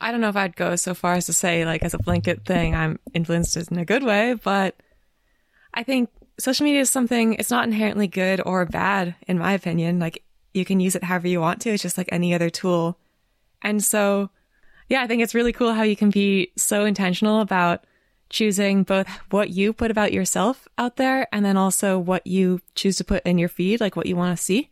I 0.00 0.10
don't 0.10 0.20
know 0.20 0.28
if 0.28 0.36
I'd 0.36 0.56
go 0.56 0.76
so 0.76 0.94
far 0.94 1.14
as 1.14 1.26
to 1.26 1.32
say 1.32 1.64
like 1.64 1.82
as 1.82 1.94
a 1.94 1.98
blanket 1.98 2.44
thing, 2.44 2.74
I'm 2.74 2.98
influenced 3.14 3.56
in 3.56 3.78
a 3.78 3.84
good 3.84 4.02
way, 4.02 4.34
but 4.34 4.76
I 5.74 5.82
think 5.82 6.10
social 6.38 6.64
media 6.64 6.80
is 6.80 6.90
something 6.90 7.34
it's 7.34 7.50
not 7.50 7.64
inherently 7.64 8.06
good 8.06 8.40
or 8.44 8.64
bad 8.66 9.14
in 9.26 9.38
my 9.38 9.52
opinion. 9.52 9.98
Like 9.98 10.22
you 10.54 10.64
can 10.64 10.80
use 10.80 10.94
it 10.94 11.04
however 11.04 11.28
you 11.28 11.40
want 11.40 11.60
to. 11.62 11.70
It's 11.70 11.82
just 11.82 11.98
like 11.98 12.08
any 12.12 12.34
other 12.34 12.50
tool. 12.50 12.98
And 13.62 13.82
so 13.82 14.30
yeah, 14.88 15.02
I 15.02 15.06
think 15.06 15.22
it's 15.22 15.34
really 15.34 15.52
cool 15.52 15.72
how 15.72 15.82
you 15.82 15.96
can 15.96 16.10
be 16.10 16.52
so 16.56 16.84
intentional 16.84 17.40
about 17.40 17.84
choosing 18.28 18.82
both 18.82 19.06
what 19.30 19.50
you 19.50 19.72
put 19.72 19.90
about 19.90 20.12
yourself 20.12 20.66
out 20.78 20.96
there 20.96 21.28
and 21.32 21.44
then 21.44 21.56
also 21.56 21.98
what 21.98 22.26
you 22.26 22.60
choose 22.74 22.96
to 22.96 23.04
put 23.04 23.24
in 23.24 23.38
your 23.38 23.48
feed, 23.48 23.80
like 23.80 23.96
what 23.96 24.06
you 24.06 24.16
want 24.16 24.36
to 24.36 24.42
see. 24.42 24.70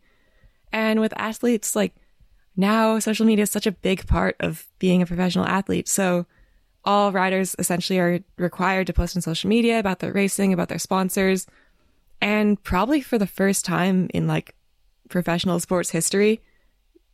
And 0.75 0.99
with 0.99 1.13
athletes, 1.15 1.73
like 1.73 1.95
now 2.57 2.99
social 2.99 3.25
media 3.25 3.43
is 3.43 3.49
such 3.49 3.65
a 3.65 3.71
big 3.71 4.05
part 4.07 4.35
of 4.41 4.67
being 4.77 5.01
a 5.01 5.05
professional 5.05 5.45
athlete. 5.45 5.87
So 5.87 6.25
all 6.83 7.13
riders 7.13 7.55
essentially 7.57 7.97
are 7.97 8.19
required 8.37 8.87
to 8.87 8.93
post 8.93 9.15
on 9.15 9.21
social 9.21 9.49
media 9.49 9.79
about 9.79 9.99
their 9.99 10.11
racing, 10.11 10.51
about 10.51 10.67
their 10.67 10.77
sponsors. 10.77 11.47
And 12.19 12.61
probably 12.61 12.99
for 12.99 13.17
the 13.17 13.25
first 13.25 13.63
time 13.63 14.09
in 14.13 14.27
like 14.27 14.53
professional 15.07 15.61
sports 15.61 15.91
history, 15.91 16.41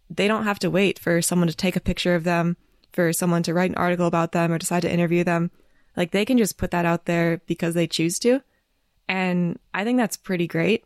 they 0.09 0.28
don't 0.28 0.45
have 0.45 0.57
to 0.59 0.72
wait 0.72 0.97
for 0.97 1.22
someone 1.22 1.47
to 1.47 1.55
take 1.55 1.76
a 1.76 1.82
picture 1.82 2.16
of 2.16 2.24
them, 2.24 2.57
for 2.91 3.14
someone 3.14 3.43
to 3.43 3.53
write 3.53 3.70
an 3.70 3.78
article 3.78 4.07
about 4.07 4.32
them 4.32 4.51
or 4.51 4.57
decide 4.57 4.82
to 4.82 4.91
interview 4.91 5.24
them. 5.24 5.51
Like 5.95 6.09
they 6.09 6.26
can 6.26 6.39
just 6.39 6.57
put 6.57 6.72
that 6.72 6.88
out 6.88 7.05
there 7.05 7.41
because 7.45 7.76
they 7.76 7.86
choose 7.86 8.18
to. 8.20 8.41
And 9.07 9.59
I 9.72 9.84
think 9.84 9.99
that's 9.99 10.18
pretty 10.18 10.47
great. 10.47 10.84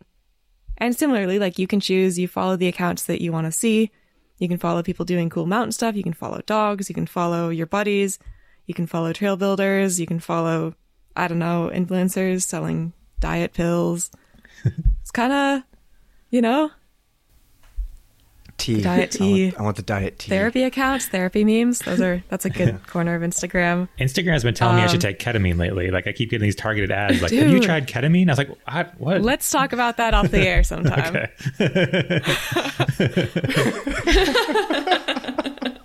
And 0.78 0.96
similarly, 0.96 1.38
like 1.38 1.58
you 1.58 1.66
can 1.66 1.80
choose, 1.80 2.18
you 2.18 2.28
follow 2.28 2.56
the 2.56 2.68
accounts 2.68 3.04
that 3.04 3.20
you 3.22 3.32
want 3.32 3.46
to 3.46 3.52
see. 3.52 3.90
You 4.38 4.48
can 4.48 4.58
follow 4.58 4.82
people 4.82 5.04
doing 5.04 5.30
cool 5.30 5.46
mountain 5.46 5.72
stuff. 5.72 5.96
You 5.96 6.02
can 6.02 6.12
follow 6.12 6.42
dogs. 6.44 6.88
You 6.88 6.94
can 6.94 7.06
follow 7.06 7.48
your 7.48 7.66
buddies. 7.66 8.18
You 8.66 8.74
can 8.74 8.86
follow 8.86 9.12
trail 9.12 9.36
builders. 9.36 9.98
You 9.98 10.06
can 10.06 10.20
follow, 10.20 10.74
I 11.16 11.28
don't 11.28 11.38
know, 11.38 11.70
influencers 11.72 12.42
selling 12.42 12.92
diet 13.20 13.54
pills. 13.54 14.10
it's 15.00 15.10
kind 15.10 15.32
of, 15.32 15.62
you 16.30 16.42
know, 16.42 16.70
Tea. 18.58 18.80
Diet 18.80 19.14
I 19.14 19.18
tea. 19.18 19.44
want, 19.46 19.58
I 19.58 19.62
want 19.62 19.76
the 19.76 19.82
diet 19.82 20.18
tea. 20.18 20.30
therapy 20.30 20.62
accounts, 20.64 21.06
therapy 21.06 21.44
memes. 21.44 21.80
Those 21.80 22.00
are, 22.00 22.22
that's 22.28 22.44
a 22.44 22.50
good 22.50 22.84
corner 22.86 23.14
of 23.14 23.22
Instagram. 23.22 23.88
Instagram 24.00 24.32
has 24.32 24.42
been 24.42 24.54
telling 24.54 24.76
me 24.76 24.82
I 24.82 24.86
should 24.86 25.04
Um, 25.04 25.12
take 25.12 25.18
ketamine 25.18 25.58
lately. 25.58 25.90
Like 25.90 26.06
I 26.06 26.12
keep 26.12 26.30
getting 26.30 26.44
these 26.46 26.56
targeted 26.56 26.90
ads. 26.90 27.22
Like, 27.22 27.32
have 27.32 27.50
you 27.50 27.60
tried 27.60 27.86
ketamine? 27.86 28.28
I 28.28 28.32
was 28.32 28.38
like, 28.38 28.50
I, 28.66 28.84
what? 28.98 29.22
Let's 29.22 29.50
talk 29.50 29.72
about 29.72 29.98
that 29.98 30.14
off 30.14 30.30
the 30.30 30.40
air 30.40 30.64
sometime. 30.64 31.28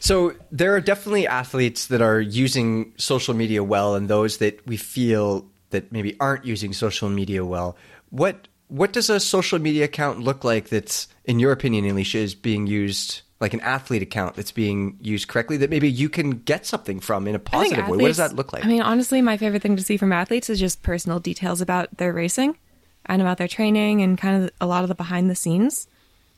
So 0.00 0.34
there 0.50 0.74
are 0.74 0.80
definitely 0.80 1.28
athletes 1.28 1.86
that 1.86 2.02
are 2.02 2.20
using 2.20 2.92
social 2.96 3.34
media 3.34 3.62
well, 3.62 3.94
and 3.94 4.08
those 4.08 4.38
that 4.38 4.66
we 4.66 4.76
feel 4.76 5.46
that 5.70 5.92
maybe 5.92 6.16
aren't 6.18 6.44
using 6.44 6.72
social 6.72 7.08
media 7.08 7.44
well. 7.44 7.76
What 8.10 8.48
what 8.72 8.94
does 8.94 9.10
a 9.10 9.20
social 9.20 9.58
media 9.58 9.84
account 9.84 10.20
look 10.20 10.44
like 10.44 10.70
that's, 10.70 11.06
in 11.26 11.38
your 11.38 11.52
opinion, 11.52 11.84
Alicia, 11.84 12.18
is 12.18 12.34
being 12.34 12.66
used 12.66 13.20
like 13.38 13.52
an 13.52 13.60
athlete 13.60 14.00
account 14.00 14.34
that's 14.34 14.50
being 14.50 14.96
used 15.02 15.28
correctly 15.28 15.58
that 15.58 15.68
maybe 15.68 15.90
you 15.90 16.08
can 16.08 16.30
get 16.30 16.64
something 16.64 16.98
from 16.98 17.28
in 17.28 17.34
a 17.34 17.38
positive 17.38 17.86
way? 17.86 17.98
What 17.98 18.06
does 18.06 18.16
that 18.16 18.34
look 18.34 18.50
like? 18.52 18.64
I 18.64 18.68
mean, 18.68 18.80
honestly, 18.80 19.20
my 19.20 19.36
favorite 19.36 19.60
thing 19.60 19.76
to 19.76 19.82
see 19.82 19.98
from 19.98 20.10
athletes 20.10 20.48
is 20.48 20.58
just 20.58 20.82
personal 20.82 21.18
details 21.18 21.60
about 21.60 21.98
their 21.98 22.14
racing 22.14 22.56
and 23.04 23.20
about 23.20 23.36
their 23.36 23.48
training 23.48 24.00
and 24.00 24.16
kind 24.16 24.42
of 24.42 24.50
a 24.58 24.66
lot 24.66 24.84
of 24.84 24.88
the 24.88 24.94
behind 24.94 25.28
the 25.28 25.34
scenes, 25.34 25.86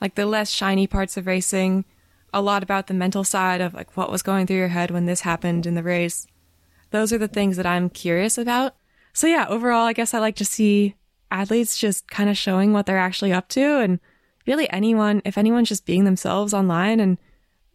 like 0.01 0.17
the 0.17 0.27
less 0.27 0.51
shiny 0.51 0.89
parts 0.89 1.17
of 1.17 1.29
racing, 1.29 1.85
a 2.33 2.43
lot 2.43 2.65
about 2.65 2.89
the 2.89 2.95
mental 2.95 3.23
side 3.23 3.61
of 3.61 3.75
like 3.75 3.97
what 3.97 4.11
was 4.11 4.23
going 4.23 4.47
through 4.47 4.57
your 4.57 4.69
head 4.69 4.91
when 4.91 5.07
this 5.07 5.21
happened 5.21 5.67
in 5.67 5.77
the 5.77 5.85
race. 5.85 6.27
Those 6.91 7.13
are 7.13 7.19
the 7.19 7.29
things 7.29 7.57
that 7.59 7.67
I'm 7.67 7.91
curious 7.91 8.39
about. 8.39 8.75
So 9.13 9.29
yeah, 9.29 9.47
overall, 9.49 9.87
I 9.87 9.93
guess 9.93 10.15
I 10.15 10.19
like 10.19 10.37
to 10.37 10.45
see 10.45 10.97
athletes 11.35 11.77
just 11.77 12.09
kind 12.09 12.31
of 12.31 12.39
showing 12.39 12.73
what 12.73 12.87
they're 12.87 12.99
actually 12.99 13.33
up 13.33 13.49
to 13.49 13.81
and 13.81 14.01
really 14.47 14.71
anyone, 14.71 15.21
if 15.25 15.37
anyone's 15.37 15.69
just 15.69 15.87
being 15.87 16.05
themselves 16.05 16.55
online 16.55 17.01
and 17.01 17.19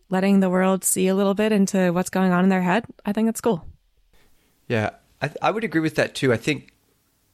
letting 0.09 0.39
the 0.39 0.49
world 0.49 0.83
see 0.83 1.07
a 1.07 1.15
little 1.15 1.33
bit 1.33 1.51
into 1.51 1.91
what's 1.91 2.09
going 2.09 2.31
on 2.31 2.43
in 2.43 2.49
their 2.49 2.61
head, 2.61 2.85
I 3.05 3.13
think 3.13 3.27
that's 3.27 3.41
cool. 3.41 3.65
Yeah, 4.67 4.91
I, 5.21 5.31
I 5.41 5.51
would 5.51 5.63
agree 5.63 5.81
with 5.81 5.95
that 5.95 6.15
too. 6.15 6.31
I 6.31 6.37
think 6.37 6.73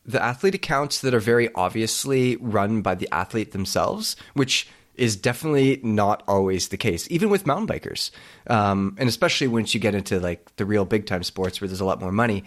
the 0.05 0.21
athlete 0.21 0.55
accounts 0.55 1.01
that 1.01 1.13
are 1.13 1.19
very 1.19 1.53
obviously 1.53 2.35
run 2.37 2.81
by 2.81 2.95
the 2.95 3.09
athlete 3.11 3.51
themselves, 3.51 4.15
which 4.33 4.67
is 4.95 5.15
definitely 5.15 5.79
not 5.83 6.23
always 6.27 6.69
the 6.69 6.77
case, 6.77 7.07
even 7.11 7.29
with 7.29 7.45
mountain 7.45 7.67
bikers, 7.67 8.11
um, 8.47 8.95
and 8.97 9.09
especially 9.09 9.47
once 9.47 9.73
you 9.73 9.79
get 9.79 9.93
into 9.93 10.19
like 10.19 10.55
the 10.55 10.65
real 10.65 10.85
big 10.85 11.05
time 11.05 11.23
sports 11.23 11.59
where 11.59 11.67
there's 11.67 11.81
a 11.81 11.85
lot 11.85 11.99
more 11.99 12.11
money. 12.11 12.43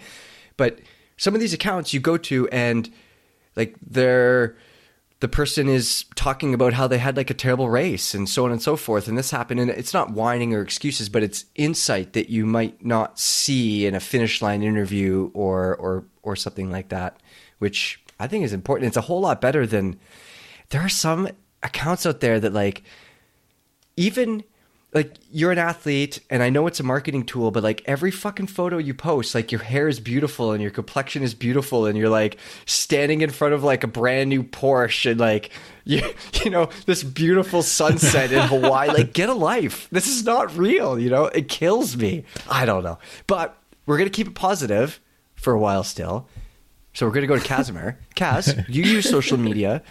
But 0.57 0.79
some 1.17 1.35
of 1.35 1.41
these 1.41 1.53
accounts 1.53 1.93
you 1.93 1.99
go 1.99 2.17
to 2.17 2.47
and 2.49 2.89
like 3.59 3.75
they're 3.85 4.55
the 5.19 5.27
person 5.27 5.67
is 5.67 6.05
talking 6.15 6.53
about 6.53 6.71
how 6.71 6.87
they 6.87 6.97
had 6.97 7.17
like 7.17 7.29
a 7.29 7.33
terrible 7.33 7.69
race 7.69 8.13
and 8.13 8.29
so 8.29 8.45
on 8.45 8.51
and 8.51 8.61
so 8.61 8.75
forth 8.77 9.07
and 9.07 9.17
this 9.17 9.31
happened 9.31 9.59
and 9.59 9.69
it's 9.69 9.93
not 9.93 10.11
whining 10.11 10.53
or 10.53 10.61
excuses 10.61 11.09
but 11.09 11.21
it's 11.21 11.45
insight 11.55 12.13
that 12.13 12.29
you 12.29 12.45
might 12.45 12.83
not 12.83 13.19
see 13.19 13.85
in 13.85 13.93
a 13.93 13.99
finish 13.99 14.41
line 14.41 14.63
interview 14.63 15.29
or 15.33 15.75
or 15.75 16.05
or 16.23 16.35
something 16.35 16.71
like 16.71 16.87
that 16.89 17.17
which 17.59 18.01
i 18.19 18.27
think 18.27 18.43
is 18.45 18.53
important. 18.53 18.87
It's 18.87 18.97
a 18.97 19.01
whole 19.01 19.21
lot 19.21 19.41
better 19.41 19.67
than 19.67 19.99
there 20.69 20.81
are 20.81 20.89
some 20.89 21.27
accounts 21.61 22.05
out 22.05 22.21
there 22.21 22.39
that 22.39 22.53
like 22.53 22.83
even 23.97 24.43
like 24.91 25.17
you're 25.31 25.51
an 25.51 25.59
athlete 25.59 26.19
and 26.31 26.41
I 26.41 26.49
know 26.49 26.65
it's 26.65 26.79
a 26.79 26.83
marketing 26.83 27.23
tool, 27.25 27.51
but 27.51 27.61
like 27.61 27.83
every 27.85 28.09
fucking 28.09 28.47
photo 28.47 28.79
you 28.79 28.95
post, 28.95 29.35
like 29.35 29.51
your 29.51 29.61
hair 29.61 29.87
is 29.87 29.99
beautiful 29.99 30.51
and 30.51 30.61
your 30.61 30.71
complexion 30.71 31.21
is 31.21 31.35
beautiful 31.35 31.85
and 31.85 31.95
you're 31.95 32.09
like 32.09 32.37
standing 32.65 33.21
in 33.21 33.29
front 33.29 33.53
of 33.53 33.63
like 33.63 33.83
a 33.83 33.87
brand 33.87 34.29
new 34.29 34.43
Porsche 34.43 35.11
and 35.11 35.19
like 35.19 35.51
you 35.85 36.01
you 36.43 36.49
know, 36.49 36.69
this 36.87 37.03
beautiful 37.03 37.61
sunset 37.61 38.31
in 38.31 38.41
Hawaii. 38.47 38.87
Like 38.87 39.13
get 39.13 39.29
a 39.29 39.33
life. 39.33 39.87
This 39.91 40.07
is 40.07 40.23
not 40.23 40.55
real, 40.57 40.99
you 40.99 41.09
know? 41.09 41.25
It 41.25 41.49
kills 41.49 41.95
me. 41.95 42.23
I 42.49 42.65
don't 42.65 42.83
know. 42.83 42.97
But 43.27 43.55
we're 43.85 43.97
gonna 43.97 44.09
keep 44.09 44.27
it 44.27 44.35
positive 44.35 44.99
for 45.35 45.53
a 45.53 45.59
while 45.59 45.83
still. 45.83 46.27
So 46.93 47.05
we're 47.05 47.13
gonna 47.13 47.27
go 47.27 47.37
to 47.37 47.47
Kazimer. 47.47 47.97
Kaz, 48.15 48.67
you 48.67 48.83
use 48.83 49.07
social 49.07 49.37
media. 49.37 49.83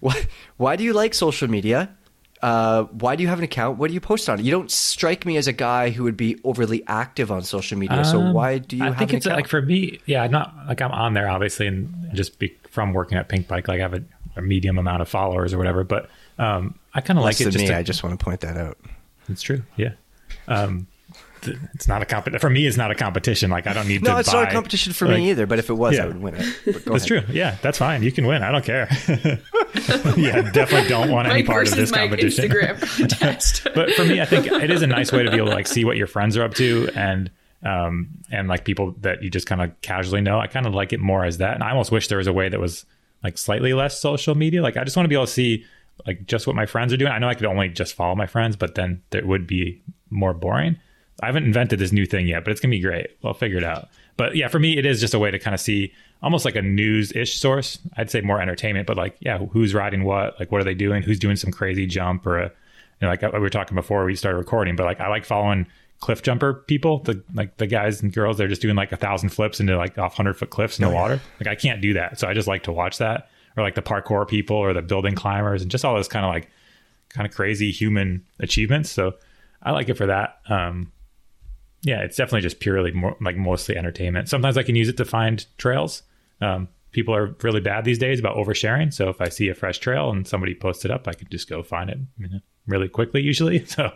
why 0.00 0.26
why 0.56 0.74
do 0.74 0.82
you 0.82 0.92
like 0.92 1.14
social 1.14 1.48
media? 1.48 1.96
Uh, 2.42 2.84
why 2.84 3.16
do 3.16 3.22
you 3.22 3.28
have 3.28 3.38
an 3.38 3.44
account? 3.44 3.78
What 3.78 3.88
do 3.88 3.94
you 3.94 4.00
post 4.00 4.28
on? 4.28 4.44
You 4.44 4.50
don't 4.50 4.70
strike 4.70 5.24
me 5.24 5.36
as 5.38 5.46
a 5.48 5.52
guy 5.52 5.90
who 5.90 6.04
would 6.04 6.16
be 6.16 6.38
overly 6.44 6.82
active 6.86 7.32
on 7.32 7.42
social 7.42 7.78
media. 7.78 8.04
so 8.04 8.20
Um, 8.20 8.32
why 8.34 8.58
do 8.58 8.76
you 8.76 8.84
I 8.84 8.88
have 8.88 8.98
think 8.98 9.10
an 9.10 9.16
it's 9.16 9.26
account? 9.26 9.38
like 9.40 9.48
for 9.48 9.62
me, 9.62 10.00
yeah, 10.06 10.26
not 10.26 10.54
like 10.68 10.80
I'm 10.82 10.92
on 10.92 11.14
there 11.14 11.28
obviously, 11.30 11.66
and 11.66 12.10
just 12.14 12.38
be, 12.38 12.54
from 12.70 12.92
working 12.92 13.16
at 13.18 13.28
Pinkbike, 13.28 13.68
like 13.68 13.68
I 13.68 13.78
have 13.78 13.94
a, 13.94 14.02
a 14.36 14.42
medium 14.42 14.78
amount 14.78 15.00
of 15.02 15.08
followers 15.08 15.54
or 15.54 15.58
whatever. 15.58 15.82
But 15.82 16.10
um, 16.38 16.78
I 16.92 17.00
kind 17.00 17.18
of 17.18 17.24
like 17.24 17.40
it. 17.40 17.44
Just 17.44 17.56
me. 17.58 17.68
to- 17.68 17.76
I 17.76 17.82
just 17.82 18.02
want 18.04 18.18
to 18.18 18.22
point 18.24 18.40
that 18.40 18.56
out. 18.58 18.76
it's 19.30 19.42
true, 19.42 19.62
yeah. 19.76 19.92
Um, 20.48 20.86
it's 21.42 21.86
not 21.88 22.02
a 22.02 22.06
comp 22.06 22.28
for 22.40 22.50
me. 22.50 22.66
It's 22.66 22.76
not 22.76 22.90
a 22.90 22.94
competition. 22.94 23.50
Like 23.50 23.66
I 23.66 23.72
don't 23.72 23.86
need 23.88 24.04
to. 24.04 24.10
No, 24.10 24.16
it's 24.18 24.32
not 24.32 24.48
a 24.48 24.52
competition 24.52 24.92
for 24.92 25.06
like, 25.06 25.18
me 25.18 25.30
either. 25.30 25.46
But 25.46 25.58
if 25.58 25.70
it 25.70 25.74
was, 25.74 25.94
Yeah. 25.94 26.04
I 26.04 26.06
would 26.06 26.20
win 26.20 26.34
it. 26.36 26.56
That's 26.64 26.86
ahead. 26.86 27.06
true. 27.06 27.22
Yeah, 27.34 27.56
that's 27.62 27.78
fine. 27.78 28.02
You 28.02 28.12
can 28.12 28.26
win. 28.26 28.42
I 28.42 28.50
don't 28.50 28.64
care. 28.64 28.88
yeah, 30.16 30.50
definitely 30.50 30.88
don't 30.88 31.10
want 31.10 31.28
any 31.28 31.42
part 31.42 31.66
of 31.68 31.74
versus 31.74 31.76
this 31.76 31.90
Mike 31.92 32.10
competition. 32.10 32.48
Instagram 32.50 32.98
contest. 33.10 33.66
but 33.74 33.90
for 33.92 34.04
me, 34.04 34.20
I 34.20 34.24
think 34.24 34.46
it 34.46 34.70
is 34.70 34.82
a 34.82 34.86
nice 34.86 35.12
way 35.12 35.22
to 35.22 35.30
be 35.30 35.36
able 35.36 35.48
to 35.48 35.54
like 35.54 35.66
see 35.66 35.84
what 35.84 35.96
your 35.96 36.06
friends 36.06 36.36
are 36.36 36.42
up 36.44 36.54
to 36.54 36.88
and 36.94 37.30
um 37.64 38.08
and 38.30 38.48
like 38.48 38.64
people 38.64 38.94
that 39.00 39.22
you 39.22 39.30
just 39.30 39.46
kind 39.46 39.60
of 39.62 39.80
casually 39.82 40.20
know. 40.20 40.38
I 40.38 40.46
kind 40.46 40.66
of 40.66 40.74
like 40.74 40.92
it 40.92 41.00
more 41.00 41.24
as 41.24 41.38
that. 41.38 41.54
And 41.54 41.62
I 41.62 41.70
almost 41.70 41.90
wish 41.92 42.08
there 42.08 42.18
was 42.18 42.26
a 42.26 42.32
way 42.32 42.48
that 42.48 42.60
was 42.60 42.84
like 43.22 43.38
slightly 43.38 43.72
less 43.74 44.00
social 44.00 44.34
media. 44.34 44.62
Like 44.62 44.76
I 44.76 44.84
just 44.84 44.96
want 44.96 45.04
to 45.04 45.08
be 45.08 45.14
able 45.14 45.26
to 45.26 45.32
see 45.32 45.64
like 46.06 46.26
just 46.26 46.46
what 46.46 46.54
my 46.56 46.66
friends 46.66 46.92
are 46.92 46.96
doing. 46.96 47.10
I 47.12 47.18
know 47.18 47.28
I 47.28 47.34
could 47.34 47.46
only 47.46 47.68
just 47.68 47.94
follow 47.94 48.14
my 48.14 48.26
friends, 48.26 48.56
but 48.56 48.74
then 48.74 49.02
it 49.12 49.26
would 49.26 49.46
be 49.46 49.82
more 50.10 50.34
boring. 50.34 50.78
I 51.22 51.26
haven't 51.26 51.44
invented 51.44 51.78
this 51.78 51.92
new 51.92 52.06
thing 52.06 52.26
yet, 52.26 52.44
but 52.44 52.50
it's 52.50 52.60
gonna 52.60 52.70
be 52.70 52.80
great. 52.80 53.16
We'll 53.22 53.34
figure 53.34 53.58
it 53.58 53.64
out. 53.64 53.88
But 54.16 54.36
yeah, 54.36 54.48
for 54.48 54.58
me, 54.58 54.78
it 54.78 54.86
is 54.86 55.00
just 55.00 55.14
a 55.14 55.18
way 55.18 55.30
to 55.30 55.38
kind 55.38 55.54
of 55.54 55.60
see 55.60 55.92
almost 56.22 56.44
like 56.44 56.56
a 56.56 56.62
news-ish 56.62 57.38
source. 57.38 57.78
I'd 57.96 58.10
say 58.10 58.20
more 58.20 58.40
entertainment, 58.40 58.86
but 58.86 58.96
like, 58.96 59.16
yeah, 59.20 59.38
who's 59.38 59.74
riding 59.74 60.04
what? 60.04 60.38
Like, 60.38 60.50
what 60.50 60.60
are 60.60 60.64
they 60.64 60.74
doing? 60.74 61.02
Who's 61.02 61.18
doing 61.18 61.36
some 61.36 61.50
crazy 61.52 61.86
jump 61.86 62.26
or 62.26 62.38
a, 62.38 62.44
you 62.44 62.52
know, 63.02 63.08
like 63.08 63.22
we 63.22 63.38
were 63.38 63.50
talking 63.50 63.74
before 63.74 64.04
we 64.04 64.16
started 64.16 64.38
recording, 64.38 64.76
but 64.76 64.84
like 64.84 65.00
I 65.00 65.08
like 65.08 65.24
following 65.24 65.66
cliff 66.00 66.22
jumper 66.22 66.54
people, 66.54 66.98
the 67.00 67.22
like 67.34 67.56
the 67.56 67.66
guys 67.66 68.02
and 68.02 68.12
girls, 68.12 68.38
they're 68.38 68.48
just 68.48 68.62
doing 68.62 68.76
like 68.76 68.92
a 68.92 68.96
thousand 68.96 69.30
flips 69.30 69.60
into 69.60 69.76
like 69.76 69.98
off 69.98 70.14
hundred 70.14 70.34
foot 70.34 70.50
cliffs 70.50 70.78
in 70.78 70.84
the 70.84 70.94
water. 70.94 71.20
Like 71.40 71.48
I 71.48 71.54
can't 71.54 71.80
do 71.80 71.94
that. 71.94 72.18
So 72.18 72.28
I 72.28 72.34
just 72.34 72.48
like 72.48 72.62
to 72.64 72.72
watch 72.72 72.98
that. 72.98 73.28
Or 73.56 73.62
like 73.62 73.74
the 73.74 73.82
parkour 73.82 74.28
people 74.28 74.56
or 74.56 74.74
the 74.74 74.82
building 74.82 75.14
climbers 75.14 75.62
and 75.62 75.70
just 75.70 75.84
all 75.84 75.94
those 75.94 76.08
kind 76.08 76.26
of 76.26 76.30
like 76.30 76.50
kind 77.08 77.26
of 77.26 77.34
crazy 77.34 77.70
human 77.70 78.24
achievements. 78.38 78.90
So 78.90 79.14
I 79.62 79.72
like 79.72 79.88
it 79.88 79.94
for 79.94 80.06
that. 80.06 80.40
Um 80.48 80.92
yeah, 81.86 82.00
it's 82.00 82.16
definitely 82.16 82.40
just 82.40 82.58
purely 82.58 82.90
more 82.90 83.16
like 83.20 83.36
mostly 83.36 83.76
entertainment. 83.76 84.28
Sometimes 84.28 84.58
I 84.58 84.64
can 84.64 84.74
use 84.74 84.88
it 84.88 84.96
to 84.96 85.04
find 85.04 85.46
trails. 85.56 86.02
Um, 86.40 86.68
people 86.90 87.14
are 87.14 87.36
really 87.44 87.60
bad 87.60 87.84
these 87.84 87.98
days 87.98 88.18
about 88.18 88.36
oversharing. 88.36 88.92
So 88.92 89.08
if 89.08 89.20
I 89.20 89.28
see 89.28 89.48
a 89.50 89.54
fresh 89.54 89.78
trail 89.78 90.10
and 90.10 90.26
somebody 90.26 90.52
posts 90.52 90.84
it 90.84 90.90
up, 90.90 91.06
I 91.06 91.12
can 91.12 91.28
just 91.30 91.48
go 91.48 91.62
find 91.62 91.88
it 91.88 91.98
you 92.18 92.28
know, 92.28 92.40
really 92.66 92.88
quickly 92.88 93.22
usually. 93.22 93.64
So 93.68 93.92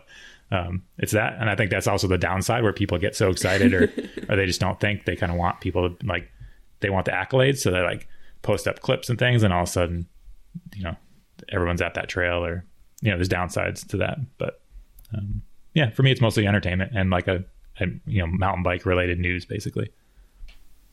um, 0.53 0.85
it's 0.99 1.13
that, 1.13 1.37
and 1.41 1.51
I 1.51 1.57
think 1.57 1.73
that's 1.73 1.89
also 1.89 2.07
the 2.07 2.17
downside 2.17 2.63
where 2.63 2.73
people 2.73 2.97
get 2.99 3.17
so 3.17 3.29
excited 3.29 3.75
or 3.75 3.93
or 4.29 4.37
they 4.37 4.47
just 4.47 4.61
don't 4.61 4.79
think 4.79 5.05
they 5.05 5.17
kind 5.17 5.33
of 5.33 5.39
want 5.39 5.61
people 5.61 5.91
to 5.91 6.07
like 6.07 6.31
they 6.79 6.91
want 6.91 7.07
the 7.07 7.13
accolades, 7.13 7.59
so 7.59 7.73
they 7.73 7.81
like 7.81 8.07
post 8.43 8.69
up 8.69 8.81
clips 8.81 9.09
and 9.09 9.19
things, 9.19 9.43
and 9.43 9.53
all 9.53 9.63
of 9.63 9.69
a 9.69 9.73
sudden, 9.73 10.09
you 10.75 10.85
know, 10.85 10.97
everyone's 11.51 11.83
at 11.83 11.95
that 11.95 12.09
trail 12.09 12.45
or 12.45 12.65
you 13.01 13.11
know, 13.11 13.17
there's 13.17 13.29
downsides 13.29 13.87
to 13.89 13.97
that, 13.99 14.19
but 14.39 14.61
um, 15.17 15.43
yeah, 15.75 15.91
for 15.91 16.03
me, 16.03 16.11
it's 16.11 16.21
mostly 16.21 16.47
entertainment 16.47 16.93
and 16.95 17.11
like 17.11 17.29
a 17.29 17.45
you 18.07 18.21
know, 18.21 18.27
mountain 18.27 18.63
bike 18.63 18.85
related 18.87 19.19
news 19.19 19.45
basically. 19.45 19.91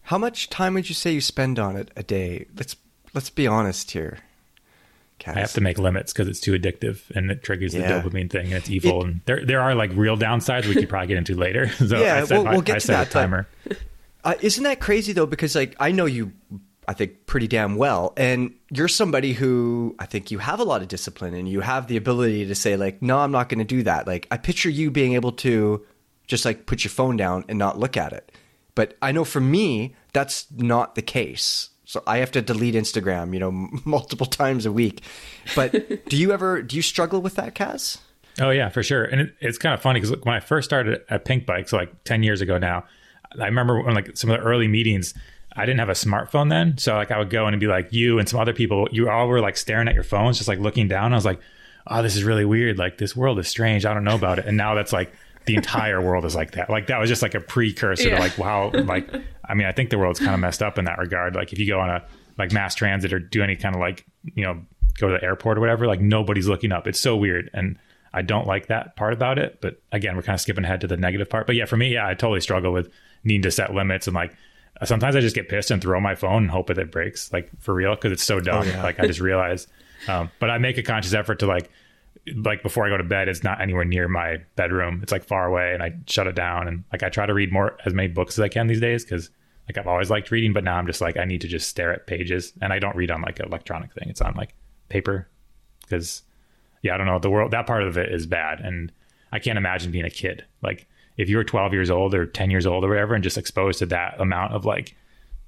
How 0.04 0.18
much 0.18 0.50
time 0.50 0.74
would 0.76 0.88
you 0.88 0.96
say 0.96 1.12
you 1.12 1.22
spend 1.22 1.60
on 1.60 1.76
it 1.76 1.92
a 1.96 2.04
day? 2.04 2.46
Let's 2.58 2.76
let's 3.14 3.30
be 3.30 3.48
honest 3.48 3.92
here. 3.92 4.20
Kaz. 5.20 5.36
I 5.36 5.40
have 5.40 5.54
to 5.54 5.62
make 5.62 5.80
limits 5.80 6.14
because 6.14 6.28
it's 6.28 6.40
too 6.40 6.54
addictive 6.54 7.10
and 7.16 7.32
it 7.32 7.42
triggers 7.44 7.74
the 7.74 7.80
Yeah. 7.80 8.02
dopamine 8.04 8.30
thing 8.30 8.46
and 8.48 8.54
it's 8.56 8.70
evil. 8.70 9.02
It- 9.02 9.06
and 9.08 9.22
there, 9.26 9.44
there 9.46 9.62
are 9.62 9.74
like 9.74 9.90
real 9.96 10.16
downsides 10.16 10.68
we 10.68 10.76
could 10.76 10.90
probably 10.90 11.08
get 11.08 11.18
into 11.18 11.36
later. 11.36 11.68
So 11.78 12.00
Yeah, 12.00 12.18
I 12.18 12.24
set, 12.26 12.44
we'll- 12.44 12.52
we'll 12.52 12.62
get 12.62 12.76
I 12.76 12.80
to 12.80 12.86
set 12.86 12.94
that, 12.94 13.02
a 13.04 13.14
but- 13.14 13.20
timer. 13.22 13.48
Uh, 14.24 14.34
isn't 14.42 14.64
that 14.66 14.82
crazy 14.82 15.14
though? 15.14 15.26
Because 15.28 15.56
like 15.56 15.74
I 15.80 15.92
know 15.94 16.06
you, 16.06 16.34
I 16.86 16.92
think 16.94 17.28
pretty 17.28 17.48
damn 17.48 17.78
well, 17.78 18.12
and 18.18 18.54
you're 18.72 18.90
somebody 18.90 19.32
who 19.32 19.96
I 20.00 20.06
think 20.06 20.32
you 20.32 20.40
have 20.40 20.60
a 20.60 20.66
lot 20.66 20.82
of 20.82 20.90
discipline 20.90 21.34
and 21.34 21.48
you 21.48 21.62
have 21.62 21.88
the 21.88 21.96
ability 21.96 22.46
to 22.48 22.56
say 22.56 22.76
like, 22.76 23.02
no, 23.02 23.20
I'm 23.20 23.32
not 23.32 23.48
going 23.48 23.60
to 23.60 23.64
do 23.66 23.84
that. 23.84 24.06
Like 24.06 24.28
I 24.30 24.36
picture 24.36 24.70
you 24.70 24.92
being 24.92 25.14
able 25.14 25.32
to 25.34 25.86
just 26.28 26.46
like 26.46 26.66
put 26.66 26.84
your 26.84 26.92
phone 26.92 27.18
down 27.18 27.46
and 27.48 27.58
not 27.58 27.80
look 27.80 27.98
at 27.98 28.14
it. 28.14 28.32
But 28.76 28.96
I 29.02 29.12
know 29.12 29.24
for 29.24 29.42
me 29.42 29.96
that's 30.14 30.46
not 30.56 30.96
the 30.96 31.02
case. 31.02 31.70
So 31.86 32.04
I 32.06 32.18
have 32.18 32.32
to 32.34 32.42
delete 32.42 32.76
Instagram, 32.76 33.34
you 33.34 33.40
know, 33.40 33.52
multiple 33.86 34.28
times 34.28 34.66
a 34.66 34.72
week. 34.72 35.02
But 35.56 36.06
do 36.10 36.18
you 36.18 36.32
ever 36.32 36.62
do 36.62 36.76
you 36.76 36.82
struggle 36.82 37.22
with 37.22 37.36
that, 37.36 37.56
Kaz? 37.56 38.00
Oh 38.40 38.52
yeah, 38.52 38.70
for 38.70 38.84
sure. 38.84 39.04
And 39.04 39.22
it, 39.22 39.36
it's 39.40 39.58
kind 39.58 39.74
of 39.74 39.82
funny 39.82 40.00
because 40.00 40.16
when 40.24 40.36
I 40.36 40.40
first 40.40 40.70
started 40.70 41.02
at 41.10 41.26
Pinkbike, 41.26 41.70
so 41.70 41.78
like 41.78 42.04
ten 42.04 42.24
years 42.24 42.42
ago 42.42 42.58
now, 42.58 42.84
I 43.40 43.46
remember 43.46 43.82
when 43.82 43.96
like 43.96 44.16
some 44.16 44.30
of 44.30 44.40
the 44.40 44.46
early 44.46 44.68
meetings, 44.68 45.14
I 45.56 45.66
didn't 45.66 45.80
have 45.80 45.90
a 45.90 45.94
smartphone 45.94 46.50
then, 46.50 46.78
so 46.78 46.94
like 46.94 47.10
I 47.10 47.18
would 47.18 47.30
go 47.30 47.48
and 47.48 47.60
be 47.60 47.68
like 47.68 47.92
you 47.92 48.20
and 48.20 48.30
some 48.30 48.40
other 48.40 48.54
people, 48.54 48.88
you 48.92 49.10
all 49.10 49.28
were 49.28 49.40
like 49.40 49.58
staring 49.58 49.88
at 49.88 49.96
your 49.96 50.04
phones, 50.04 50.38
just 50.38 50.48
like 50.48 50.60
looking 50.60 50.88
down. 50.88 51.14
I 51.14 51.16
was 51.16 51.26
like, 51.26 51.40
oh, 51.88 52.04
this 52.04 52.16
is 52.16 52.24
really 52.24 52.46
weird. 52.46 52.78
Like 52.78 52.98
this 52.98 53.16
world 53.16 53.40
is 53.40 53.48
strange. 53.48 53.86
I 53.86 53.94
don't 53.94 54.04
know 54.04 54.16
about 54.16 54.40
it. 54.40 54.46
And 54.46 54.58
now 54.58 54.76
that's 54.76 54.94
like 54.94 55.12
the 55.48 55.56
entire 55.56 56.00
world 56.02 56.24
is 56.26 56.36
like 56.36 56.52
that. 56.52 56.70
Like 56.70 56.88
that 56.88 57.00
was 57.00 57.10
just 57.10 57.22
like 57.24 57.34
a 57.34 57.40
precursor 57.42 58.10
Yeah. 58.10 58.16
to 58.18 58.22
like 58.22 58.38
wow. 58.38 58.70
Like 58.72 59.10
I 59.48 59.54
mean, 59.56 59.66
I 59.66 59.72
think 59.72 59.90
the 59.90 59.98
world's 59.98 60.20
kind 60.20 60.34
of 60.34 60.40
messed 60.40 60.62
up 60.62 60.78
in 60.78 60.86
that 60.86 61.00
regard. 61.00 61.34
Like 61.36 61.52
if 61.54 61.60
you 61.60 61.68
go 61.68 61.80
on 61.80 61.90
a 61.90 62.06
like 62.38 62.52
mass 62.52 62.76
transit 62.76 63.12
or 63.14 63.20
do 63.20 63.42
any 63.42 63.56
kind 63.56 63.74
of 63.74 63.82
like 63.82 64.06
you 64.24 64.44
know 64.44 64.62
go 65.00 65.08
to 65.10 65.14
the 65.20 65.24
airport 65.24 65.58
or 65.58 65.62
whatever, 65.62 65.88
like 65.88 66.02
nobody's 66.02 66.48
looking 66.48 66.72
up. 66.72 66.86
It's 66.88 67.00
so 67.00 67.16
weird 67.18 67.50
and. 67.54 67.80
I 68.14 68.22
don't 68.24 68.48
like 68.48 68.68
that 68.68 68.96
part 68.96 69.14
about 69.14 69.38
it, 69.38 69.60
but 69.62 69.80
again, 69.92 70.16
we're 70.16 70.24
kind 70.24 70.34
of 70.34 70.40
skipping 70.42 70.64
ahead 70.64 70.82
to 70.82 70.88
the 70.88 70.98
negative 70.98 71.30
part. 71.30 71.46
But 71.46 71.56
yeah, 71.56 71.66
for 71.66 71.78
me, 71.78 71.94
yeah, 71.94 72.08
I 72.08 72.14
totally 72.16 72.40
struggle 72.42 72.72
with 72.72 72.90
needing 73.24 73.44
to 73.44 73.52
set 73.52 73.76
limits 73.76 74.08
and 74.08 74.16
like 74.16 74.34
sometimes 74.86 75.16
I 75.16 75.20
just 75.20 75.36
get 75.36 75.50
pissed 75.50 75.70
and 75.70 75.82
throw 75.82 76.00
my 76.00 76.16
phone 76.16 76.44
and 76.44 76.50
hope 76.50 76.68
that 76.68 76.80
it 76.80 76.90
breaks, 76.90 77.32
like 77.34 77.52
for 77.60 77.76
real, 77.76 77.94
because 77.94 78.14
it's 78.14 78.24
so 78.24 78.40
dumb. 78.40 78.66
yeah. 78.66 78.82
Like 78.82 79.00
I 79.00 79.06
just 79.06 79.20
realize, 79.20 79.68
um, 80.08 80.32
but 80.40 80.50
I 80.50 80.58
make 80.58 80.78
a 80.80 80.84
conscious 80.84 81.14
effort 81.14 81.40
to 81.40 81.48
like, 81.48 81.70
like 82.36 82.64
before 82.64 82.86
I 82.86 82.90
go 82.90 82.98
to 82.98 83.04
bed, 83.04 83.28
it's 83.28 83.44
not 83.44 83.62
anywhere 83.62 83.86
near 83.86 84.08
my 84.08 84.38
bedroom. 84.56 85.00
It's 85.04 85.12
like 85.12 85.24
far 85.24 85.46
away, 85.46 85.74
and 85.74 85.82
I 85.82 85.96
shut 86.08 86.28
it 86.28 86.36
down. 86.36 86.68
And 86.68 86.84
like 86.92 87.04
I 87.04 87.10
try 87.10 87.26
to 87.26 87.34
read 87.34 87.52
more 87.52 87.78
as 87.86 87.94
many 87.94 88.08
books 88.08 88.38
as 88.38 88.44
I 88.44 88.50
can 88.50 88.68
these 88.68 88.82
days 88.82 89.04
because 89.04 89.30
like 89.68 89.78
I've 89.78 89.88
always 89.88 90.10
liked 90.10 90.32
reading, 90.32 90.54
but 90.54 90.64
now 90.64 90.78
I'm 90.78 90.88
just 90.88 91.02
like 91.02 91.18
I 91.18 91.26
need 91.26 91.42
to 91.42 91.48
just 91.48 91.70
stare 91.70 91.94
at 91.94 92.08
pages, 92.08 92.54
and 92.62 92.74
I 92.74 92.80
don't 92.80 92.96
read 92.96 93.12
on 93.12 93.22
like 93.22 93.40
an 93.40 93.46
electronic 93.48 93.94
thing. 93.94 94.10
It's 94.10 94.22
on 94.22 94.34
like 94.36 94.54
paper 94.90 95.28
because 95.82 96.24
yeah, 96.82 96.94
I 96.94 96.98
don't 96.98 97.08
know. 97.08 97.20
The 97.20 97.30
world 97.30 97.52
that 97.52 97.68
part 97.68 97.84
of 97.84 97.98
it 97.98 98.12
is 98.12 98.26
bad, 98.26 98.60
and 98.60 98.92
I 99.32 99.40
can't 99.40 99.58
imagine 99.58 99.92
being 99.92 100.06
a 100.06 100.10
kid. 100.10 100.46
Like 100.62 100.88
if 101.18 101.30
you 101.30 101.38
were 101.38 101.44
12 101.44 101.74
years 101.74 101.90
old 101.90 102.14
or 102.14 102.26
10 102.26 102.52
years 102.52 102.66
old 102.66 102.84
or 102.84 102.90
whatever, 102.90 103.16
and 103.16 103.24
just 103.24 103.38
exposed 103.38 103.80
to 103.80 103.86
that 103.88 104.20
amount 104.20 104.54
of 104.54 104.66
like 104.66 104.96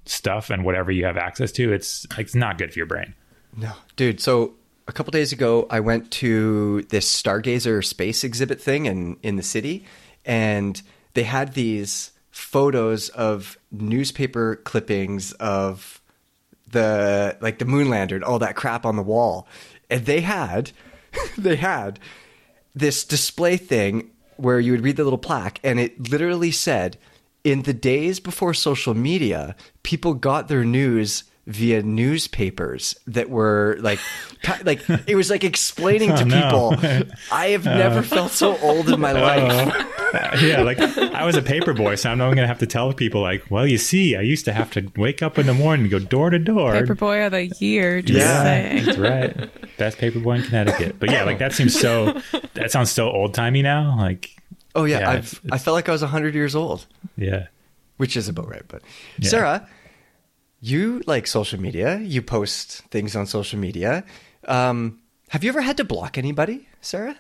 stuff 0.06 0.50
and 0.50 0.66
whatever 0.66 0.92
you 0.92 1.06
have 1.06 1.18
access 1.18 1.52
to, 1.54 1.74
it's 1.74 2.06
it's 2.18 2.36
not 2.36 2.58
good 2.58 2.74
for 2.74 2.80
your 2.80 2.86
brain. 2.86 3.14
No, 3.56 3.74
dude. 3.96 4.20
So 4.20 4.56
a 4.90 4.92
couple 4.92 5.12
days 5.12 5.32
ago, 5.32 5.68
I 5.70 5.80
went 5.80 6.10
to 6.14 6.82
this 6.90 7.10
Stargazer 7.10 7.86
space 7.86 8.24
exhibit 8.24 8.60
thing 8.60 8.88
in 8.88 9.18
in 9.22 9.36
the 9.36 9.44
city, 9.44 9.86
and 10.26 10.82
they 11.14 11.24
had 11.24 11.54
these 11.54 12.12
photos 12.32 13.10
of 13.10 13.58
newspaper 13.72 14.56
clippings 14.56 15.32
of 15.34 16.02
the 16.68 17.38
like 17.40 17.60
the 17.60 17.66
moonlander 17.66 18.16
and 18.16 18.24
all 18.24 18.40
that 18.40 18.56
crap 18.56 18.86
on 18.86 18.96
the 18.96 19.04
wall, 19.04 19.48
and 19.90 20.06
they 20.06 20.22
had 20.22 20.72
they 21.38 21.56
had 21.56 22.00
this 22.74 23.04
display 23.04 23.58
thing 23.58 24.10
where 24.38 24.60
you 24.60 24.72
would 24.72 24.84
read 24.84 24.98
the 24.98 25.04
little 25.04 25.20
plaque, 25.20 25.60
and 25.64 25.80
it 25.80 26.10
literally 26.10 26.52
said, 26.52 26.98
"In 27.44 27.62
the 27.62 27.74
days 27.74 28.20
before 28.20 28.56
social 28.56 28.96
media, 28.96 29.56
people 29.84 30.16
got 30.16 30.48
their 30.48 30.66
news." 30.66 31.26
Via 31.48 31.82
newspapers 31.82 32.96
that 33.08 33.28
were 33.32 33.78
like, 33.80 34.00
like 34.64 34.88
it 35.08 35.16
was 35.16 35.32
like 35.32 35.44
explaining 35.44 36.10
to 36.10 36.22
Oh, 36.22 36.24
no. 36.26 36.76
people. 36.78 37.16
I 37.32 37.48
have 37.48 37.66
uh, 37.68 37.76
never 37.76 38.04
felt 38.04 38.32
so 38.32 38.56
old 38.60 38.88
in 38.90 39.00
my 39.00 39.12
oh. 39.20 39.22
life. 39.22 39.88
Uh, 40.14 40.38
yeah, 40.42 40.62
like 40.62 40.80
I 40.80 41.26
was 41.26 41.36
a 41.36 41.42
paper 41.42 41.74
boy, 41.74 41.96
so 41.96 42.12
I'm 42.12 42.20
not 42.20 42.26
going 42.28 42.38
to 42.38 42.48
have 42.48 42.60
to 42.60 42.68
tell 42.68 42.94
people 42.94 43.22
like, 43.22 43.50
well, 43.50 43.66
you 43.66 43.80
see, 43.80 44.16
I 44.16 44.22
used 44.22 44.46
to 44.46 44.54
have 44.54 44.70
to 44.72 44.92
wake 44.96 45.24
up 45.24 45.40
in 45.40 45.48
the 45.48 45.54
morning 45.56 45.86
and 45.86 45.92
go 45.92 45.98
door 45.98 46.30
to 46.30 46.38
door. 46.38 46.74
Paperboy 46.74 47.26
of 47.26 47.32
the 47.32 47.48
year. 47.66 48.02
Just 48.04 48.20
Yeah. 48.20 48.44
saying. 48.44 48.86
That's 48.86 48.98
right. 49.00 49.78
Best 49.78 49.98
paper 49.98 50.20
boy 50.20 50.34
in 50.36 50.44
Connecticut. 50.44 50.98
But 51.00 51.10
yeah, 51.10 51.24
like 51.24 51.40
that 51.40 51.54
seems 51.54 51.80
so. 51.80 52.22
That 52.54 52.70
sounds 52.72 52.92
so 52.92 53.10
old 53.10 53.34
timey 53.34 53.64
now. 53.64 53.96
Like, 53.98 54.36
Oh 54.76 54.84
yeah, 54.86 55.00
Yeah, 55.00 55.10
I've, 55.10 55.34
it's- 55.34 55.42
I 55.52 55.58
felt 55.58 55.74
like 55.74 55.90
I 55.90 55.94
was 55.94 56.02
hundred 56.04 56.36
years 56.36 56.56
old, 56.56 56.86
yeah. 57.18 57.48
which 57.98 58.16
is 58.16 58.28
about 58.30 58.48
right. 58.50 58.62
But 58.68 58.84
Yeah. 59.18 59.30
Sarah, 59.30 59.68
you 60.62 61.02
like 61.06 61.28
social 61.28 61.60
media. 61.60 62.00
You 62.00 62.22
post 62.22 62.82
things 62.92 63.16
on 63.16 63.26
social 63.26 63.60
media. 63.60 64.04
Um, 64.48 65.00
have 65.30 65.44
you 65.44 65.50
ever 65.50 65.62
had 65.62 65.78
to 65.78 65.84
block 65.84 66.18
anybody, 66.18 66.68
Sarah? 66.82 67.16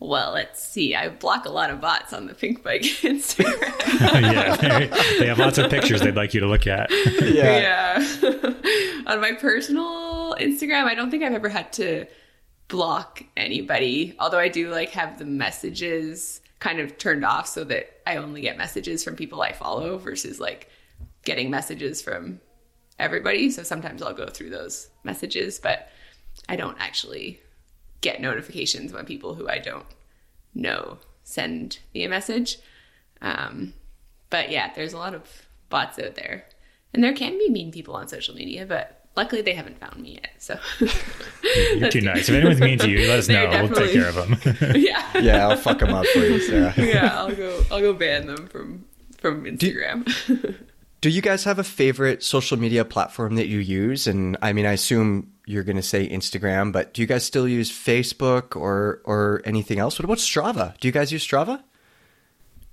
Well, 0.00 0.32
let's 0.32 0.62
see. 0.62 0.94
I 0.94 1.08
block 1.08 1.46
a 1.46 1.50
lot 1.50 1.70
of 1.70 1.80
bots 1.80 2.12
on 2.12 2.26
the 2.26 2.34
Pinkbike 2.34 2.82
Instagram. 3.02 3.60
yeah, 4.20 4.56
they, 4.56 5.18
they 5.18 5.26
have 5.26 5.38
lots 5.38 5.58
of 5.58 5.70
pictures 5.70 6.00
they'd 6.00 6.16
like 6.16 6.34
you 6.34 6.40
to 6.40 6.46
look 6.46 6.66
at. 6.66 6.90
yeah. 7.22 7.96
on 9.06 9.20
my 9.20 9.32
personal 9.32 10.34
Instagram, 10.34 10.84
I 10.84 10.94
don't 10.94 11.10
think 11.10 11.22
I've 11.22 11.32
ever 11.32 11.48
had 11.48 11.72
to 11.74 12.06
block 12.68 13.22
anybody. 13.36 14.14
Although 14.18 14.38
I 14.38 14.48
do 14.48 14.70
like 14.70 14.90
have 14.90 15.18
the 15.18 15.24
messages 15.24 16.40
kind 16.58 16.80
of 16.80 16.98
turned 16.98 17.24
off 17.24 17.46
so 17.46 17.64
that 17.64 18.00
I 18.06 18.16
only 18.16 18.40
get 18.40 18.58
messages 18.58 19.04
from 19.04 19.16
people 19.16 19.42
I 19.42 19.52
follow 19.52 19.96
versus 19.98 20.40
like 20.40 20.68
getting 21.24 21.50
messages 21.50 22.02
from 22.02 22.40
everybody. 22.98 23.50
So 23.50 23.62
sometimes 23.62 24.02
I'll 24.02 24.14
go 24.14 24.26
through 24.26 24.50
those 24.50 24.88
messages, 25.02 25.58
but 25.58 25.88
I 26.48 26.56
don't 26.56 26.76
actually 26.80 27.40
get 28.00 28.20
notifications 28.20 28.92
when 28.92 29.04
people 29.04 29.34
who 29.34 29.48
I 29.48 29.58
don't 29.58 29.86
know 30.54 30.98
send 31.22 31.78
me 31.94 32.04
a 32.04 32.08
message. 32.08 32.58
Um, 33.20 33.72
but 34.30 34.50
yeah, 34.50 34.72
there's 34.74 34.92
a 34.92 34.98
lot 34.98 35.14
of 35.14 35.46
bots 35.70 35.98
out 35.98 36.14
there. 36.14 36.44
And 36.92 37.02
there 37.02 37.14
can 37.14 37.38
be 37.38 37.48
mean 37.50 37.72
people 37.72 37.96
on 37.96 38.06
social 38.06 38.34
media, 38.34 38.66
but 38.66 39.04
luckily 39.16 39.42
they 39.42 39.54
haven't 39.54 39.78
found 39.80 40.00
me 40.00 40.12
yet. 40.12 40.30
So 40.38 40.58
You're 41.74 41.90
too 41.90 42.02
nice. 42.02 42.28
If 42.28 42.34
anyone's 42.34 42.60
mean 42.60 42.78
to 42.78 42.88
you, 42.88 43.08
let 43.08 43.18
us 43.18 43.28
know. 43.28 43.50
They're 43.50 43.64
We'll 43.64 43.74
take 43.74 43.92
care 43.92 44.08
of 44.08 44.14
them. 44.14 44.56
yeah. 44.76 45.18
Yeah, 45.18 45.48
I'll 45.48 45.56
fuck 45.56 45.78
them 45.78 45.94
up 45.94 46.06
for 46.06 46.20
you, 46.20 46.40
Sarah. 46.40 46.74
Yeah, 46.76 47.18
I'll 47.18 47.34
go 47.34 47.62
I'll 47.70 47.80
go 47.80 47.92
ban 47.92 48.26
them 48.26 48.46
from 48.48 48.84
from 49.18 49.44
Instagram. 49.44 50.04
Do 50.26 50.54
you 51.08 51.22
guys 51.22 51.44
have 51.44 51.58
a 51.58 51.64
favorite 51.64 52.22
social 52.22 52.58
media 52.58 52.84
platform 52.84 53.34
that 53.36 53.46
you 53.46 53.58
use? 53.58 54.06
And 54.06 54.36
I 54.42 54.52
mean, 54.52 54.66
I 54.66 54.72
assume 54.72 55.32
you're 55.46 55.64
going 55.64 55.76
to 55.76 55.82
say 55.82 56.08
Instagram, 56.08 56.72
but 56.72 56.94
do 56.94 57.02
you 57.02 57.06
guys 57.06 57.24
still 57.24 57.48
use 57.48 57.70
Facebook 57.70 58.56
or 58.56 59.02
or 59.04 59.42
anything 59.44 59.78
else? 59.78 59.98
What 59.98 60.04
about 60.04 60.18
Strava? 60.18 60.78
Do 60.78 60.88
you 60.88 60.92
guys 60.92 61.12
use 61.12 61.26
Strava? 61.26 61.62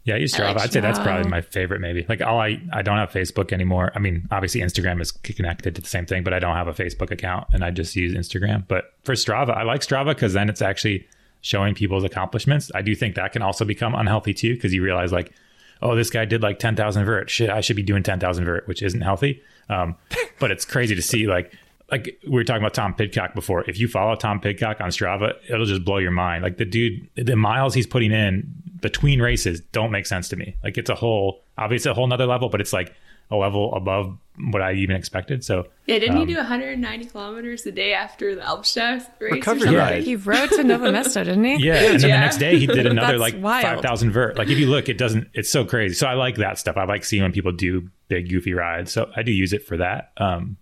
Yeah, 0.03 0.15
I 0.15 0.17
use 0.17 0.34
I 0.34 0.39
Strava. 0.39 0.55
like 0.55 0.63
I'd 0.63 0.73
say 0.73 0.79
that's 0.79 0.99
probably 0.99 1.29
my 1.29 1.41
favorite. 1.41 1.79
Maybe 1.79 2.05
like 2.09 2.21
all 2.21 2.39
I 2.39 2.59
I 2.73 2.82
don't 2.82 2.97
have 2.97 3.11
Facebook 3.11 3.51
anymore. 3.51 3.91
I 3.93 3.99
mean, 3.99 4.27
obviously 4.32 4.61
Instagram 4.61 5.01
is 5.01 5.11
connected 5.11 5.75
to 5.75 5.82
the 5.82 5.88
same 5.88 6.05
thing, 6.05 6.23
but 6.23 6.34
I 6.34 6.39
don't 6.39 6.55
have 6.55 6.67
a 6.67 6.73
Facebook 6.73 7.11
account, 7.11 7.47
and 7.53 7.63
I 7.63 7.71
just 7.71 7.95
use 7.95 8.13
Instagram. 8.13 8.67
But 8.67 8.93
for 9.03 9.13
Strava, 9.13 9.55
I 9.55 9.63
like 9.63 9.82
Strava 9.82 10.15
because 10.15 10.34
then 10.34 10.49
it's 10.49 10.61
actually 10.61 11.07
showing 11.41 11.75
people's 11.75 12.03
accomplishments. 12.03 12.71
I 12.73 12.82
do 12.82 12.95
think 12.95 13.15
that 13.15 13.34
can 13.34 13.41
also 13.41 13.65
become 13.65 13.93
unhealthy 13.95 14.34
too 14.34 14.53
because 14.53 14.73
you 14.73 14.84
realize 14.84 15.11
like, 15.11 15.34
oh, 15.82 15.95
this 15.95 16.09
guy 16.09 16.25
did 16.25 16.41
like 16.41 16.59
ten 16.59 16.75
thousand 16.75 17.05
vert. 17.05 17.29
Shit, 17.29 17.49
I 17.49 17.61
should 17.61 17.75
be 17.75 17.84
doing 17.84 18.03
ten 18.03 18.19
thousand 18.19 18.45
vert, 18.45 18.67
which 18.67 18.82
isn't 18.82 19.01
healthy. 19.01 19.41
Um, 19.69 19.95
but 20.39 20.51
it's 20.51 20.65
crazy 20.65 20.95
to 20.95 21.01
see 21.01 21.27
like. 21.27 21.53
Like 21.89 22.17
we 22.23 22.32
were 22.32 22.45
talking 22.45 22.61
about 22.61 22.73
Tom 22.73 22.93
Pidcock 22.93 23.36
before. 23.36 23.69
If 23.69 23.77
you 23.77 23.89
follow 23.89 24.15
Tom 24.15 24.39
Pidcock 24.39 24.79
on 24.79 24.91
Strava, 24.91 25.34
it'll 25.49 25.65
just 25.65 25.84
blow 25.84 25.97
your 25.97 26.11
mind. 26.11 26.41
Like 26.41 26.55
the 26.55 26.63
dude, 26.63 27.09
the 27.15 27.36
miles 27.36 27.73
he's 27.73 27.86
putting 27.86 28.13
in 28.13 28.49
between 28.79 29.21
races 29.21 29.59
don't 29.59 29.91
make 29.91 30.05
sense 30.05 30.29
to 30.29 30.38
me. 30.38 30.55
Like 30.63 30.77
it's 30.77 30.89
a 30.89 30.95
whole, 30.95 31.43
obviously 31.57 31.91
a 31.91 31.93
whole 31.93 32.07
nother 32.07 32.25
level, 32.25 32.47
but 32.47 32.61
it's 32.61 32.71
like 32.71 32.95
a 33.32 33.36
level 33.36 33.73
above 33.73 34.17
what 34.51 34.61
I 34.61 34.73
even 34.73 34.95
expected. 34.95 35.43
So 35.43 35.67
yeah, 35.86 35.99
didn't 35.99 36.17
Um, 36.17 36.27
he 36.27 36.34
do 36.34 36.38
190 36.38 37.05
kilometers 37.05 37.63
the 37.63 37.71
day 37.71 37.93
after 37.93 38.34
the 38.36 38.41
Albstadt 38.41 39.05
race? 39.19 39.32
Recovery 39.34 39.61
or 39.61 39.65
something? 39.65 39.75
ride. 39.77 40.03
He 40.03 40.15
rode 40.15 40.49
to 40.49 40.57
Nove 40.63 40.82
Mesto, 40.91 41.15
didn't 41.25 41.43
he? 41.43 41.57
yeah, 41.65 41.75
and 41.75 41.99
then 41.99 42.09
Yeah. 42.09 42.17
the 42.17 42.21
next 42.21 42.38
day 42.38 42.57
he 42.57 42.65
did 42.67 42.86
another 42.88 43.17
like 43.17 43.36
wild. 43.41 43.63
five 43.63 43.82
thousand 43.82 44.11
vert. 44.11 44.38
Like 44.38 44.49
if 44.49 44.57
you 44.57 44.67
look, 44.67 44.89
it 44.89 44.97
doesn't. 44.97 45.27
It's 45.34 45.49
so 45.49 45.65
crazy. 45.65 45.93
So 45.95 46.07
I 46.07 46.13
like 46.13 46.36
that 46.38 46.57
stuff. 46.57 46.77
I 46.77 46.86
like 46.86 47.03
seeing 47.05 47.23
when 47.23 47.32
people 47.32 47.51
do 47.51 47.89
big 48.07 48.29
goofy 48.29 48.53
rides. 48.53 48.91
So 48.91 49.11
I 49.15 49.23
do 49.23 49.32
use 49.32 49.53
it 49.53 49.63
for 49.65 49.77
that. 49.77 50.11
Um, 50.17 50.57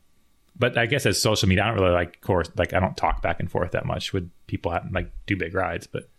but 0.57 0.77
I 0.77 0.85
guess 0.85 1.05
as 1.05 1.21
social 1.21 1.47
media, 1.47 1.63
I 1.63 1.67
don't 1.67 1.79
really 1.79 1.93
like 1.93 2.19
course. 2.21 2.49
Like 2.57 2.73
I 2.73 2.79
don't 2.79 2.97
talk 2.97 3.21
back 3.21 3.39
and 3.39 3.49
forth 3.49 3.71
that 3.71 3.85
much 3.85 4.11
with 4.13 4.29
people 4.47 4.71
have, 4.71 4.87
like 4.91 5.09
do 5.25 5.37
big 5.37 5.53
rides. 5.55 5.87
But 5.87 6.09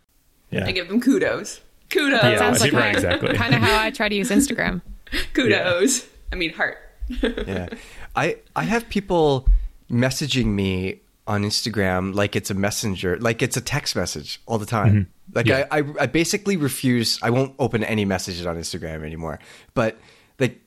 yeah, 0.51 0.67
I 0.67 0.73
give 0.73 0.89
them 0.89 1.01
kudos. 1.01 1.61
Kudos. 1.91 2.23
Yeah, 2.23 2.39
Sounds 2.39 2.61
like 2.61 2.73
right, 2.73 2.95
exactly. 2.95 3.35
kind 3.35 3.55
of 3.55 3.61
how 3.61 3.83
I 3.83 3.91
try 3.91 4.09
to 4.09 4.15
use 4.15 4.31
Instagram. 4.31 4.81
Kudos. 5.35 6.07
I 6.33 6.37
mean, 6.37 6.53
heart. 6.53 6.79
yeah. 7.23 7.69
I 8.15 8.37
I 8.55 8.63
have 8.65 8.89
people 8.89 9.49
messaging 9.91 10.47
me 10.47 11.01
on 11.27 11.43
Instagram 11.45 12.15
like 12.15 12.35
it's 12.37 12.51
a 12.51 12.55
messenger, 12.55 13.17
like 13.19 13.43
it's 13.43 13.57
a 13.57 13.61
text 13.61 13.97
message 13.97 14.41
all 14.47 14.59
the 14.59 14.67
time. 14.67 14.93
Mm-hmm. 14.93 15.37
Like 15.37 15.47
Yeah. 15.47 15.67
I, 15.71 15.79
I 15.81 15.85
I 16.01 16.07
basically 16.07 16.57
refuse. 16.57 17.19
I 17.23 17.31
won't 17.31 17.55
open 17.59 17.85
any 17.85 18.05
messages 18.05 18.47
on 18.47 18.57
Instagram 18.57 19.05
anymore. 19.05 19.39
But 19.75 19.99
like 20.39 20.61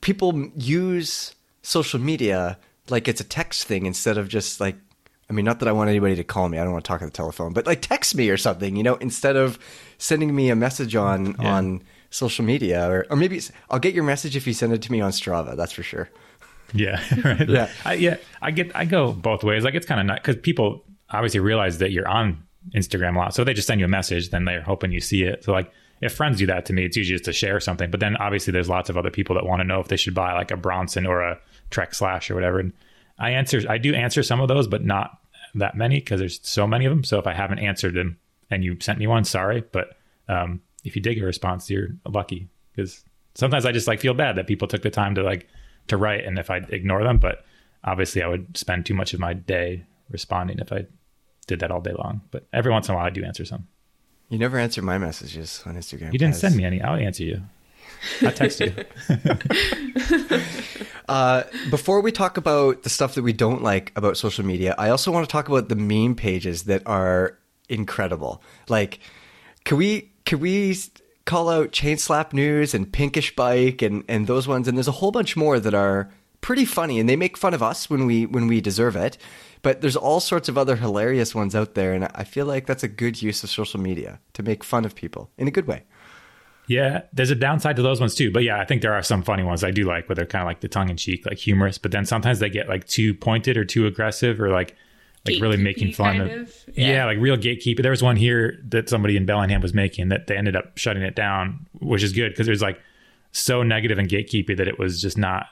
people 0.00 0.50
use 0.56 1.34
social 1.62 2.00
media 2.00 2.58
like 2.88 3.08
it's 3.08 3.20
a 3.20 3.24
text 3.24 3.64
thing 3.64 3.86
instead 3.86 4.18
of 4.18 4.28
just 4.28 4.60
like. 4.60 4.76
I 5.30 5.34
mean, 5.34 5.44
not 5.44 5.58
that 5.58 5.68
I 5.68 5.72
want 5.72 5.90
anybody 5.90 6.16
to 6.16 6.24
call 6.24 6.48
me. 6.48 6.56
I 6.58 6.64
don't 6.64 6.72
want 6.72 6.86
to 6.86 6.88
talk 6.88 7.02
on 7.02 7.08
the 7.08 7.12
telephone, 7.12 7.52
but 7.52 7.66
like 7.66 7.82
text 7.82 8.14
me 8.14 8.30
or 8.30 8.38
something, 8.38 8.76
you 8.76 8.82
know, 8.82 8.94
instead 8.94 9.36
of 9.36 9.58
sending 9.98 10.34
me 10.34 10.48
a 10.48 10.56
message 10.56 10.96
on 10.96 11.36
Yeah. 11.38 11.54
on 11.54 11.82
social 12.10 12.44
media 12.44 12.88
or 12.88 13.06
or 13.10 13.16
maybe 13.16 13.40
I'll 13.70 13.78
get 13.78 13.94
your 13.94 14.04
message 14.04 14.36
if 14.36 14.46
you 14.46 14.52
send 14.52 14.72
it 14.72 14.82
to 14.82 14.92
me 14.92 15.00
on 15.00 15.10
Strava. 15.10 15.56
That's 15.56 15.72
for 15.72 15.82
sure. 15.82 16.08
Yeah, 16.72 17.02
right. 17.24 17.48
Yeah. 17.48 17.70
I, 17.84 17.94
yeah. 17.94 18.16
I 18.42 18.50
get. 18.50 18.74
I 18.74 18.84
go 18.84 19.12
both 19.12 19.42
ways. 19.42 19.64
Like 19.64 19.74
it's 19.74 19.86
kind 19.86 20.00
of 20.00 20.06
nice 20.06 20.18
because 20.18 20.36
people 20.36 20.84
obviously 21.10 21.40
realize 21.40 21.78
that 21.78 21.92
you're 21.92 22.08
on 22.08 22.42
Instagram 22.74 23.16
a 23.16 23.18
lot, 23.18 23.34
so 23.34 23.44
they 23.44 23.54
just 23.54 23.66
send 23.66 23.80
you 23.80 23.86
a 23.86 23.88
message, 23.88 24.30
then 24.30 24.44
they're 24.44 24.62
hoping 24.62 24.92
you 24.92 25.00
see 25.00 25.22
it. 25.22 25.44
So 25.44 25.52
like, 25.52 25.72
if 26.00 26.14
friends 26.14 26.38
do 26.38 26.46
that 26.46 26.66
to 26.66 26.72
me, 26.72 26.84
it's 26.84 26.96
usually 26.96 27.14
just 27.14 27.24
to 27.24 27.32
share 27.32 27.58
something. 27.60 27.90
But 27.90 28.00
then 28.00 28.16
obviously 28.16 28.52
there's 28.52 28.68
lots 28.68 28.90
of 28.90 28.96
other 28.96 29.10
people 29.10 29.34
that 29.36 29.46
want 29.46 29.60
to 29.60 29.64
know 29.64 29.80
if 29.80 29.88
they 29.88 29.96
should 29.96 30.14
buy 30.14 30.32
like 30.34 30.50
a 30.50 30.56
Bronson 30.56 31.06
or 31.06 31.22
a 31.22 31.40
Trek 31.70 31.94
Slash 31.94 32.30
or 32.30 32.34
whatever. 32.34 32.60
And 32.60 32.72
I 33.18 33.30
answer. 33.30 33.62
I 33.68 33.78
do 33.78 33.94
answer 33.94 34.22
some 34.22 34.40
of 34.40 34.48
those, 34.48 34.68
but 34.68 34.84
not 34.84 35.18
that 35.54 35.76
many 35.76 35.96
because 35.96 36.20
there's 36.20 36.40
so 36.42 36.66
many 36.66 36.84
of 36.84 36.90
them. 36.90 37.04
So 37.04 37.18
if 37.18 37.26
I 37.26 37.32
haven't 37.32 37.60
answered 37.60 37.94
them 37.94 38.18
and 38.50 38.62
you 38.62 38.76
sent 38.80 38.98
me 38.98 39.06
one, 39.06 39.24
sorry. 39.24 39.64
But 39.72 39.96
um, 40.28 40.60
if 40.84 40.96
you 40.96 41.02
did 41.02 41.14
get 41.14 41.22
a 41.22 41.26
response, 41.26 41.68
you're 41.70 41.88
lucky 42.06 42.48
because 42.74 43.04
sometimes 43.34 43.66
I 43.66 43.72
just 43.72 43.86
like 43.86 44.00
feel 44.00 44.14
bad 44.14 44.36
that 44.36 44.46
people 44.46 44.68
took 44.68 44.82
the 44.82 44.90
time 44.90 45.14
to 45.16 45.22
like 45.22 45.48
to 45.88 45.96
write, 45.96 46.24
and 46.24 46.38
if 46.38 46.50
I 46.50 46.58
ignore 46.68 47.02
them, 47.02 47.18
but 47.18 47.44
obviously 47.84 48.22
I 48.22 48.28
would 48.28 48.56
spend 48.56 48.86
too 48.86 48.94
much 48.94 49.14
of 49.14 49.20
my 49.20 49.32
day 49.32 49.84
responding 50.10 50.58
if 50.58 50.72
I 50.72 50.86
did 51.46 51.60
that 51.60 51.70
all 51.70 51.80
day 51.80 51.92
long. 51.92 52.22
But 52.30 52.46
every 52.52 52.70
once 52.70 52.88
in 52.88 52.94
a 52.94 52.96
while, 52.96 53.06
I 53.06 53.10
do 53.10 53.24
answer 53.24 53.44
some. 53.44 53.66
You 54.28 54.38
never 54.38 54.58
answer 54.58 54.82
my 54.82 54.98
messages 54.98 55.62
on 55.64 55.76
Instagram. 55.76 56.12
You 56.12 56.18
didn't 56.18 56.32
guys. 56.32 56.40
send 56.40 56.56
me 56.56 56.64
any. 56.64 56.82
I 56.82 56.92
would 56.92 57.02
answer 57.02 57.24
you. 57.24 57.42
I 58.22 58.30
text 58.30 58.60
you. 58.60 58.74
Uh, 61.08 61.44
before 61.70 62.02
we 62.02 62.12
talk 62.12 62.36
about 62.36 62.82
the 62.82 62.90
stuff 62.90 63.14
that 63.14 63.22
we 63.22 63.32
don't 63.32 63.62
like 63.62 63.92
about 63.96 64.18
social 64.18 64.44
media, 64.44 64.74
I 64.76 64.90
also 64.90 65.10
want 65.10 65.26
to 65.26 65.32
talk 65.32 65.48
about 65.48 65.70
the 65.70 65.74
meme 65.74 66.14
pages 66.14 66.64
that 66.64 66.82
are 66.84 67.38
incredible. 67.70 68.42
Like, 68.68 69.00
can 69.64 69.78
we 69.78 70.12
can 70.28 70.40
we 70.40 70.76
call 71.24 71.48
out 71.48 71.72
Chain 71.72 71.96
Slap 71.96 72.34
News 72.34 72.74
and 72.74 72.92
Pinkish 72.92 73.34
Bike 73.34 73.80
and 73.80 74.04
and 74.08 74.26
those 74.26 74.46
ones? 74.46 74.68
And 74.68 74.76
there's 74.76 74.86
a 74.86 74.92
whole 74.92 75.10
bunch 75.10 75.38
more 75.38 75.58
that 75.58 75.72
are 75.72 76.10
pretty 76.42 76.66
funny, 76.66 77.00
and 77.00 77.08
they 77.08 77.16
make 77.16 77.38
fun 77.38 77.54
of 77.54 77.62
us 77.62 77.88
when 77.88 78.04
we 78.04 78.26
when 78.26 78.46
we 78.46 78.60
deserve 78.60 78.94
it. 78.94 79.16
But 79.62 79.80
there's 79.80 79.96
all 79.96 80.20
sorts 80.20 80.50
of 80.50 80.58
other 80.58 80.76
hilarious 80.76 81.34
ones 81.34 81.56
out 81.56 81.74
there, 81.74 81.94
and 81.94 82.10
I 82.14 82.24
feel 82.24 82.44
like 82.44 82.66
that's 82.66 82.82
a 82.82 82.88
good 82.88 83.22
use 83.22 83.42
of 83.42 83.48
social 83.48 83.80
media 83.80 84.20
to 84.34 84.42
make 84.42 84.62
fun 84.62 84.84
of 84.84 84.94
people 84.94 85.30
in 85.38 85.48
a 85.48 85.50
good 85.50 85.66
way. 85.66 85.84
Yeah, 86.66 87.04
there's 87.14 87.30
a 87.30 87.34
downside 87.34 87.76
to 87.76 87.82
those 87.82 87.98
ones 87.98 88.14
too. 88.14 88.30
But 88.30 88.42
yeah, 88.42 88.60
I 88.60 88.66
think 88.66 88.82
there 88.82 88.92
are 88.92 89.02
some 89.02 89.22
funny 89.22 89.44
ones 89.44 89.64
I 89.64 89.70
do 89.70 89.84
like 89.84 90.10
where 90.10 90.16
they're 90.16 90.26
kind 90.26 90.42
of 90.42 90.46
like 90.46 90.60
the 90.60 90.68
tongue 90.68 90.90
in 90.90 90.98
cheek, 90.98 91.24
like 91.24 91.38
humorous. 91.38 91.78
But 91.78 91.92
then 91.92 92.04
sometimes 92.04 92.38
they 92.38 92.50
get 92.50 92.68
like 92.68 92.86
too 92.86 93.14
pointed 93.14 93.56
or 93.56 93.64
too 93.64 93.86
aggressive 93.86 94.42
or 94.42 94.50
like 94.50 94.76
like 95.34 95.42
really 95.42 95.56
making 95.56 95.92
fun 95.92 96.18
kind 96.18 96.30
of. 96.30 96.40
of. 96.40 96.64
Yeah. 96.74 96.88
Yeah. 96.88 97.04
like 97.06 97.18
real 97.18 97.36
gatekeeper. 97.36 97.82
There 97.82 97.90
was 97.90 98.02
one 98.02 98.16
here 98.16 98.58
that 98.68 98.88
somebody 98.88 99.16
in 99.16 99.26
Bellingham 99.26 99.60
was 99.60 99.74
making 99.74 100.08
that 100.08 100.26
they 100.26 100.36
ended 100.36 100.56
up 100.56 100.76
shutting 100.78 101.02
it 101.02 101.14
down, 101.14 101.66
which 101.80 102.02
is 102.02 102.12
good 102.12 102.30
because 102.30 102.48
it 102.48 102.50
was 102.52 102.62
like 102.62 102.80
so 103.32 103.62
negative 103.62 103.98
and 103.98 104.08
gatekeepy 104.08 104.56
that 104.56 104.68
it 104.68 104.78
was 104.78 105.00
just 105.00 105.18
not. 105.18 105.46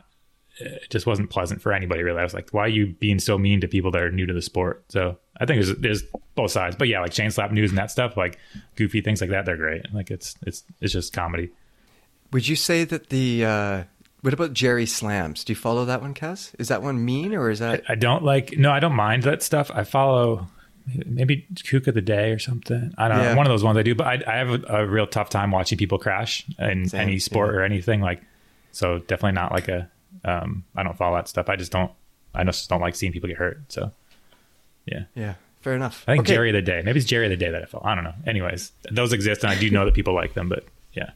It 0.58 0.88
just 0.88 1.06
wasn't 1.06 1.28
pleasant 1.28 1.60
for 1.60 1.74
anybody 1.74 2.02
really. 2.02 2.18
I 2.18 2.22
was 2.22 2.32
like, 2.32 2.48
why 2.50 2.62
are 2.62 2.68
you 2.68 2.86
being 2.86 3.18
so 3.18 3.36
mean 3.36 3.60
to 3.60 3.68
people 3.68 3.90
that 3.90 4.02
are 4.02 4.10
new 4.10 4.24
to 4.24 4.32
the 4.32 4.40
sport? 4.40 4.84
So 4.88 5.18
I 5.38 5.44
think 5.44 5.62
there's 5.62 5.76
there's 5.78 6.02
both 6.34 6.50
sides, 6.50 6.76
but 6.76 6.88
yeah, 6.88 7.00
like 7.00 7.12
chain 7.12 7.30
slap 7.30 7.52
news 7.52 7.70
and 7.70 7.78
that 7.78 7.90
stuff, 7.90 8.16
like 8.16 8.38
goofy 8.74 9.02
things 9.02 9.20
like 9.20 9.30
that, 9.30 9.44
they're 9.44 9.58
great. 9.58 9.92
Like 9.92 10.10
it's 10.10 10.34
it's 10.46 10.64
it's 10.80 10.94
just 10.94 11.12
comedy. 11.12 11.50
Would 12.32 12.48
you 12.48 12.56
say 12.56 12.84
that 12.84 13.10
the 13.10 13.44
uh, 13.44 13.84
what 14.22 14.32
about 14.34 14.52
Jerry 14.52 14.86
Slams? 14.86 15.44
Do 15.44 15.52
you 15.52 15.56
follow 15.56 15.84
that 15.84 16.00
one, 16.00 16.14
Kaz? 16.14 16.52
Is 16.58 16.68
that 16.68 16.82
one 16.82 17.04
mean 17.04 17.34
or 17.34 17.50
is 17.50 17.58
that 17.60 17.82
I 17.88 17.94
don't 17.94 18.22
like. 18.24 18.56
No, 18.58 18.70
I 18.72 18.80
don't 18.80 18.94
mind 18.94 19.22
that 19.24 19.42
stuff. 19.42 19.70
I 19.72 19.84
follow 19.84 20.48
maybe 21.04 21.46
Kook 21.68 21.86
of 21.88 21.94
the 21.94 22.00
Day 22.00 22.30
or 22.30 22.38
something. 22.38 22.94
I 22.96 23.08
don't 23.08 23.18
Yeah. 23.18 23.30
know. 23.32 23.36
One 23.36 23.46
of 23.46 23.50
those 23.50 23.64
ones 23.64 23.76
I 23.78 23.82
do, 23.82 23.94
but 23.94 24.06
I, 24.06 24.22
I 24.26 24.36
have 24.38 24.50
a, 24.50 24.62
a 24.82 24.86
real 24.86 25.06
tough 25.06 25.28
time 25.30 25.50
watching 25.50 25.78
people 25.78 25.98
crash 25.98 26.44
in 26.58 26.88
Same, 26.88 27.00
any 27.00 27.18
sport 27.18 27.50
yeah. 27.52 27.60
or 27.60 27.62
anything. 27.62 28.00
Like, 28.00 28.22
so 28.72 28.98
definitely 28.98 29.32
not 29.32 29.52
like 29.52 29.68
a. 29.68 29.90
Um, 30.24 30.64
I 30.74 30.82
don't 30.82 30.96
follow 30.96 31.16
that 31.16 31.28
stuff. 31.28 31.48
I 31.48 31.56
just 31.56 31.72
don't. 31.72 31.90
I 32.34 32.44
just 32.44 32.68
don't 32.68 32.80
like 32.80 32.94
seeing 32.96 33.12
people 33.12 33.28
get 33.28 33.38
hurt. 33.38 33.60
So, 33.68 33.92
yeah. 34.86 35.04
Yeah, 35.14 35.34
fair 35.60 35.74
enough. 35.74 36.04
I 36.06 36.12
think 36.12 36.24
Okay. 36.24 36.34
Jerry 36.34 36.50
of 36.50 36.54
the 36.54 36.62
Day. 36.62 36.82
Maybe 36.84 36.98
it's 36.98 37.08
Jerry 37.08 37.26
of 37.26 37.30
the 37.30 37.36
Day 37.36 37.50
that 37.50 37.62
I 37.62 37.64
follow. 37.66 37.84
I 37.84 37.94
don't 37.94 38.04
know. 38.04 38.14
Anyways, 38.26 38.72
those 38.90 39.12
exist, 39.12 39.42
and 39.44 39.52
I 39.52 39.58
do 39.58 39.70
know 39.70 39.84
that 39.84 39.94
people 39.94 40.14
like 40.14 40.34
them. 40.34 40.48
But 40.48 40.64
yeah, 40.92 41.10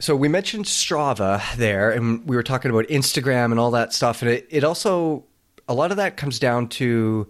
So 0.00 0.14
we 0.14 0.28
mentioned 0.28 0.66
Strava 0.66 1.42
there, 1.56 1.90
and 1.90 2.26
we 2.28 2.36
were 2.36 2.42
talking 2.42 2.70
about 2.70 2.86
Instagram 2.86 3.50
and 3.50 3.58
all 3.58 3.72
that 3.72 3.92
stuff, 3.92 4.22
and 4.22 4.30
it, 4.30 4.46
it 4.50 4.64
also 4.64 5.24
a 5.68 5.74
lot 5.74 5.90
of 5.90 5.96
that 5.96 6.16
comes 6.16 6.38
down 6.38 6.68
to. 6.68 7.28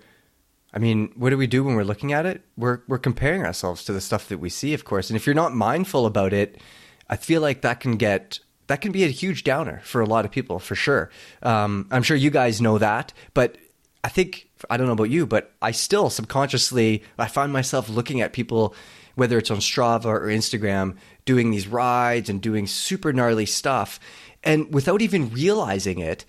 I 0.73 0.79
mean, 0.79 1.11
what 1.17 1.31
do 1.31 1.39
we 1.39 1.47
do 1.47 1.65
when 1.65 1.77
we're 1.77 1.83
looking 1.85 2.13
at 2.13 2.27
it? 2.27 2.43
We're 2.57 2.81
we're 2.89 2.99
comparing 2.99 3.45
ourselves 3.45 3.85
to 3.85 3.93
the 3.93 4.03
stuff 4.03 4.29
that 4.29 4.39
we 4.39 4.51
see, 4.51 4.75
of 4.75 4.85
course. 4.85 5.09
And 5.09 5.17
if 5.17 5.27
you're 5.27 5.35
not 5.35 5.55
mindful 5.55 6.05
about 6.05 6.35
it, 6.35 6.61
I 7.09 7.17
feel 7.17 7.41
like 7.41 7.63
that 7.63 7.81
can 7.81 7.97
get 7.97 8.39
that 8.67 8.83
can 8.83 8.93
be 8.93 9.05
a 9.05 9.09
huge 9.09 9.45
downer 9.45 9.81
for 9.83 10.01
a 10.01 10.07
lot 10.07 10.25
of 10.25 10.31
people, 10.31 10.59
for 10.59 10.75
sure. 10.75 11.11
Um, 11.43 11.89
I'm 11.91 12.03
sure 12.03 12.17
you 12.17 12.31
guys 12.31 12.61
know 12.61 12.77
that, 12.79 13.15
but 13.33 13.57
I 14.05 14.09
think 14.09 14.49
I 14.71 14.77
don't 14.77 14.87
know 14.87 14.93
about 14.93 15.11
you, 15.11 15.27
but 15.27 15.53
I 15.61 15.71
still 15.71 16.11
subconsciously 16.11 17.03
I 17.19 17.29
find 17.29 17.53
myself 17.53 17.89
looking 17.89 18.21
at 18.21 18.33
people, 18.33 18.75
whether 19.15 19.39
it's 19.39 19.51
on 19.51 19.59
Strava 19.59 20.07
or 20.07 20.27
Instagram, 20.27 20.97
doing 21.29 21.51
these 21.51 21.69
rides 21.69 22.31
and 22.31 22.41
doing 22.41 22.67
super 22.67 23.13
gnarly 23.13 23.45
stuff, 23.45 24.01
and 24.43 24.73
without 24.73 25.03
even 25.03 25.29
realizing 25.29 25.99
it, 25.99 26.25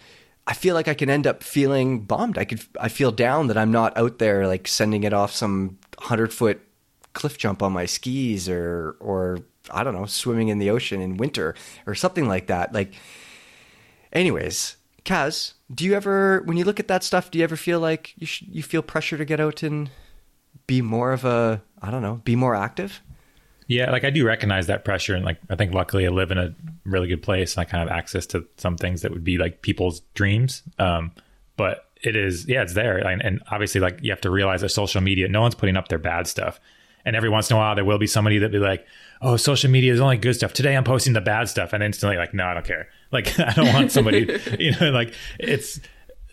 I 0.46 0.54
feel 0.54 0.76
like 0.76 0.90
I 0.90 0.94
can 0.94 1.10
end 1.10 1.26
up 1.26 1.42
feeling 1.42 2.02
bummed. 2.02 2.38
I 2.38 2.44
could 2.44 2.62
I 2.78 2.90
feel 2.90 3.14
down 3.14 3.48
that 3.48 3.58
I'm 3.58 3.72
not 3.72 3.98
out 3.98 4.20
there 4.20 4.46
like 4.46 4.68
sending 4.68 5.06
it 5.06 5.14
off 5.14 5.32
some 5.32 5.78
hundred 6.00 6.34
foot 6.34 6.60
cliff 7.14 7.38
jump 7.38 7.64
on 7.64 7.72
my 7.72 7.86
skis 7.86 8.50
or 8.50 8.98
or 9.00 9.40
I 9.72 9.86
don't 9.86 9.94
know 9.94 10.06
swimming 10.06 10.50
in 10.50 10.60
the 10.60 10.70
ocean 10.70 11.00
in 11.00 11.16
winter 11.16 11.56
or 11.88 11.96
something 11.96 12.28
like 12.28 12.48
that. 12.48 12.74
Like, 12.74 12.94
anyways, 14.12 14.76
Kaz, 15.06 15.54
do 15.74 15.86
you 15.86 15.94
ever 15.94 16.42
when 16.44 16.58
you 16.58 16.66
look 16.66 16.82
at 16.82 16.90
that 16.90 17.06
stuff, 17.06 17.32
do 17.32 17.38
you 17.38 17.46
ever 17.46 17.56
feel 17.56 17.80
like 17.80 18.14
you 18.18 18.28
you 18.52 18.64
feel 18.64 18.82
pressure 18.82 19.18
to 19.18 19.24
get 19.24 19.40
out 19.40 19.64
and 19.64 19.90
be 20.68 20.82
more 20.82 21.14
of 21.14 21.24
a 21.24 21.62
I 21.82 21.90
don't 21.90 22.02
know, 22.02 22.20
be 22.26 22.36
more 22.36 22.54
active? 22.54 23.02
Yeah, 23.70 23.92
like 23.92 24.04
I 24.04 24.10
do 24.10 24.26
recognize 24.26 24.66
that 24.66 24.84
pressure, 24.84 25.14
and 25.14 25.24
like 25.24 25.38
I 25.48 25.56
think 25.56 25.76
luckily 25.76 26.08
I 26.08 26.10
live 26.10 26.32
in 26.32 26.40
a 26.40 26.56
really 26.86 27.08
good 27.08 27.22
place, 27.22 27.56
and 27.56 27.62
I 27.62 27.66
kind 27.66 27.84
of 27.84 27.90
have 27.90 27.98
access 28.00 28.26
to 28.28 28.48
some 28.58 28.78
things 28.78 29.04
that 29.04 29.12
would 29.12 29.24
be 29.24 29.38
like 29.38 29.62
people's 29.62 30.00
dreams. 30.16 30.64
Um, 30.80 31.12
but 31.56 31.86
it 32.02 32.16
is, 32.16 32.48
yeah, 32.48 32.64
it's 32.64 32.74
there, 32.74 32.98
and, 32.98 33.22
and 33.22 33.44
obviously, 33.52 33.80
like 33.80 34.00
you 34.02 34.10
have 34.10 34.22
to 34.22 34.32
realize 34.32 34.62
that 34.62 34.70
social 34.70 35.02
media, 35.02 35.28
no 35.28 35.42
one's 35.42 35.54
putting 35.54 35.78
up 35.78 35.88
their 35.88 36.00
bad 36.00 36.26
stuff, 36.26 36.60
and 37.06 37.16
every 37.16 37.30
once 37.30 37.52
in 37.52 37.58
a 37.58 37.60
while 37.60 37.76
there 37.76 37.86
will 37.86 38.00
be 38.00 38.08
somebody 38.08 38.40
that 38.40 38.52
be 38.52 38.58
like, 38.58 38.88
"Oh, 39.22 39.38
social 39.38 39.70
media 39.70 39.94
is 39.94 40.00
only 40.00 40.18
good 40.18 40.34
stuff." 40.34 40.52
Today 40.52 40.76
I'm 40.76 40.84
posting 40.84 41.14
the 41.14 41.22
bad 41.22 41.48
stuff, 41.48 41.72
and 41.72 41.84
instantly 41.84 42.18
like, 42.18 42.34
no, 42.34 42.46
I 42.46 42.56
don't 42.56 42.66
care. 42.66 42.88
Like 43.12 43.40
I 43.40 43.54
don't 43.54 43.72
want 43.72 43.92
somebody, 43.92 44.36
you 44.60 44.72
know, 44.82 44.90
like 44.90 45.14
it's 45.38 45.80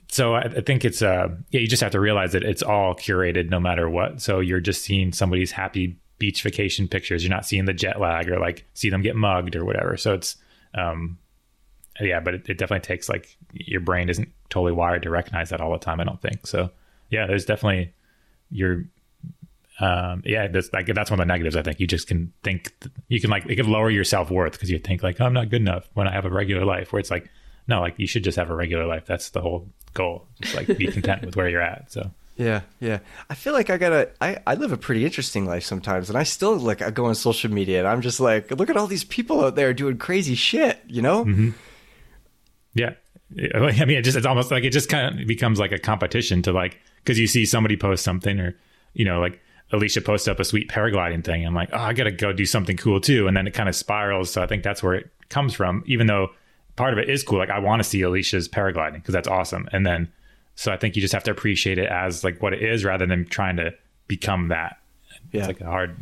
so 0.08 0.36
I, 0.36 0.44
I 0.44 0.60
think 0.62 0.86
it's 0.86 1.02
uh 1.02 1.28
yeah 1.50 1.60
you 1.60 1.66
just 1.66 1.82
have 1.82 1.92
to 1.92 2.00
realize 2.00 2.32
that 2.32 2.44
it's 2.44 2.62
all 2.62 2.94
curated 2.94 3.50
no 3.50 3.58
matter 3.58 3.90
what 3.90 4.22
so 4.22 4.38
you're 4.38 4.60
just 4.60 4.82
seeing 4.82 5.12
somebody's 5.12 5.50
happy 5.50 5.96
beach 6.18 6.42
vacation 6.42 6.88
pictures. 6.88 7.24
You're 7.24 7.34
not 7.34 7.46
seeing 7.46 7.64
the 7.64 7.72
jet 7.72 8.00
lag 8.00 8.28
or 8.28 8.38
like 8.38 8.64
see 8.74 8.90
them 8.90 9.02
get 9.02 9.16
mugged 9.16 9.56
or 9.56 9.64
whatever. 9.64 9.96
So 9.96 10.14
it's 10.14 10.36
um 10.74 11.18
yeah 11.98 12.20
but 12.20 12.34
it, 12.34 12.48
it 12.48 12.58
definitely 12.58 12.86
takes 12.86 13.08
like 13.08 13.36
your 13.52 13.80
brain 13.80 14.08
isn't 14.08 14.28
totally 14.50 14.72
wired 14.72 15.02
to 15.02 15.10
recognize 15.10 15.48
that 15.48 15.60
all 15.60 15.72
the 15.72 15.78
time 15.78 16.00
i 16.00 16.04
don't 16.04 16.20
think. 16.20 16.46
So 16.46 16.70
yeah 17.10 17.26
there's 17.26 17.44
definitely 17.44 17.92
your 18.50 18.84
um 19.80 20.22
yeah 20.24 20.46
that's 20.48 20.72
like 20.72 20.86
that's 20.86 21.10
one 21.10 21.20
of 21.20 21.26
the 21.26 21.32
negatives 21.32 21.56
i 21.56 21.62
think. 21.62 21.80
You 21.80 21.86
just 21.86 22.06
can 22.06 22.32
think 22.42 22.72
you 23.08 23.20
can 23.20 23.30
like 23.30 23.46
it 23.46 23.56
can 23.56 23.70
lower 23.70 23.90
your 23.90 24.04
self-worth 24.04 24.52
because 24.52 24.70
you 24.70 24.78
think 24.78 25.02
like 25.02 25.20
oh, 25.20 25.26
i'm 25.26 25.32
not 25.32 25.50
good 25.50 25.60
enough 25.60 25.88
when 25.94 26.08
i 26.08 26.12
have 26.12 26.24
a 26.24 26.30
regular 26.30 26.64
life 26.64 26.92
where 26.92 27.00
it's 27.00 27.10
like 27.10 27.28
no 27.68 27.80
like 27.80 27.98
you 27.98 28.06
should 28.06 28.24
just 28.24 28.36
have 28.36 28.50
a 28.50 28.54
regular 28.54 28.86
life. 28.86 29.06
That's 29.06 29.30
the 29.30 29.40
whole 29.40 29.68
goal. 29.94 30.26
Just 30.40 30.54
like 30.54 30.66
be 30.78 30.86
content 30.86 31.24
with 31.24 31.36
where 31.36 31.48
you're 31.48 31.62
at 31.62 31.90
so 31.90 32.10
Yeah, 32.36 32.62
yeah. 32.80 32.98
I 33.30 33.34
feel 33.34 33.54
like 33.54 33.70
I 33.70 33.78
gotta. 33.78 34.10
I, 34.20 34.38
I 34.46 34.54
live 34.54 34.70
a 34.72 34.76
pretty 34.76 35.04
interesting 35.04 35.46
life 35.46 35.64
sometimes, 35.64 36.10
and 36.10 36.18
I 36.18 36.22
still 36.22 36.56
like 36.56 36.82
I 36.82 36.90
go 36.90 37.06
on 37.06 37.14
social 37.14 37.50
media 37.50 37.78
and 37.78 37.88
I'm 37.88 38.02
just 38.02 38.20
like, 38.20 38.50
look 38.50 38.68
at 38.68 38.76
all 38.76 38.86
these 38.86 39.04
people 39.04 39.42
out 39.42 39.56
there 39.56 39.72
doing 39.72 39.96
crazy 39.96 40.34
shit. 40.34 40.80
You 40.86 41.02
know? 41.02 41.24
Mm-hmm. 41.24 41.50
Yeah. 42.74 42.92
I 43.54 43.84
mean, 43.84 43.98
it 43.98 44.02
just, 44.02 44.16
it's 44.16 44.26
almost 44.26 44.50
like 44.50 44.64
it 44.64 44.70
just 44.70 44.88
kind 44.88 45.20
of 45.20 45.26
becomes 45.26 45.58
like 45.58 45.72
a 45.72 45.78
competition 45.78 46.42
to 46.42 46.52
like, 46.52 46.78
cause 47.04 47.18
you 47.18 47.26
see 47.26 47.44
somebody 47.44 47.76
post 47.76 48.04
something 48.04 48.38
or, 48.38 48.54
you 48.92 49.04
know, 49.04 49.18
like 49.18 49.40
Alicia 49.72 50.00
posted 50.02 50.30
up 50.30 50.38
a 50.38 50.44
sweet 50.44 50.68
paragliding 50.68 51.24
thing. 51.24 51.44
I'm 51.44 51.54
like, 51.54 51.70
oh, 51.72 51.78
I 51.78 51.92
got 51.92 52.04
to 52.04 52.12
go 52.12 52.32
do 52.32 52.46
something 52.46 52.76
cool 52.76 53.00
too. 53.00 53.26
And 53.26 53.36
then 53.36 53.46
it 53.48 53.54
kind 53.54 53.68
of 53.68 53.74
spirals. 53.74 54.30
So 54.30 54.42
I 54.42 54.46
think 54.46 54.62
that's 54.62 54.82
where 54.82 54.94
it 54.94 55.10
comes 55.28 55.54
from, 55.54 55.82
even 55.86 56.06
though 56.06 56.28
part 56.76 56.92
of 56.92 56.98
it 57.00 57.08
is 57.08 57.24
cool. 57.24 57.38
Like 57.38 57.50
I 57.50 57.58
want 57.58 57.82
to 57.82 57.88
see 57.88 58.02
Alicia's 58.02 58.48
paragliding 58.48 58.94
because 58.94 59.14
that's 59.14 59.26
awesome. 59.26 59.68
And 59.72 59.84
then, 59.84 60.12
so 60.56 60.72
I 60.72 60.76
think 60.76 60.96
you 60.96 61.02
just 61.02 61.14
have 61.14 61.24
to 61.24 61.30
appreciate 61.30 61.78
it 61.78 61.88
as 61.88 62.24
like 62.24 62.42
what 62.42 62.52
it 62.52 62.62
is 62.62 62.84
rather 62.84 63.06
than 63.06 63.26
trying 63.26 63.56
to 63.56 63.74
become 64.08 64.48
that. 64.48 64.78
Yeah. 65.30 65.40
It's 65.40 65.48
like 65.48 65.60
a 65.60 65.66
hard, 65.66 65.96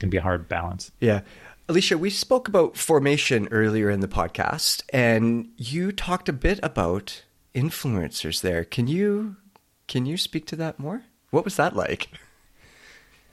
can 0.00 0.10
be 0.10 0.16
a 0.16 0.22
hard 0.22 0.48
balance. 0.48 0.90
Yeah. 0.98 1.20
Alicia, 1.68 1.98
we 1.98 2.08
spoke 2.08 2.48
about 2.48 2.78
formation 2.78 3.48
earlier 3.50 3.90
in 3.90 4.00
the 4.00 4.08
podcast, 4.08 4.82
and 4.90 5.50
you 5.58 5.92
talked 5.92 6.30
a 6.30 6.32
bit 6.32 6.58
about 6.62 7.22
influencers 7.54 8.40
there. 8.40 8.64
Can 8.64 8.86
you 8.86 9.36
can 9.86 10.06
you 10.06 10.16
speak 10.16 10.46
to 10.46 10.56
that 10.56 10.78
more? 10.78 11.02
What 11.30 11.44
was 11.44 11.56
that 11.56 11.76
like? 11.76 12.08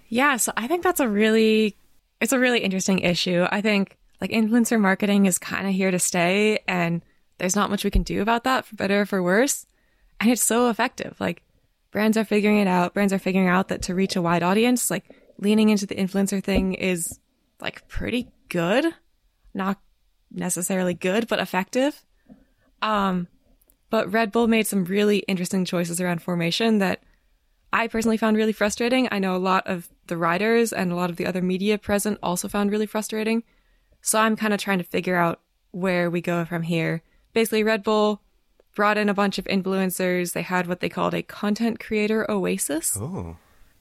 Yeah, 0.10 0.36
so 0.38 0.52
I 0.58 0.68
think 0.68 0.84
that's 0.84 1.00
a 1.00 1.08
really 1.08 1.78
it's 2.20 2.34
a 2.34 2.40
really 2.40 2.60
interesting 2.60 3.00
issue. 3.00 3.46
I 3.50 3.62
think 3.62 3.98
like 4.20 4.32
influencer 4.32 4.80
marketing 4.80 5.28
is 5.28 5.38
kind 5.38 5.68
of 5.68 5.74
here 5.74 5.92
to 5.92 6.00
stay 6.00 6.60
and 6.68 7.02
there's 7.38 7.56
not 7.56 7.70
much 7.70 7.84
we 7.84 7.92
can 7.92 8.04
do 8.04 8.22
about 8.22 8.44
that 8.46 8.66
for 8.66 8.76
better 8.76 9.02
or 9.02 9.06
for 9.06 9.24
worse. 9.24 9.66
And 10.20 10.32
it's 10.32 10.44
so 10.44 10.70
effective. 10.70 11.16
Like 11.20 11.44
brands 11.92 12.18
are 12.18 12.26
figuring 12.26 12.60
it 12.60 12.68
out. 12.68 12.94
Brands 12.94 13.14
are 13.14 13.20
figuring 13.20 13.48
out 13.48 13.68
that 13.70 13.82
to 13.84 13.96
reach 13.96 14.16
a 14.16 14.22
wide 14.22 14.44
audience, 14.44 14.90
like 14.90 15.06
leaning 15.38 15.70
into 15.70 15.86
the 15.86 15.96
influencer 15.96 16.44
thing 16.44 16.74
is 16.74 17.20
like 17.60 17.88
pretty 17.88 18.30
good. 18.50 18.86
Not 19.54 19.80
necessarily 20.32 20.94
good, 20.94 21.28
but 21.28 21.40
effective. 21.40 22.04
Um 22.82 23.28
but 23.90 24.12
Red 24.12 24.32
Bull 24.32 24.48
made 24.48 24.68
some 24.68 24.84
really 24.86 25.20
interesting 25.20 25.64
choices 25.64 26.02
around 26.02 26.22
formation 26.22 26.80
that 26.80 27.04
I 27.72 27.88
personally 27.88 28.18
found 28.18 28.38
really 28.38 28.54
frustrating. 28.54 29.08
I 29.12 29.20
know 29.20 29.36
a 29.36 29.38
lot 29.38 29.68
of 29.68 29.90
the 30.08 30.18
riders 30.18 30.74
and 30.74 30.92
a 30.92 30.96
lot 30.96 31.10
of 31.10 31.18
the 31.18 31.26
other 31.26 31.42
media 31.42 31.78
present 31.78 32.20
also 32.24 32.48
found 32.48 32.72
really 32.72 32.86
frustrating. 32.86 33.44
So 34.02 34.20
I'm 34.20 34.36
kind 34.36 34.54
of 34.54 34.60
trying 34.60 34.78
to 34.78 34.84
figure 34.84 35.16
out 35.16 35.42
where 35.72 36.10
we 36.10 36.22
go 36.22 36.46
from 36.46 36.64
here. 36.64 37.02
Basically, 37.34 37.64
Red 37.64 37.84
Bull 37.84 38.22
brought 38.76 38.98
in 38.98 39.10
a 39.10 39.14
bunch 39.14 39.40
of 39.40 39.46
influencers. 39.46 40.34
They 40.34 40.44
had 40.44 40.68
what 40.68 40.82
they 40.82 40.90
called 40.90 41.14
a 41.14 41.24
content 41.24 41.80
creator 41.80 42.30
oasis. 42.30 42.98
Oh. 43.00 43.38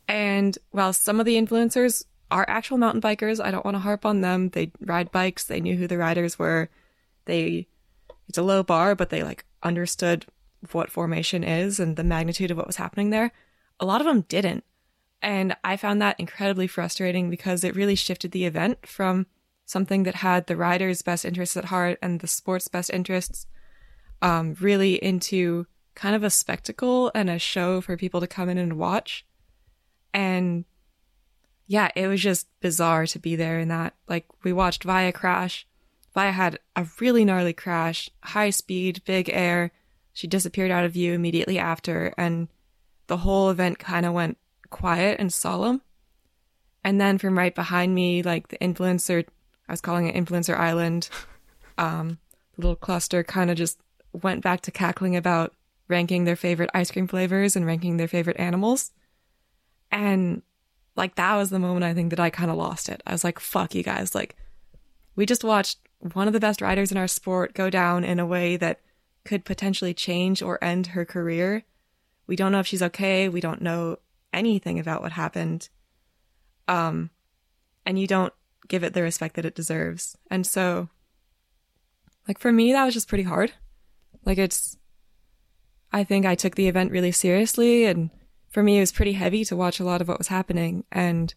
And 0.09 0.57
while 0.71 0.93
some 0.93 1.21
of 1.21 1.27
the 1.27 1.37
influencers 1.37 2.05
are 2.31 2.47
actual 2.49 2.79
mountain 2.79 3.03
bikers, 3.03 3.45
I 3.45 3.51
don't 3.51 3.65
want 3.65 3.75
to 3.75 3.81
harp 3.81 4.07
on 4.07 4.23
them. 4.23 4.51
They 4.51 4.73
ride 4.81 5.13
bikes, 5.13 5.45
they 5.45 5.61
knew 5.61 5.77
who 5.77 5.87
the 5.87 5.99
riders 5.99 6.39
were. 6.39 6.71
They 7.27 7.67
it's 8.29 8.39
a 8.39 8.43
low 8.43 8.63
bar, 8.63 8.95
but 8.95 9.11
they 9.11 9.23
like 9.23 9.45
understood 9.63 10.27
what 10.73 10.91
formation 10.91 11.45
is 11.45 11.79
and 11.79 11.97
the 11.97 12.05
magnitude 12.05 12.51
of 12.51 12.57
what 12.57 12.67
was 12.67 12.77
happening 12.77 13.11
there. 13.11 13.33
A 13.81 13.85
lot 13.85 14.01
of 14.01 14.07
them 14.07 14.23
didn't. 14.23 14.65
And 15.21 15.57
I 15.65 15.77
found 15.77 16.01
that 16.01 16.19
incredibly 16.21 16.67
frustrating 16.67 17.31
because 17.31 17.65
it 17.65 17.75
really 17.75 17.95
shifted 17.95 18.31
the 18.31 18.45
event 18.45 18.87
from 18.87 19.27
something 19.67 20.03
that 20.05 20.17
had 20.17 20.47
the 20.47 20.57
riders' 20.57 21.03
best 21.03 21.25
interests 21.25 21.57
at 21.57 21.67
heart 21.67 21.99
and 22.03 22.21
the 22.21 22.27
sport's 22.27 22.69
best 22.69 22.91
interests 22.91 23.47
um, 24.23 24.57
really 24.61 24.95
into 24.95 25.67
kind 25.95 26.17
of 26.17 26.25
a 26.25 26.31
spectacle 26.31 27.11
and 27.15 27.31
a 27.31 27.39
show 27.39 27.81
for 27.81 27.97
people 27.97 28.21
to 28.21 28.27
come 28.27 28.49
in 28.49 28.59
and 28.59 28.79
watch. 28.79 29.25
And 30.12 30.65
yeah, 31.67 31.91
it 31.95 32.09
was 32.09 32.21
just 32.21 32.49
bizarre 32.61 33.07
to 33.07 33.19
be 33.19 33.37
there 33.37 33.59
in 33.59 33.69
that. 33.69 33.95
Like, 34.09 34.27
we 34.43 34.53
watched 34.53 34.85
Vaea 34.85 35.15
crash. 35.15 35.67
Vaea 36.15 36.33
had 36.33 36.59
a 36.77 36.87
really 37.01 37.25
gnarly 37.25 37.53
crash, 37.53 38.11
high 38.23 38.51
speed, 38.51 39.03
big 39.05 39.31
air. 39.31 39.73
She 40.12 40.27
disappeared 40.27 40.71
out 40.71 40.85
of 40.85 40.93
view 40.93 41.12
immediately 41.12 41.59
after, 41.59 42.15
and 42.17 42.49
the 43.07 43.19
whole 43.19 43.51
event 43.51 43.79
kind 43.79 44.07
of 44.07 44.12
went 44.12 44.39
quiet 44.71 45.19
and 45.19 45.33
solemn. 45.33 45.83
And 46.85 47.01
then 47.01 47.19
from 47.19 47.39
right 47.39 47.55
behind 47.55 47.95
me, 47.95 48.23
like 48.23 48.49
the 48.49 48.59
influencer, 48.59 49.25
I 49.69 49.73
was 49.73 49.81
calling 49.81 50.07
it 50.07 50.15
Influencer 50.15 50.57
Island, 50.57 51.09
um, 51.79 52.19
the 52.55 52.62
little 52.62 52.77
cluster 52.77 53.25
kind 53.25 53.51
of 53.51 53.57
just 53.57 53.79
went 54.23 54.43
back 54.43 54.62
to 54.62 54.71
cackling 54.71 55.17
about 55.17 55.53
ranking 55.89 56.25
their 56.25 56.37
favorite 56.37 56.71
ice 56.73 56.91
cream 56.91 57.07
flavors 57.07 57.57
and 57.57 57.67
ranking 57.67 57.97
their 57.97 58.09
favorite 58.09 58.39
animals. 58.39 58.93
And 59.91 60.43
like 60.97 61.17
that 61.17 61.37
was 61.37 61.51
the 61.51 61.59
moment 61.59 61.85
I 61.85 61.95
think 61.95 62.11
that 62.11 62.21
I 62.21 62.31
kind 62.31 62.51
of 62.51 62.57
lost 62.57 62.89
it. 62.89 63.03
I 63.07 63.12
was 63.12 63.25
like, 63.25 63.39
fuck 63.39 63.75
you 63.75 63.83
guys. 63.83 64.15
Like, 64.15 64.37
we 65.17 65.27
just 65.27 65.45
watched 65.45 65.79
one 66.12 66.27
of 66.27 66.33
the 66.33 66.41
best 66.41 66.61
riders 66.61 66.91
in 66.91 66.99
our 66.99 67.09
sport 67.09 67.55
go 67.55 67.71
down 67.71 68.05
in 68.05 68.19
a 68.19 68.27
way 68.27 68.57
that 68.57 68.81
could 69.25 69.45
potentially 69.45 69.95
change 69.95 70.43
or 70.43 70.62
end 70.62 70.89
her 70.89 71.05
career. 71.05 71.65
We 72.27 72.37
don't 72.37 72.53
know 72.53 72.61
if 72.61 72.67
she's 72.67 72.83
okay. 72.83 73.29
We 73.29 73.41
don't 73.41 73.62
know 73.62 73.99
anything 74.33 74.79
about 74.79 75.03
what 75.03 75.12
happened. 75.12 75.69
Um, 76.69 77.11
and 77.87 77.99
you 77.99 78.07
don't 78.07 78.33
give 78.69 78.83
it 78.85 78.95
the 78.95 79.03
respect 79.03 79.37
that 79.37 79.45
it 79.45 79.55
deserves. 79.55 80.17
And 80.31 80.47
so, 80.47 80.89
like, 82.27 82.39
for 82.39 82.53
me, 82.53 82.73
that 82.73 82.85
was 82.85 82.95
just 82.95 83.09
pretty 83.09 83.25
hard. 83.25 83.53
Like, 84.25 84.39
it's, 84.39 84.77
I 85.93 86.05
think 86.05 86.27
I 86.27 86.35
took 86.35 86.55
the 86.55 86.68
event 86.68 86.91
really 86.91 87.12
seriously. 87.12 87.85
And 87.85 88.11
for 88.49 88.62
me, 88.62 88.79
it 88.79 88.81
was 88.81 88.93
pretty 88.93 89.12
heavy 89.12 89.45
to 89.47 89.57
watch 89.57 89.81
a 89.81 89.85
lot 89.85 90.01
of 90.01 90.09
what 90.09 90.18
was 90.18 90.29
happening. 90.29 90.85
And 90.91 91.35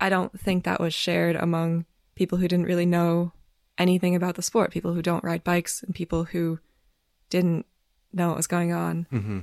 I 0.00 0.08
don't 0.08 0.38
think 0.38 0.64
that 0.64 0.80
was 0.80 0.94
shared 0.94 1.36
among 1.36 1.84
people 2.14 2.38
who 2.38 2.48
didn't 2.48 2.66
really 2.66 2.86
know 2.86 3.32
anything 3.78 4.14
about 4.14 4.34
the 4.34 4.42
sport, 4.42 4.70
people 4.70 4.94
who 4.94 5.02
don't 5.02 5.24
ride 5.24 5.42
bikes, 5.42 5.82
and 5.82 5.94
people 5.94 6.24
who 6.24 6.58
didn't 7.30 7.66
know 8.12 8.28
what 8.28 8.36
was 8.36 8.46
going 8.46 8.72
on. 8.72 9.06
Mm-hmm. 9.12 9.40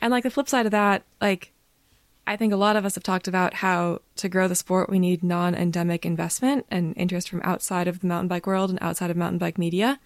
And 0.00 0.10
like 0.10 0.22
the 0.22 0.30
flip 0.30 0.48
side 0.48 0.66
of 0.66 0.72
that, 0.72 1.04
like 1.20 1.52
I 2.26 2.36
think 2.36 2.52
a 2.52 2.56
lot 2.56 2.76
of 2.76 2.84
us 2.84 2.94
have 2.94 3.04
talked 3.04 3.26
about 3.28 3.54
how 3.54 4.00
to 4.16 4.28
grow 4.28 4.48
the 4.48 4.54
sport, 4.54 4.90
we 4.90 4.98
need 4.98 5.22
non 5.22 5.54
endemic 5.54 6.04
investment 6.04 6.66
and 6.70 6.94
interest 6.96 7.28
from 7.28 7.40
outside 7.42 7.88
of 7.88 8.00
the 8.00 8.06
mountain 8.06 8.28
bike 8.28 8.46
world 8.46 8.70
and 8.70 8.78
outside 8.82 9.10
of 9.10 9.16
mountain 9.16 9.38
bike 9.38 9.56
media. 9.56 9.98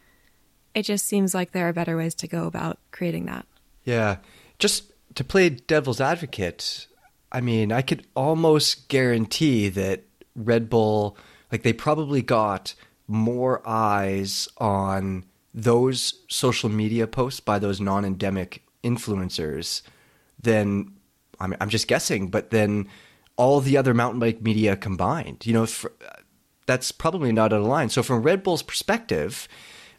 It 0.75 0.83
just 0.85 1.07
seems 1.07 1.35
like 1.35 1.53
there 1.53 1.69
are 1.69 1.73
better 1.73 1.97
ways 1.97 2.15
to 2.17 2.27
go 2.27 2.47
about 2.47 2.79
creating 2.91 3.27
that. 3.27 3.47
Yeah. 3.85 4.19
Just 4.59 4.93
to 5.15 5.25
play 5.25 5.49
devil's 5.51 6.01
advocate, 6.01 6.87
I 7.31 7.41
mean, 7.41 7.73
I 7.73 7.83
could 7.83 8.07
almost 8.15 8.89
guarantee 8.89 9.69
that 9.71 10.05
Red 10.35 10.71
Bull, 10.71 11.17
like, 11.51 11.63
they 11.63 11.73
probably 11.73 12.23
got 12.23 12.75
more 13.07 13.67
eyes 13.69 14.49
on 14.59 15.25
those 15.55 16.23
social 16.29 16.71
media 16.71 17.07
posts 17.07 17.41
by 17.41 17.59
those 17.59 17.81
non 17.81 18.05
endemic 18.05 18.63
influencers 18.83 19.83
than 20.41 20.93
I'm, 21.39 21.55
I'm 21.61 21.69
just 21.69 21.89
guessing, 21.89 22.29
but 22.29 22.51
then 22.51 22.89
all 23.37 23.61
the 23.61 23.77
other 23.77 23.95
mountain 23.95 24.21
bike 24.21 24.43
media 24.43 24.77
combined. 24.77 25.45
You 25.45 25.53
know, 25.53 25.67
for, 25.67 25.93
that's 26.67 26.93
probably 26.93 27.33
not 27.33 27.53
out 27.53 27.61
of 27.61 27.67
line. 27.67 27.89
So, 27.91 28.03
from 28.03 28.23
Red 28.23 28.43
Bull's 28.43 28.63
perspective, 28.63 29.49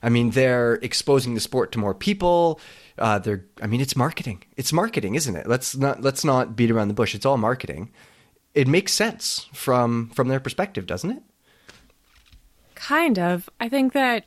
I 0.04 0.10
mean, 0.10 0.32
they're 0.32 0.76
exposing 0.76 1.34
the 1.34 1.40
sport 1.40 1.72
to 1.72 1.80
more 1.80 1.96
people. 1.96 2.60
Uh, 3.00 3.18
they're, 3.20 3.46
I 3.62 3.68
mean, 3.68 3.82
it's 3.82 3.96
marketing. 3.96 4.44
It's 4.58 4.74
marketing, 4.74 5.16
isn't 5.16 5.36
it? 5.36 5.48
Let's 5.48 5.76
not 5.76 6.02
let's 6.02 6.24
not 6.26 6.56
beat 6.56 6.70
around 6.70 6.90
the 6.90 6.94
bush. 6.94 7.16
It's 7.16 7.26
all 7.26 7.38
marketing. 7.38 7.90
It 8.54 8.68
makes 8.68 8.92
sense 8.92 9.48
from 9.54 10.10
from 10.10 10.28
their 10.28 10.42
perspective, 10.42 10.86
doesn't 10.86 11.10
it? 11.10 11.24
Kind 12.76 13.18
of. 13.18 13.50
I 13.62 13.70
think 13.70 13.94
that, 13.94 14.26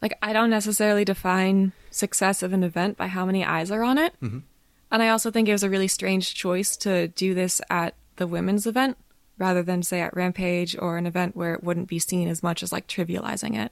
like, 0.00 0.16
I 0.22 0.32
don't 0.32 0.50
necessarily 0.50 1.04
define 1.04 1.72
success 1.90 2.42
of 2.42 2.54
an 2.54 2.64
event 2.64 2.96
by 2.96 3.08
how 3.08 3.26
many 3.26 3.44
eyes 3.44 3.70
are 3.70 3.82
on 3.82 3.98
it. 3.98 4.14
Mm-hmm. 4.22 4.38
And 4.90 5.02
I 5.02 5.10
also 5.10 5.30
think 5.30 5.48
it 5.48 5.52
was 5.52 5.62
a 5.62 5.70
really 5.70 5.86
strange 5.86 6.34
choice 6.34 6.76
to 6.78 7.08
do 7.08 7.34
this 7.34 7.60
at 7.68 7.94
the 8.16 8.26
women's 8.26 8.66
event 8.66 8.96
rather 9.38 9.62
than, 9.62 9.82
say, 9.82 10.00
at 10.00 10.16
Rampage 10.16 10.76
or 10.78 10.96
an 10.96 11.06
event 11.06 11.36
where 11.36 11.54
it 11.54 11.62
wouldn't 11.62 11.88
be 11.88 11.98
seen 11.98 12.26
as 12.28 12.42
much 12.42 12.62
as 12.62 12.72
like 12.72 12.86
trivializing 12.86 13.56
it. 13.56 13.70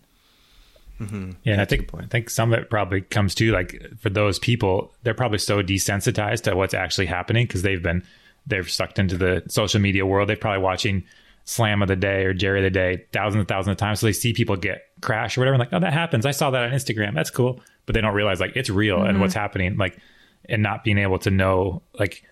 Mm-hmm. 1.00 1.30
Yeah, 1.44 1.52
and 1.52 1.60
I 1.60 1.64
think 1.64 1.90
I 1.94 2.06
think 2.06 2.30
some 2.30 2.52
of 2.52 2.58
it 2.58 2.70
probably 2.70 3.02
comes 3.02 3.34
to 3.36 3.52
like 3.52 3.80
for 3.98 4.10
those 4.10 4.38
people, 4.38 4.92
they're 5.02 5.14
probably 5.14 5.38
so 5.38 5.62
desensitized 5.62 6.42
to 6.42 6.56
what's 6.56 6.74
actually 6.74 7.06
happening 7.06 7.46
because 7.46 7.62
they've 7.62 7.82
been 7.82 8.04
they've 8.46 8.68
sucked 8.68 8.98
into 8.98 9.16
the 9.16 9.42
social 9.48 9.80
media 9.80 10.04
world. 10.04 10.28
They're 10.28 10.36
probably 10.36 10.62
watching 10.62 11.04
Slam 11.44 11.82
of 11.82 11.88
the 11.88 11.96
Day 11.96 12.24
or 12.24 12.34
Jerry 12.34 12.60
of 12.60 12.64
the 12.64 12.70
Day 12.70 13.06
thousands 13.12 13.40
and 13.40 13.48
thousands 13.48 13.72
of 13.72 13.78
times, 13.78 14.00
so 14.00 14.06
they 14.06 14.12
see 14.12 14.32
people 14.32 14.56
get 14.56 14.86
crash 15.00 15.36
or 15.36 15.42
whatever. 15.42 15.54
And 15.54 15.60
like, 15.60 15.72
oh, 15.72 15.80
that 15.80 15.92
happens. 15.92 16.26
I 16.26 16.32
saw 16.32 16.50
that 16.50 16.64
on 16.64 16.70
Instagram. 16.70 17.14
That's 17.14 17.30
cool, 17.30 17.60
but 17.86 17.94
they 17.94 18.00
don't 18.00 18.14
realize 18.14 18.40
like 18.40 18.56
it's 18.56 18.70
real 18.70 18.98
mm-hmm. 18.98 19.08
and 19.08 19.20
what's 19.20 19.34
happening. 19.34 19.76
Like, 19.76 19.98
and 20.48 20.62
not 20.62 20.82
being 20.82 20.98
able 20.98 21.18
to 21.20 21.30
know 21.30 21.82
like 21.98 22.24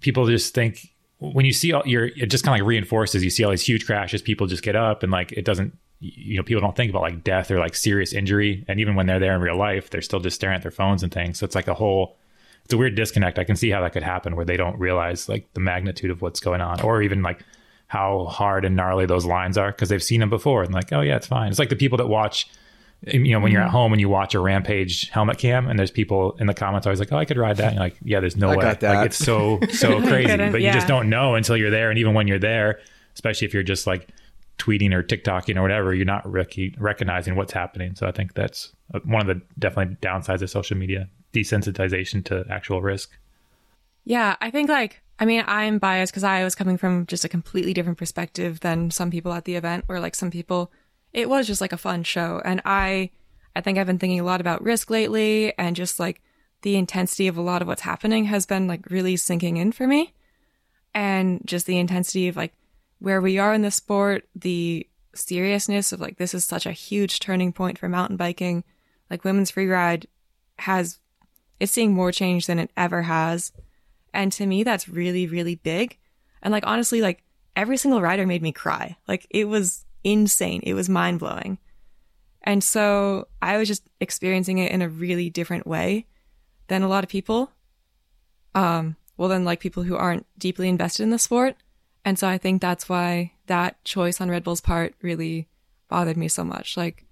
people 0.00 0.26
just 0.26 0.54
think 0.54 0.88
when 1.18 1.44
you 1.44 1.52
see 1.52 1.72
all 1.72 1.82
your 1.86 2.06
it 2.06 2.26
just 2.26 2.44
kind 2.44 2.54
of 2.58 2.64
like 2.64 2.68
reinforces 2.68 3.22
you 3.22 3.30
see 3.30 3.44
all 3.44 3.50
these 3.50 3.64
huge 3.64 3.86
crashes 3.86 4.22
people 4.22 4.46
just 4.46 4.62
get 4.62 4.74
up 4.74 5.02
and 5.02 5.12
like 5.12 5.32
it 5.32 5.44
doesn't 5.44 5.76
you 6.04 6.36
know 6.36 6.42
people 6.42 6.60
don't 6.60 6.74
think 6.74 6.90
about 6.90 7.02
like 7.02 7.22
death 7.22 7.50
or 7.50 7.58
like 7.60 7.74
serious 7.76 8.12
injury 8.12 8.64
and 8.66 8.80
even 8.80 8.96
when 8.96 9.06
they're 9.06 9.20
there 9.20 9.34
in 9.36 9.40
real 9.40 9.56
life 9.56 9.88
they're 9.90 10.02
still 10.02 10.18
just 10.18 10.34
staring 10.34 10.56
at 10.56 10.62
their 10.62 10.70
phones 10.72 11.02
and 11.04 11.12
things 11.14 11.38
so 11.38 11.44
it's 11.44 11.54
like 11.54 11.68
a 11.68 11.74
whole 11.74 12.16
it's 12.64 12.74
a 12.74 12.76
weird 12.76 12.96
disconnect 12.96 13.38
i 13.38 13.44
can 13.44 13.54
see 13.54 13.70
how 13.70 13.80
that 13.80 13.92
could 13.92 14.02
happen 14.02 14.34
where 14.34 14.44
they 14.44 14.56
don't 14.56 14.76
realize 14.80 15.28
like 15.28 15.46
the 15.54 15.60
magnitude 15.60 16.10
of 16.10 16.20
what's 16.20 16.40
going 16.40 16.60
on 16.60 16.80
or 16.80 17.02
even 17.02 17.22
like 17.22 17.40
how 17.86 18.24
hard 18.24 18.64
and 18.64 18.74
gnarly 18.74 19.06
those 19.06 19.24
lines 19.24 19.56
are 19.56 19.70
because 19.70 19.88
they've 19.90 20.02
seen 20.02 20.18
them 20.18 20.30
before 20.30 20.64
and 20.64 20.74
like 20.74 20.92
oh 20.92 21.02
yeah 21.02 21.14
it's 21.14 21.26
fine 21.28 21.50
it's 21.50 21.58
like 21.60 21.68
the 21.68 21.76
people 21.76 21.98
that 21.98 22.08
watch 22.08 22.48
you 23.04 23.18
know, 23.32 23.40
when 23.40 23.48
Mm-hmm. 23.48 23.54
you're 23.54 23.62
at 23.62 23.70
home 23.70 23.92
and 23.92 24.00
you 24.00 24.08
watch 24.08 24.36
a 24.36 24.38
Rampage 24.38 25.08
helmet 25.08 25.36
cam, 25.36 25.66
and 25.66 25.76
there's 25.76 25.90
people 25.90 26.36
in 26.38 26.46
the 26.46 26.54
comments 26.54 26.86
always 26.86 27.00
like, 27.00 27.10
"Oh, 27.12 27.16
I 27.16 27.24
could 27.24 27.36
ride 27.36 27.56
that." 27.56 27.64
And 27.64 27.74
you're 27.74 27.82
like, 27.82 27.96
"Yeah, 28.04 28.20
there's 28.20 28.36
no 28.36 28.50
I 28.50 28.56
way." 28.56 28.62
got 28.62 28.78
that. 28.78 28.94
Like 28.94 29.06
it's 29.06 29.16
so 29.16 29.58
so 29.72 30.00
crazy, 30.06 30.28
couldn't, 30.28 30.52
but 30.52 30.60
you 30.60 30.70
just 30.70 30.86
don't 30.86 31.10
know 31.10 31.34
until 31.34 31.56
you're 31.56 31.72
there. 31.72 31.90
And 31.90 31.98
even 31.98 32.14
when 32.14 32.28
you're 32.28 32.38
there, 32.38 32.78
especially 33.14 33.48
if 33.48 33.54
you're 33.54 33.64
just 33.64 33.88
like 33.88 34.06
tweeting 34.62 34.92
or 34.92 35.02
TikToking 35.02 35.56
or 35.56 35.62
whatever, 35.62 35.92
you're 35.94 36.04
not 36.04 36.30
rec- 36.30 36.76
recognizing 36.78 37.34
what's 37.34 37.52
happening. 37.52 37.94
So 37.96 38.06
I 38.06 38.12
think 38.12 38.34
that's 38.34 38.72
uh, 38.94 39.00
one 39.04 39.20
of 39.20 39.26
the 39.26 39.42
definitely 39.58 39.96
downsides 39.96 40.42
of 40.42 40.50
social 40.50 40.76
media: 40.76 41.08
desensitization 41.32 42.24
to 42.26 42.44
actual 42.48 42.80
risk. 42.80 43.10
Yeah, 44.04 44.36
I 44.40 44.50
think 44.50 44.68
like 44.68 45.02
I 45.18 45.24
mean 45.24 45.44
I'm 45.46 45.78
biased 45.78 46.12
because 46.12 46.24
I 46.24 46.44
was 46.44 46.54
coming 46.54 46.76
from 46.76 47.06
just 47.06 47.24
a 47.24 47.28
completely 47.28 47.74
different 47.74 47.98
perspective 47.98 48.60
than 48.60 48.90
some 48.90 49.10
people 49.10 49.32
at 49.32 49.44
the 49.44 49.56
event, 49.56 49.84
where 49.86 50.00
like 50.00 50.14
some 50.14 50.30
people 50.30 50.70
it 51.12 51.28
was 51.28 51.46
just 51.46 51.60
like 51.60 51.72
a 51.72 51.78
fun 51.78 52.04
show, 52.04 52.40
and 52.44 52.62
I 52.64 53.10
I 53.56 53.60
think 53.60 53.78
I've 53.78 53.86
been 53.86 53.98
thinking 53.98 54.20
a 54.20 54.24
lot 54.24 54.40
about 54.40 54.62
risk 54.62 54.90
lately, 54.90 55.56
and 55.58 55.74
just 55.74 55.98
like 55.98 56.22
the 56.62 56.76
intensity 56.76 57.26
of 57.26 57.36
a 57.36 57.42
lot 57.42 57.62
of 57.62 57.68
what's 57.68 57.82
happening 57.82 58.26
has 58.26 58.46
been 58.46 58.68
like 58.68 58.88
really 58.90 59.16
sinking 59.16 59.56
in 59.56 59.72
for 59.72 59.86
me, 59.86 60.14
and 60.94 61.40
just 61.44 61.66
the 61.66 61.78
intensity 61.78 62.28
of 62.28 62.36
like 62.36 62.52
where 63.02 63.20
we 63.20 63.36
are 63.36 63.52
in 63.52 63.62
the 63.62 63.70
sport, 63.72 64.28
the 64.32 64.86
seriousness 65.12 65.92
of 65.92 66.00
like 66.00 66.18
this 66.18 66.34
is 66.34 66.44
such 66.44 66.66
a 66.66 66.72
huge 66.72 67.18
turning 67.18 67.52
point 67.52 67.76
for 67.76 67.88
mountain 67.88 68.16
biking, 68.16 68.62
like 69.10 69.24
women's 69.24 69.50
free 69.50 69.66
ride 69.66 70.06
has 70.60 71.00
it's 71.58 71.72
seeing 71.72 71.92
more 71.92 72.12
change 72.12 72.46
than 72.46 72.60
it 72.60 72.70
ever 72.76 73.02
has. 73.02 73.52
And 74.14 74.30
to 74.32 74.46
me, 74.46 74.62
that's 74.62 74.88
really, 74.88 75.26
really 75.26 75.56
big. 75.56 75.98
And 76.42 76.52
like, 76.52 76.66
honestly, 76.66 77.00
like 77.00 77.24
every 77.56 77.76
single 77.76 78.00
rider 78.00 78.24
made 78.24 78.42
me 78.42 78.52
cry. 78.52 78.96
Like 79.08 79.26
it 79.30 79.48
was 79.48 79.84
insane. 80.04 80.60
It 80.62 80.74
was 80.74 80.88
mind 80.88 81.18
blowing. 81.18 81.58
And 82.42 82.62
so 82.62 83.26
I 83.40 83.56
was 83.56 83.66
just 83.66 83.88
experiencing 84.00 84.58
it 84.58 84.70
in 84.70 84.80
a 84.80 84.88
really 84.88 85.28
different 85.28 85.66
way 85.66 86.06
than 86.68 86.82
a 86.82 86.88
lot 86.88 87.02
of 87.02 87.10
people. 87.10 87.50
Um, 88.54 88.94
well, 89.16 89.28
then 89.28 89.44
like 89.44 89.58
people 89.58 89.82
who 89.82 89.96
aren't 89.96 90.26
deeply 90.38 90.68
invested 90.68 91.02
in 91.02 91.10
the 91.10 91.18
sport. 91.18 91.56
And 92.04 92.18
so 92.18 92.28
I 92.28 92.38
think 92.38 92.60
that's 92.60 92.88
why 92.88 93.32
that 93.46 93.82
choice 93.84 94.20
on 94.20 94.30
Red 94.30 94.44
Bull's 94.44 94.60
part 94.60 94.94
really 95.02 95.48
bothered 95.88 96.16
me 96.16 96.28
so 96.28 96.42
much. 96.42 96.76
Like, 96.76 97.04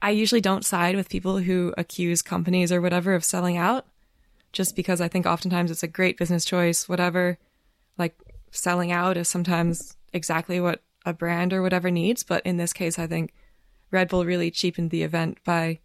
I 0.00 0.10
usually 0.10 0.40
don't 0.40 0.64
side 0.64 0.96
with 0.96 1.08
people 1.08 1.38
who 1.38 1.74
accuse 1.76 2.22
companies 2.22 2.70
or 2.70 2.80
whatever 2.80 3.14
of 3.14 3.24
selling 3.24 3.56
out 3.56 3.84
just 4.52 4.76
because 4.76 5.00
I 5.00 5.08
think 5.08 5.26
oftentimes 5.26 5.70
it's 5.70 5.82
a 5.82 5.88
great 5.88 6.16
business 6.16 6.44
choice, 6.44 6.88
whatever. 6.88 7.38
Like 7.98 8.16
selling 8.50 8.92
out 8.92 9.16
is 9.16 9.28
sometimes 9.28 9.96
exactly 10.12 10.60
what 10.60 10.80
a 11.04 11.12
brand 11.12 11.52
or 11.52 11.62
whatever 11.62 11.90
needs. 11.90 12.22
But 12.22 12.46
in 12.46 12.56
this 12.56 12.72
case, 12.72 12.98
I 12.98 13.06
think 13.06 13.34
Red 13.90 14.08
Bull 14.08 14.24
really 14.24 14.50
cheapened 14.50 14.90
the 14.90 15.02
event 15.02 15.38
by 15.44 15.80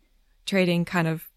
trading 0.46 0.86
kind 0.86 1.08
of 1.08 1.30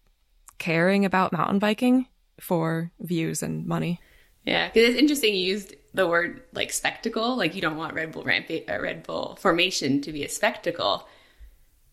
caring 0.57 1.05
about 1.05 1.33
mountain 1.33 1.59
biking 1.59 2.07
for 2.39 2.91
views 2.99 3.41
and 3.41 3.65
money. 3.65 3.99
Yeah, 4.45 4.67
because 4.67 4.89
it's 4.89 4.99
interesting 4.99 5.33
you 5.33 5.41
used 5.41 5.75
the 5.93 6.07
word 6.07 6.43
like 6.53 6.71
spectacle. 6.71 7.35
Like 7.35 7.55
you 7.55 7.61
don't 7.61 7.77
want 7.77 7.93
Red 7.93 8.11
Bull 8.11 8.23
ramp 8.23 8.49
uh, 8.49 8.79
Red 8.79 9.03
Bull 9.03 9.37
formation 9.39 10.01
to 10.01 10.11
be 10.11 10.23
a 10.23 10.29
spectacle. 10.29 11.07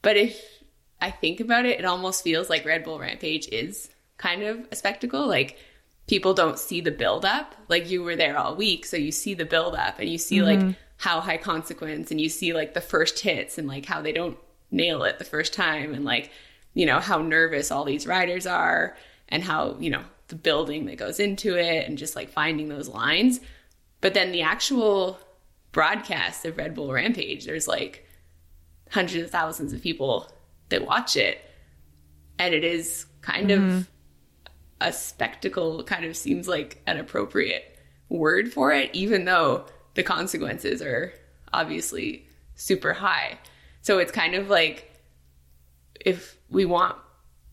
But 0.02 0.16
if 0.16 0.40
I 1.00 1.10
think 1.10 1.40
about 1.40 1.66
it, 1.66 1.78
it 1.78 1.84
almost 1.84 2.22
feels 2.24 2.50
like 2.50 2.64
Red 2.64 2.84
Bull 2.84 2.98
Rampage 2.98 3.48
is 3.48 3.90
kind 4.18 4.42
of 4.42 4.66
a 4.70 4.76
spectacle. 4.76 5.26
Like 5.26 5.58
people 6.06 6.34
don't 6.34 6.58
see 6.58 6.80
the 6.80 6.90
build 6.90 7.24
up. 7.24 7.54
Like 7.68 7.90
you 7.90 8.02
were 8.02 8.16
there 8.16 8.38
all 8.38 8.56
week, 8.56 8.84
so 8.86 8.96
you 8.96 9.12
see 9.12 9.34
the 9.34 9.44
build 9.44 9.74
up 9.74 9.98
and 9.98 10.08
you 10.08 10.18
see 10.18 10.42
like 10.42 10.76
how 10.96 11.20
high 11.20 11.36
consequence 11.36 12.10
and 12.10 12.20
you 12.20 12.28
see 12.28 12.52
like 12.52 12.74
the 12.74 12.80
first 12.80 13.18
hits 13.18 13.58
and 13.58 13.66
like 13.66 13.86
how 13.86 14.00
they 14.00 14.12
don't 14.12 14.38
nail 14.70 15.04
it 15.04 15.18
the 15.18 15.24
first 15.24 15.52
time 15.52 15.94
and 15.94 16.04
like 16.04 16.30
you 16.72 16.86
know 16.86 16.98
how 16.98 17.18
nervous 17.18 17.70
all 17.70 17.84
these 17.84 18.06
riders 18.06 18.46
are 18.46 18.96
and 19.28 19.42
how 19.42 19.76
you 19.78 19.90
know 19.90 20.02
the 20.28 20.34
building 20.34 20.86
that 20.86 20.96
goes 20.96 21.20
into 21.20 21.56
it 21.56 21.86
and 21.86 21.98
just 21.98 22.16
like 22.16 22.30
finding 22.30 22.68
those 22.68 22.88
lines 22.88 23.40
but 24.04 24.12
then 24.12 24.32
the 24.32 24.42
actual 24.42 25.18
broadcast 25.72 26.44
of 26.44 26.58
red 26.58 26.74
bull 26.74 26.92
rampage 26.92 27.46
there's 27.46 27.66
like 27.66 28.06
hundreds 28.90 29.24
of 29.24 29.30
thousands 29.30 29.72
of 29.72 29.80
people 29.80 30.30
that 30.68 30.86
watch 30.86 31.16
it. 31.16 31.38
And 32.38 32.54
it 32.54 32.64
is 32.64 33.06
kind 33.22 33.50
of 33.50 33.60
mm-hmm. 33.62 33.80
a 34.82 34.92
spectacle 34.92 35.82
kind 35.84 36.04
of 36.04 36.18
seems 36.18 36.46
like 36.46 36.82
an 36.86 36.98
appropriate 36.98 37.78
word 38.10 38.52
for 38.52 38.72
it 38.72 38.90
even 38.92 39.24
though 39.24 39.64
the 39.94 40.02
consequences 40.02 40.82
are 40.82 41.14
obviously 41.54 42.28
super 42.56 42.92
high. 42.92 43.38
So 43.80 43.98
it's 44.00 44.12
kind 44.12 44.34
of 44.34 44.50
like 44.50 45.00
if 45.98 46.36
we 46.50 46.66
want 46.66 46.96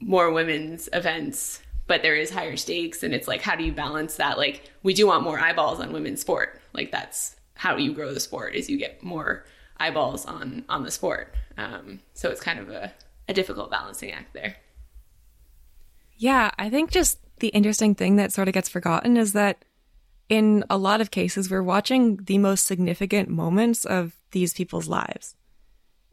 more 0.02 0.30
women's 0.30 0.90
events 0.92 1.61
but 1.92 2.04
there 2.04 2.16
is 2.16 2.30
higher 2.30 2.56
stakes 2.56 3.04
and 3.04 3.14
it's 3.14 3.28
like 3.28 3.42
how 3.42 3.54
do 3.54 3.66
you 3.66 3.74
balance 3.74 4.16
that? 4.16 4.38
Like 4.38 4.72
we 4.82 4.94
do 4.94 5.08
want 5.08 5.26
more 5.26 5.38
eyeballs 5.38 5.82
on 5.82 5.92
women's 5.92 6.22
sport. 6.22 6.62
Like 6.72 6.90
that's 6.90 7.36
how 7.56 7.76
you 7.76 7.92
grow 7.92 8.14
the 8.14 8.20
sport 8.22 8.56
is 8.56 8.70
you 8.70 8.78
get 8.78 9.04
more 9.04 9.44
eyeballs 9.76 10.26
on 10.26 10.64
on 10.70 10.84
the 10.84 10.90
sport. 10.90 11.36
Um, 11.58 12.00
so 12.14 12.30
it's 12.30 12.40
kind 12.40 12.60
of 12.60 12.70
a, 12.70 12.94
a 13.28 13.34
difficult 13.34 13.72
balancing 13.72 14.14
act 14.14 14.34
there. 14.34 14.56
Yeah, 16.16 16.52
I 16.58 16.70
think 16.70 16.92
just 16.92 17.20
the 17.42 17.50
interesting 17.50 17.94
thing 17.94 18.16
that 18.16 18.32
sort 18.32 18.48
of 18.48 18.54
gets 18.54 18.70
forgotten 18.70 19.18
is 19.18 19.34
that 19.34 19.66
in 20.30 20.64
a 20.70 20.78
lot 20.78 21.02
of 21.02 21.12
cases, 21.12 21.52
we're 21.52 21.62
watching 21.62 22.16
the 22.24 22.38
most 22.38 22.68
significant 22.68 23.28
moments 23.28 23.84
of 23.84 24.16
these 24.32 24.54
people's 24.54 24.88
lives. 24.88 25.36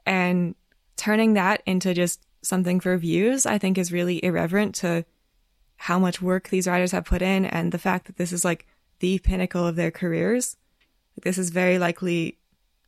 And 0.05 0.57
turning 0.97 1.35
that 1.35 1.63
into 1.67 1.95
just 1.95 2.27
something 2.43 2.81
for 2.81 2.97
views, 2.97 3.47
I 3.47 3.59
think 3.59 3.79
is 3.79 3.93
really 3.93 4.25
irreverent 4.25 4.75
to 4.77 5.05
how 5.79 5.99
much 5.99 6.21
work 6.21 6.49
these 6.49 6.67
writers 6.67 6.91
have 6.91 7.05
put 7.05 7.23
in 7.23 7.45
and 7.45 7.71
the 7.71 7.79
fact 7.79 8.07
that 8.07 8.17
this 8.17 8.33
is 8.33 8.45
like 8.45 8.67
the 8.99 9.19
pinnacle 9.21 9.65
of 9.65 9.77
their 9.77 9.93
careers. 9.93 10.57
This 11.23 11.39
is 11.39 11.51
very 11.51 11.79
likely, 11.79 12.39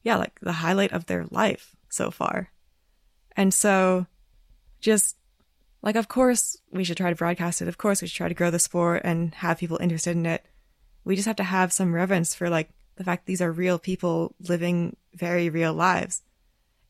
yeah, 0.02 0.16
like 0.16 0.38
the 0.40 0.52
highlight 0.52 0.92
of 0.92 1.06
their 1.06 1.26
life 1.30 1.76
so 1.88 2.10
far. 2.10 2.50
And 3.36 3.54
so 3.54 4.06
just 4.80 5.16
like, 5.82 5.94
of 5.94 6.08
course, 6.08 6.58
we 6.72 6.82
should 6.82 6.96
try 6.96 7.10
to 7.10 7.16
broadcast 7.16 7.62
it. 7.62 7.68
Of 7.68 7.78
course, 7.78 8.02
we 8.02 8.08
should 8.08 8.16
try 8.16 8.28
to 8.28 8.34
grow 8.34 8.50
the 8.50 8.58
sport 8.58 9.02
and 9.04 9.34
have 9.36 9.58
people 9.58 9.78
interested 9.80 10.16
in 10.16 10.26
it. 10.26 10.44
We 11.04 11.14
just 11.14 11.28
have 11.28 11.36
to 11.36 11.44
have 11.44 11.72
some 11.72 11.94
reverence 11.94 12.34
for 12.34 12.50
like 12.50 12.70
the 12.96 13.04
fact 13.04 13.26
these 13.26 13.40
are 13.40 13.52
real 13.52 13.78
people 13.78 14.34
living 14.48 14.96
very 15.14 15.48
real 15.48 15.72
lives. 15.72 16.22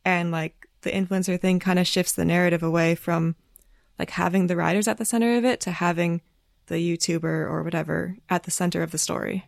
And 0.02 0.30
like 0.30 0.66
the 0.80 0.90
influencer 0.90 1.38
thing 1.38 1.60
kind 1.60 1.78
of 1.78 1.86
shifts 1.86 2.14
the 2.14 2.24
narrative 2.24 2.62
away 2.62 2.94
from 2.94 3.36
like 4.00 4.10
having 4.10 4.46
the 4.46 4.56
riders 4.56 4.88
at 4.88 4.96
the 4.96 5.04
center 5.04 5.36
of 5.36 5.44
it 5.44 5.60
to 5.60 5.70
having 5.70 6.22
the 6.68 6.76
YouTuber 6.76 7.22
or 7.22 7.62
whatever 7.62 8.16
at 8.30 8.44
the 8.44 8.50
center 8.50 8.82
of 8.82 8.92
the 8.92 8.98
story. 8.98 9.46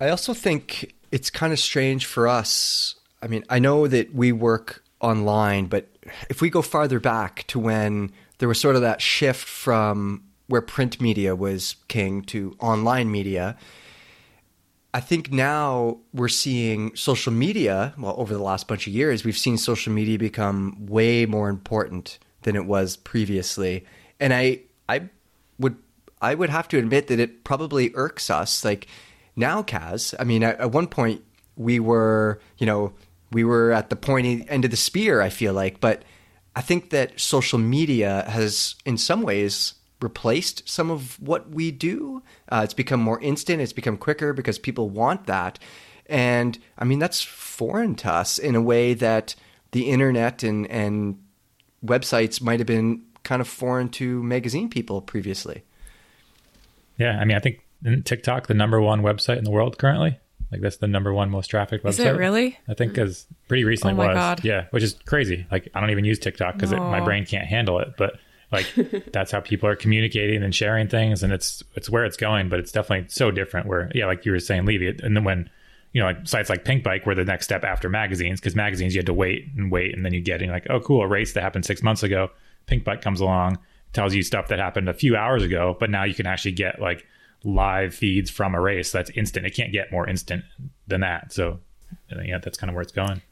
I 0.00 0.08
also 0.08 0.34
think 0.34 0.94
it's 1.10 1.30
kind 1.30 1.52
of 1.52 1.58
strange 1.58 2.06
for 2.06 2.28
us. 2.28 2.94
I 3.20 3.26
mean, 3.26 3.44
I 3.50 3.58
know 3.58 3.88
that 3.88 4.14
we 4.14 4.30
work 4.30 4.84
online, 5.00 5.66
but 5.66 5.88
if 6.30 6.40
we 6.40 6.48
go 6.48 6.62
farther 6.62 7.00
back 7.00 7.44
to 7.48 7.58
when 7.58 8.12
there 8.38 8.48
was 8.48 8.60
sort 8.60 8.76
of 8.76 8.82
that 8.82 9.02
shift 9.02 9.48
from 9.48 10.22
where 10.46 10.62
print 10.62 11.00
media 11.00 11.34
was 11.34 11.74
king 11.88 12.22
to 12.22 12.56
online 12.60 13.10
media, 13.10 13.56
I 14.92 15.00
think 15.00 15.32
now 15.32 15.98
we're 16.12 16.28
seeing 16.28 16.94
social 16.94 17.32
media, 17.32 17.94
well, 17.98 18.14
over 18.16 18.32
the 18.32 18.42
last 18.42 18.68
bunch 18.68 18.86
of 18.86 18.92
years, 18.92 19.24
we've 19.24 19.36
seen 19.36 19.58
social 19.58 19.92
media 19.92 20.18
become 20.20 20.86
way 20.86 21.26
more 21.26 21.48
important 21.48 22.20
than 22.44 22.56
it 22.56 22.64
was 22.64 22.96
previously. 22.96 23.84
And 24.18 24.32
I 24.32 24.60
I 24.88 25.08
would 25.58 25.76
I 26.22 26.34
would 26.34 26.50
have 26.50 26.68
to 26.68 26.78
admit 26.78 27.08
that 27.08 27.20
it 27.20 27.44
probably 27.44 27.90
irks 27.94 28.30
us. 28.30 28.64
Like 28.64 28.86
now, 29.36 29.62
Kaz, 29.62 30.14
I 30.18 30.24
mean, 30.24 30.42
at, 30.42 30.58
at 30.60 30.72
one 30.72 30.86
point 30.86 31.22
we 31.56 31.80
were, 31.80 32.40
you 32.58 32.66
know, 32.66 32.94
we 33.32 33.44
were 33.44 33.72
at 33.72 33.90
the 33.90 33.96
pointy 33.96 34.44
end 34.48 34.64
of 34.64 34.70
the 34.70 34.76
spear, 34.76 35.20
I 35.20 35.28
feel 35.28 35.52
like, 35.52 35.80
but 35.80 36.02
I 36.56 36.60
think 36.60 36.90
that 36.90 37.18
social 37.18 37.58
media 37.58 38.24
has 38.28 38.76
in 38.84 38.96
some 38.96 39.22
ways 39.22 39.74
replaced 40.00 40.68
some 40.68 40.90
of 40.90 41.20
what 41.20 41.50
we 41.50 41.70
do. 41.70 42.22
Uh, 42.48 42.60
it's 42.62 42.74
become 42.74 43.00
more 43.00 43.20
instant, 43.20 43.60
it's 43.60 43.72
become 43.72 43.96
quicker 43.96 44.32
because 44.32 44.58
people 44.58 44.88
want 44.88 45.26
that. 45.26 45.58
And 46.06 46.58
I 46.78 46.84
mean, 46.84 46.98
that's 46.98 47.22
foreign 47.22 47.94
to 47.96 48.12
us 48.12 48.38
in 48.38 48.54
a 48.54 48.62
way 48.62 48.94
that 48.94 49.34
the 49.72 49.90
internet 49.90 50.42
and, 50.42 50.66
and 50.70 51.18
websites 51.84 52.40
might 52.40 52.60
have 52.60 52.66
been 52.66 53.02
kind 53.22 53.40
of 53.40 53.48
foreign 53.48 53.88
to 53.88 54.22
magazine 54.22 54.68
people 54.68 55.00
previously. 55.00 55.64
Yeah, 56.96 57.18
I 57.18 57.24
mean, 57.24 57.36
I 57.36 57.40
think 57.40 57.64
TikTok 58.04 58.46
the 58.46 58.54
number 58.54 58.80
one 58.80 59.02
website 59.02 59.38
in 59.38 59.44
the 59.44 59.50
world 59.50 59.78
currently. 59.78 60.18
Like 60.52 60.60
that's 60.60 60.76
the 60.76 60.86
number 60.86 61.12
one 61.12 61.30
most 61.30 61.48
trafficked 61.48 61.84
website. 61.84 61.88
Is 61.88 61.98
it 62.00 62.16
really? 62.16 62.56
I 62.68 62.74
think 62.74 62.92
mm. 62.92 62.94
because 62.94 63.26
pretty 63.48 63.64
recently 63.64 63.94
Oh 63.94 63.96
my 63.96 64.08
was. 64.08 64.14
God. 64.14 64.44
Yeah, 64.44 64.66
which 64.70 64.84
is 64.84 64.94
crazy. 65.04 65.46
Like 65.50 65.68
I 65.74 65.80
don't 65.80 65.90
even 65.90 66.04
use 66.04 66.18
TikTok 66.18 66.54
because 66.54 66.70
my 66.70 67.00
brain 67.00 67.26
can't 67.26 67.46
handle 67.46 67.80
it. 67.80 67.94
But 67.98 68.18
like 68.52 68.72
that's 69.12 69.32
how 69.32 69.40
people 69.40 69.68
are 69.68 69.74
communicating 69.74 70.42
and 70.44 70.54
sharing 70.54 70.86
things, 70.86 71.22
and 71.22 71.32
it's 71.32 71.64
it's 71.74 71.90
where 71.90 72.04
it's 72.04 72.16
going. 72.16 72.48
But 72.48 72.60
it's 72.60 72.70
definitely 72.70 73.08
so 73.08 73.32
different. 73.32 73.66
Where 73.66 73.90
yeah, 73.94 74.06
like 74.06 74.24
you 74.24 74.32
were 74.32 74.38
saying, 74.38 74.64
Levy, 74.64 74.88
and 75.02 75.16
then 75.16 75.24
when 75.24 75.50
you 75.94 76.00
know, 76.00 76.08
like 76.08 76.26
sites 76.26 76.50
like 76.50 76.64
Pinkbike 76.64 77.06
were 77.06 77.14
the 77.14 77.24
next 77.24 77.46
step 77.46 77.62
after 77.62 77.88
magazines 77.88 78.40
because 78.40 78.56
magazines 78.56 78.94
you 78.94 78.98
had 78.98 79.06
to 79.06 79.14
wait 79.14 79.48
and 79.56 79.70
wait, 79.70 79.94
and 79.94 80.04
then 80.04 80.12
you 80.12 80.20
get 80.20 80.42
in 80.42 80.50
like, 80.50 80.66
oh, 80.68 80.80
cool, 80.80 81.02
a 81.02 81.06
race 81.06 81.32
that 81.32 81.42
happened 81.42 81.64
six 81.64 81.82
months 81.82 82.02
ago. 82.02 82.30
Pinkbike 82.66 83.00
comes 83.00 83.20
along, 83.20 83.58
tells 83.92 84.12
you 84.12 84.22
stuff 84.22 84.48
that 84.48 84.58
happened 84.58 84.88
a 84.88 84.94
few 84.94 85.16
hours 85.16 85.44
ago, 85.44 85.76
but 85.78 85.90
now 85.90 86.02
you 86.02 86.12
can 86.12 86.26
actually 86.26 86.50
get 86.50 86.80
like 86.80 87.06
live 87.44 87.94
feeds 87.94 88.28
from 88.28 88.56
a 88.56 88.60
race 88.60 88.90
that's 88.90 89.08
instant. 89.10 89.46
It 89.46 89.54
can't 89.54 89.70
get 89.70 89.92
more 89.92 90.08
instant 90.08 90.44
than 90.88 91.02
that. 91.02 91.32
So, 91.32 91.60
yeah, 92.10 92.38
that's 92.38 92.58
kind 92.58 92.70
of 92.70 92.74
where 92.74 92.82
it's 92.82 92.92
going. 92.92 93.22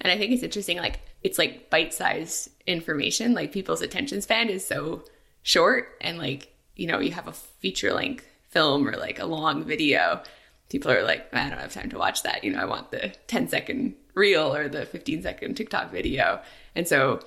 And 0.00 0.10
I 0.10 0.16
think 0.16 0.32
it's 0.32 0.42
interesting, 0.42 0.78
like 0.78 1.00
it's 1.22 1.36
like 1.36 1.68
bite-sized 1.68 2.48
information. 2.66 3.34
Like 3.34 3.52
people's 3.52 3.82
attention 3.82 4.22
span 4.22 4.48
is 4.48 4.66
so 4.66 5.04
short, 5.42 5.98
and 6.00 6.16
like 6.16 6.48
you 6.76 6.86
know, 6.86 6.98
you 6.98 7.12
have 7.12 7.28
a 7.28 7.32
feature-length 7.32 8.26
film 8.48 8.88
or 8.88 8.96
like 8.96 9.18
a 9.18 9.26
long 9.26 9.64
video 9.64 10.22
people 10.72 10.90
are 10.90 11.02
like, 11.02 11.28
I 11.34 11.50
don't 11.50 11.58
have 11.58 11.74
time 11.74 11.90
to 11.90 11.98
watch 11.98 12.22
that. 12.22 12.42
You 12.42 12.52
know, 12.52 12.58
I 12.58 12.64
want 12.64 12.90
the 12.90 13.12
10 13.26 13.48
second 13.48 13.94
reel 14.14 14.54
or 14.54 14.68
the 14.68 14.86
15 14.86 15.22
second 15.22 15.54
TikTok 15.54 15.92
video. 15.92 16.40
And 16.74 16.88
so 16.88 17.20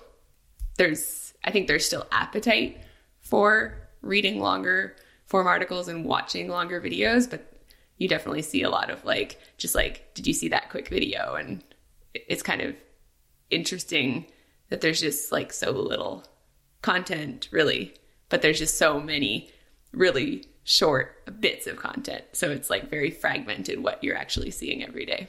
there's, 0.78 1.34
I 1.44 1.52
think 1.52 1.68
there's 1.68 1.86
still 1.86 2.08
appetite 2.12 2.82
for 3.22 3.88
reading 4.02 4.40
longer 4.40 4.96
form 5.28 5.46
articles 5.46 5.88
and 5.88 6.06
watching 6.06 6.48
longer 6.48 6.82
videos, 6.82 7.30
but 7.30 7.54
you 7.98 8.08
definitely 8.08 8.42
see 8.42 8.64
a 8.64 8.70
lot 8.70 8.90
of 8.90 9.06
like, 9.06 9.40
just 9.58 9.76
like, 9.76 10.16
did 10.16 10.26
you 10.26 10.34
see 10.34 10.50
that 10.50 10.72
quick 10.72 10.88
video? 10.88 11.36
And 11.36 11.64
it's 12.16 12.44
kind 12.44 12.62
of 12.62 12.76
interesting 13.52 14.26
that 14.70 14.82
there's 14.82 15.02
just 15.02 15.32
like 15.32 15.54
so 15.54 15.70
little 15.70 16.26
content 16.82 17.48
really, 17.52 17.94
but 18.30 18.42
there's 18.42 18.58
just 18.58 18.80
so 18.80 19.00
many 19.00 19.52
really 19.94 20.46
short 20.66 21.40
bits 21.40 21.68
of 21.68 21.78
content. 21.78 22.26
So 22.34 22.50
it's 22.50 22.70
like 22.70 22.90
very 22.90 23.12
fragmented 23.12 23.82
what 23.82 24.04
you're 24.04 24.18
actually 24.18 24.52
seeing 24.52 24.84
every 24.84 25.06
day. 25.06 25.28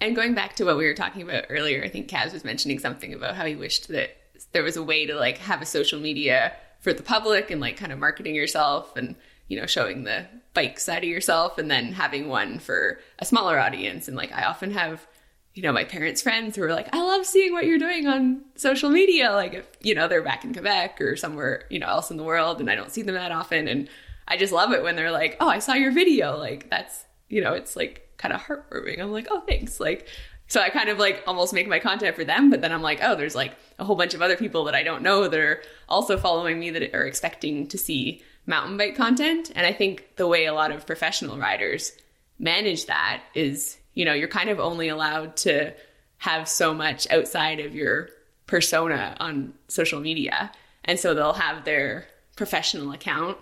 And 0.00 0.16
going 0.16 0.34
back 0.34 0.56
to 0.56 0.64
what 0.64 0.76
we 0.76 0.84
were 0.84 0.94
talking 0.94 1.22
about 1.22 1.44
earlier, 1.48 1.82
I 1.84 1.88
think 1.88 2.08
Kaz 2.08 2.32
was 2.32 2.44
mentioning 2.44 2.80
something 2.80 3.14
about 3.14 3.36
how 3.36 3.46
he 3.46 3.54
wished 3.54 3.88
that 3.88 4.16
there 4.52 4.64
was 4.64 4.76
a 4.76 4.82
way 4.82 5.06
to 5.06 5.14
like 5.14 5.38
have 5.38 5.62
a 5.62 5.66
social 5.66 6.00
media 6.00 6.52
for 6.80 6.92
the 6.92 7.02
public 7.02 7.50
and 7.50 7.60
like 7.60 7.76
kind 7.76 7.92
of 7.92 7.98
marketing 7.98 8.34
yourself 8.34 8.96
and 8.96 9.14
you 9.48 9.60
know 9.60 9.66
showing 9.66 10.04
the 10.04 10.26
bike 10.54 10.80
side 10.80 11.04
of 11.04 11.08
yourself 11.08 11.58
and 11.58 11.70
then 11.70 11.92
having 11.92 12.28
one 12.28 12.58
for 12.58 12.98
a 13.18 13.24
smaller 13.24 13.60
audience 13.60 14.08
and 14.08 14.16
like 14.16 14.32
I 14.32 14.44
often 14.44 14.72
have 14.72 15.06
you 15.54 15.62
know 15.62 15.72
my 15.72 15.84
parents 15.84 16.22
friends 16.22 16.56
who 16.56 16.62
are 16.62 16.72
like 16.72 16.88
I 16.94 17.02
love 17.02 17.26
seeing 17.26 17.52
what 17.52 17.66
you're 17.66 17.78
doing 17.78 18.06
on 18.06 18.42
social 18.56 18.90
media 18.90 19.32
like 19.32 19.54
if 19.54 19.68
you 19.80 19.94
know 19.94 20.08
they're 20.08 20.22
back 20.22 20.44
in 20.44 20.52
Quebec 20.52 21.00
or 21.00 21.16
somewhere 21.16 21.64
you 21.70 21.78
know 21.78 21.88
else 21.88 22.10
in 22.10 22.16
the 22.16 22.24
world 22.24 22.60
and 22.60 22.70
I 22.70 22.74
don't 22.74 22.92
see 22.92 23.02
them 23.02 23.14
that 23.14 23.32
often 23.32 23.68
and 23.68 23.88
I 24.30 24.36
just 24.36 24.52
love 24.52 24.72
it 24.72 24.84
when 24.84 24.94
they're 24.94 25.10
like, 25.10 25.36
"Oh, 25.40 25.48
I 25.48 25.58
saw 25.58 25.74
your 25.74 25.90
video." 25.90 26.38
Like 26.38 26.70
that's, 26.70 27.04
you 27.28 27.42
know, 27.42 27.52
it's 27.52 27.74
like 27.74 28.08
kind 28.16 28.32
of 28.32 28.40
heartwarming. 28.40 29.00
I'm 29.00 29.10
like, 29.10 29.26
"Oh, 29.28 29.40
thanks." 29.40 29.80
Like 29.80 30.06
so 30.46 30.60
I 30.60 30.70
kind 30.70 30.88
of 30.88 30.98
like 30.98 31.22
almost 31.26 31.52
make 31.52 31.68
my 31.68 31.80
content 31.80 32.16
for 32.16 32.24
them, 32.24 32.48
but 32.48 32.60
then 32.60 32.72
I'm 32.72 32.80
like, 32.80 33.00
"Oh, 33.02 33.16
there's 33.16 33.34
like 33.34 33.56
a 33.78 33.84
whole 33.84 33.96
bunch 33.96 34.14
of 34.14 34.22
other 34.22 34.36
people 34.36 34.64
that 34.64 34.74
I 34.74 34.84
don't 34.84 35.02
know 35.02 35.26
that 35.26 35.38
are 35.38 35.62
also 35.88 36.16
following 36.16 36.60
me 36.60 36.70
that 36.70 36.94
are 36.94 37.06
expecting 37.06 37.66
to 37.68 37.76
see 37.76 38.22
mountain 38.46 38.76
bike 38.76 38.94
content." 38.96 39.50
And 39.54 39.66
I 39.66 39.72
think 39.72 40.16
the 40.16 40.28
way 40.28 40.46
a 40.46 40.54
lot 40.54 40.70
of 40.70 40.86
professional 40.86 41.36
riders 41.36 41.92
manage 42.38 42.86
that 42.86 43.22
is, 43.34 43.78
you 44.00 44.06
know, 44.06 44.14
you're 44.14 44.28
kind 44.28 44.48
of 44.48 44.58
only 44.58 44.88
allowed 44.88 45.36
to 45.36 45.74
have 46.16 46.48
so 46.48 46.72
much 46.72 47.06
outside 47.10 47.60
of 47.60 47.74
your 47.74 48.08
persona 48.46 49.14
on 49.20 49.52
social 49.68 50.00
media. 50.00 50.50
And 50.86 50.98
so 50.98 51.12
they'll 51.12 51.34
have 51.34 51.66
their 51.66 52.06
professional 52.34 52.92
account 52.92 53.36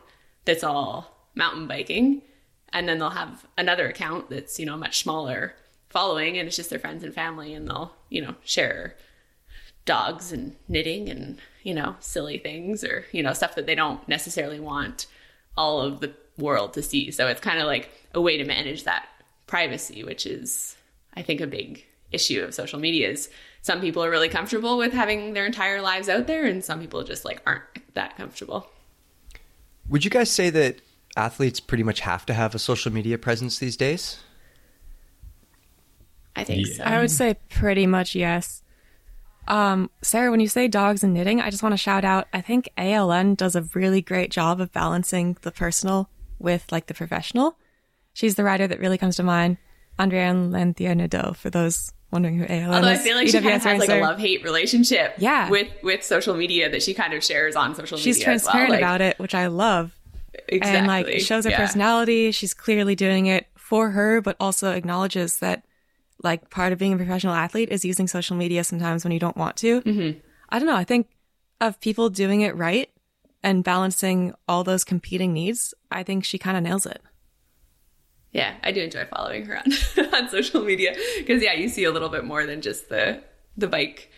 that's 0.46 0.64
all 0.64 1.28
mountain 1.36 1.68
biking. 1.68 2.22
And 2.72 2.88
then 2.88 2.98
they'll 2.98 3.11
have 3.11 3.46
another 3.56 3.88
account 3.88 4.30
that's, 4.30 4.59
you 4.59 4.66
know, 4.66 4.76
much 4.76 4.98
smaller 4.98 5.54
following 5.90 6.36
and 6.36 6.48
it's 6.48 6.56
just 6.56 6.70
their 6.70 6.80
friends 6.80 7.04
and 7.04 7.14
family 7.14 7.54
and 7.54 7.68
they'll, 7.68 7.94
you 8.09 8.20
know, 8.20 8.34
share 8.42 8.96
dogs 9.84 10.32
and 10.32 10.56
knitting 10.66 11.09
and, 11.09 11.38
you 11.62 11.72
know, 11.72 11.94
silly 12.00 12.36
things 12.36 12.82
or, 12.82 13.04
you 13.12 13.22
know, 13.22 13.32
stuff 13.32 13.54
that 13.54 13.66
they 13.66 13.76
don't 13.76 14.09
necessarily 14.09 14.59
want 14.59 15.06
all 15.56 15.80
of 15.80 16.00
the 16.00 16.12
world 16.36 16.72
to 16.72 16.82
see. 16.82 17.12
So 17.12 17.28
it's 17.28 17.40
kind 17.40 17.61
of 17.61 17.68
like 17.68 17.92
a 18.12 18.20
way 18.20 18.36
to 18.36 18.44
manage 18.44 18.82
that 18.82 19.06
privacy, 19.49 20.05
which 20.05 20.24
is, 20.26 20.76
I 21.14 21.22
think, 21.22 21.40
a 21.40 21.46
big 21.49 21.84
issue 22.12 22.42
of 22.42 22.55
social 22.55 22.78
media 22.78 23.11
is 23.11 23.28
some 23.62 23.80
people 23.80 24.03
are 24.05 24.11
really 24.11 24.28
comfortable 24.28 24.78
with 24.78 24.92
having 24.92 25.34
their 25.34 25.44
entire 25.44 25.82
lives 25.82 26.09
out 26.09 26.26
there 26.26 26.46
and 26.46 26.64
some 26.64 26.80
people 26.80 27.03
just 27.03 27.24
like 27.24 27.42
aren't 27.44 27.62
that 27.94 28.16
comfortable. 28.16 28.66
Would 29.88 30.05
you 30.05 30.11
guys 30.11 30.30
say 30.30 30.49
that 30.51 30.80
athletes 31.16 31.61
pretty 31.61 31.82
much 31.82 32.01
have 32.01 32.24
to 32.26 32.34
have 32.34 32.55
a 32.55 32.59
social 32.59 32.92
media 32.92 33.18
presence 33.18 33.59
these 33.59 33.76
days? 33.76 34.20
I 36.36 36.44
think 36.44 36.66
Yeah. 36.66 36.74
so. 36.76 36.84
I 36.84 37.01
would 37.01 37.11
say 37.11 37.36
pretty 37.51 37.86
much 37.86 38.14
yes. 38.14 38.62
Um, 39.49 39.90
Sarah, 40.03 40.30
when 40.30 40.40
you 40.40 40.49
say 40.49 40.68
dogs 40.68 41.03
and 41.03 41.14
knitting, 41.14 41.40
I 41.40 41.51
just 41.51 41.62
want 41.62 41.72
to 41.72 41.78
shout 41.78 42.05
out. 42.05 42.28
I 42.32 42.40
think 42.42 42.68
ALN 42.76 43.34
does 43.36 43.57
a 43.57 43.62
really 43.74 44.03
great 44.03 44.30
job 44.30 44.61
of 44.61 44.72
balancing 44.72 45.36
the 45.40 45.51
personal 45.51 46.11
with 46.38 46.70
like 46.70 46.86
the 46.86 46.94
professional. 46.94 47.57
She's 48.18 48.34
the 48.34 48.42
writer 48.42 48.66
that 48.66 48.80
really 48.80 48.98
comes 48.98 49.14
to 49.16 49.22
mind, 49.22 49.58
Andréane 49.96 50.50
Lanthier 50.50 50.92
Nadeau, 50.96 51.34
for 51.34 51.50
those 51.50 51.92
wondering 52.10 52.36
who 52.36 52.46
ALN 52.46 52.74
Although 52.74 52.88
I 52.88 52.96
feel 52.96 53.14
like 53.14 53.28
she 53.28 53.34
kind 53.40 53.54
of 53.54 53.62
has 53.62 53.78
like 53.78 53.88
a 53.88 54.00
love 54.00 54.18
hate 54.18 54.42
relationship 54.42 55.14
Yeah. 55.18 55.48
with 55.48 55.68
with 55.84 56.02
social 56.02 56.34
media 56.34 56.68
that 56.68 56.82
she 56.82 56.94
kind 56.94 57.14
of 57.14 57.22
shares 57.22 57.54
on 57.54 57.76
social 57.76 57.96
She's 57.96 58.16
media. 58.16 58.26
well. 58.26 58.34
transparent 58.38 58.70
Like, 58.70 58.80
about 58.80 59.00
it, 59.02 59.20
which 59.20 59.36
I 59.36 59.46
love. 59.46 59.94
Exactly. 60.48 60.78
and 60.78 60.86
like 60.88 61.06
it 61.06 61.20
shows 61.20 61.44
her 61.44 61.50
Yeah. 61.50 61.58
personality. 61.58 62.32
She's 62.32 62.54
clearly 62.54 62.96
doing 62.96 63.26
it 63.26 63.46
for 63.56 63.90
her, 63.90 64.20
but 64.20 64.36
also 64.40 64.72
acknowledges 64.72 65.38
that 65.38 65.64
like 66.24 66.50
part 66.50 66.72
of 66.72 66.78
being 66.80 66.94
a 66.94 66.96
professional 66.96 67.34
athlete 67.34 67.68
is 67.70 67.84
using 67.84 68.08
social 68.08 68.36
media 68.36 68.64
sometimes 68.64 69.04
when 69.04 69.12
you 69.12 69.20
don't 69.20 69.36
want 69.36 69.56
to. 69.58 69.80
Mm-hmm. 69.82 70.18
I 70.48 70.58
don't 70.58 70.66
know. 70.66 70.74
I 70.74 70.82
think 70.82 71.06
of 71.60 71.78
people 71.78 72.10
doing 72.10 72.40
it 72.40 72.56
right 72.56 72.90
and 73.44 73.62
balancing 73.62 74.34
all 74.48 74.64
those 74.64 74.82
competing 74.82 75.32
needs. 75.32 75.72
I 75.92 76.02
think 76.02 76.24
she 76.24 76.36
kind 76.38 76.56
of 76.56 76.64
nails 76.64 76.84
it. 76.86 77.00
Yeah, 78.33 78.57
I 78.62 78.72
do 78.72 78.83
enjoy 78.83 79.07
following 79.07 79.47
her 79.47 79.59
on 79.59 80.14
on 80.14 80.29
social 80.29 80.62
media 80.62 80.95
because 81.18 81.43
yeah, 81.43 81.55
you 81.55 81.68
see 81.68 81.85
a 81.85 81.91
little 81.91 82.09
bit 82.09 82.24
more 82.24 82.47
than 82.47 82.61
just 82.61 82.89
the 82.89 83.22
the 83.57 83.66
bike 83.66 84.11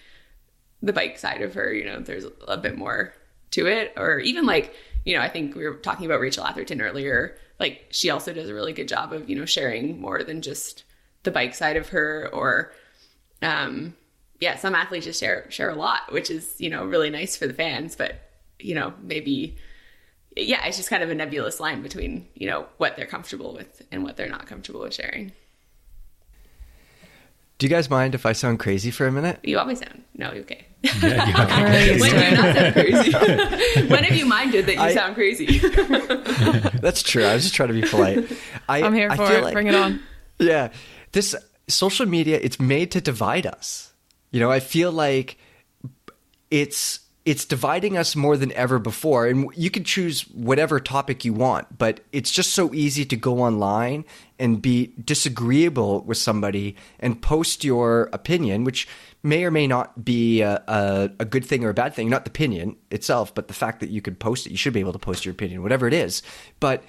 the 0.82 0.92
bike 0.92 1.18
side 1.18 1.42
of 1.42 1.54
her. 1.54 1.72
You 1.72 1.84
know, 1.84 2.00
there's 2.00 2.26
a 2.48 2.56
bit 2.56 2.76
more 2.76 3.14
to 3.52 3.66
it, 3.66 3.92
or 3.96 4.18
even 4.18 4.46
like 4.46 4.74
you 5.04 5.16
know, 5.16 5.22
I 5.22 5.28
think 5.28 5.54
we 5.54 5.64
were 5.64 5.74
talking 5.74 6.06
about 6.06 6.20
Rachel 6.20 6.44
Atherton 6.44 6.80
earlier. 6.80 7.36
Like 7.58 7.86
she 7.90 8.10
also 8.10 8.32
does 8.32 8.48
a 8.48 8.54
really 8.54 8.72
good 8.72 8.88
job 8.88 9.12
of 9.12 9.28
you 9.28 9.36
know 9.36 9.44
sharing 9.44 10.00
more 10.00 10.22
than 10.22 10.42
just 10.42 10.84
the 11.22 11.30
bike 11.30 11.54
side 11.54 11.76
of 11.76 11.90
her, 11.90 12.28
or 12.32 12.72
um, 13.42 13.94
yeah, 14.40 14.56
some 14.56 14.74
athletes 14.74 15.06
just 15.06 15.20
share 15.20 15.50
share 15.50 15.70
a 15.70 15.76
lot, 15.76 16.12
which 16.12 16.30
is 16.30 16.54
you 16.58 16.70
know 16.70 16.84
really 16.84 17.10
nice 17.10 17.36
for 17.36 17.46
the 17.46 17.54
fans, 17.54 17.94
but 17.94 18.30
you 18.58 18.74
know 18.74 18.92
maybe 19.02 19.56
yeah, 20.36 20.64
it's 20.66 20.76
just 20.76 20.88
kind 20.90 21.02
of 21.02 21.10
a 21.10 21.14
nebulous 21.14 21.60
line 21.60 21.82
between, 21.82 22.26
you 22.34 22.46
know, 22.46 22.66
what 22.78 22.96
they're 22.96 23.06
comfortable 23.06 23.52
with 23.54 23.82
and 23.90 24.02
what 24.04 24.16
they're 24.16 24.28
not 24.28 24.46
comfortable 24.46 24.80
with 24.80 24.94
sharing. 24.94 25.32
Do 27.58 27.66
you 27.66 27.70
guys 27.70 27.90
mind 27.90 28.14
if 28.14 28.24
I 28.24 28.32
sound 28.32 28.58
crazy 28.58 28.90
for 28.90 29.06
a 29.06 29.12
minute? 29.12 29.38
You 29.42 29.58
always 29.58 29.80
sound 29.80 30.02
no, 30.16 30.28
okay. 30.30 30.64
Yeah, 30.82 30.92
you 31.02 31.32
know, 31.34 31.44
Right. 31.44 32.00
when 32.00 32.10
do 32.10 32.24
you 32.24 32.30
not 32.42 32.56
sound 32.56 32.72
crazy? 32.74 33.12
when 33.88 34.04
have 34.04 34.16
you 34.16 34.24
minded 34.24 34.64
that 34.66 34.74
you 34.76 34.80
I- 34.80 34.94
sound 34.94 35.14
crazy? 35.14 35.58
That's 36.80 37.02
true. 37.02 37.24
I 37.24 37.34
was 37.34 37.42
just 37.42 37.54
trying 37.54 37.68
to 37.68 37.74
be 37.74 37.82
polite. 37.82 38.30
I, 38.68 38.82
I'm 38.82 38.94
here 38.94 39.10
I 39.10 39.16
for 39.16 39.26
feel 39.26 39.36
it. 39.36 39.44
like- 39.44 39.52
Bring 39.52 39.66
it 39.66 39.74
on. 39.74 40.00
Yeah. 40.38 40.70
This 41.12 41.34
social 41.68 42.06
media, 42.06 42.38
it's 42.42 42.58
made 42.58 42.90
to 42.92 43.00
divide 43.02 43.44
us. 43.46 43.92
You 44.30 44.40
know, 44.40 44.50
I 44.50 44.60
feel 44.60 44.90
like 44.90 45.36
it's 46.50 47.00
it's 47.24 47.44
dividing 47.44 47.98
us 47.98 48.16
more 48.16 48.36
than 48.36 48.50
ever 48.52 48.78
before. 48.78 49.26
And 49.26 49.50
you 49.54 49.70
can 49.70 49.84
choose 49.84 50.22
whatever 50.22 50.80
topic 50.80 51.24
you 51.24 51.34
want, 51.34 51.76
but 51.76 52.00
it's 52.12 52.30
just 52.30 52.54
so 52.54 52.72
easy 52.72 53.04
to 53.04 53.16
go 53.16 53.40
online 53.40 54.04
and 54.38 54.62
be 54.62 54.94
disagreeable 55.04 56.00
with 56.02 56.16
somebody 56.16 56.76
and 56.98 57.20
post 57.20 57.62
your 57.62 58.08
opinion, 58.14 58.64
which 58.64 58.88
may 59.22 59.44
or 59.44 59.50
may 59.50 59.66
not 59.66 60.02
be 60.02 60.40
a, 60.40 60.62
a, 60.66 61.10
a 61.20 61.24
good 61.26 61.44
thing 61.44 61.62
or 61.62 61.68
a 61.68 61.74
bad 61.74 61.94
thing. 61.94 62.08
Not 62.08 62.24
the 62.24 62.30
opinion 62.30 62.76
itself, 62.90 63.34
but 63.34 63.48
the 63.48 63.54
fact 63.54 63.80
that 63.80 63.90
you 63.90 64.00
could 64.00 64.18
post 64.18 64.46
it. 64.46 64.50
You 64.50 64.56
should 64.56 64.72
be 64.72 64.80
able 64.80 64.94
to 64.94 64.98
post 64.98 65.26
your 65.26 65.32
opinion, 65.32 65.62
whatever 65.62 65.86
it 65.86 65.94
is. 65.94 66.22
But 66.58 66.82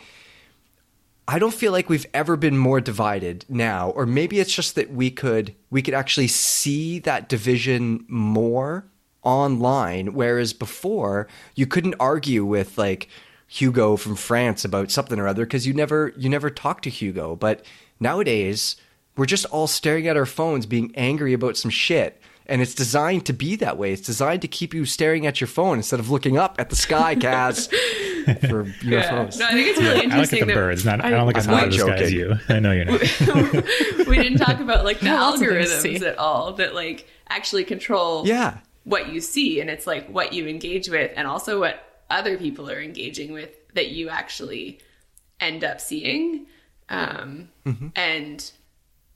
I 1.27 1.39
don't 1.39 1.53
feel 1.53 1.73
like 1.73 1.89
we've 1.89 2.07
ever 2.13 2.37
been 2.37 2.57
more 2.57 2.79
divided 2.79 3.45
now, 3.49 3.89
or 3.89 4.05
maybe 4.05 4.39
it's 4.39 4.53
just 4.53 4.75
that 4.75 4.91
we 4.91 5.11
could 5.11 5.55
we 5.69 5.81
could 5.81 5.93
actually 5.93 6.27
see 6.27 6.99
that 6.99 7.27
division 7.27 8.05
more 8.07 8.85
online, 9.23 10.13
whereas 10.13 10.53
before 10.53 11.27
you 11.55 11.65
couldn't 11.67 11.95
argue 11.99 12.43
with 12.45 12.77
like 12.77 13.07
Hugo 13.47 13.95
from 13.97 14.15
France 14.15 14.63
about 14.65 14.91
something 14.91 15.19
or 15.19 15.27
other 15.27 15.45
because 15.45 15.67
you 15.67 15.73
never 15.73 16.13
you 16.17 16.29
never 16.29 16.49
talked 16.49 16.83
to 16.85 16.89
Hugo. 16.89 17.35
But 17.35 17.65
nowadays 17.99 18.75
we're 19.17 19.25
just 19.25 19.45
all 19.45 19.67
staring 19.67 20.07
at 20.07 20.17
our 20.17 20.25
phones, 20.25 20.65
being 20.65 20.91
angry 20.95 21.33
about 21.33 21.57
some 21.57 21.69
shit, 21.69 22.21
and 22.45 22.61
it's 22.61 22.73
designed 22.73 23.25
to 23.25 23.33
be 23.33 23.55
that 23.57 23.77
way. 23.77 23.91
It's 23.91 24.01
designed 24.01 24.41
to 24.43 24.47
keep 24.47 24.73
you 24.73 24.85
staring 24.85 25.27
at 25.27 25.41
your 25.41 25.47
phone 25.49 25.77
instead 25.77 25.99
of 25.99 26.09
looking 26.09 26.37
up 26.37 26.55
at 26.59 26.69
the 26.69 26.75
sky, 26.77 27.15
Kaz, 27.15 27.69
for 28.49 28.63
Yeah. 28.83 29.25
UFOs. 29.27 29.37
No, 29.39 29.45
I 29.47 29.51
think 29.51 29.67
it's 29.67 29.79
really 29.81 30.05
I 30.11 30.19
look 30.21 30.33
at 30.33 30.47
the 30.47 30.53
birds. 30.53 30.85
Not, 30.85 31.03
I 31.03 31.09
don't 31.09 31.27
look 31.27 31.37
as 31.37 31.47
I'm 31.47 31.69
as 31.69 31.77
guy 31.77 31.95
as 31.97 32.13
you. 32.13 32.35
I 32.49 32.59
know 32.59 32.71
you're 32.71 32.85
not. 32.85 33.01
we 34.07 34.15
didn't 34.17 34.37
talk 34.37 34.59
about 34.61 34.85
like 34.85 34.99
the 35.01 35.07
Lots 35.13 35.41
of 35.41 35.47
things 35.47 35.69
to 35.69 35.89
algorithms 35.89 36.07
at 36.07 36.17
all 36.17 36.53
that 36.53 36.73
like 36.73 37.05
actually 37.29 37.65
control 37.65 38.25
Yeah. 38.25 38.57
What 38.83 39.09
you 39.09 39.21
see 39.21 39.61
and 39.61 39.69
it's 39.69 39.85
like 39.87 40.07
what 40.09 40.33
you 40.33 40.47
engage 40.47 40.89
with 40.89 41.11
and 41.15 41.27
also 41.27 41.59
what 41.59 42.03
other 42.09 42.37
people 42.37 42.69
are 42.69 42.81
engaging 42.81 43.31
with 43.31 43.55
that 43.73 43.89
you 43.89 44.09
actually 44.09 44.79
end 45.39 45.63
up 45.63 45.79
seeing. 45.79 46.47
Um, 46.89 47.49
and 47.95 48.51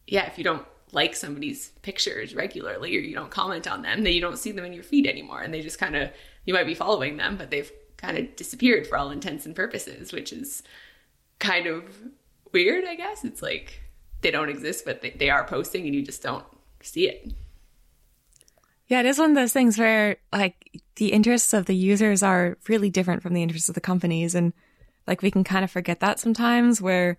yeah 0.07 0.26
if 0.26 0.38
you 0.38 0.43
don't 0.43 0.66
like 0.91 1.16
somebody's 1.16 1.70
pictures 1.82 2.36
regularly 2.36 2.95
or 2.95 2.99
you 2.99 3.16
don't 3.16 3.32
comment 3.32 3.68
on 3.68 3.82
them 3.82 4.03
then 4.03 4.13
you 4.13 4.22
don't 4.22 4.38
see 4.38 4.51
them 4.51 4.66
in 4.66 4.74
your 4.74 4.84
feed 4.84 5.07
anymore 5.07 5.41
and 5.41 5.53
they 5.53 5.61
just 5.61 5.80
kind 5.80 5.95
of 5.95 6.09
you 6.45 6.53
might 6.53 6.66
be 6.66 6.76
following 6.76 7.18
them 7.18 7.36
but 7.36 7.49
they've 7.49 7.72
kind 7.97 8.18
of 8.18 8.36
disappeared 8.36 8.86
for 8.88 8.97
all 8.97 9.09
intents 9.09 9.45
and 9.45 9.55
purposes 9.55 10.13
which 10.13 10.32
is 10.32 10.63
kind 11.39 11.68
of 11.68 11.84
weird 12.53 12.86
i 12.86 12.95
guess. 12.95 13.24
It's 13.24 13.41
like 13.41 13.82
they 14.22 14.32
don't 14.32 14.49
exist 14.49 14.86
but 14.86 15.01
they, 15.01 15.09
they 15.11 15.30
are 15.30 15.45
posting 15.45 15.86
and 15.86 15.95
you 15.95 16.01
just 16.01 16.24
don't 16.24 16.45
see 16.82 17.09
it 17.09 17.34
Yeah, 18.88 18.99
it 18.99 19.05
is 19.05 19.17
one 19.17 19.31
of 19.31 19.36
those 19.36 19.53
things 19.53 19.77
where 19.77 20.17
like 20.31 20.81
the 20.97 21.11
interests 21.11 21.53
of 21.53 21.65
the 21.65 21.75
users 21.75 22.21
are 22.21 22.57
really 22.67 22.89
different 22.89 23.23
from 23.23 23.33
the 23.33 23.41
interests 23.41 23.69
of 23.69 23.75
the 23.75 23.81
companies. 23.81 24.36
And 24.36 24.53
like 25.07 25.21
we 25.21 25.31
can 25.31 25.43
kind 25.43 25.63
of 25.63 25.71
forget 25.71 25.99
that 26.01 26.19
sometimes 26.19 26.81
where, 26.81 27.17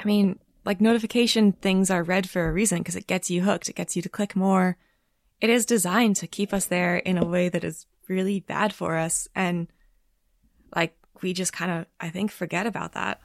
I 0.00 0.04
mean, 0.04 0.38
like 0.64 0.80
notification 0.80 1.52
things 1.52 1.90
are 1.90 2.02
read 2.02 2.28
for 2.28 2.46
a 2.46 2.52
reason 2.52 2.78
because 2.78 2.96
it 2.96 3.06
gets 3.06 3.30
you 3.30 3.42
hooked. 3.42 3.68
It 3.68 3.76
gets 3.76 3.96
you 3.96 4.02
to 4.02 4.08
click 4.08 4.36
more. 4.36 4.76
It 5.40 5.50
is 5.50 5.66
designed 5.66 6.16
to 6.16 6.26
keep 6.26 6.52
us 6.52 6.66
there 6.66 6.96
in 6.96 7.18
a 7.18 7.24
way 7.24 7.48
that 7.48 7.64
is 7.64 7.86
really 8.08 8.40
bad 8.40 8.72
for 8.72 8.96
us. 8.96 9.26
And 9.34 9.68
like 10.76 10.94
we 11.22 11.32
just 11.32 11.52
kind 11.52 11.70
of, 11.70 11.86
I 12.00 12.10
think, 12.10 12.30
forget 12.30 12.66
about 12.66 12.92
that. 12.92 13.20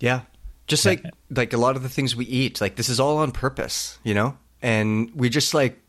Yeah. 0.00 0.22
Just 0.66 0.86
like 0.86 1.04
like 1.30 1.52
a 1.52 1.56
lot 1.56 1.76
of 1.76 1.82
the 1.82 1.88
things 1.88 2.14
we 2.14 2.26
eat, 2.26 2.60
like 2.60 2.76
this 2.76 2.88
is 2.88 3.00
all 3.00 3.18
on 3.18 3.32
purpose, 3.32 3.98
you 4.04 4.14
know? 4.14 4.36
And 4.62 5.10
we 5.14 5.28
just 5.28 5.54
like 5.54 5.80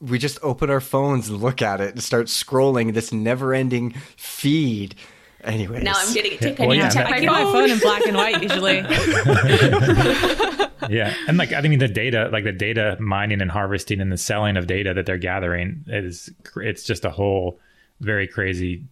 we 0.00 0.18
just 0.18 0.38
open 0.42 0.70
our 0.70 0.80
phones 0.80 1.28
and 1.28 1.40
look 1.40 1.62
at 1.62 1.80
it 1.80 1.90
and 1.92 2.02
start 2.02 2.26
scrolling 2.26 2.94
this 2.94 3.12
never-ending 3.12 3.92
feed. 4.16 4.94
Anyways. 5.42 5.82
now 5.82 5.94
i'm 5.96 6.12
getting 6.12 6.34
a 6.34 6.36
tick 6.36 6.60
i 6.60 6.66
Well, 6.66 6.76
need 6.76 6.82
yeah, 6.82 6.88
to 6.90 6.94
check 6.94 7.08
that- 7.08 7.10
my 7.10 7.16
I 7.16 7.20
keep 7.20 7.30
my 7.30 7.42
phone 7.44 7.52
phone 7.52 7.70
in 7.70 7.78
black 7.78 8.06
and 8.06 8.16
white 8.16 8.42
usually. 8.42 8.80
yeah, 10.88 11.14
and 11.28 11.36
like 11.38 11.52
I 11.52 11.60
mean, 11.62 11.78
the 11.78 11.88
data, 11.88 12.28
like 12.32 12.44
the 12.44 12.52
data 12.52 12.96
mining 13.00 13.40
and 13.40 13.50
harvesting 13.50 14.00
and 14.00 14.10
the 14.12 14.18
selling 14.18 14.56
of 14.56 14.66
data 14.66 14.94
that 14.94 15.06
they're 15.06 15.18
gathering 15.18 15.84
is 15.86 16.30
it's 16.56 16.84
just 16.84 17.04
a 17.04 17.10
whole 17.10 17.58
very 18.00 18.26
crazy 18.26 18.84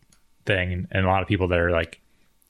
thing, 0.46 0.86
and 0.90 1.04
a 1.04 1.08
lot 1.08 1.22
of 1.22 1.28
people 1.28 1.48
that 1.48 1.58
are 1.58 1.70
like 1.70 2.00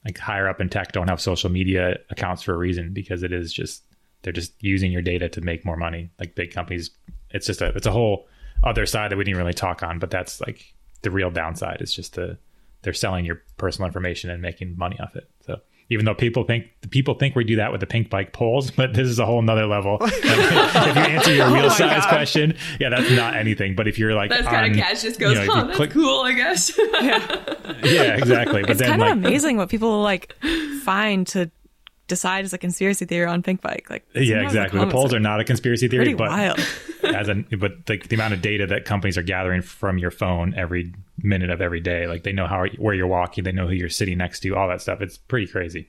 like 0.04 0.18
higher 0.18 0.48
up 0.48 0.60
in 0.60 0.68
tech 0.68 0.92
don't 0.92 1.08
have 1.08 1.20
social 1.20 1.50
media 1.50 1.96
accounts 2.10 2.42
for 2.42 2.54
a 2.54 2.56
reason 2.56 2.92
because 2.92 3.22
it 3.22 3.32
is 3.32 3.52
just 3.52 3.82
they're 4.22 4.32
just 4.32 4.52
using 4.60 4.90
your 4.92 5.02
data 5.02 5.28
to 5.28 5.40
make 5.40 5.64
more 5.64 5.76
money. 5.76 6.10
Like 6.18 6.34
big 6.34 6.52
companies, 6.52 6.90
it's 7.30 7.46
just 7.46 7.60
a 7.62 7.66
it's 7.74 7.86
a 7.86 7.92
whole 7.92 8.28
other 8.64 8.86
side 8.86 9.10
that 9.10 9.16
we 9.16 9.24
didn't 9.24 9.38
really 9.38 9.54
talk 9.54 9.82
on, 9.82 9.98
but 9.98 10.10
that's 10.10 10.40
like 10.40 10.74
the 11.02 11.10
real 11.10 11.30
downside. 11.30 11.80
It's 11.80 11.92
just 11.92 12.14
the 12.14 12.38
they're 12.82 12.92
selling 12.92 13.24
your 13.24 13.42
personal 13.56 13.86
information 13.86 14.30
and 14.30 14.40
making 14.40 14.76
money 14.76 14.98
off 15.00 15.16
it. 15.16 15.28
So 15.40 15.60
even 15.90 16.04
though 16.04 16.14
people 16.14 16.44
think 16.44 16.66
people 16.90 17.14
think 17.14 17.34
we 17.34 17.44
do 17.44 17.56
that 17.56 17.72
with 17.72 17.80
the 17.80 17.86
Pinkbike 17.86 18.32
polls, 18.32 18.70
but 18.76 18.94
this 18.94 19.08
is 19.08 19.18
a 19.18 19.26
whole 19.26 19.42
nother 19.42 19.66
level. 19.66 19.98
if 20.02 20.24
you 20.24 21.02
answer 21.02 21.34
your 21.34 21.46
oh 21.48 21.54
real 21.54 21.62
my 21.64 21.68
size 21.68 22.02
God. 22.04 22.08
question, 22.08 22.56
yeah, 22.78 22.90
that's 22.90 23.10
not 23.10 23.36
anything. 23.36 23.74
But 23.74 23.88
if 23.88 23.98
you're 23.98 24.14
like, 24.14 24.30
that's 24.30 24.46
kind 24.46 24.66
on- 24.66 24.70
of 24.72 24.76
cash 24.76 25.02
just 25.02 25.18
goes 25.18 25.30
you 25.30 25.36
know, 25.36 25.42
if 25.42 25.50
oh 25.50 25.66
that's 25.66 25.76
click- 25.76 25.90
cool 25.90 26.20
i 26.20 26.32
guess 26.32 26.76
yeah. 26.78 27.54
yeah, 27.84 28.16
exactly. 28.16 28.62
But 28.62 28.72
it's 28.72 28.80
then 28.80 28.90
kind 28.90 29.02
of 29.02 29.08
like, 29.08 29.16
amazing 29.16 29.56
what 29.56 29.68
people 29.68 30.02
like 30.02 30.34
find 30.82 31.26
to 31.28 31.50
decide 32.08 32.44
is 32.44 32.52
a 32.52 32.58
conspiracy 32.58 33.04
theory 33.04 33.26
on 33.26 33.42
Pinkbike. 33.42 33.88
Like, 33.88 34.04
yeah, 34.14 34.42
exactly. 34.42 34.80
The 34.80 34.90
polls 34.90 35.14
are 35.14 35.20
not 35.20 35.40
a 35.40 35.44
conspiracy 35.44 35.86
theory, 35.88 36.06
pretty 36.06 36.16
but 36.16 36.30
wild. 36.30 36.58
as 37.04 37.28
an 37.28 37.46
but 37.58 37.88
like 37.88 38.08
the 38.08 38.16
amount 38.16 38.34
of 38.34 38.42
data 38.42 38.66
that 38.66 38.84
companies 38.84 39.16
are 39.16 39.22
gathering 39.22 39.62
from 39.62 39.98
your 39.98 40.10
phone 40.10 40.54
every 40.54 40.92
minute 41.22 41.50
of 41.50 41.60
every 41.60 41.80
day, 41.80 42.06
like 42.06 42.24
they 42.24 42.32
know 42.32 42.46
how 42.46 42.66
where 42.78 42.94
you're 42.94 43.06
walking, 43.06 43.44
they 43.44 43.52
know 43.52 43.66
who 43.68 43.74
you're 43.74 43.88
sitting 43.88 44.18
next 44.18 44.40
to, 44.40 44.56
all 44.56 44.68
that 44.68 44.80
stuff. 44.82 45.00
It's 45.00 45.16
pretty 45.16 45.46
crazy. 45.46 45.88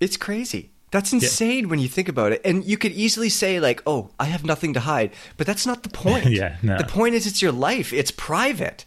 It's 0.00 0.16
crazy. 0.16 0.70
That's 0.92 1.12
insane 1.12 1.68
when 1.68 1.78
you 1.78 1.88
think 1.88 2.08
about 2.08 2.32
it. 2.32 2.40
And 2.44 2.64
you 2.64 2.78
could 2.78 2.92
easily 2.92 3.28
say 3.28 3.58
like, 3.60 3.82
"Oh, 3.86 4.10
I 4.20 4.26
have 4.26 4.44
nothing 4.44 4.72
to 4.74 4.80
hide," 4.80 5.10
but 5.36 5.46
that's 5.46 5.66
not 5.66 5.82
the 5.82 5.88
point. 5.88 6.26
Yeah, 6.30 6.56
no. 6.62 6.78
The 6.78 6.84
point 6.84 7.14
is, 7.14 7.26
it's 7.26 7.42
your 7.42 7.52
life. 7.52 7.92
It's 7.92 8.10
private. 8.12 8.84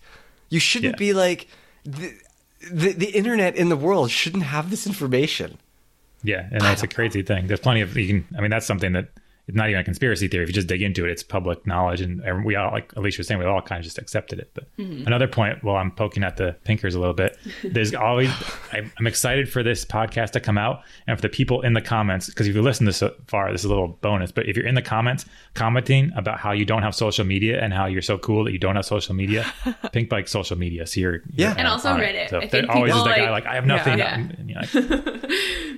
You 0.50 0.60
shouldn't 0.60 0.94
Yeah. 0.96 0.98
be 0.98 1.14
like 1.14 1.48
the, 1.84 2.14
the 2.72 2.94
the 2.94 3.10
internet 3.10 3.56
in 3.56 3.70
the 3.70 3.76
world 3.76 4.12
shouldn't 4.12 4.44
have 4.44 4.70
this 4.70 4.88
information. 4.88 5.58
Yeah, 6.24 6.48
and 6.52 6.62
that's 6.62 6.84
a 6.84 6.88
crazy 6.88 7.22
thing. 7.22 7.48
There's 7.48 7.60
plenty 7.60 7.82
of 7.82 7.96
you 7.96 8.08
can. 8.08 8.38
I 8.38 8.42
mean, 8.42 8.52
that's 8.52 8.66
something 8.66 8.94
that 8.94 9.10
it's 9.50 9.56
not 9.56 9.68
even 9.68 9.82
a 9.82 9.84
conspiracy 9.84 10.28
theory. 10.28 10.44
If 10.44 10.50
you 10.50 10.54
just 10.54 10.68
dig 10.68 10.84
into 10.84 11.06
it, 11.06 11.12
it's 11.12 11.24
public 11.24 11.66
knowledge, 11.66 12.02
and 12.02 12.22
and 12.22 12.46
we 12.46 12.56
all, 12.56 12.72
like 12.72 12.96
Alicia 12.96 13.20
was 13.20 13.28
saying, 13.28 13.40
we 13.40 13.46
all 13.46 13.64
kind 13.64 13.80
of 13.80 13.84
just 13.84 13.98
accepted 13.98 14.38
it. 14.38 14.52
But 14.54 14.66
mm-hmm. 14.78 15.08
another 15.08 15.28
point, 15.28 15.64
while 15.64 15.76
I'm 15.76 15.90
poking 15.90 16.24
at 16.24 16.38
the 16.38 16.56
pinkers 16.66 16.94
a 16.94 17.00
little 17.00 17.16
bit, 17.16 17.36
there's 17.64 17.96
always 17.96 18.32
I'm 18.72 18.92
I'm 19.00 19.08
excited 19.08 19.52
for 19.52 19.64
this 19.64 19.86
podcast 19.86 20.32
to 20.32 20.40
come 20.40 20.60
out, 20.60 20.84
and 21.08 21.18
for 21.18 21.22
the 21.24 21.30
people 21.30 21.62
in 21.64 21.74
the 21.74 21.82
comments, 21.82 22.28
because 22.28 22.48
if 22.48 22.56
you 22.56 22.62
listen 22.62 22.86
this 22.86 22.98
so 22.98 23.16
far, 23.26 23.52
this 23.52 23.62
is 23.62 23.66
a 23.66 23.70
little 23.70 23.88
bonus. 24.02 24.32
But 24.32 24.48
if 24.48 24.56
you're 24.56 24.68
in 24.68 24.76
the 24.76 24.84
comments 24.84 25.26
commenting 25.56 26.12
about 26.16 26.40
how 26.40 26.52
you 26.52 26.64
don't 26.64 26.84
have 26.84 26.94
social 26.94 27.26
media 27.26 27.60
and 27.60 27.74
how 27.74 27.88
you're 27.88 28.04
so 28.04 28.20
cool 28.20 28.44
that 28.44 28.52
you 28.52 28.60
don't 28.60 28.76
have 28.76 28.86
social 28.86 29.16
media, 29.16 29.44
Pinkbike 29.66 30.30
social 30.30 30.60
media. 30.60 30.86
So 30.86 31.00
you're, 31.00 31.22
Yeah. 31.34 31.50
you're 31.50 31.58
And 31.58 31.68
also 31.68 31.90
on 31.90 32.02
it. 32.02 32.04
Reddit. 32.04 32.30
So 32.30 32.38
I 32.38 32.42
think 32.42 32.52
there 32.68 32.72
always 32.72 32.92
is 32.94 32.98
people, 33.00 33.10
the 33.10 33.16
guy 33.18 33.32
like- 33.32 33.46
like 33.46 33.52
I 33.52 33.56
have 33.56 33.66
nothing. 33.66 33.98
Yeah. 33.98 34.14
and 34.16 34.50
you're 34.50 34.60
like, 34.62 34.72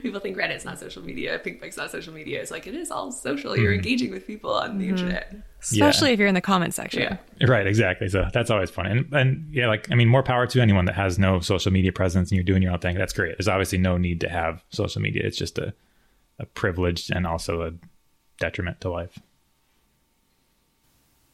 people 0.02 0.20
think 0.20 0.38
reddit's 0.38 0.66
not 0.66 0.80
social 0.80 1.04
media 1.04 1.40
Pinkbike's 1.40 1.78
not 1.78 1.92
social 1.92 2.14
media 2.14 2.42
it's 2.42 2.52
like 2.52 2.68
it 2.68 2.74
is 2.74 2.92
all 2.92 3.12
social 3.12 3.56
you're 3.62 3.72
mm-hmm. 3.72 3.80
engaging 3.80 4.12
with 4.12 4.28
people 4.28 4.54
on 4.54 4.78
the 4.78 4.86
mm-hmm. 4.86 4.98
internet 4.98 5.36
Especially 5.62 6.12
if 6.12 6.20
you're 6.20 6.28
in 6.28 6.34
the 6.34 6.42
comment 6.42 6.74
section. 6.74 7.04
yeah 7.04 7.48
Right, 7.48 7.68
exactly. 7.68 8.10
So 8.10 8.28
that's 8.34 8.50
always 8.50 8.70
fun. 8.70 8.86
And 8.88 9.14
and 9.14 9.48
yeah, 9.52 9.68
like 9.68 9.92
I 9.92 9.96
mean, 9.96 10.08
more 10.08 10.24
power 10.24 10.48
to 10.48 10.62
anyone 10.62 10.86
that 10.86 10.96
has 10.96 11.20
no 11.20 11.40
social 11.40 11.72
media 11.72 11.92
presence 11.92 12.32
and 12.32 12.36
you're 12.36 12.44
doing 12.44 12.62
your 12.62 12.72
own 12.72 12.80
thing. 12.80 12.98
That's 12.98 13.14
great. 13.14 13.38
There's 13.38 13.48
obviously 13.48 13.78
no 13.78 13.98
need 13.98 14.22
to 14.22 14.30
have 14.30 14.64
social 14.70 15.02
media. 15.02 15.24
It's 15.26 15.38
just 15.38 15.58
a 15.58 15.74
a 16.40 16.46
privilege 16.46 17.10
and 17.12 17.28
also 17.28 17.62
a 17.62 17.74
detriment 18.40 18.82
to 18.82 18.90
life. 18.90 19.20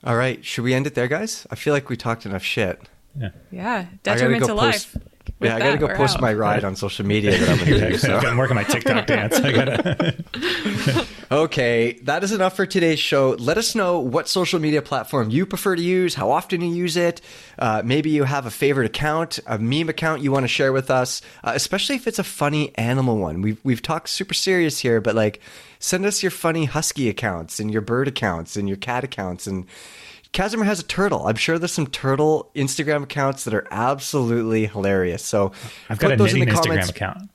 All 0.04 0.16
right, 0.16 0.44
should 0.44 0.64
we 0.64 0.74
end 0.74 0.88
it 0.88 0.96
there, 0.96 1.08
guys? 1.08 1.48
I 1.50 1.56
feel 1.56 1.74
like 1.74 1.90
we 1.90 1.98
talked 1.98 2.26
enough 2.26 2.44
shit. 2.44 2.82
Yeah. 3.20 3.30
Yeah. 3.52 3.84
Gotta 4.04 4.20
Detriment 4.20 4.42
go 4.42 4.48
to 4.48 4.56
post- 4.56 4.96
life. 4.96 5.04
With 5.40 5.50
yeah, 5.50 5.56
I 5.56 5.60
gotta 5.60 5.72
that, 5.78 5.80
go 5.80 5.96
post 5.96 6.16
out. 6.16 6.22
my 6.22 6.34
ride 6.34 6.64
on 6.64 6.76
social 6.76 7.06
media 7.06 7.38
that 7.38 7.50
I'm 7.50 7.58
gonna 7.66 7.90
do. 7.92 7.98
So. 7.98 8.18
I'm 8.18 8.38
working 8.38 8.56
my 8.56 8.64
TikTok 8.64 9.06
dance. 9.08 9.36
I 9.40 9.52
gotta, 9.52 10.16
Okay, 11.32 12.00
that 12.04 12.24
is 12.24 12.32
enough 12.32 12.56
for 12.56 12.66
today's 12.66 13.00
show. 13.00 13.32
Let 13.32 13.58
us 13.58 13.76
know 13.76 14.00
what 14.00 14.30
social 14.30 14.60
media 14.62 14.82
platform 14.82 15.30
you 15.30 15.46
prefer 15.46 15.76
to 15.76 15.82
use, 15.82 16.16
how 16.16 16.32
often 16.32 16.62
you 16.62 16.74
use 16.74 16.96
it. 16.96 17.20
Uh, 17.60 17.82
maybe 17.84 18.10
you 18.10 18.24
have 18.24 18.46
a 18.46 18.52
favorite 18.52 18.86
account, 18.86 19.40
a 19.46 19.58
meme 19.60 19.90
account 19.90 20.22
you 20.22 20.32
want 20.32 20.46
to 20.46 20.48
share 20.48 20.72
with 20.72 20.90
us, 20.90 21.22
uh, 21.44 21.52
especially 21.54 21.96
if 21.98 22.08
it's 22.08 22.20
a 22.20 22.24
funny 22.24 22.72
animal 22.78 23.18
one. 23.18 23.42
We've, 23.42 23.60
we've 23.66 23.82
talked 23.82 24.08
super 24.08 24.34
serious 24.34 24.80
here, 24.80 25.02
but 25.02 25.16
like 25.16 25.42
send 25.80 26.06
us 26.06 26.24
your 26.24 26.32
funny 26.32 26.64
husky 26.64 27.10
accounts 27.10 27.60
and 27.60 27.72
your 27.72 27.82
bird 27.82 28.08
accounts 28.08 28.56
and 28.56 28.68
your 28.70 28.78
cat 28.78 29.04
accounts. 29.04 29.48
And 29.48 29.66
Kazimer 30.34 30.66
has 30.66 30.80
a 30.80 30.84
turtle. 30.84 31.28
I'm 31.28 31.36
sure 31.36 31.58
there's 31.58 31.72
some 31.72 31.88
turtle 31.88 32.52
Instagram 32.56 33.04
accounts 33.04 33.44
that 33.46 33.54
are 33.54 33.68
absolutely 33.72 34.66
hilarious. 34.68 35.24
So 35.24 35.52
I've 35.90 35.98
got 36.00 36.08
put 36.10 36.14
a 36.14 36.18
those 36.18 36.34
in 36.34 36.40
knitting 36.40 36.54
the 36.54 36.60
Instagram 36.60 36.66
comments. 36.68 36.90
account. 36.90 37.30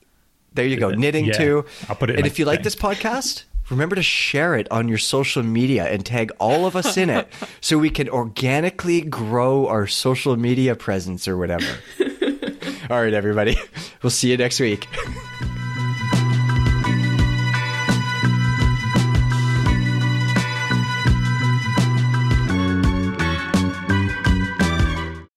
There 0.55 0.67
you 0.67 0.77
go. 0.77 0.91
Knitting 0.91 1.27
Yeah. 1.27 1.33
too. 1.33 1.65
I'll 1.89 1.97
put 1.97 2.11
it 2.11 2.17
And 2.17 2.27
if 2.27 2.39
you 2.39 2.45
like 2.45 2.63
this 2.63 2.75
podcast, 2.77 3.45
remember 3.71 3.97
to 3.97 4.03
share 4.03 4.55
it 4.55 4.71
on 4.71 4.87
your 4.89 4.99
social 4.99 5.43
media 5.43 5.85
and 5.87 6.05
tag 6.05 6.31
all 6.39 6.67
of 6.67 6.77
us 6.77 6.97
in 6.97 7.09
it 7.09 7.27
so 7.63 7.79
we 7.79 7.89
can 7.91 8.09
organically 8.11 9.01
grow 9.01 9.67
our 9.67 9.87
social 9.87 10.37
media 10.37 10.77
presence 10.77 11.27
or 11.27 11.37
whatever. 11.39 11.67
all 12.91 13.03
right, 13.03 13.15
everybody. 13.15 13.57
We'll 14.03 14.11
see 14.11 14.31
you 14.31 14.37
next 14.37 14.61
week. 14.61 14.87